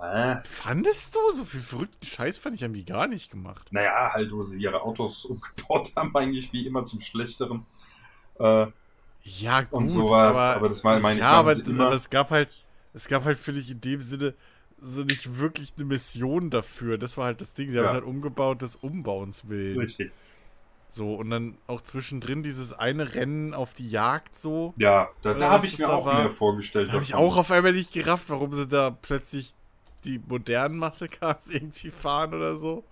[0.00, 0.36] Äh.
[0.44, 1.18] Fandest du?
[1.32, 3.68] So viel verrückten Scheiß fand ich, haben die gar nicht gemacht.
[3.72, 7.66] Naja, halt, wo sie ihre Autos umgebaut haben, eigentlich wie immer zum Schlechteren.
[8.38, 8.66] Äh,
[9.24, 12.52] ja, gut, und sowas, aber, aber das meine mein ja, aber, aber es gab halt,
[12.94, 14.34] es gab halt, finde ich, in dem Sinne
[14.78, 16.98] so nicht wirklich eine Mission dafür.
[16.98, 17.70] Das war halt das Ding.
[17.70, 17.82] Sie ja.
[17.82, 19.78] haben es halt umgebaut des Umbauens willen.
[19.78, 20.12] Richtig.
[20.88, 24.74] So, und dann auch zwischendrin dieses eine Rennen auf die Jagd so.
[24.76, 26.24] Ja, da, da habe ich mir auch war.
[26.24, 26.88] mehr vorgestellt.
[26.88, 29.52] Da habe ich auch auf einmal nicht gerafft, warum sie da plötzlich
[30.04, 32.84] die modernen Muscle Cars irgendwie fahren oder so.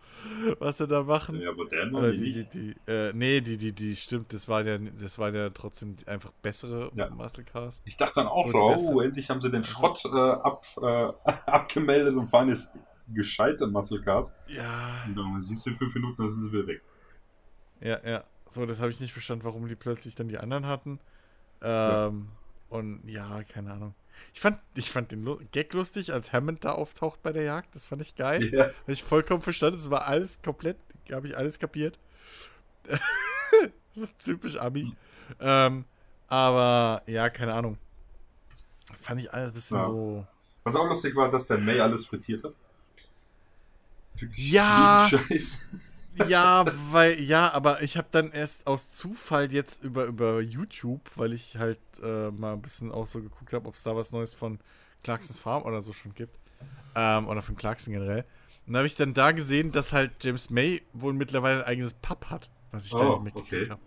[0.58, 1.40] Was sie da machen.
[1.40, 4.66] Ja, modern waren die, die, die, die äh, Nee, die, die, die, stimmt, das waren
[4.66, 7.10] ja, das waren ja trotzdem einfach bessere ja.
[7.10, 7.80] Muscle Cars.
[7.84, 11.30] Ich dachte dann auch so, so oh, endlich haben sie den Schrott äh, ab, äh,
[11.46, 12.72] abgemeldet und fahren jetzt
[13.08, 14.34] gescheite Muscle Cars.
[14.48, 15.04] Ja.
[15.06, 16.82] Und dann siehst du in fünf Minuten, dann sind sie wieder weg.
[17.80, 18.24] Ja, ja.
[18.46, 20.98] So, das habe ich nicht verstanden, warum die plötzlich dann die anderen hatten.
[21.62, 22.12] Ähm, ja.
[22.68, 23.94] Und ja, keine Ahnung.
[24.32, 27.74] Ich fand, ich fand den Gag lustig, als Hammond da auftaucht bei der Jagd.
[27.74, 28.52] Das fand ich geil.
[28.52, 28.64] Ja.
[28.64, 29.76] Habe ich vollkommen verstanden.
[29.76, 30.76] Es war alles komplett,
[31.10, 31.98] habe ich alles kapiert.
[32.84, 33.00] das
[33.94, 34.82] ist typisch Abi.
[34.82, 34.96] Hm.
[35.40, 35.84] Ähm,
[36.28, 37.78] aber ja, keine Ahnung.
[39.00, 39.84] Fand ich alles ein bisschen ja.
[39.84, 40.26] so.
[40.64, 42.54] Was auch lustig war, dass der May alles frittiert hat.
[44.36, 45.08] Ja!
[45.10, 45.66] Scheiß
[46.28, 51.32] ja, weil, ja, aber ich habe dann erst aus Zufall jetzt über, über YouTube, weil
[51.32, 54.34] ich halt äh, mal ein bisschen auch so geguckt habe, ob es da was Neues
[54.34, 54.58] von
[55.02, 56.36] Clarksons Farm oder so schon gibt.
[56.94, 58.24] Ähm, oder von Clarkson generell.
[58.66, 61.94] Und da habe ich dann da gesehen, dass halt James May wohl mittlerweile ein eigenes
[61.94, 63.80] Pub hat, was ich oh, da nicht mitgekriegt okay.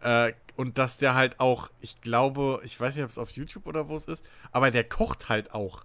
[0.00, 0.30] habe.
[0.30, 3.66] Äh, und dass der halt auch, ich glaube, ich weiß nicht, ob es auf YouTube
[3.66, 5.84] oder wo es ist, aber der kocht halt auch.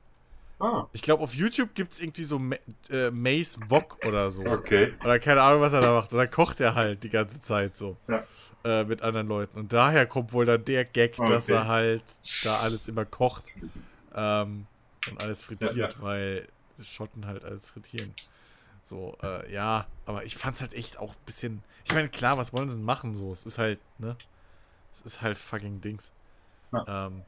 [0.59, 0.87] Ah.
[0.91, 2.39] Ich glaube, auf YouTube gibt es irgendwie so
[2.89, 4.43] äh, Mace Wok oder so.
[4.45, 4.93] Okay.
[5.03, 6.11] Oder keine Ahnung, was er da macht.
[6.11, 7.95] Und dann kocht er halt die ganze Zeit so.
[8.07, 8.23] Ja.
[8.65, 9.57] Äh, mit anderen Leuten.
[9.57, 11.31] Und daher kommt wohl dann der Gag, okay.
[11.31, 12.03] dass er halt
[12.43, 13.45] da alles immer kocht.
[14.13, 14.67] Ähm,
[15.09, 15.95] und alles frittiert, ja, ja.
[16.01, 16.47] weil
[16.77, 18.13] Schotten halt alles frittieren.
[18.83, 21.63] So, äh, ja, aber ich fand's halt echt auch ein bisschen.
[21.85, 23.31] Ich meine, klar, was wollen sie denn machen so?
[23.31, 24.17] Es ist halt, ne?
[24.91, 26.11] Es ist halt fucking Dings.
[26.73, 27.07] Ja.
[27.07, 27.21] Ähm,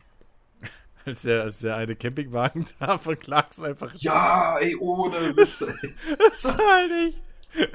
[1.06, 3.94] als der, als der eine Campingwagen da von Clarks einfach.
[3.96, 5.60] Ja, ey, ohne Witz.
[6.18, 7.24] das war halt echt.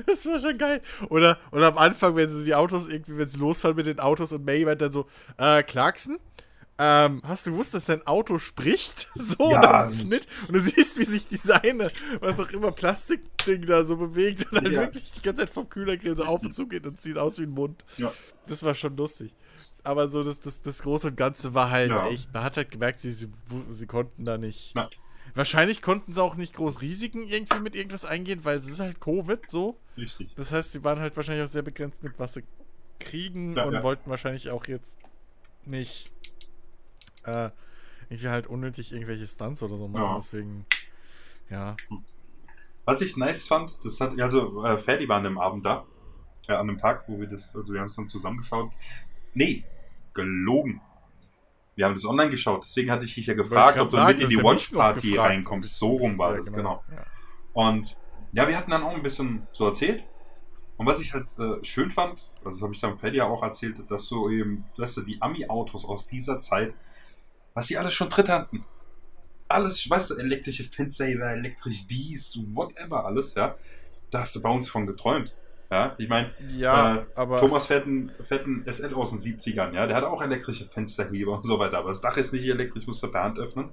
[0.07, 0.81] Das war schon geil.
[1.11, 4.33] Oder, oder am Anfang, wenn sie die Autos irgendwie, wenn sie losfahren mit den Autos
[4.33, 5.07] und May meint dann so,
[5.37, 6.17] äh, Clarkson,
[6.79, 9.07] ähm, hast du gewusst, dass dein Auto spricht?
[9.17, 10.27] So, ja, und dann Schnitt.
[10.47, 11.91] Und du siehst, wie sich die Seine,
[12.21, 14.81] was auch immer, Plastikding da so bewegt und dann ja.
[14.83, 17.43] wirklich die ganze Zeit vom Kühlergrill so auf und zu geht und sieht aus wie
[17.43, 17.85] ein Mund.
[17.97, 18.13] Ja.
[18.47, 19.35] Das war schon lustig
[19.87, 22.09] aber so das, das, das Große und Ganze war halt ja.
[22.09, 23.31] echt, man hat halt gemerkt, sie, sie,
[23.71, 24.73] sie konnten da nicht.
[24.75, 24.91] Na.
[25.35, 29.01] Wahrscheinlich konnten sie auch nicht groß Risiken irgendwie mit irgendwas eingehen, weil es ist halt
[29.01, 29.79] Covid so.
[29.97, 30.35] Richtig.
[30.35, 32.43] Das heißt, sie waren halt wahrscheinlich auch sehr begrenzt mit was sie
[32.99, 33.83] kriegen Ja, und ja.
[33.83, 34.99] wollten wahrscheinlich auch jetzt
[35.65, 36.11] nicht
[37.25, 37.51] äh,
[38.09, 40.05] irgendwie halt unnötig irgendwelche Stunts oder so machen.
[40.05, 40.17] Ja.
[40.17, 40.67] Deswegen,
[41.51, 41.77] ja.
[42.85, 45.87] Was ich nice fand, das hat, also, äh, Ferdi war an dem Abend da.
[46.49, 48.71] Äh, an dem Tag, wo wir das, also wir haben es dann zusammengeschaut.
[49.35, 49.65] Nee,
[50.17, 50.81] gelogen.
[51.77, 54.23] Wir haben das online geschaut, deswegen hatte ich dich ja gefragt, ob du sagen, mit
[54.23, 55.79] in die gefragt, ob reinkommst.
[55.79, 56.83] So rum war Ja, das, genau.
[56.91, 57.05] Ja.
[57.53, 57.97] Und
[58.33, 60.03] ja, wir hatten dann auch ein bisschen so erzählt.
[60.79, 63.43] Und was ich halt äh, schön fand, also das habe ich dann Freddy ja auch
[63.43, 66.75] erzählt, dass so eben, dass du die Ami-Autos aus dieser Zeit,
[67.55, 68.65] was sie alles schon Tritt hatten.
[69.49, 73.57] Alles, weißt du, elektrische Fenster, elektrisch dies, whatever, alles, ja.
[74.11, 75.35] Da hast du bei uns von geträumt.
[75.71, 79.73] Ja, ich meine, Ja, Äh, aber Thomas fährt einen, fährt einen SL aus den 70ern,
[79.73, 79.87] ja.
[79.87, 83.03] Der hat auch elektrische Fensterheber und so weiter, aber das Dach ist nicht elektrisch, musst
[83.03, 83.73] du per Hand öffnen.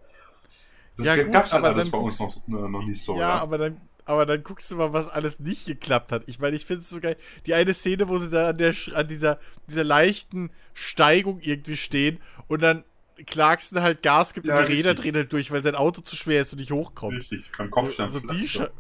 [0.98, 3.16] Das Ja, gut, gab's halt aber alles bei uns noch, äh, noch nicht so.
[3.16, 6.24] ja, aber dann, aber dann guckst du mal, was alles nicht geklappt hat.
[6.28, 7.18] Ich meine, ich finde es so geil.
[7.46, 12.20] Die eine Szene, wo sie da an, der, an dieser, dieser leichten Steigung irgendwie stehen
[12.48, 12.84] und dann
[13.28, 14.96] Clarkson halt Gas gibt Ja, und die Räder richtig.
[14.96, 17.20] drehen halt durch, weil sein Auto zu schwer ist und nicht hochkommt.
[17.20, 18.12] Richtig, So, Kopfstand.
[18.12, 18.72] so die Flatsch, Sche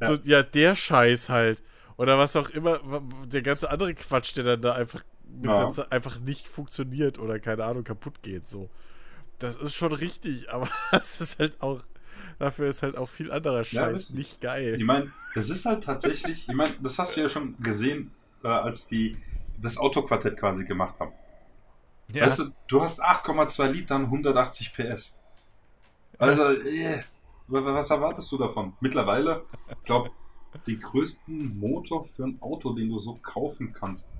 [0.00, 0.06] Ja.
[0.06, 1.62] So, ja, der Scheiß halt.
[1.98, 2.80] Oder was auch immer,
[3.26, 5.04] der ganze andere Quatsch, der dann da einfach,
[5.42, 5.68] Ja.
[5.90, 8.46] einfach nicht funktioniert oder keine Ahnung, kaputt geht.
[8.46, 8.70] So.
[9.40, 11.82] Das ist schon richtig, aber das ist halt auch,
[12.38, 14.16] dafür ist halt auch viel anderer Scheiß richtig.
[14.16, 14.76] nicht geil.
[14.78, 18.10] Ich meine, das ist halt tatsächlich, ich meine, das hast du ja schon gesehen,
[18.42, 19.16] äh, als die
[19.60, 21.12] das Autoquartett quasi gemacht haben.
[22.14, 25.12] Ja, Weißt du, du hast 8,2 Litern, 180 PS.
[26.16, 27.00] Also, äh,
[27.48, 28.72] wa- wa- was erwartest du davon?
[28.80, 30.10] Mittlerweile, ich glaube,
[30.66, 34.10] den größten Motor für ein Auto, den du so kaufen kannst.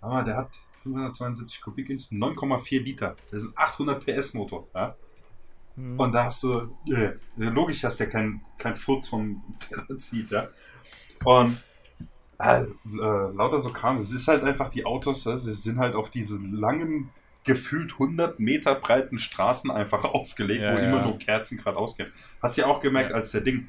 [0.00, 0.50] Aber der hat
[0.82, 3.16] 572 Kubikinch, 9,4 Liter.
[3.30, 4.66] Das ist ein 800 PS Motor.
[4.74, 4.94] Ja?
[5.76, 5.98] Hm.
[5.98, 10.48] Und da hast du, äh, logisch, dass der kein, kein Furz vom Teller zieht, ja.
[11.24, 11.64] Und
[12.38, 16.10] äh, äh, lauter so Kram, es ist halt einfach die Autos, sie sind halt auf
[16.10, 17.10] diese langen,
[17.44, 20.84] gefühlt 100 Meter breiten Straßen einfach ausgelegt, Ja, wo ja.
[20.84, 22.12] immer nur Kerzen gerade ausgehen.
[22.42, 23.68] Hast du ja auch gemerkt, als der Ding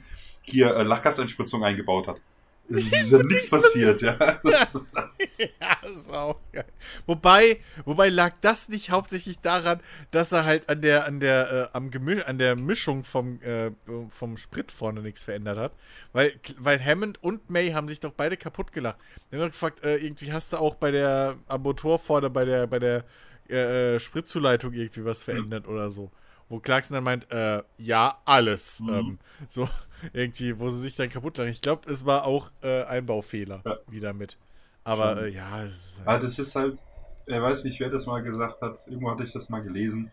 [0.49, 2.21] hier äh, Lachgaseinspritzung eingebaut hat.
[2.69, 4.13] Es ist ja nichts passiert, ja.
[4.43, 4.73] Das,
[5.37, 6.65] ja, das war auch geil.
[7.05, 9.79] Wobei, wobei lag das nicht hauptsächlich daran,
[10.11, 13.71] dass er halt an der, an der, äh, am Gemisch, an der Mischung vom, äh,
[14.09, 15.73] vom Sprit vorne nichts verändert hat.
[16.11, 18.97] Weil, weil Hammond und May haben sich doch beide kaputt gelacht.
[19.31, 22.67] Die haben gefragt, äh, irgendwie hast du auch bei der, am Motor vorne, bei der,
[22.67, 23.05] bei der
[23.49, 26.11] äh, äh, Spritzuleitung irgendwie was verändert oder so.
[26.49, 28.79] Wo Clarkson dann meint, äh, ja, alles.
[28.81, 28.89] Mhm.
[28.89, 29.67] Ähm, so,
[30.13, 31.49] irgendwie, wo sie sich dann kaputt lachen.
[31.49, 33.77] Ich glaube, es war auch äh, Einbaufehler Ja.
[33.87, 34.37] wieder mit.
[34.83, 36.79] Aber äh, ja, es ist halt, das ist halt,
[37.25, 40.11] er weiß nicht, wer das mal gesagt hat, irgendwo hatte ich das mal gelesen,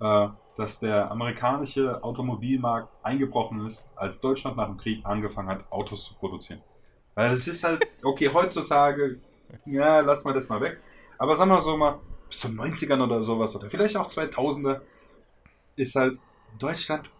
[0.00, 6.06] äh, dass der amerikanische Automobilmarkt eingebrochen ist, als Deutschland nach dem Krieg angefangen hat, Autos
[6.06, 6.60] zu produzieren.
[7.14, 9.20] Weil das ist halt, okay, heutzutage,
[9.64, 10.78] ja, lass mal das mal weg.
[11.18, 14.80] Aber sagen wir so mal, bis zu den 90ern oder sowas, oder vielleicht auch 2000er,
[15.76, 16.18] ist halt,
[16.58, 17.10] Deutschland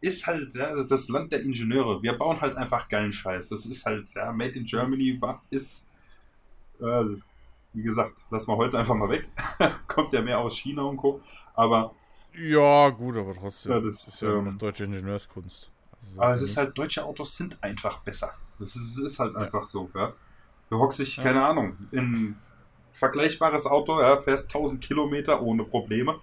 [0.00, 2.02] ist halt ja, das Land der Ingenieure.
[2.02, 3.48] Wir bauen halt einfach geilen Scheiß.
[3.50, 5.18] Das ist halt, ja, Made in Germany
[5.50, 5.88] ist,
[6.80, 7.04] äh,
[7.72, 9.28] wie gesagt, lass mal heute einfach mal weg.
[9.88, 11.20] Kommt ja mehr aus China und Co.
[11.54, 11.94] Aber,
[12.34, 13.72] ja, gut, aber trotzdem.
[13.72, 15.70] Ja, das das ist ja ähm, deutsche Ingenieurskunst.
[15.98, 18.32] Also so aber es ist halt, deutsche Autos sind einfach besser.
[18.58, 19.40] Das ist, ist halt Ja.
[19.42, 20.12] einfach so, ja.
[20.68, 22.42] Du hockst dich, keine Ahnung, in ein
[22.92, 26.20] vergleichbares Auto, ja, fährst 1000 Kilometer ohne Probleme.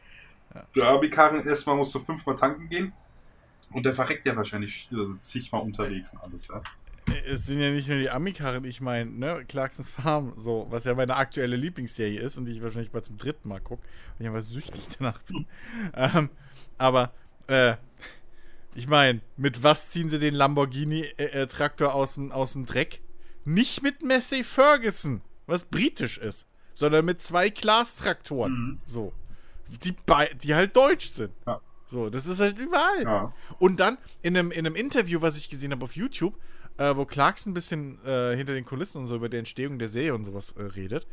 [0.54, 0.66] Ja.
[0.76, 2.94] Der Abi-Karren erstmal musst du fünfmal tanken gehen.
[3.72, 6.62] Und der verreckt ja wahrscheinlich äh, zigmal unterwegs und alles, ja.
[7.26, 10.94] Es sind ja nicht nur die Amikarren, ich meine, ne, Clarksons Farm, so, was ja
[10.94, 13.82] meine aktuelle Lieblingsserie ist und die ich wahrscheinlich mal zum dritten Mal gucke,
[14.18, 15.46] weil ich einfach süchtig danach bin.
[15.94, 16.30] ähm,
[16.78, 17.14] aber,
[17.48, 17.76] äh,
[18.76, 23.02] ich meine, mit was ziehen sie den Lamborghini-Traktor aus dem, aus dem Dreck?
[23.44, 28.52] Nicht mit Massey Ferguson, was britisch ist, sondern mit zwei Class-Traktoren.
[28.52, 28.80] Mhm.
[28.86, 29.14] So.
[29.84, 31.34] Die, bei- die halt deutsch sind.
[31.46, 31.62] Ja.
[31.86, 33.04] So, das ist halt überall.
[33.04, 33.34] Ja.
[33.60, 36.36] Und dann in einem, in einem Interview, was ich gesehen habe auf YouTube,
[36.78, 39.88] äh, wo Clarkson ein bisschen äh, hinter den Kulissen und so über die Entstehung der
[39.88, 41.08] Serie und sowas äh, redet,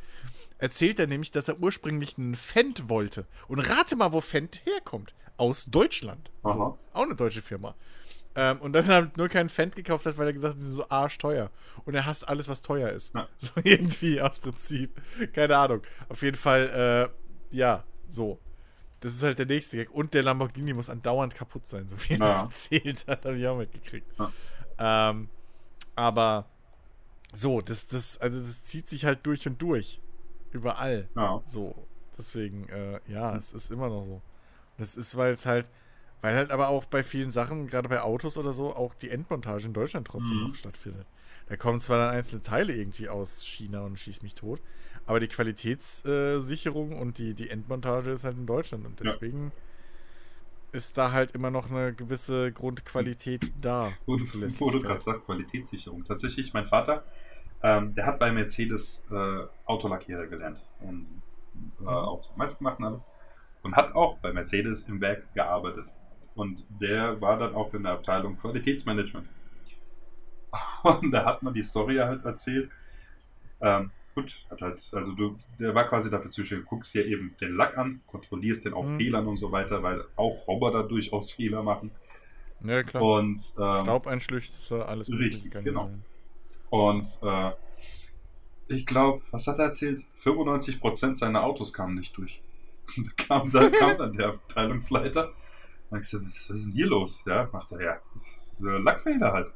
[0.59, 3.27] erzählt er nämlich, dass er ursprünglich einen Fendt wollte.
[3.49, 5.15] Und rate mal, wo Fendt herkommt.
[5.37, 6.31] Aus Deutschland.
[6.45, 7.75] So, auch eine deutsche Firma.
[8.37, 10.67] Ähm, und dann hat er nur keinen Fendt gekauft hat, weil er gesagt hat, sie
[10.67, 11.51] sind so arschteuer.
[11.85, 13.15] Und er hasst alles, was teuer ist.
[13.15, 13.29] Ja.
[13.39, 15.01] So irgendwie aus Prinzip.
[15.33, 15.83] Keine Ahnung.
[16.09, 17.11] Auf jeden Fall,
[17.53, 18.39] äh, ja, so.
[19.01, 19.91] Das ist halt der nächste Gag.
[19.91, 22.43] Und der Lamborghini muss andauernd kaputt sein, so wie er das Ja.
[22.45, 24.07] erzählt hat, habe ich auch mitgekriegt.
[24.19, 25.11] Ja.
[25.11, 25.29] Ähm,
[25.95, 26.47] aber
[27.33, 30.01] so, das, das, also das zieht sich halt durch und durch.
[30.53, 31.09] Überall.
[31.17, 31.43] Ja.
[31.45, 31.75] So.
[32.17, 34.23] Deswegen, äh, ja, es ist immer noch so.
[34.79, 35.71] Das ist, weil es halt,
[36.23, 39.67] Weil halt aber auch bei vielen Sachen, gerade bei Autos oder so, auch die Endmontage
[39.67, 40.45] in Deutschland trotzdem Mhm.
[40.45, 41.07] noch stattfindet.
[41.49, 44.63] Da kommen zwar dann einzelne Teile irgendwie aus China und schieß mich tot,
[45.07, 49.13] aber die Qualitätssicherung und die, die Endmontage ist halt in Deutschland und Ja.
[49.13, 49.53] deswegen
[50.73, 53.93] ist da halt immer noch eine gewisse Grundqualität da.
[54.07, 54.25] Wo du,
[54.81, 56.05] gerade sagst, Qualitätssicherung.
[56.05, 57.05] Tatsächlich, mein Vater,
[57.63, 60.59] ähm, der hat bei Mercedes äh, Autolackierer gelernt.
[60.81, 61.07] Und
[61.81, 63.09] äh, auch so meist gemacht und alles.
[63.63, 65.87] Und hat auch bei Mercedes im Werk gearbeitet.
[66.35, 69.29] Und der war dann auch in der Abteilung Qualitätsmanagement.
[70.83, 72.71] Und da hat man die Story halt erzählt.
[73.61, 77.35] Ähm, gut, hat halt, also du, der war quasi dafür zuständig, du guckst dir eben
[77.41, 78.97] den Lack an, kontrollierst den auf Mhm.
[78.99, 81.91] Fehlern und so weiter, weil auch Roboter durchaus Fehler machen.
[82.63, 83.03] Ja, klar.
[83.03, 85.87] Und ähm, Staubeinschlüsse, alles richtig, genau.
[85.89, 86.05] sein.
[86.71, 87.53] Und äh,
[88.69, 90.03] ich glaube, was hat er erzählt?
[90.23, 92.41] 95% seiner Autos kamen nicht durch.
[92.97, 95.33] da, kam, da kam dann der Abteilungsleiter.
[95.91, 97.23] Und ich so, was, ist denn hier los?
[97.27, 97.93] Ja, macht er, ja,
[98.61, 99.53] äh, Lackfehler halt.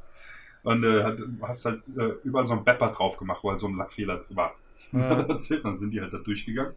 [0.63, 3.75] Und äh, hast halt äh, überall so ein Bepper drauf gemacht, wo halt so ein
[3.75, 4.55] Lackfehler war.
[4.91, 4.99] Ja.
[5.19, 6.73] er erzählt, dann sind die halt da durchgegangen.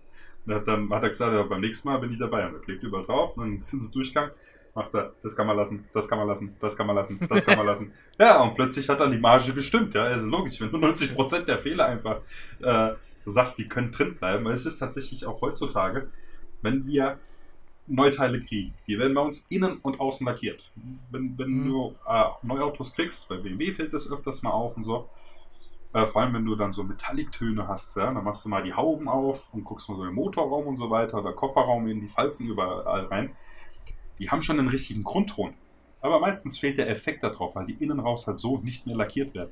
[0.46, 2.46] Und hat dann hat er gesagt, ja, beim nächsten Mal bin ich dabei.
[2.46, 3.36] Und er klebt überall drauf.
[3.36, 4.32] Und dann sind sie durchgegangen.
[4.74, 7.44] Macht er, das kann man lassen, das kann man lassen, das kann man lassen, das
[7.44, 7.92] kann man lassen.
[8.18, 9.92] Ja, und plötzlich hat dann die Marge gestimmt.
[9.92, 12.20] Ja, ist logisch, wenn du 90% der Fehler einfach
[12.60, 12.92] äh,
[13.26, 14.46] sagst, die können drin bleiben.
[14.46, 16.08] Weil es ist tatsächlich auch heutzutage,
[16.62, 17.18] wenn wir
[17.86, 20.70] Neuteile kriegen, die werden bei uns innen und außen lackiert.
[21.10, 21.66] Wenn, wenn Mhm.
[21.68, 25.08] du äh, Neuautos kriegst, bei BMW fällt das öfters mal auf und so.
[25.92, 28.72] Äh, vor allem, wenn du dann so Metalliktöne hast, ja, dann machst du mal die
[28.72, 32.08] Hauben auf und guckst mal so im Motorraum und so weiter oder Kofferraum in die
[32.08, 33.36] Falzen überall rein.
[34.18, 35.54] Die haben schon einen richtigen Grundton.
[36.00, 38.96] Aber meistens fehlt der Effekt da drauf, weil die innen raus halt so nicht mehr
[38.96, 39.50] lackiert werden.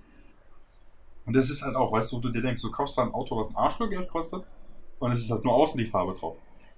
[1.27, 3.13] Und das ist halt auch, weißt du, wo du dir denkst, du kaufst da ein
[3.13, 4.45] Auto, was ein Arschlochgeld kostet
[4.99, 6.37] und es ist halt nur außen die Farbe drauf.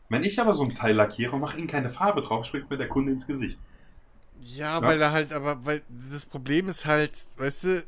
[0.08, 2.76] Wenn ich aber so ein Teil lackiere und mache ihnen keine Farbe drauf, springt mir
[2.76, 3.58] der Kunde ins Gesicht.
[4.40, 4.82] Ja, Ja.
[4.82, 7.86] weil er halt, aber, weil das Problem ist halt, weißt du,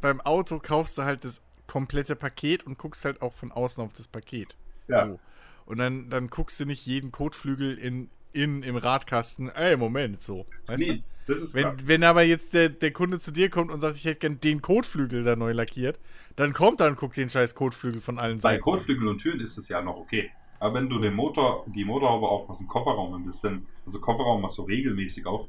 [0.00, 3.92] beim Auto kaufst du halt das komplette Paket und guckst halt auch von außen auf
[3.92, 4.56] das Paket.
[4.88, 5.06] Ja.
[5.06, 5.20] So.
[5.66, 10.46] Und dann, dann guckst du nicht jeden Kotflügel in, in, im Radkasten, ey, Moment, so.
[10.66, 11.58] Weißt nee, das ist du?
[11.58, 11.76] klar.
[11.78, 14.40] Wenn, wenn aber jetzt der, der Kunde zu dir kommt und sagt, ich hätte gern
[14.40, 15.98] den Kotflügel da neu lackiert,
[16.36, 18.60] dann kommt er und guckt den scheiß Kotflügel von allen Bei Seiten.
[18.60, 20.30] Kotflügeln und Türen ist es ja noch okay.
[20.62, 24.58] Aber wenn du den Motor, die Motorhaube aufmachst, den Kofferraum ein bisschen, also Kofferraum machst
[24.58, 25.48] du regelmäßig auf,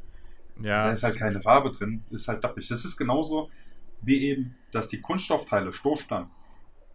[0.59, 2.67] Ja, da ist halt keine Farbe drin, ist halt dappig.
[2.67, 3.51] Das ist genauso
[4.01, 6.30] wie eben, dass die Kunststoffteile, Stoßstangen,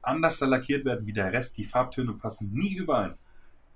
[0.02, 1.56] anders da lackiert werden wie der Rest.
[1.58, 3.14] Die Farbtöne passen nie überein.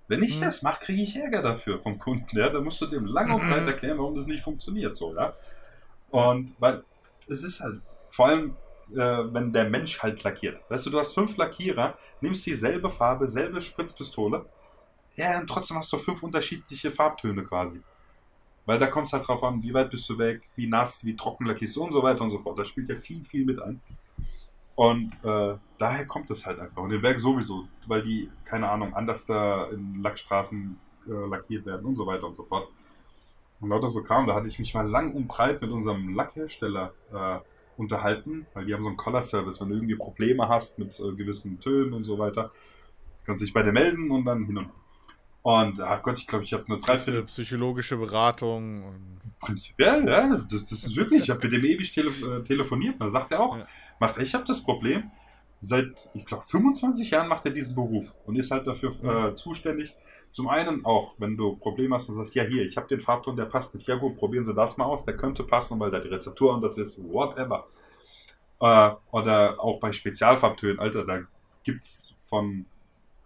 [0.09, 0.45] Wenn ich Mhm.
[0.47, 2.37] das mache, kriege ich Ärger dafür vom Kunden.
[2.37, 2.49] Ja?
[2.49, 5.15] Da musst du dem lang und breit erklären, warum das nicht funktioniert so.
[5.15, 5.35] Ja?
[6.11, 6.83] Und weil
[7.29, 8.57] es ist halt, vor allem,
[8.91, 10.61] äh, wenn der Mensch halt lackiert.
[10.69, 14.47] Weißt du, du hast fünf Lackierer, nimmst dieselbe Farbe, selbe Spritzpistole,
[15.17, 17.83] ja, und trotzdem hast du fünf unterschiedliche Farbtöne quasi.
[18.65, 21.17] Weil da kommt es halt drauf an, wie weit bist du weg, wie nass, wie
[21.17, 22.59] trocken lackierst du und so weiter und so fort.
[22.59, 23.81] Da spielt ja viel, viel mit ein.
[24.75, 26.83] Und äh, daher kommt es halt einfach.
[26.83, 30.79] Und im Werk sowieso, weil die, keine Ahnung, anders da in Lackstraßen
[31.09, 32.69] äh, lackiert werden und so weiter und so fort.
[33.61, 36.95] Und lauter so kam, da hatte ich mich mal lang und breit mit unserem Lackhersteller
[37.13, 37.39] äh,
[37.77, 39.61] unterhalten, weil die haben so einen Color-Service.
[39.61, 42.51] Wenn du irgendwie Probleme hast mit äh, gewissen Tönen und so weiter,
[43.25, 44.75] kannst du dich bei dir melden und dann hin und her.
[45.43, 50.37] Und, ach Gott, ich glaube, ich habe eine Diese Dreiviertel psychologische Beratung und Prinzipiell, ja,
[50.49, 51.25] das, das ist wirklich.
[51.25, 52.95] Ich habe mit dem ewig tele äh, telefoniert.
[53.01, 53.67] Da sagt er auch, Ja.
[53.99, 55.11] macht, ich habe das Problem,
[55.61, 58.93] seit, ich glaube, 25 Jahren macht er diesen Beruf und ist halt dafür
[59.31, 59.97] äh, zuständig.
[60.33, 63.37] Zum einen auch, wenn du Probleme hast und sagst, ja hier, ich habe den Farbton,
[63.37, 63.87] der passt nicht.
[63.87, 66.63] Ja gut, probieren Sie das mal aus, der könnte passen, weil da die Rezeptur und
[66.63, 67.67] das ist whatever.
[68.61, 71.21] Äh, oder auch bei Spezialfarbtönen, Alter, da
[71.65, 72.65] gibt's von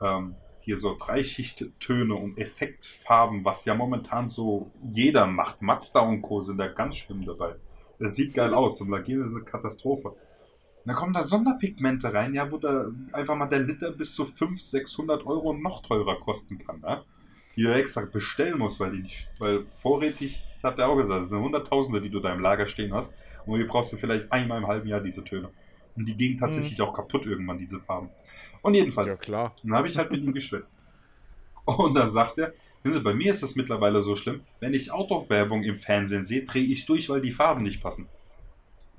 [0.00, 5.62] ähm, hier so Dreischichttöne und Effektfarben, was ja momentan so jeder macht.
[5.62, 6.40] Mazda und Co.
[6.40, 7.54] sind da ganz schlimm dabei.
[8.00, 10.16] Das sieht geil aus, zum Lackieren ist eine Katastrophe.
[10.86, 14.24] Und dann kommen da Sonderpigmente rein, ja, wo da einfach mal der Liter bis zu
[14.24, 17.02] 500, 600 Euro noch teurer kosten kann, ja?
[17.56, 21.30] Die du extra bestellen musst, weil die nicht, weil vorrätig, hat er auch gesagt, das
[21.30, 23.16] sind Hunderttausende, die du da im Lager stehen hast.
[23.46, 25.50] Und die brauchst du vielleicht einmal im halben Jahr diese Töne.
[25.96, 28.10] Und die gingen tatsächlich auch kaputt irgendwann, diese Farben.
[28.62, 29.56] Und jedenfalls, ja klar.
[29.64, 30.76] dann habe ich halt mit ihm geschwätzt.
[31.64, 32.52] Und dann sagt er,
[32.84, 36.44] wissen Sie, bei mir ist es mittlerweile so schlimm, wenn ich Autowerbung im Fernsehen sehe,
[36.44, 38.06] drehe ich durch, weil die Farben nicht passen.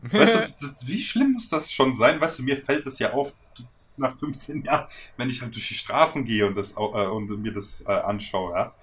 [0.02, 2.20] Weißt du, das, wie schlimm muss das schon sein?
[2.22, 3.34] Weißt du, mir fällt es ja auf
[3.98, 7.52] nach 15 Jahren, wenn ich halt durch die Straßen gehe und, das, äh, und mir
[7.52, 8.54] das äh, anschaue.
[8.54, 8.74] Ja?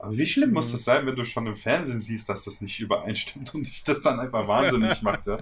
[0.00, 0.72] Aber wie schlimm muss Mhm.
[0.72, 4.00] das sein, wenn du schon im Fernsehen siehst, dass das nicht übereinstimmt und dich das
[4.00, 5.26] dann einfach wahnsinnig macht?
[5.28, 5.38] Ja?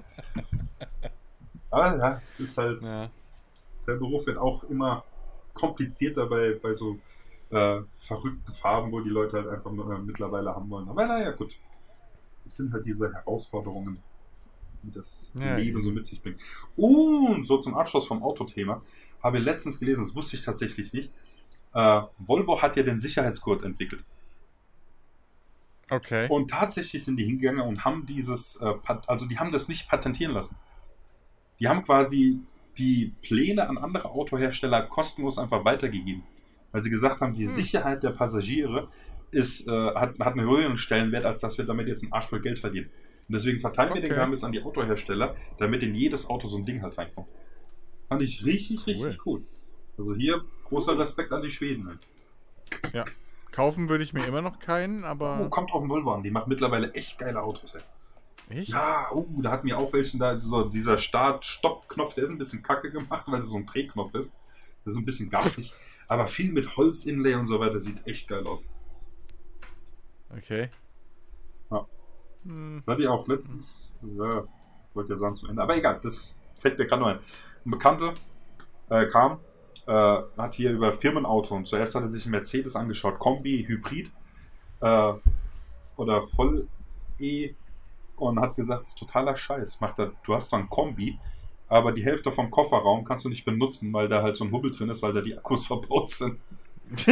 [1.71, 3.09] Aber ja, es ist halt ja.
[3.87, 5.05] der Beruf wird auch immer
[5.55, 6.99] komplizierter bei, bei so
[7.51, 10.89] äh, verrückten Farben, wo die Leute halt einfach äh, mittlerweile haben wollen.
[10.89, 11.57] Aber naja, gut.
[12.47, 14.03] es sind halt diese Herausforderungen,
[14.83, 16.39] die das Ja, Leben so mit sich bringt.
[16.77, 18.83] Und so zum Abschluss vom Autothema
[19.23, 21.11] habe ich letztens gelesen, das wusste ich tatsächlich nicht.
[21.75, 24.05] Äh, Volvo hat ja den Sicherheitsgurt entwickelt.
[25.91, 26.27] Okay.
[26.29, 28.73] Und tatsächlich sind die hingegangen und haben dieses, äh,
[29.07, 30.57] also die haben das nicht patentieren lassen.
[31.61, 32.41] Die haben quasi
[32.79, 36.23] die Pläne an andere Autohersteller kostenlos einfach weitergegeben.
[36.73, 37.53] Weil sie gesagt haben, die Hm.
[37.53, 38.89] Sicherheit der Passagiere
[39.31, 42.41] ist, äh, hat, hat einen höheren Stellenwert, als dass wir damit jetzt einen Arsch voll
[42.41, 42.91] Geld verdienen.
[43.33, 44.21] Und deswegen verteilen wir den Okay.
[44.21, 47.29] Gramis an die Autohersteller, damit in jedes Auto so ein Ding halt reinkommt.
[48.11, 49.43] Fand ich richtig, richtig cool.
[49.97, 51.89] Also hier großer Respekt an die Schweden.
[52.93, 53.07] Halt.
[53.51, 55.49] Kaufen würde ich mir immer noch keinen, Oh, aber.
[55.49, 57.75] kommt auf den Volvo an, die macht mittlerweile echt geile Autos.
[58.51, 58.59] Ey.
[58.59, 58.69] Echt?
[58.69, 62.63] Ja, oh, da hatten wir auch welchen da, so dieser Start-Stopp-Knopf, der ist ein bisschen
[62.63, 64.31] kacke gemacht, weil das so ein Drehknopf ist.
[64.85, 65.73] Das ist ein bisschen gaffig.
[66.07, 68.69] Aber viel mit Holz-Inlay und so weiter sieht echt geil aus.
[70.37, 70.69] Okay.
[72.45, 72.83] Hm.
[72.87, 74.45] Hatte ich auch letztens, ja,
[74.95, 77.19] wollte ja sagen zum Ende, aber egal, das fällt mir gerade nur ein.
[77.65, 78.15] Ein Bekannter
[78.91, 79.39] äh, kam,
[79.87, 79.93] äh,
[80.37, 84.11] hat hier über Firmenauto und zuerst hat er sich einen Mercedes angeschaut, Kombi, Hybrid
[84.81, 85.13] äh,
[85.97, 87.55] oder Voll-E
[88.17, 89.81] und hat gesagt, das ist totaler Scheiß.
[89.81, 91.19] Macht er, du hast zwar ein Kombi,
[91.69, 94.71] aber die Hälfte vom Kofferraum kannst du nicht benutzen, weil da halt so ein Hubbel
[94.71, 96.41] drin ist, weil da die Akkus verbaut sind.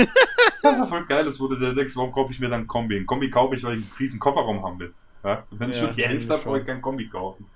[0.62, 2.97] das ist voll geil, das wurde der denkst, warum kaufe ich mir dann ein Kombi?
[2.97, 4.94] Ein Kombi kaufe ich, weil ich einen riesen Kofferraum haben will.
[5.24, 5.47] Ja?
[5.50, 6.66] Wenn ich Ja, schon die Hälfte habe, brauche ich schon.
[6.66, 7.47] kein Kombi kaufen.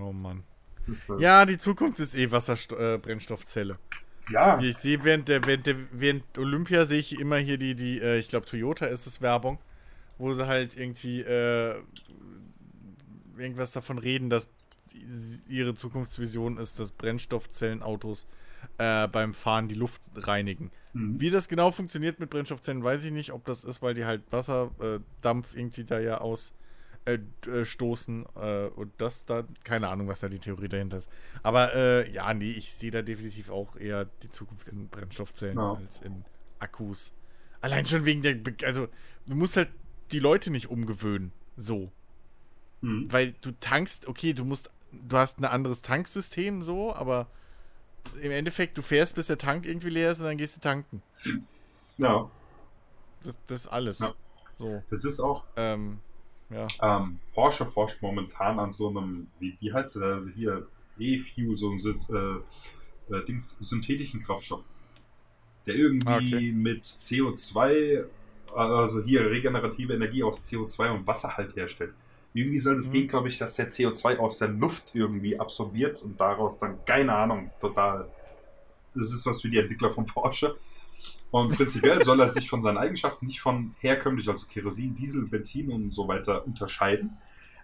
[0.00, 0.42] Oh Mann.
[1.18, 3.78] Ja, die Zukunft ist eh Wasserbrennstoffzelle.
[4.28, 7.74] Äh, ja, ich sehe während der, während der während Olympia sehe ich immer hier die,
[7.74, 9.58] die, äh, ich glaube Toyota ist es Werbung,
[10.18, 11.76] wo sie halt irgendwie äh,
[13.38, 14.48] irgendwas davon reden, dass
[15.48, 18.26] ihre Zukunftsvision ist, dass Brennstoffzellenautos
[18.78, 20.70] äh, beim Fahren die Luft reinigen.
[20.92, 21.20] Mhm.
[21.20, 24.22] Wie das genau funktioniert mit Brennstoffzellen, weiß ich nicht, ob das ist, weil die halt
[24.30, 26.52] Wasserdampf äh, irgendwie da ja aus
[27.06, 27.18] äh,
[27.48, 31.10] äh, stoßen äh, und das da, keine Ahnung, was da die Theorie dahinter ist.
[31.42, 35.74] Aber äh, ja, nee, ich sehe da definitiv auch eher die Zukunft in Brennstoffzellen Ja.
[35.74, 36.24] als in
[36.58, 37.12] Akkus.
[37.60, 38.88] Allein schon wegen der, Be- also
[39.26, 39.68] du musst halt
[40.12, 41.90] die Leute nicht umgewöhnen, so.
[42.80, 43.10] Mhm.
[43.12, 47.26] Weil du tankst, okay, du musst, du hast ein anderes Tanksystem so, aber
[48.20, 51.02] im Endeffekt, du fährst, bis der Tank irgendwie leer ist und dann gehst du tanken.
[51.98, 52.30] ja,
[53.22, 53.98] Das, das ist alles.
[54.00, 54.14] Ja.
[54.56, 54.82] So.
[54.90, 56.00] das ist auch, Ähm,
[56.50, 56.66] ja.
[56.82, 60.66] ähm, Porsche forscht momentan an so einem, wie, wie heißt der hier,
[60.98, 64.62] E-Fuel, so ein Sys- äh, äh, Dings, synthetischen Kraftstoff.
[65.66, 66.52] Der irgendwie Ah, okay.
[66.52, 68.04] mit CO2,
[68.54, 71.92] also hier regenerative Energie aus CO2 und Wasser halt herstellt.
[72.34, 72.92] Irgendwie soll das Mhm.
[72.92, 77.14] gehen, glaube ich, dass der CO2 aus der Luft irgendwie absorbiert und daraus dann, keine
[77.14, 78.08] Ahnung, total.
[78.94, 80.56] Das ist was für die Entwickler von Porsche.
[81.30, 85.70] Und prinzipiell soll er sich von seinen Eigenschaften nicht von herkömmlich, also Kerosin, Diesel, Benzin
[85.70, 87.16] und so weiter unterscheiden.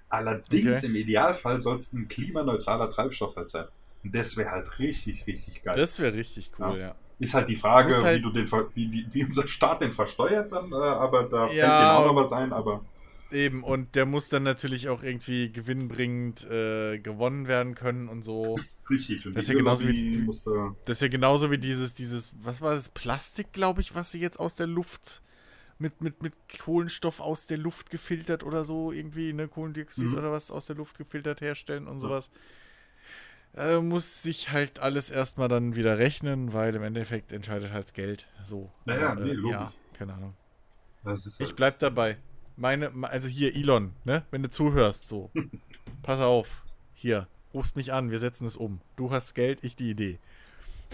[0.09, 0.87] Allerdings Okay.
[0.87, 3.67] im Idealfall soll es ein klimaneutraler Treibstoff halt sein.
[4.03, 5.75] Und das wäre halt richtig, richtig geil.
[5.77, 6.95] Das wäre richtig cool, ja.
[7.21, 10.73] ist halt die Frage, halt- wie, du den, wie, wie unser Staat den versteuert dann,
[10.73, 12.85] äh, aber da fällt Ja, mir auch noch was ein, aber
[13.33, 18.59] Eben, und der muss dann natürlich auch irgendwie gewinnbringend äh, gewonnen werden können und so.
[18.89, 19.25] richtig.
[19.27, 20.27] Und Das ist ja genauso wie
[20.85, 24.21] Das ist ja genauso wie dieses, dieses, was war das, Plastik, glaube ich, was sie
[24.21, 25.23] jetzt aus der Luft
[25.79, 30.15] mit, mit, mit Kohlenstoff aus der Luft gefiltert oder so, irgendwie, ne, Kohlendioxid Mhm.
[30.19, 32.31] oder was aus der Luft gefiltert herstellen und sowas.
[33.57, 37.95] Äh, muss sich halt alles erstmal dann wieder rechnen, weil im Endeffekt entscheidet halt das
[37.95, 38.29] Geld.
[38.43, 38.71] So.
[38.87, 39.53] Ja, ja, Aber, nee, äh, logisch.
[39.53, 40.35] ja, keine Ahnung.
[41.15, 42.19] ist Ich halt- bleib dabei.
[42.57, 44.25] Meine, also hier, Elon, ne?
[44.31, 45.31] Wenn du zuhörst, so.
[46.03, 46.63] Pass auf.
[46.95, 48.81] Hier, rufst mich an, wir setzen es um.
[48.97, 50.19] Du hast Geld, ich die Idee.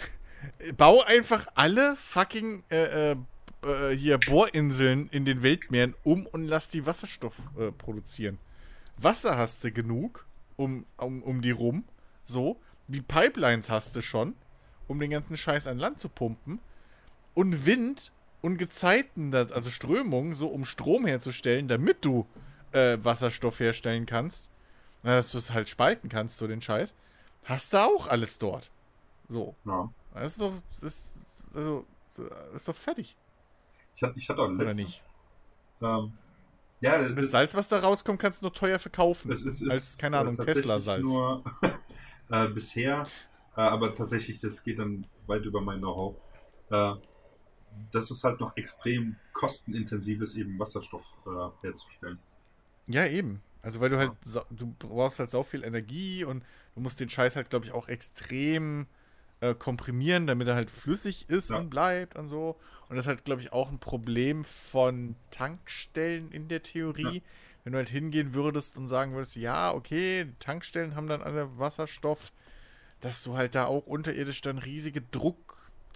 [0.76, 3.16] Bau einfach alle fucking äh, äh,
[3.64, 8.38] äh, hier Bohrinseln in den Weltmeeren um und lass die Wasserstoff äh, produzieren.
[8.98, 10.26] Wasser hast du genug
[10.56, 11.84] um, um, um die rum.
[12.24, 12.60] So.
[12.88, 14.34] Die Pipelines hast du schon,
[14.86, 16.60] um den ganzen Scheiß an Land zu pumpen.
[17.34, 18.12] Und Wind
[18.46, 22.26] und Gezeiten, also Strömung, so um Strom herzustellen, damit du
[22.70, 24.52] äh, Wasserstoff herstellen kannst,
[25.02, 26.94] na, dass du es halt spalten kannst, so den Scheiß,
[27.42, 28.70] hast du auch alles dort.
[29.26, 29.56] So.
[29.64, 29.92] ja.
[30.14, 31.14] Das ist doch, das ist,
[31.54, 33.16] also, das ist doch fertig.
[33.96, 34.76] ich, hatte, ich hatte auch Oder letztens.
[34.78, 35.04] nicht?
[35.82, 36.12] Ähm,
[36.80, 39.28] ja, das das, Salz, was da rauskommt, kannst du nur teuer verkaufen.
[39.28, 41.02] das ist, ist als, keine äh, Ahnung, Tesla-Salz.
[41.02, 41.42] Nur
[42.30, 43.06] äh, bisher,
[43.56, 46.14] äh, aber tatsächlich, das geht dann weit über mein Know-how.
[46.70, 46.94] Äh,
[47.92, 52.18] das ist halt noch extrem kostenintensiv ist, eben Wasserstoff äh, herzustellen.
[52.88, 53.42] Ja, eben.
[53.62, 54.12] Also, weil du halt,
[54.50, 57.88] du brauchst halt so viel Energie und du musst den Scheiß halt, glaube ich, auch
[57.88, 58.86] extrem
[59.40, 61.58] äh, komprimieren, damit er halt flüssig ist Ja.
[61.58, 62.56] und bleibt und so.
[62.88, 67.22] Und das ist halt, glaube ich, auch ein Problem von Tankstellen in der Theorie.
[67.64, 72.32] wenn du halt hingehen würdest und sagen würdest, ja, okay, Tankstellen haben dann alle Wasserstoff,
[73.00, 75.00] dass du halt da auch unterirdisch dann riesige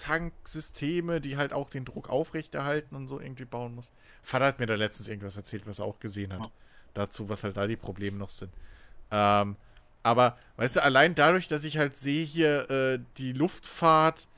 [0.00, 3.94] Drucktanksysteme, die halt auch den Druck aufrechterhalten und so irgendwie bauen musst.
[4.22, 6.44] Vater hat mir da letztens irgendwas erzählt, was er auch gesehen hat.
[6.44, 6.50] Ja.
[6.94, 8.52] Dazu, was halt da die Probleme noch sind.
[9.10, 9.56] Ähm,
[10.02, 14.28] aber, weißt du, allein dadurch, dass ich halt sehe hier, äh, die Luftfahrt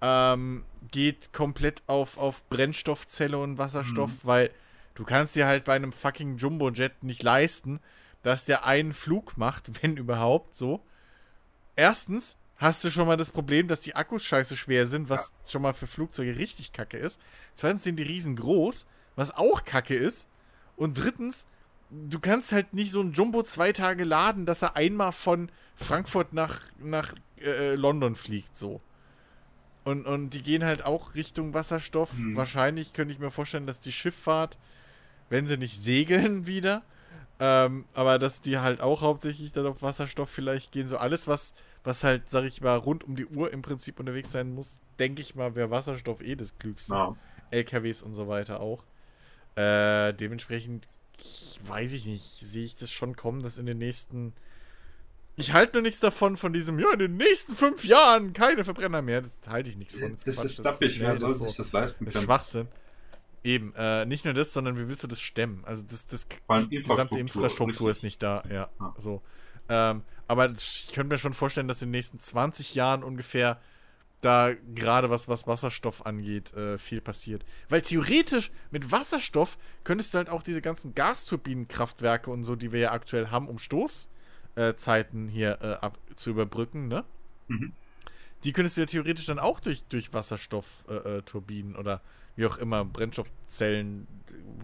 [0.00, 4.50] ähm, geht komplett auf, auf Brennstoffzelle und Wasserstoff, weil
[4.94, 7.80] du kannst dir halt bei einem fucking Jumbojet nicht leisten,
[8.22, 10.82] dass der einen Flug macht, wenn überhaupt, so.
[11.76, 15.62] Erstens hast du schon mal das Problem, dass die Akkus scheiße schwer sind, was schon
[15.62, 17.20] mal für Flugzeuge richtig kacke ist.
[17.54, 20.28] Zweitens sind die riesengroß, was auch kacke ist.
[20.76, 21.46] Und drittens,
[21.90, 26.34] du kannst halt nicht so ein Jumbo zwei Tage laden, dass er einmal von Frankfurt
[26.34, 28.82] nach, nach äh, London fliegt, so.
[29.84, 32.12] Und, und die gehen halt auch Richtung Wasserstoff.
[32.12, 32.36] Mhm.
[32.36, 34.58] Wahrscheinlich könnte ich mir vorstellen, dass die Schifffahrt,
[35.30, 36.82] wenn sie nicht segeln wieder,
[37.40, 40.88] ähm, aber dass die halt auch hauptsächlich dann auf Wasserstoff vielleicht gehen.
[40.88, 44.30] So alles, was, was halt, sag ich mal, rund um die Uhr im Prinzip unterwegs
[44.30, 46.92] sein muss, denke ich mal, wäre Wasserstoff eh das Klügste.
[46.94, 47.16] Ja.
[47.50, 48.84] LKWs und so weiter auch.
[49.56, 50.86] Äh, dementsprechend
[51.64, 54.34] weiß ich nicht, sehe ich das schon kommen, dass in den nächsten.
[55.36, 59.00] Ich halte nur nichts davon, von diesem, ja, in den nächsten fünf Jahren keine Verbrenner
[59.00, 59.22] mehr.
[59.22, 60.12] Das halte ich nichts von.
[60.12, 62.26] Das Quatsch, ist stappig, wer das soll sich das leisten das ist können?
[62.26, 62.68] Schwachsinn.
[63.42, 65.64] Eben, äh, nicht nur das, sondern wie willst du das stemmen?
[65.64, 67.98] Also das, das die gesamte Infrastruktur, richtig.
[67.98, 68.68] ist nicht da, ja.
[68.78, 68.94] Ja.
[68.98, 69.22] So.
[69.68, 73.58] Ähm, aber ich könnte mir schon vorstellen, dass in den nächsten 20 Jahren ungefähr
[74.20, 77.44] da gerade was, was Wasserstoff angeht, äh, viel passiert.
[77.68, 82.80] Weil theoretisch mit Wasserstoff könntest du halt auch diese ganzen Gasturbinenkraftwerke und so, die wir
[82.80, 87.04] ja aktuell haben, um Stoßzeiten hier äh, ab, zu überbrücken, ne?
[87.48, 87.72] Mhm.
[88.44, 92.02] Die könntest du ja theoretisch dann auch durch, durch Wasserstoffturbinen äh, Turbinen oder
[92.40, 94.06] wie auch immer, Brennstoffzellen,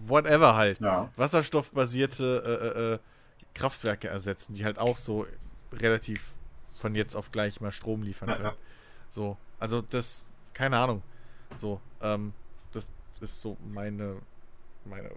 [0.07, 1.11] whatever halt, Ja.
[1.15, 2.99] wasserstoffbasierte äh, äh, äh,
[3.53, 5.27] Kraftwerke ersetzen, die halt auch so
[5.71, 6.35] relativ
[6.79, 8.49] von jetzt auf gleich mal Strom liefern Ja, können.
[8.49, 8.55] ja.
[9.09, 11.03] So, also das, keine Ahnung.
[11.57, 12.33] So, ähm,
[12.71, 12.89] das
[13.21, 14.21] ist so meine,
[14.83, 15.11] meine,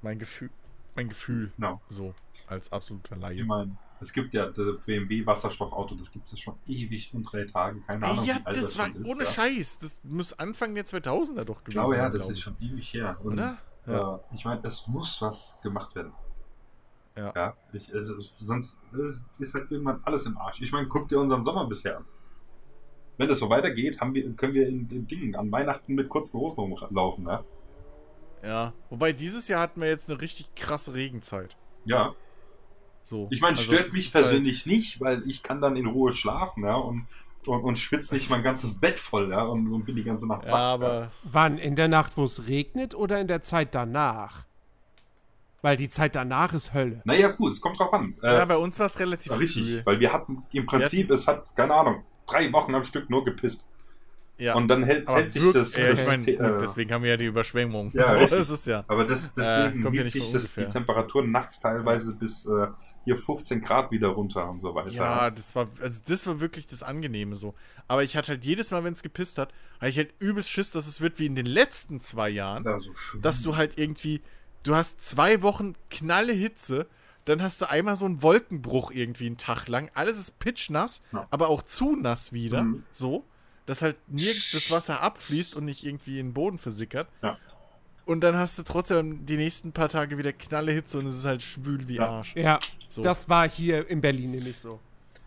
[0.00, 0.50] mein Gefühl,
[0.94, 1.80] mein Gefühl, Genau.
[1.88, 2.14] so,
[2.46, 3.44] als absoluter Ich Laie.
[3.44, 7.80] meine, es gibt ja das BMW Wasserstoffauto, das gibt es schon ewig und drei Tage.
[7.82, 8.24] Keine Ahnung.
[8.24, 9.30] Ja, wie alt das war schon ist, ohne ja.
[9.30, 9.78] Scheiß.
[9.78, 12.44] Das muss Anfang der 2000er doch Ich gewesen glaube ja, sein, das glaub ist ich.
[12.44, 13.16] schon ewig her.
[13.22, 13.58] Und, Oder?
[13.86, 14.16] Ja.
[14.16, 16.12] Äh, ich meine, es muss was gemacht werden.
[17.16, 17.32] Ja.
[17.36, 20.62] ja ich, also, sonst ist, ist halt irgendwann alles im Arsch.
[20.62, 22.04] Ich meine, guck dir unseren Sommer bisher an.
[23.18, 26.38] Wenn es so weitergeht, haben wir, können wir in den Dingen an Weihnachten mit kurzen
[26.40, 27.44] Hosen rumlaufen, ja?
[28.42, 28.72] Ja.
[28.88, 31.58] Wobei dieses Jahr hatten wir jetzt eine richtig krasse Regenzeit.
[31.84, 32.14] Ja.
[33.02, 33.28] So.
[33.30, 36.12] Ich meine, Also, stört mich ist persönlich halt- nicht, weil ich kann dann in Ruhe
[36.12, 37.06] schlafen, ja, und,
[37.46, 40.44] und, und schwitze nicht mein ganzes Bett voll, ja, und, und bin die ganze Nacht
[40.44, 41.10] Ja, wach, aber.
[41.32, 41.58] Wann?
[41.58, 44.44] In der Nacht, wo es regnet oder in der Zeit danach?
[45.62, 47.02] Weil die Zeit danach ist Hölle.
[47.04, 48.14] Naja, gut, es kommt drauf an.
[48.22, 49.82] Äh, Ja, bei uns war es relativ richtig, kühl.
[49.84, 53.64] weil wir hatten im Prinzip, es hat, keine Ahnung, drei Wochen am Stück nur gepisst.
[54.38, 54.54] Ja.
[54.54, 55.76] Und dann hält, hält sich das.
[55.76, 57.90] ja, das ich meine, äh, gut, deswegen haben wir ja die Überschwemmung.
[57.92, 58.38] Ja, so richtig.
[58.38, 58.84] ist es ja.
[58.88, 62.46] aber das, Äh, deswegen kommt ja hielt nicht sich das, die Temperatur nachts teilweise bis
[62.46, 62.68] äh,
[63.04, 64.90] hier 15 Grad wieder runter und so weiter.
[64.90, 67.54] Ja, das war, also das war wirklich das Angenehme so.
[67.88, 70.70] Aber ich hatte halt jedes Mal, wenn es gepisst hat, hatte ich halt übelst Schiss,
[70.70, 74.20] dass es wird wie in den letzten zwei Jahren, Da so dass du halt irgendwie,
[74.64, 76.86] du hast zwei Wochen knalle Hitze,
[77.24, 81.26] dann hast du einmal so einen Wolkenbruch irgendwie einen Tag lang, alles ist pitchnass, Ja.
[81.30, 82.84] aber auch zu nass wieder, Mhm.
[82.90, 83.24] so,
[83.66, 87.08] dass halt nirgends das Wasser abfließt und nicht irgendwie in den Boden versickert.
[87.22, 87.38] Ja.
[88.10, 91.24] Und dann hast du trotzdem die nächsten paar Tage wieder knalle Hitze und es ist
[91.24, 92.08] halt schwül wie Ja.
[92.08, 92.34] Arsch.
[92.34, 92.58] Ja,
[92.88, 93.02] So.
[93.02, 94.80] das war hier in Berlin nämlich so.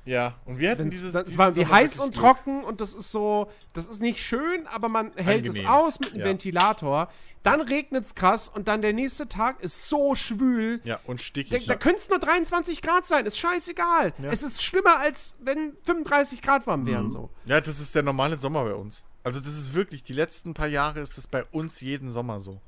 [0.06, 1.14] Ja, und wir hatten dieses.
[1.14, 4.68] das diesen war wie heiß und trocken und das ist so, das ist nicht schön,
[4.68, 5.66] aber man hält Angenehm.
[5.66, 6.26] es aus mit einem Ja.
[6.26, 7.08] Ventilator.
[7.42, 10.82] Dann regnet es krass und dann der nächste Tag ist so schwül.
[10.84, 11.66] Ja, und Da, stickig.
[11.68, 14.14] da könnte es nur 23 Grad sein, ist scheißegal.
[14.22, 14.30] Ja.
[14.30, 17.06] Es ist schlimmer, als wenn 35 Grad warm wären.
[17.06, 17.12] Mhm.
[17.12, 17.30] So.
[17.46, 19.06] Ja, das ist der normale Sommer bei uns.
[19.24, 22.60] Also das ist wirklich, die letzten paar Jahre ist es bei uns jeden Sommer so.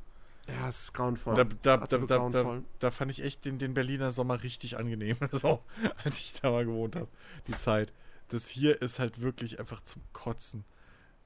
[0.47, 1.35] Ja, es ist grauenvoll.
[1.35, 2.63] Da, da, da, grauenvoll.
[2.79, 5.63] da fand ich echt den, den Berliner Sommer richtig angenehm, so,
[6.03, 7.07] als ich da mal gewohnt habe,
[7.47, 7.91] die Zeit.
[8.29, 10.63] Das hier ist halt wirklich einfach zum Kotzen.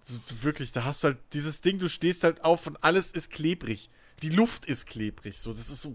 [0.08, 3.12] Du, du, wirklich, da hast du halt dieses Ding, du stehst halt auf und alles
[3.12, 3.90] ist klebrig.
[4.22, 5.94] Die Luft ist klebrig, so, das ist so,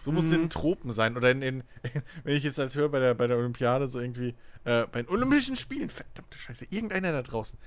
[0.00, 1.16] so muss es in den Tropen sein.
[1.16, 1.64] Oder in, in,
[2.24, 4.34] wenn ich jetzt als höre bei der, bei der Olympiade so irgendwie,
[4.64, 7.58] äh, bei den Olympischen Spielen, verdammte Scheiße, irgendeiner da draußen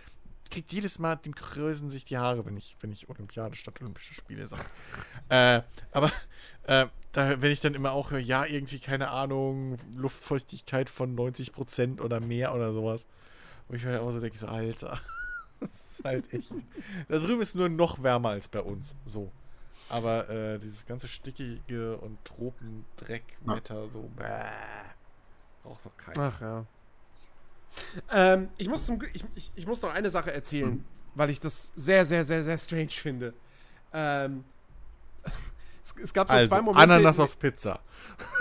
[0.52, 4.14] kriegt jedes Mal, dem krösen sich die Haare, wenn ich, wenn ich Olympiade statt Olympische
[4.14, 4.64] Spiele sage.
[5.30, 6.12] äh, aber
[6.64, 12.02] äh, da, wenn ich dann immer auch höre, ja, irgendwie, keine Ahnung, Luftfeuchtigkeit von 90%
[12.02, 13.08] oder mehr oder sowas.
[13.68, 15.00] Wo ich mir auch so denke, so, Alter,
[15.60, 16.54] das ist halt echt.
[17.08, 18.96] Da drüben ist nur noch wärmer als bei uns.
[19.06, 19.32] So.
[19.90, 24.26] Aber äh, dieses ganze stickige und Tropendreck-Wetter, so, bäh,
[25.64, 26.32] braucht doch keiner.
[26.34, 26.66] Ach ja.
[28.12, 30.86] Ähm, ich, muss zum, ich, ich, ich muss noch eine Sache erzählen, Mhm.
[31.16, 33.34] weil ich das sehr, sehr, sehr, sehr strange finde.
[33.94, 34.44] Ähm,
[35.84, 36.84] es, es gab so Also, zwei Momente.
[36.94, 37.80] Ananas auf Pizza.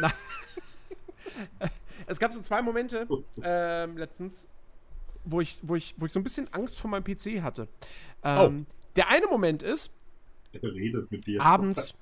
[2.06, 3.06] Es gab so zwei Momente
[3.42, 4.48] ähm, letztens,
[5.24, 7.68] wo ich, wo, ich, wo ich so ein bisschen Angst vor meinem PC hatte.
[8.24, 9.92] Ähm, Der eine Moment ist,
[10.52, 11.40] Er redet mit dir.
[11.40, 11.94] abends.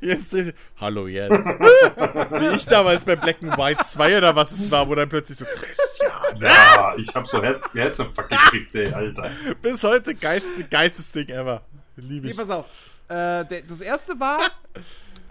[0.00, 1.46] Jens dreht sich, Hallo Jens.
[1.48, 5.36] Wie ich damals bei Black and White 2 oder was es war, wo dann plötzlich
[5.38, 6.10] so Christian.
[6.40, 9.30] Ja, ich hab so Herz, Herzinfarkt gekriegt, ey, Alter.
[9.62, 11.62] Bis heute geilste, geilstes Ding ever.
[11.96, 12.36] Liebe Nee, ich.
[12.36, 12.66] pass auf.
[13.08, 14.50] Äh, der, das erste war,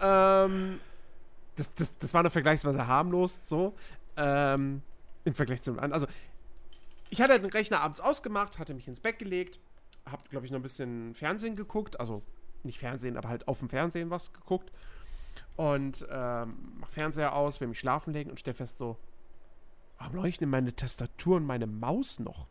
[0.00, 0.80] ähm,
[1.56, 3.74] das, das, das war noch vergleichsweise harmlos, so,
[4.16, 4.82] ähm,
[5.24, 5.92] im Vergleich zu dem anderen.
[5.92, 6.06] Also,
[7.10, 9.58] ich hatte den Rechner abends ausgemacht, hatte mich ins Bett gelegt,
[10.10, 12.22] hab, glaube ich, noch ein bisschen Fernsehen geguckt, also
[12.64, 14.70] nicht Fernsehen, aber halt auf dem Fernsehen was geguckt
[15.56, 18.96] und ähm, mach Fernseher aus, will mich schlafen legen und stell fest so,
[19.98, 22.46] warum leuchten meine Tastatur und meine Maus noch?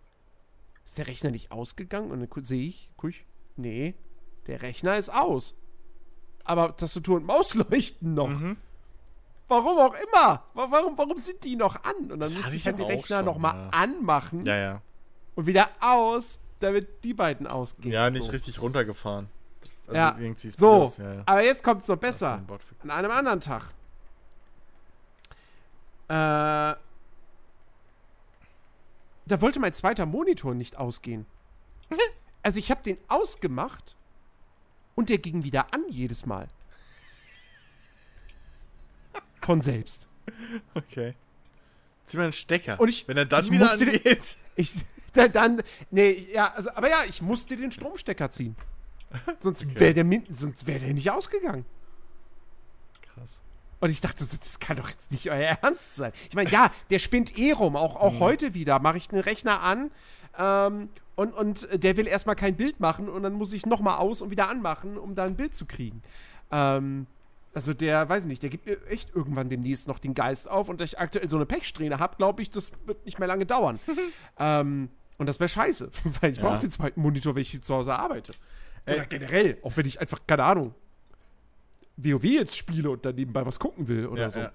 [0.86, 2.12] Ist der Rechner nicht ausgegangen?
[2.12, 3.26] Und dann sehe ich, guck ich,
[3.56, 3.96] nee,
[4.48, 5.56] der Rechner ist aus.
[6.46, 8.28] Aber Tastatur und Maus leuchten noch.
[8.28, 8.58] Mhm.
[9.48, 10.44] Warum auch immer.
[10.54, 11.96] Wa- Warum, warum sind die noch an?
[12.04, 13.70] Und dann Das musste hatte ich halt auch Rechner nochmal ja.
[13.72, 14.82] anmachen Ja, ja.
[15.36, 17.92] und wieder aus, damit die beiden ausgehen.
[17.94, 18.32] Ja, nicht so.
[18.32, 19.30] richtig runtergefahren.
[19.86, 21.24] Also Ja, irgendwie ist So, ja, ja.
[21.26, 22.42] aber jetzt kommt es noch besser.
[22.84, 23.64] An einem anderen Tag.
[26.08, 26.76] Äh,
[29.26, 31.26] da wollte mein zweiter Monitor nicht ausgehen.
[32.46, 33.96] Also ich habe den ausgemacht
[34.96, 36.50] und der ging wieder an jedes Mal.
[39.42, 40.10] Von selbst.
[40.74, 41.14] Okay.
[42.04, 42.78] Zieh mal einen Stecker.
[42.82, 44.36] Und ich- Wenn er dann ich wieder musste den- angeht.
[44.58, 44.74] Ich,
[45.14, 48.58] da, dann, nee, ja, also, aber ja, ich musste den Stromstecker ziehen.
[49.40, 51.66] Sonst wäre der, sonst wär der nicht ausgegangen.
[53.14, 53.42] Krass.
[53.80, 56.14] Und ich dachte so, das kann doch jetzt nicht euer Ernst sein.
[56.30, 58.02] Ich meine, ja, der spinnt eh rum, auch, Mhm.
[58.02, 58.80] auch heute wieder.
[58.80, 59.92] Mache ich den Rechner an
[60.38, 64.22] ähm, und, und der will erstmal kein Bild machen und dann muss ich nochmal aus
[64.22, 66.02] und wieder anmachen, um da ein Bild zu kriegen.
[66.52, 67.08] Ähm,
[67.54, 70.70] also der, weiß ich nicht, der gibt mir echt irgendwann demnächst noch den Geist auf
[70.70, 73.46] und da ich aktuell so eine Pechsträhne habe, glaube ich, das wird nicht mehr lange
[73.46, 73.80] dauern.
[74.40, 76.44] ähm, und das wäre scheiße, weil ich Ja.
[76.50, 78.34] brauche den zweiten Monitor, wenn ich hier zu Hause arbeite.
[78.86, 80.76] Oder generell, auch wenn ich einfach, keine Ahnung,
[81.98, 84.40] WoW jetzt spiele und dann nebenbei was gucken will oder Ja, so.
[84.40, 84.52] ja.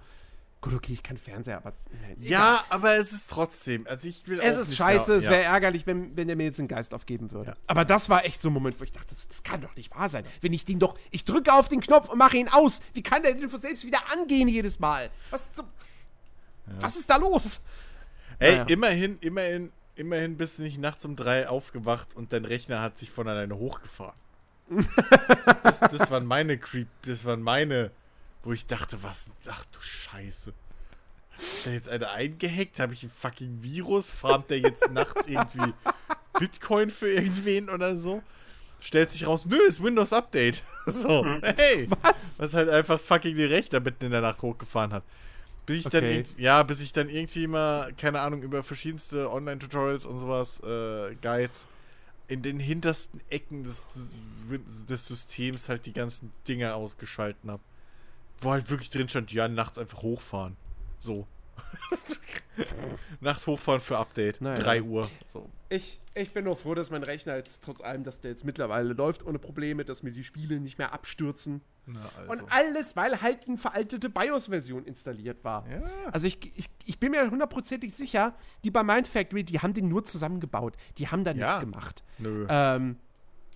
[0.61, 1.73] Gut, okay, ich kann Fernseher, aber.
[2.17, 3.87] nee, Ja, aber es ist trotzdem.
[3.87, 6.59] Also ich will Es ist scheiße, mehr- es wäre ärgerlich, wenn, wenn er mir jetzt
[6.59, 7.51] den Geist aufgeben würde.
[7.53, 7.57] Ja.
[7.69, 9.95] Aber das war echt so ein Moment, wo ich dachte, das, das kann doch nicht
[9.95, 10.25] wahr sein.
[10.41, 12.81] Wenn ich den doch, ich drücke auf den Knopf und mache ihn aus.
[12.93, 15.11] Wie kann der denn von selbst wieder angehen jedes Mal?
[15.31, 15.67] Was zum,
[16.81, 17.61] Was ist da los?
[18.41, 18.65] Ey, Naja.
[18.69, 23.11] immerhin, immerhin, immerhin bist du nicht nachts um drei aufgewacht und dein Rechner hat sich
[23.11, 24.19] von alleine hochgefahren.
[25.63, 27.91] das, das waren meine Creep, das waren meine,
[28.43, 30.53] wo ich dachte, was, ach du Scheiße.
[31.31, 32.81] Hat sich da jetzt einer eingehackt?
[32.81, 34.09] Habe ich ein fucking Virus?
[34.09, 35.73] Farmt der jetzt nachts irgendwie
[36.39, 38.23] Bitcoin für irgendwen oder so?
[38.81, 40.63] Stellt sich raus, nö, ist Windows Update.
[40.87, 41.87] So, hey.
[42.01, 42.39] Was?
[42.39, 45.03] Was halt einfach fucking die Rechner mitten in der Nacht hochgefahren hat.
[45.69, 46.15] Bis ich dann Okay.
[46.15, 51.15] irgend- ja, bis ich dann irgendwie mal, keine Ahnung, über verschiedenste Online-Tutorials und sowas, äh,
[51.17, 51.67] Guides,
[52.27, 53.87] in den hintersten Ecken des,
[54.89, 57.63] des Systems halt die ganzen Dinger ausgeschalten habe.
[58.41, 60.57] Wo halt wirklich drin stand, ja, nachts einfach hochfahren.
[60.99, 61.27] So.
[63.21, 64.41] nachts hochfahren für Update.
[64.41, 64.59] Naja.
[64.59, 65.09] 3 Uhr.
[65.25, 65.49] So.
[65.69, 68.93] Ich, ich bin nur froh, dass mein Rechner jetzt trotz allem, dass der jetzt mittlerweile
[68.93, 71.63] läuft ohne Probleme, dass mir die Spiele nicht mehr abstürzen.
[71.87, 72.45] Na, also.
[72.45, 75.65] Und alles, weil halt eine veraltete BIOS-Version installiert war.
[75.71, 75.83] Ja.
[76.13, 80.05] Also ich, ich, ich bin mir hundertprozentig sicher, die bei Mindfactory, die haben den nur
[80.05, 80.77] zusammengebaut.
[80.99, 81.47] Die haben da Ja.
[81.47, 82.03] nichts gemacht.
[82.19, 82.47] Nö.
[82.49, 82.97] Ähm,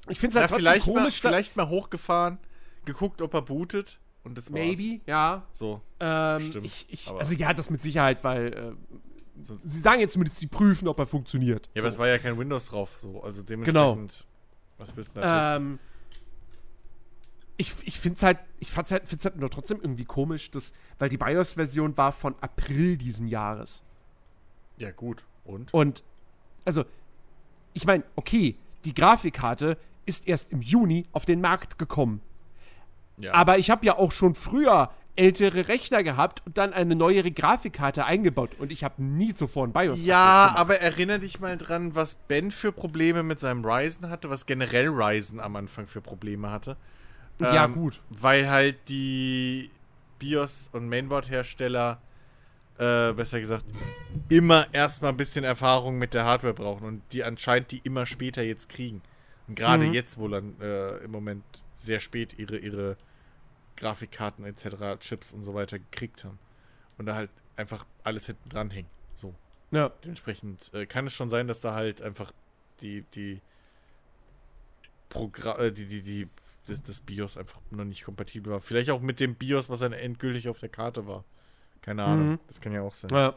[0.09, 1.21] ich finde es Na, halt trotzdem vielleicht, mal, komisch.
[1.21, 2.39] da- vielleicht mal hochgefahren,
[2.85, 4.59] geguckt, ob er bootet und das war's.
[4.61, 5.47] maybe, ja.
[5.53, 5.81] So.
[6.01, 8.73] Ähm, Stimmt, ich, ich, aber- also ja, das mit Sicherheit, weil äh,
[9.43, 11.69] Sonst- sie sagen jetzt zumindest, sie prüfen, ob er funktioniert.
[11.75, 11.97] Ja, aber So.
[11.97, 13.23] es war ja kein Windows drauf, so.
[13.23, 14.27] Also dementsprechend.
[14.79, 15.57] Was willst du da?
[15.57, 15.79] Ähm,
[17.57, 20.73] ich ich finde es halt, ich fand's halt, find's halt nur trotzdem irgendwie komisch, dass,
[20.99, 23.85] weil die BIOS-Version war von April diesen Jahres.
[24.79, 25.25] Ja, gut.
[25.45, 25.73] Und?
[25.75, 26.03] Und,
[26.65, 26.85] also,
[27.75, 29.77] ich meine, okay, die Grafikkarte
[30.07, 32.21] ist erst im Juni auf den Markt gekommen.
[33.23, 33.33] Ja.
[33.35, 38.05] Aber ich habe ja auch schon früher ältere Rechner gehabt und dann eine neuere Grafikkarte
[38.07, 38.51] eingebaut.
[38.59, 42.51] Und ich habe nie zuvor ein BIOS Ja, aber erinnere dich mal dran, was Ben
[42.51, 46.77] für Probleme mit seinem Ryzen hatte, was generell Ryzen am Anfang für Probleme hatte.
[47.41, 48.01] Ja, Ähm, gut.
[48.09, 49.71] Weil halt die
[50.19, 52.01] BIOS- und Mainboard-Hersteller,
[52.79, 53.65] äh, besser gesagt,
[54.31, 58.43] immer erstmal ein bisschen Erfahrung mit der Hardware brauchen und die anscheinend die immer später
[58.43, 59.03] jetzt kriegen.
[59.47, 59.93] Und gerade Mhm.
[59.93, 61.45] jetzt, wo dann äh, im Moment
[61.77, 62.97] sehr spät ihre, ihre
[63.83, 66.39] Grafikkarten etc., Chips und so weiter gekriegt haben.
[66.99, 68.89] Und da halt einfach alles hinten dran hängt.
[69.15, 69.35] So.
[69.73, 69.91] Ja.
[70.05, 72.33] Dementsprechend äh, kann es schon sein, dass da halt einfach
[72.81, 73.41] die, die
[75.09, 76.29] Programm, äh, die, die, die,
[76.67, 78.61] das, das BIOS einfach noch nicht kompatibel war.
[78.61, 81.25] Vielleicht auch mit dem BIOS, was dann endgültig auf der Karte war.
[81.81, 82.31] Keine Ahnung.
[82.31, 82.39] Mhm.
[82.47, 83.11] Das kann ja auch sein.
[83.13, 83.35] ja.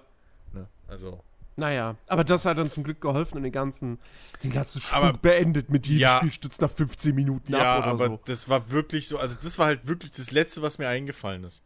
[0.53, 0.67] Ne?
[0.88, 1.24] Also.
[1.58, 3.98] Naja, aber das hat dann zum Glück geholfen und den ganzen,
[4.43, 6.17] den ganzen Spuk Aber- beendet mit jedem Ja.
[6.17, 8.19] Spiel stützt nach 15 Minuten Ja, ab oder aber so.
[8.25, 11.64] das war wirklich so, also das war halt wirklich das Letzte, was mir eingefallen ist.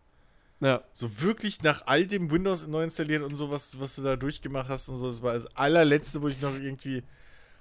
[0.60, 0.84] Ja.
[0.94, 4.70] So wirklich nach all dem Windows neu installieren und so, was, was du da durchgemacht
[4.70, 7.02] hast und so, das war das allerletzte, wo ich noch irgendwie.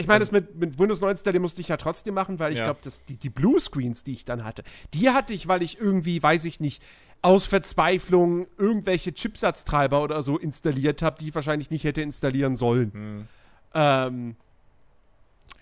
[0.00, 2.52] Ich meine, Also- das mit, mit Windows 9 installieren musste ich ja trotzdem machen, weil
[2.52, 2.65] ich Ja.
[2.73, 6.44] glaube, die, die Bluescreens, die ich dann hatte, die hatte ich, weil ich irgendwie, weiß
[6.44, 6.82] ich nicht,
[7.22, 12.92] aus Verzweiflung irgendwelche Chipsatztreiber oder so installiert habe, die ich wahrscheinlich nicht hätte installieren sollen.
[12.92, 13.28] Hm.
[13.74, 14.36] Ähm,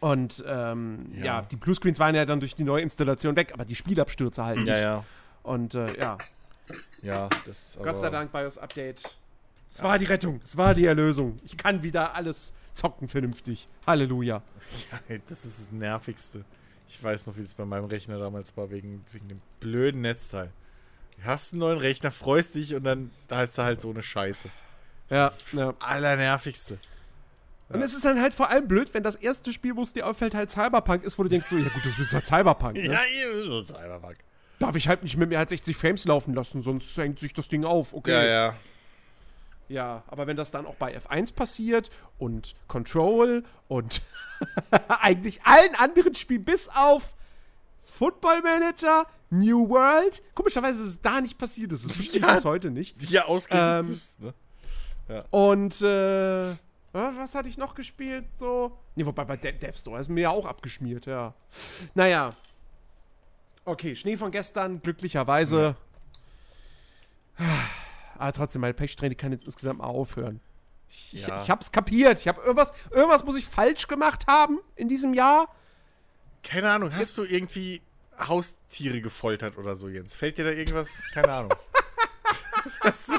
[0.01, 1.25] und ähm, ja.
[1.25, 1.43] Ja.
[1.43, 4.68] die Bluescreens waren ja dann durch die Neuinstallation weg, aber die Spielabstürze halt nicht.
[4.68, 5.05] Ja, ja.
[5.43, 6.18] Und äh, ja,
[7.02, 7.78] Ja, das.
[7.83, 9.17] Gott sei Dank BIOS-Update.
[9.70, 11.39] Es war die Rettung, es war die Erlösung.
[11.44, 13.67] Ich kann wieder alles zocken vernünftig.
[13.86, 14.43] Halleluja.
[15.09, 16.44] Ja, das ist das Nervigste.
[16.89, 20.51] Ich weiß noch, wie es bei meinem Rechner damals war, wegen, wegen dem blöden Netzteil.
[21.25, 24.49] Hast einen neuen Rechner, freust dich und dann da hast du halt so eine Scheiße.
[25.11, 25.75] Ja, Das ja.
[25.81, 26.78] Allernervigste.
[27.69, 30.07] Und es ist dann halt vor allem blöd, wenn das erste Spiel, wo es dir
[30.07, 32.77] auffällt, halt Cyberpunk ist, wo du denkst so, ja gut, das ist halt Cyberpunk.
[32.77, 32.93] Ne?
[32.93, 34.19] Ja, ihr so Cyberpunk.
[34.61, 37.49] Darf ich halt nicht mit mehr als 60 Frames laufen lassen, sonst hängt sich das
[37.49, 37.93] Ding auf.
[37.93, 38.12] Okay.
[38.12, 38.57] Ja, ja.
[39.69, 44.01] Ja, aber wenn das dann auch bei F1 passiert und Control und
[45.01, 47.15] eigentlich allen anderen Spielen bis auf
[47.99, 52.34] Football Manager, New World, komischerweise ist es da nicht passiert, das ist Ja.
[52.34, 53.10] bis heute nicht.
[53.10, 53.84] Ja, ausgerechnet.
[53.86, 54.34] Ähm, ist, ne?
[55.31, 56.57] Und äh,
[56.92, 58.25] was hatte ich noch gespielt?
[58.36, 58.76] So.
[58.97, 61.34] Ne, wobei bei De Death Store ist mir ja auch abgeschmiert, ja.
[61.94, 62.31] Naja.
[63.65, 65.76] Okay, Schnee von gestern, glücklicherweise.
[68.18, 70.41] Aber trotzdem, meine Pechsträhne kann jetzt insgesamt mal aufhören.
[70.89, 71.42] Ich, ich, Ja.
[71.42, 72.18] ich hab's kapiert.
[72.18, 75.49] Ich hab irgendwas, irgendwas muss ich falsch gemacht haben in diesem Jahr.
[76.42, 77.83] Keine Ahnung, hast du irgendwie
[78.19, 80.15] Haustiere gefoltert oder so, Jens?
[80.15, 81.05] Fällt dir da irgendwas?
[81.12, 81.55] Keine Ahnung.
[82.83, 83.15] Hast du?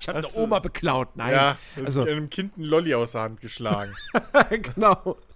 [0.00, 1.14] Ich habe eine Oma beklaut.
[1.16, 1.32] Nein.
[1.34, 3.94] Ja, also, einem Kind ein Lolli aus der Hand geschlagen.
[4.50, 5.16] genau.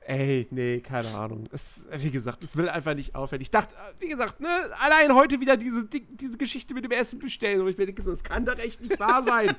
[0.00, 1.48] Ey, nee, keine Ahnung.
[1.52, 3.42] Es, wie gesagt, es will einfach nicht aufhören.
[3.42, 4.48] Ich dachte, wie gesagt, ne,
[4.80, 7.60] allein heute wieder diese, Di- diese Geschichte mit dem Essen bestellen.
[7.60, 9.54] Und ich mir denke so, es kann doch echt nicht wahr sein.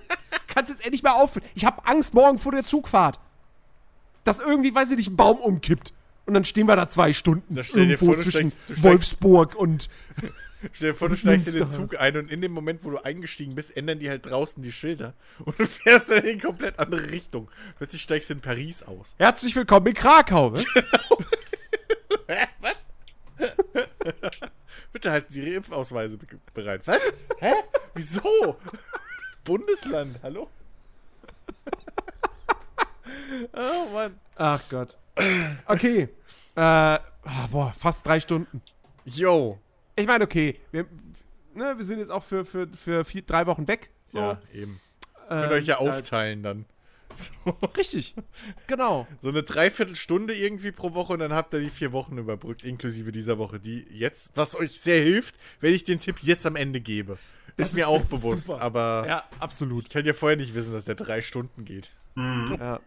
[0.48, 1.46] Kannst jetzt endlich mal aufhören.
[1.56, 3.20] Ich habe Angst morgen vor der Zugfahrt.
[4.26, 5.94] Dass irgendwie, weiß ich nicht, ein Baum umkippt.
[6.32, 7.56] Und dann stehen wir da zwei Stunden.
[7.56, 9.90] Da stell dir irgendwo vor, du zwischen steigst- Wolfsburg und.
[10.72, 11.68] Stell dir vor, du steigst in den.
[11.68, 14.72] Zug ein und in dem Moment, wo du eingestiegen bist, ändern die halt draußen die
[14.72, 17.52] Schilder und du fährst dann in eine komplett andere Richtung.
[17.80, 19.14] Plötzlich steigst du in Paris aus.
[19.18, 20.52] Herzlich willkommen in Krakau.
[20.52, 20.64] Ne?
[24.94, 26.84] Bitte halten Sie Ihre Impfausweise be- bereit.
[26.86, 27.02] Was?
[27.40, 27.52] Hä?
[27.94, 28.56] Wieso?
[29.44, 30.50] Bundesland, hallo?
[33.54, 34.18] oh Mann.
[34.38, 34.96] Ach Gott.
[35.66, 36.10] Okay.
[36.56, 37.00] Äh, ah,
[37.52, 38.62] boah, fast drei Stunden.
[39.06, 39.60] Yo.
[39.96, 40.86] Ich meine, okay, wir,
[41.54, 43.90] ne, wir sind jetzt auch für, für, für vier, drei Wochen weg.
[44.06, 44.20] So.
[44.20, 44.80] Ja, eben.
[45.30, 46.66] Ähm, Könnt euch ja äh, aufteilen dann.
[47.14, 48.16] So, richtig.
[48.68, 49.06] Genau.
[49.20, 53.12] so eine Dreiviertelstunde irgendwie pro Woche und dann habt ihr die vier Wochen überbrückt, inklusive
[53.12, 56.80] dieser Woche, die jetzt, was euch sehr hilft, wenn ich den Tipp jetzt am Ende
[56.80, 57.18] gebe.
[57.58, 58.62] Ist mir auch ist bewusst, super.
[58.62, 59.84] aber Ja, absolut.
[59.84, 61.92] ich kann ja vorher nicht wissen, dass der drei Stunden geht.
[62.16, 62.80] Ja.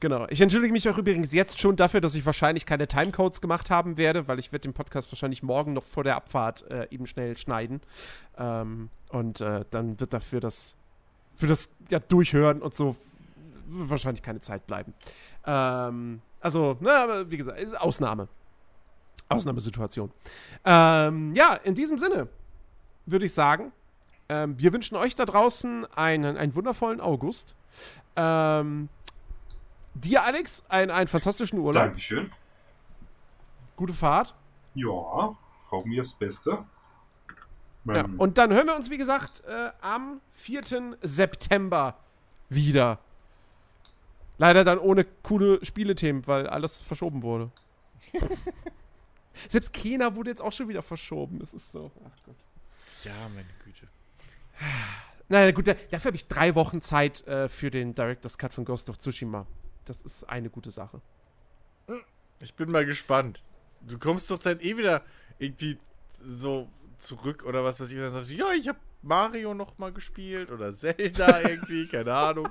[0.00, 0.26] Genau.
[0.28, 3.96] Ich entschuldige mich auch übrigens jetzt schon dafür, dass ich wahrscheinlich keine Timecodes gemacht haben
[3.96, 7.36] werde, weil ich werde den Podcast wahrscheinlich morgen noch vor der Abfahrt äh, eben schnell
[7.36, 7.80] schneiden.
[8.36, 10.76] Ähm, und äh, dann wird dafür das
[11.34, 12.96] für das ja, Durchhören und so
[13.66, 14.92] wahrscheinlich keine Zeit bleiben.
[15.46, 18.28] Ähm, also, na, aber wie gesagt, Ausnahme.
[19.28, 20.10] Ausnahmesituation.
[20.64, 22.28] Ähm, ja, in diesem Sinne
[23.06, 23.72] würde ich sagen,
[24.28, 27.54] ähm, wir wünschen euch da draußen einen, einen wundervollen August.
[28.16, 28.88] Ähm,
[30.00, 31.84] dir, Alex, einen, einen fantastischen Urlaub.
[31.84, 32.32] Dankeschön.
[33.76, 34.34] Gute Fahrt.
[34.74, 35.36] Ja,
[35.70, 36.64] hoffen wir das Beste.
[37.84, 40.98] Ja, und dann hören wir uns, wie gesagt, äh, am 4.
[41.00, 41.96] September
[42.48, 42.98] wieder.
[44.36, 47.50] Leider dann ohne coole Spielethemen, weil alles verschoben wurde.
[49.48, 51.38] Selbst Kena wurde jetzt auch schon wieder verschoben.
[51.38, 51.90] Das ist so.
[52.04, 52.36] Ach Gott.
[53.04, 53.86] Ja, meine Güte.
[55.28, 58.64] Naja, gut, da, dafür habe ich drei Wochen Zeit äh, für den Director's Cut von
[58.64, 59.46] Ghost of Tsushima.
[59.88, 61.00] Das ist eine gute Sache.
[62.40, 63.44] Ich bin mal gespannt.
[63.80, 65.02] Du kommst doch dann eh wieder
[65.38, 65.78] irgendwie
[66.24, 66.68] so
[66.98, 67.96] zurück oder was weiß ich.
[67.96, 72.12] Und dann sagst du, ja, ich habe Mario noch mal gespielt oder Zelda irgendwie, keine
[72.12, 72.48] Ahnung.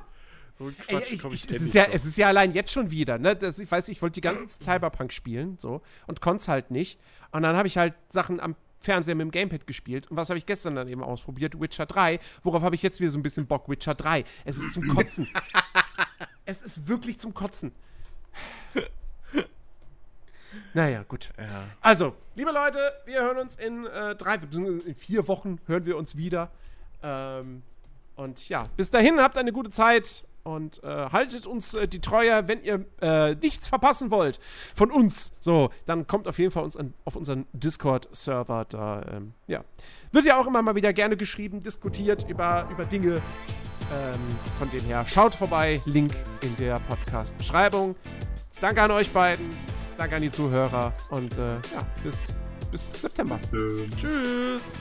[0.57, 2.71] So ein Ey, Quatsch ich, komm ich, es, ist ja, es ist ja allein jetzt
[2.71, 3.35] schon wieder, ne?
[3.35, 6.99] Das, ich weiß, ich wollte die ganze Cyberpunk spielen, so, und konnte es halt nicht.
[7.31, 10.07] Und dann habe ich halt Sachen am Fernseher mit dem Gamepad gespielt.
[10.09, 11.59] Und was habe ich gestern dann eben ausprobiert?
[11.59, 12.19] Witcher 3.
[12.41, 13.69] Worauf habe ich jetzt wieder so ein bisschen Bock?
[13.69, 14.23] Witcher 3.
[14.45, 15.27] Es ist zum Kotzen.
[16.47, 17.71] es ist wirklich zum Kotzen.
[20.73, 21.29] Naja, gut.
[21.37, 21.65] Ja.
[21.81, 26.15] Also, liebe Leute, wir hören uns in äh, drei, in vier Wochen hören wir uns
[26.15, 26.49] wieder.
[27.03, 27.63] Ähm,
[28.15, 32.47] und ja, bis dahin habt eine gute Zeit und äh, haltet uns äh, die Treue,
[32.47, 34.39] wenn ihr äh, nichts verpassen wollt
[34.73, 35.33] von uns.
[35.39, 38.65] So, dann kommt auf jeden Fall uns an, auf unseren Discord-Server.
[38.69, 39.63] Da, ähm, ja,
[40.11, 43.21] wird ja auch immer mal wieder gerne geschrieben, diskutiert über, über Dinge.
[43.93, 44.19] Ähm,
[44.59, 47.95] von dem her schaut vorbei, Link in der Podcast-Beschreibung.
[48.59, 49.49] Danke an euch beiden,
[49.97, 52.35] danke an die Zuhörer und äh, ja, bis,
[52.71, 53.39] bis September.
[53.51, 54.75] Bis Tschüss.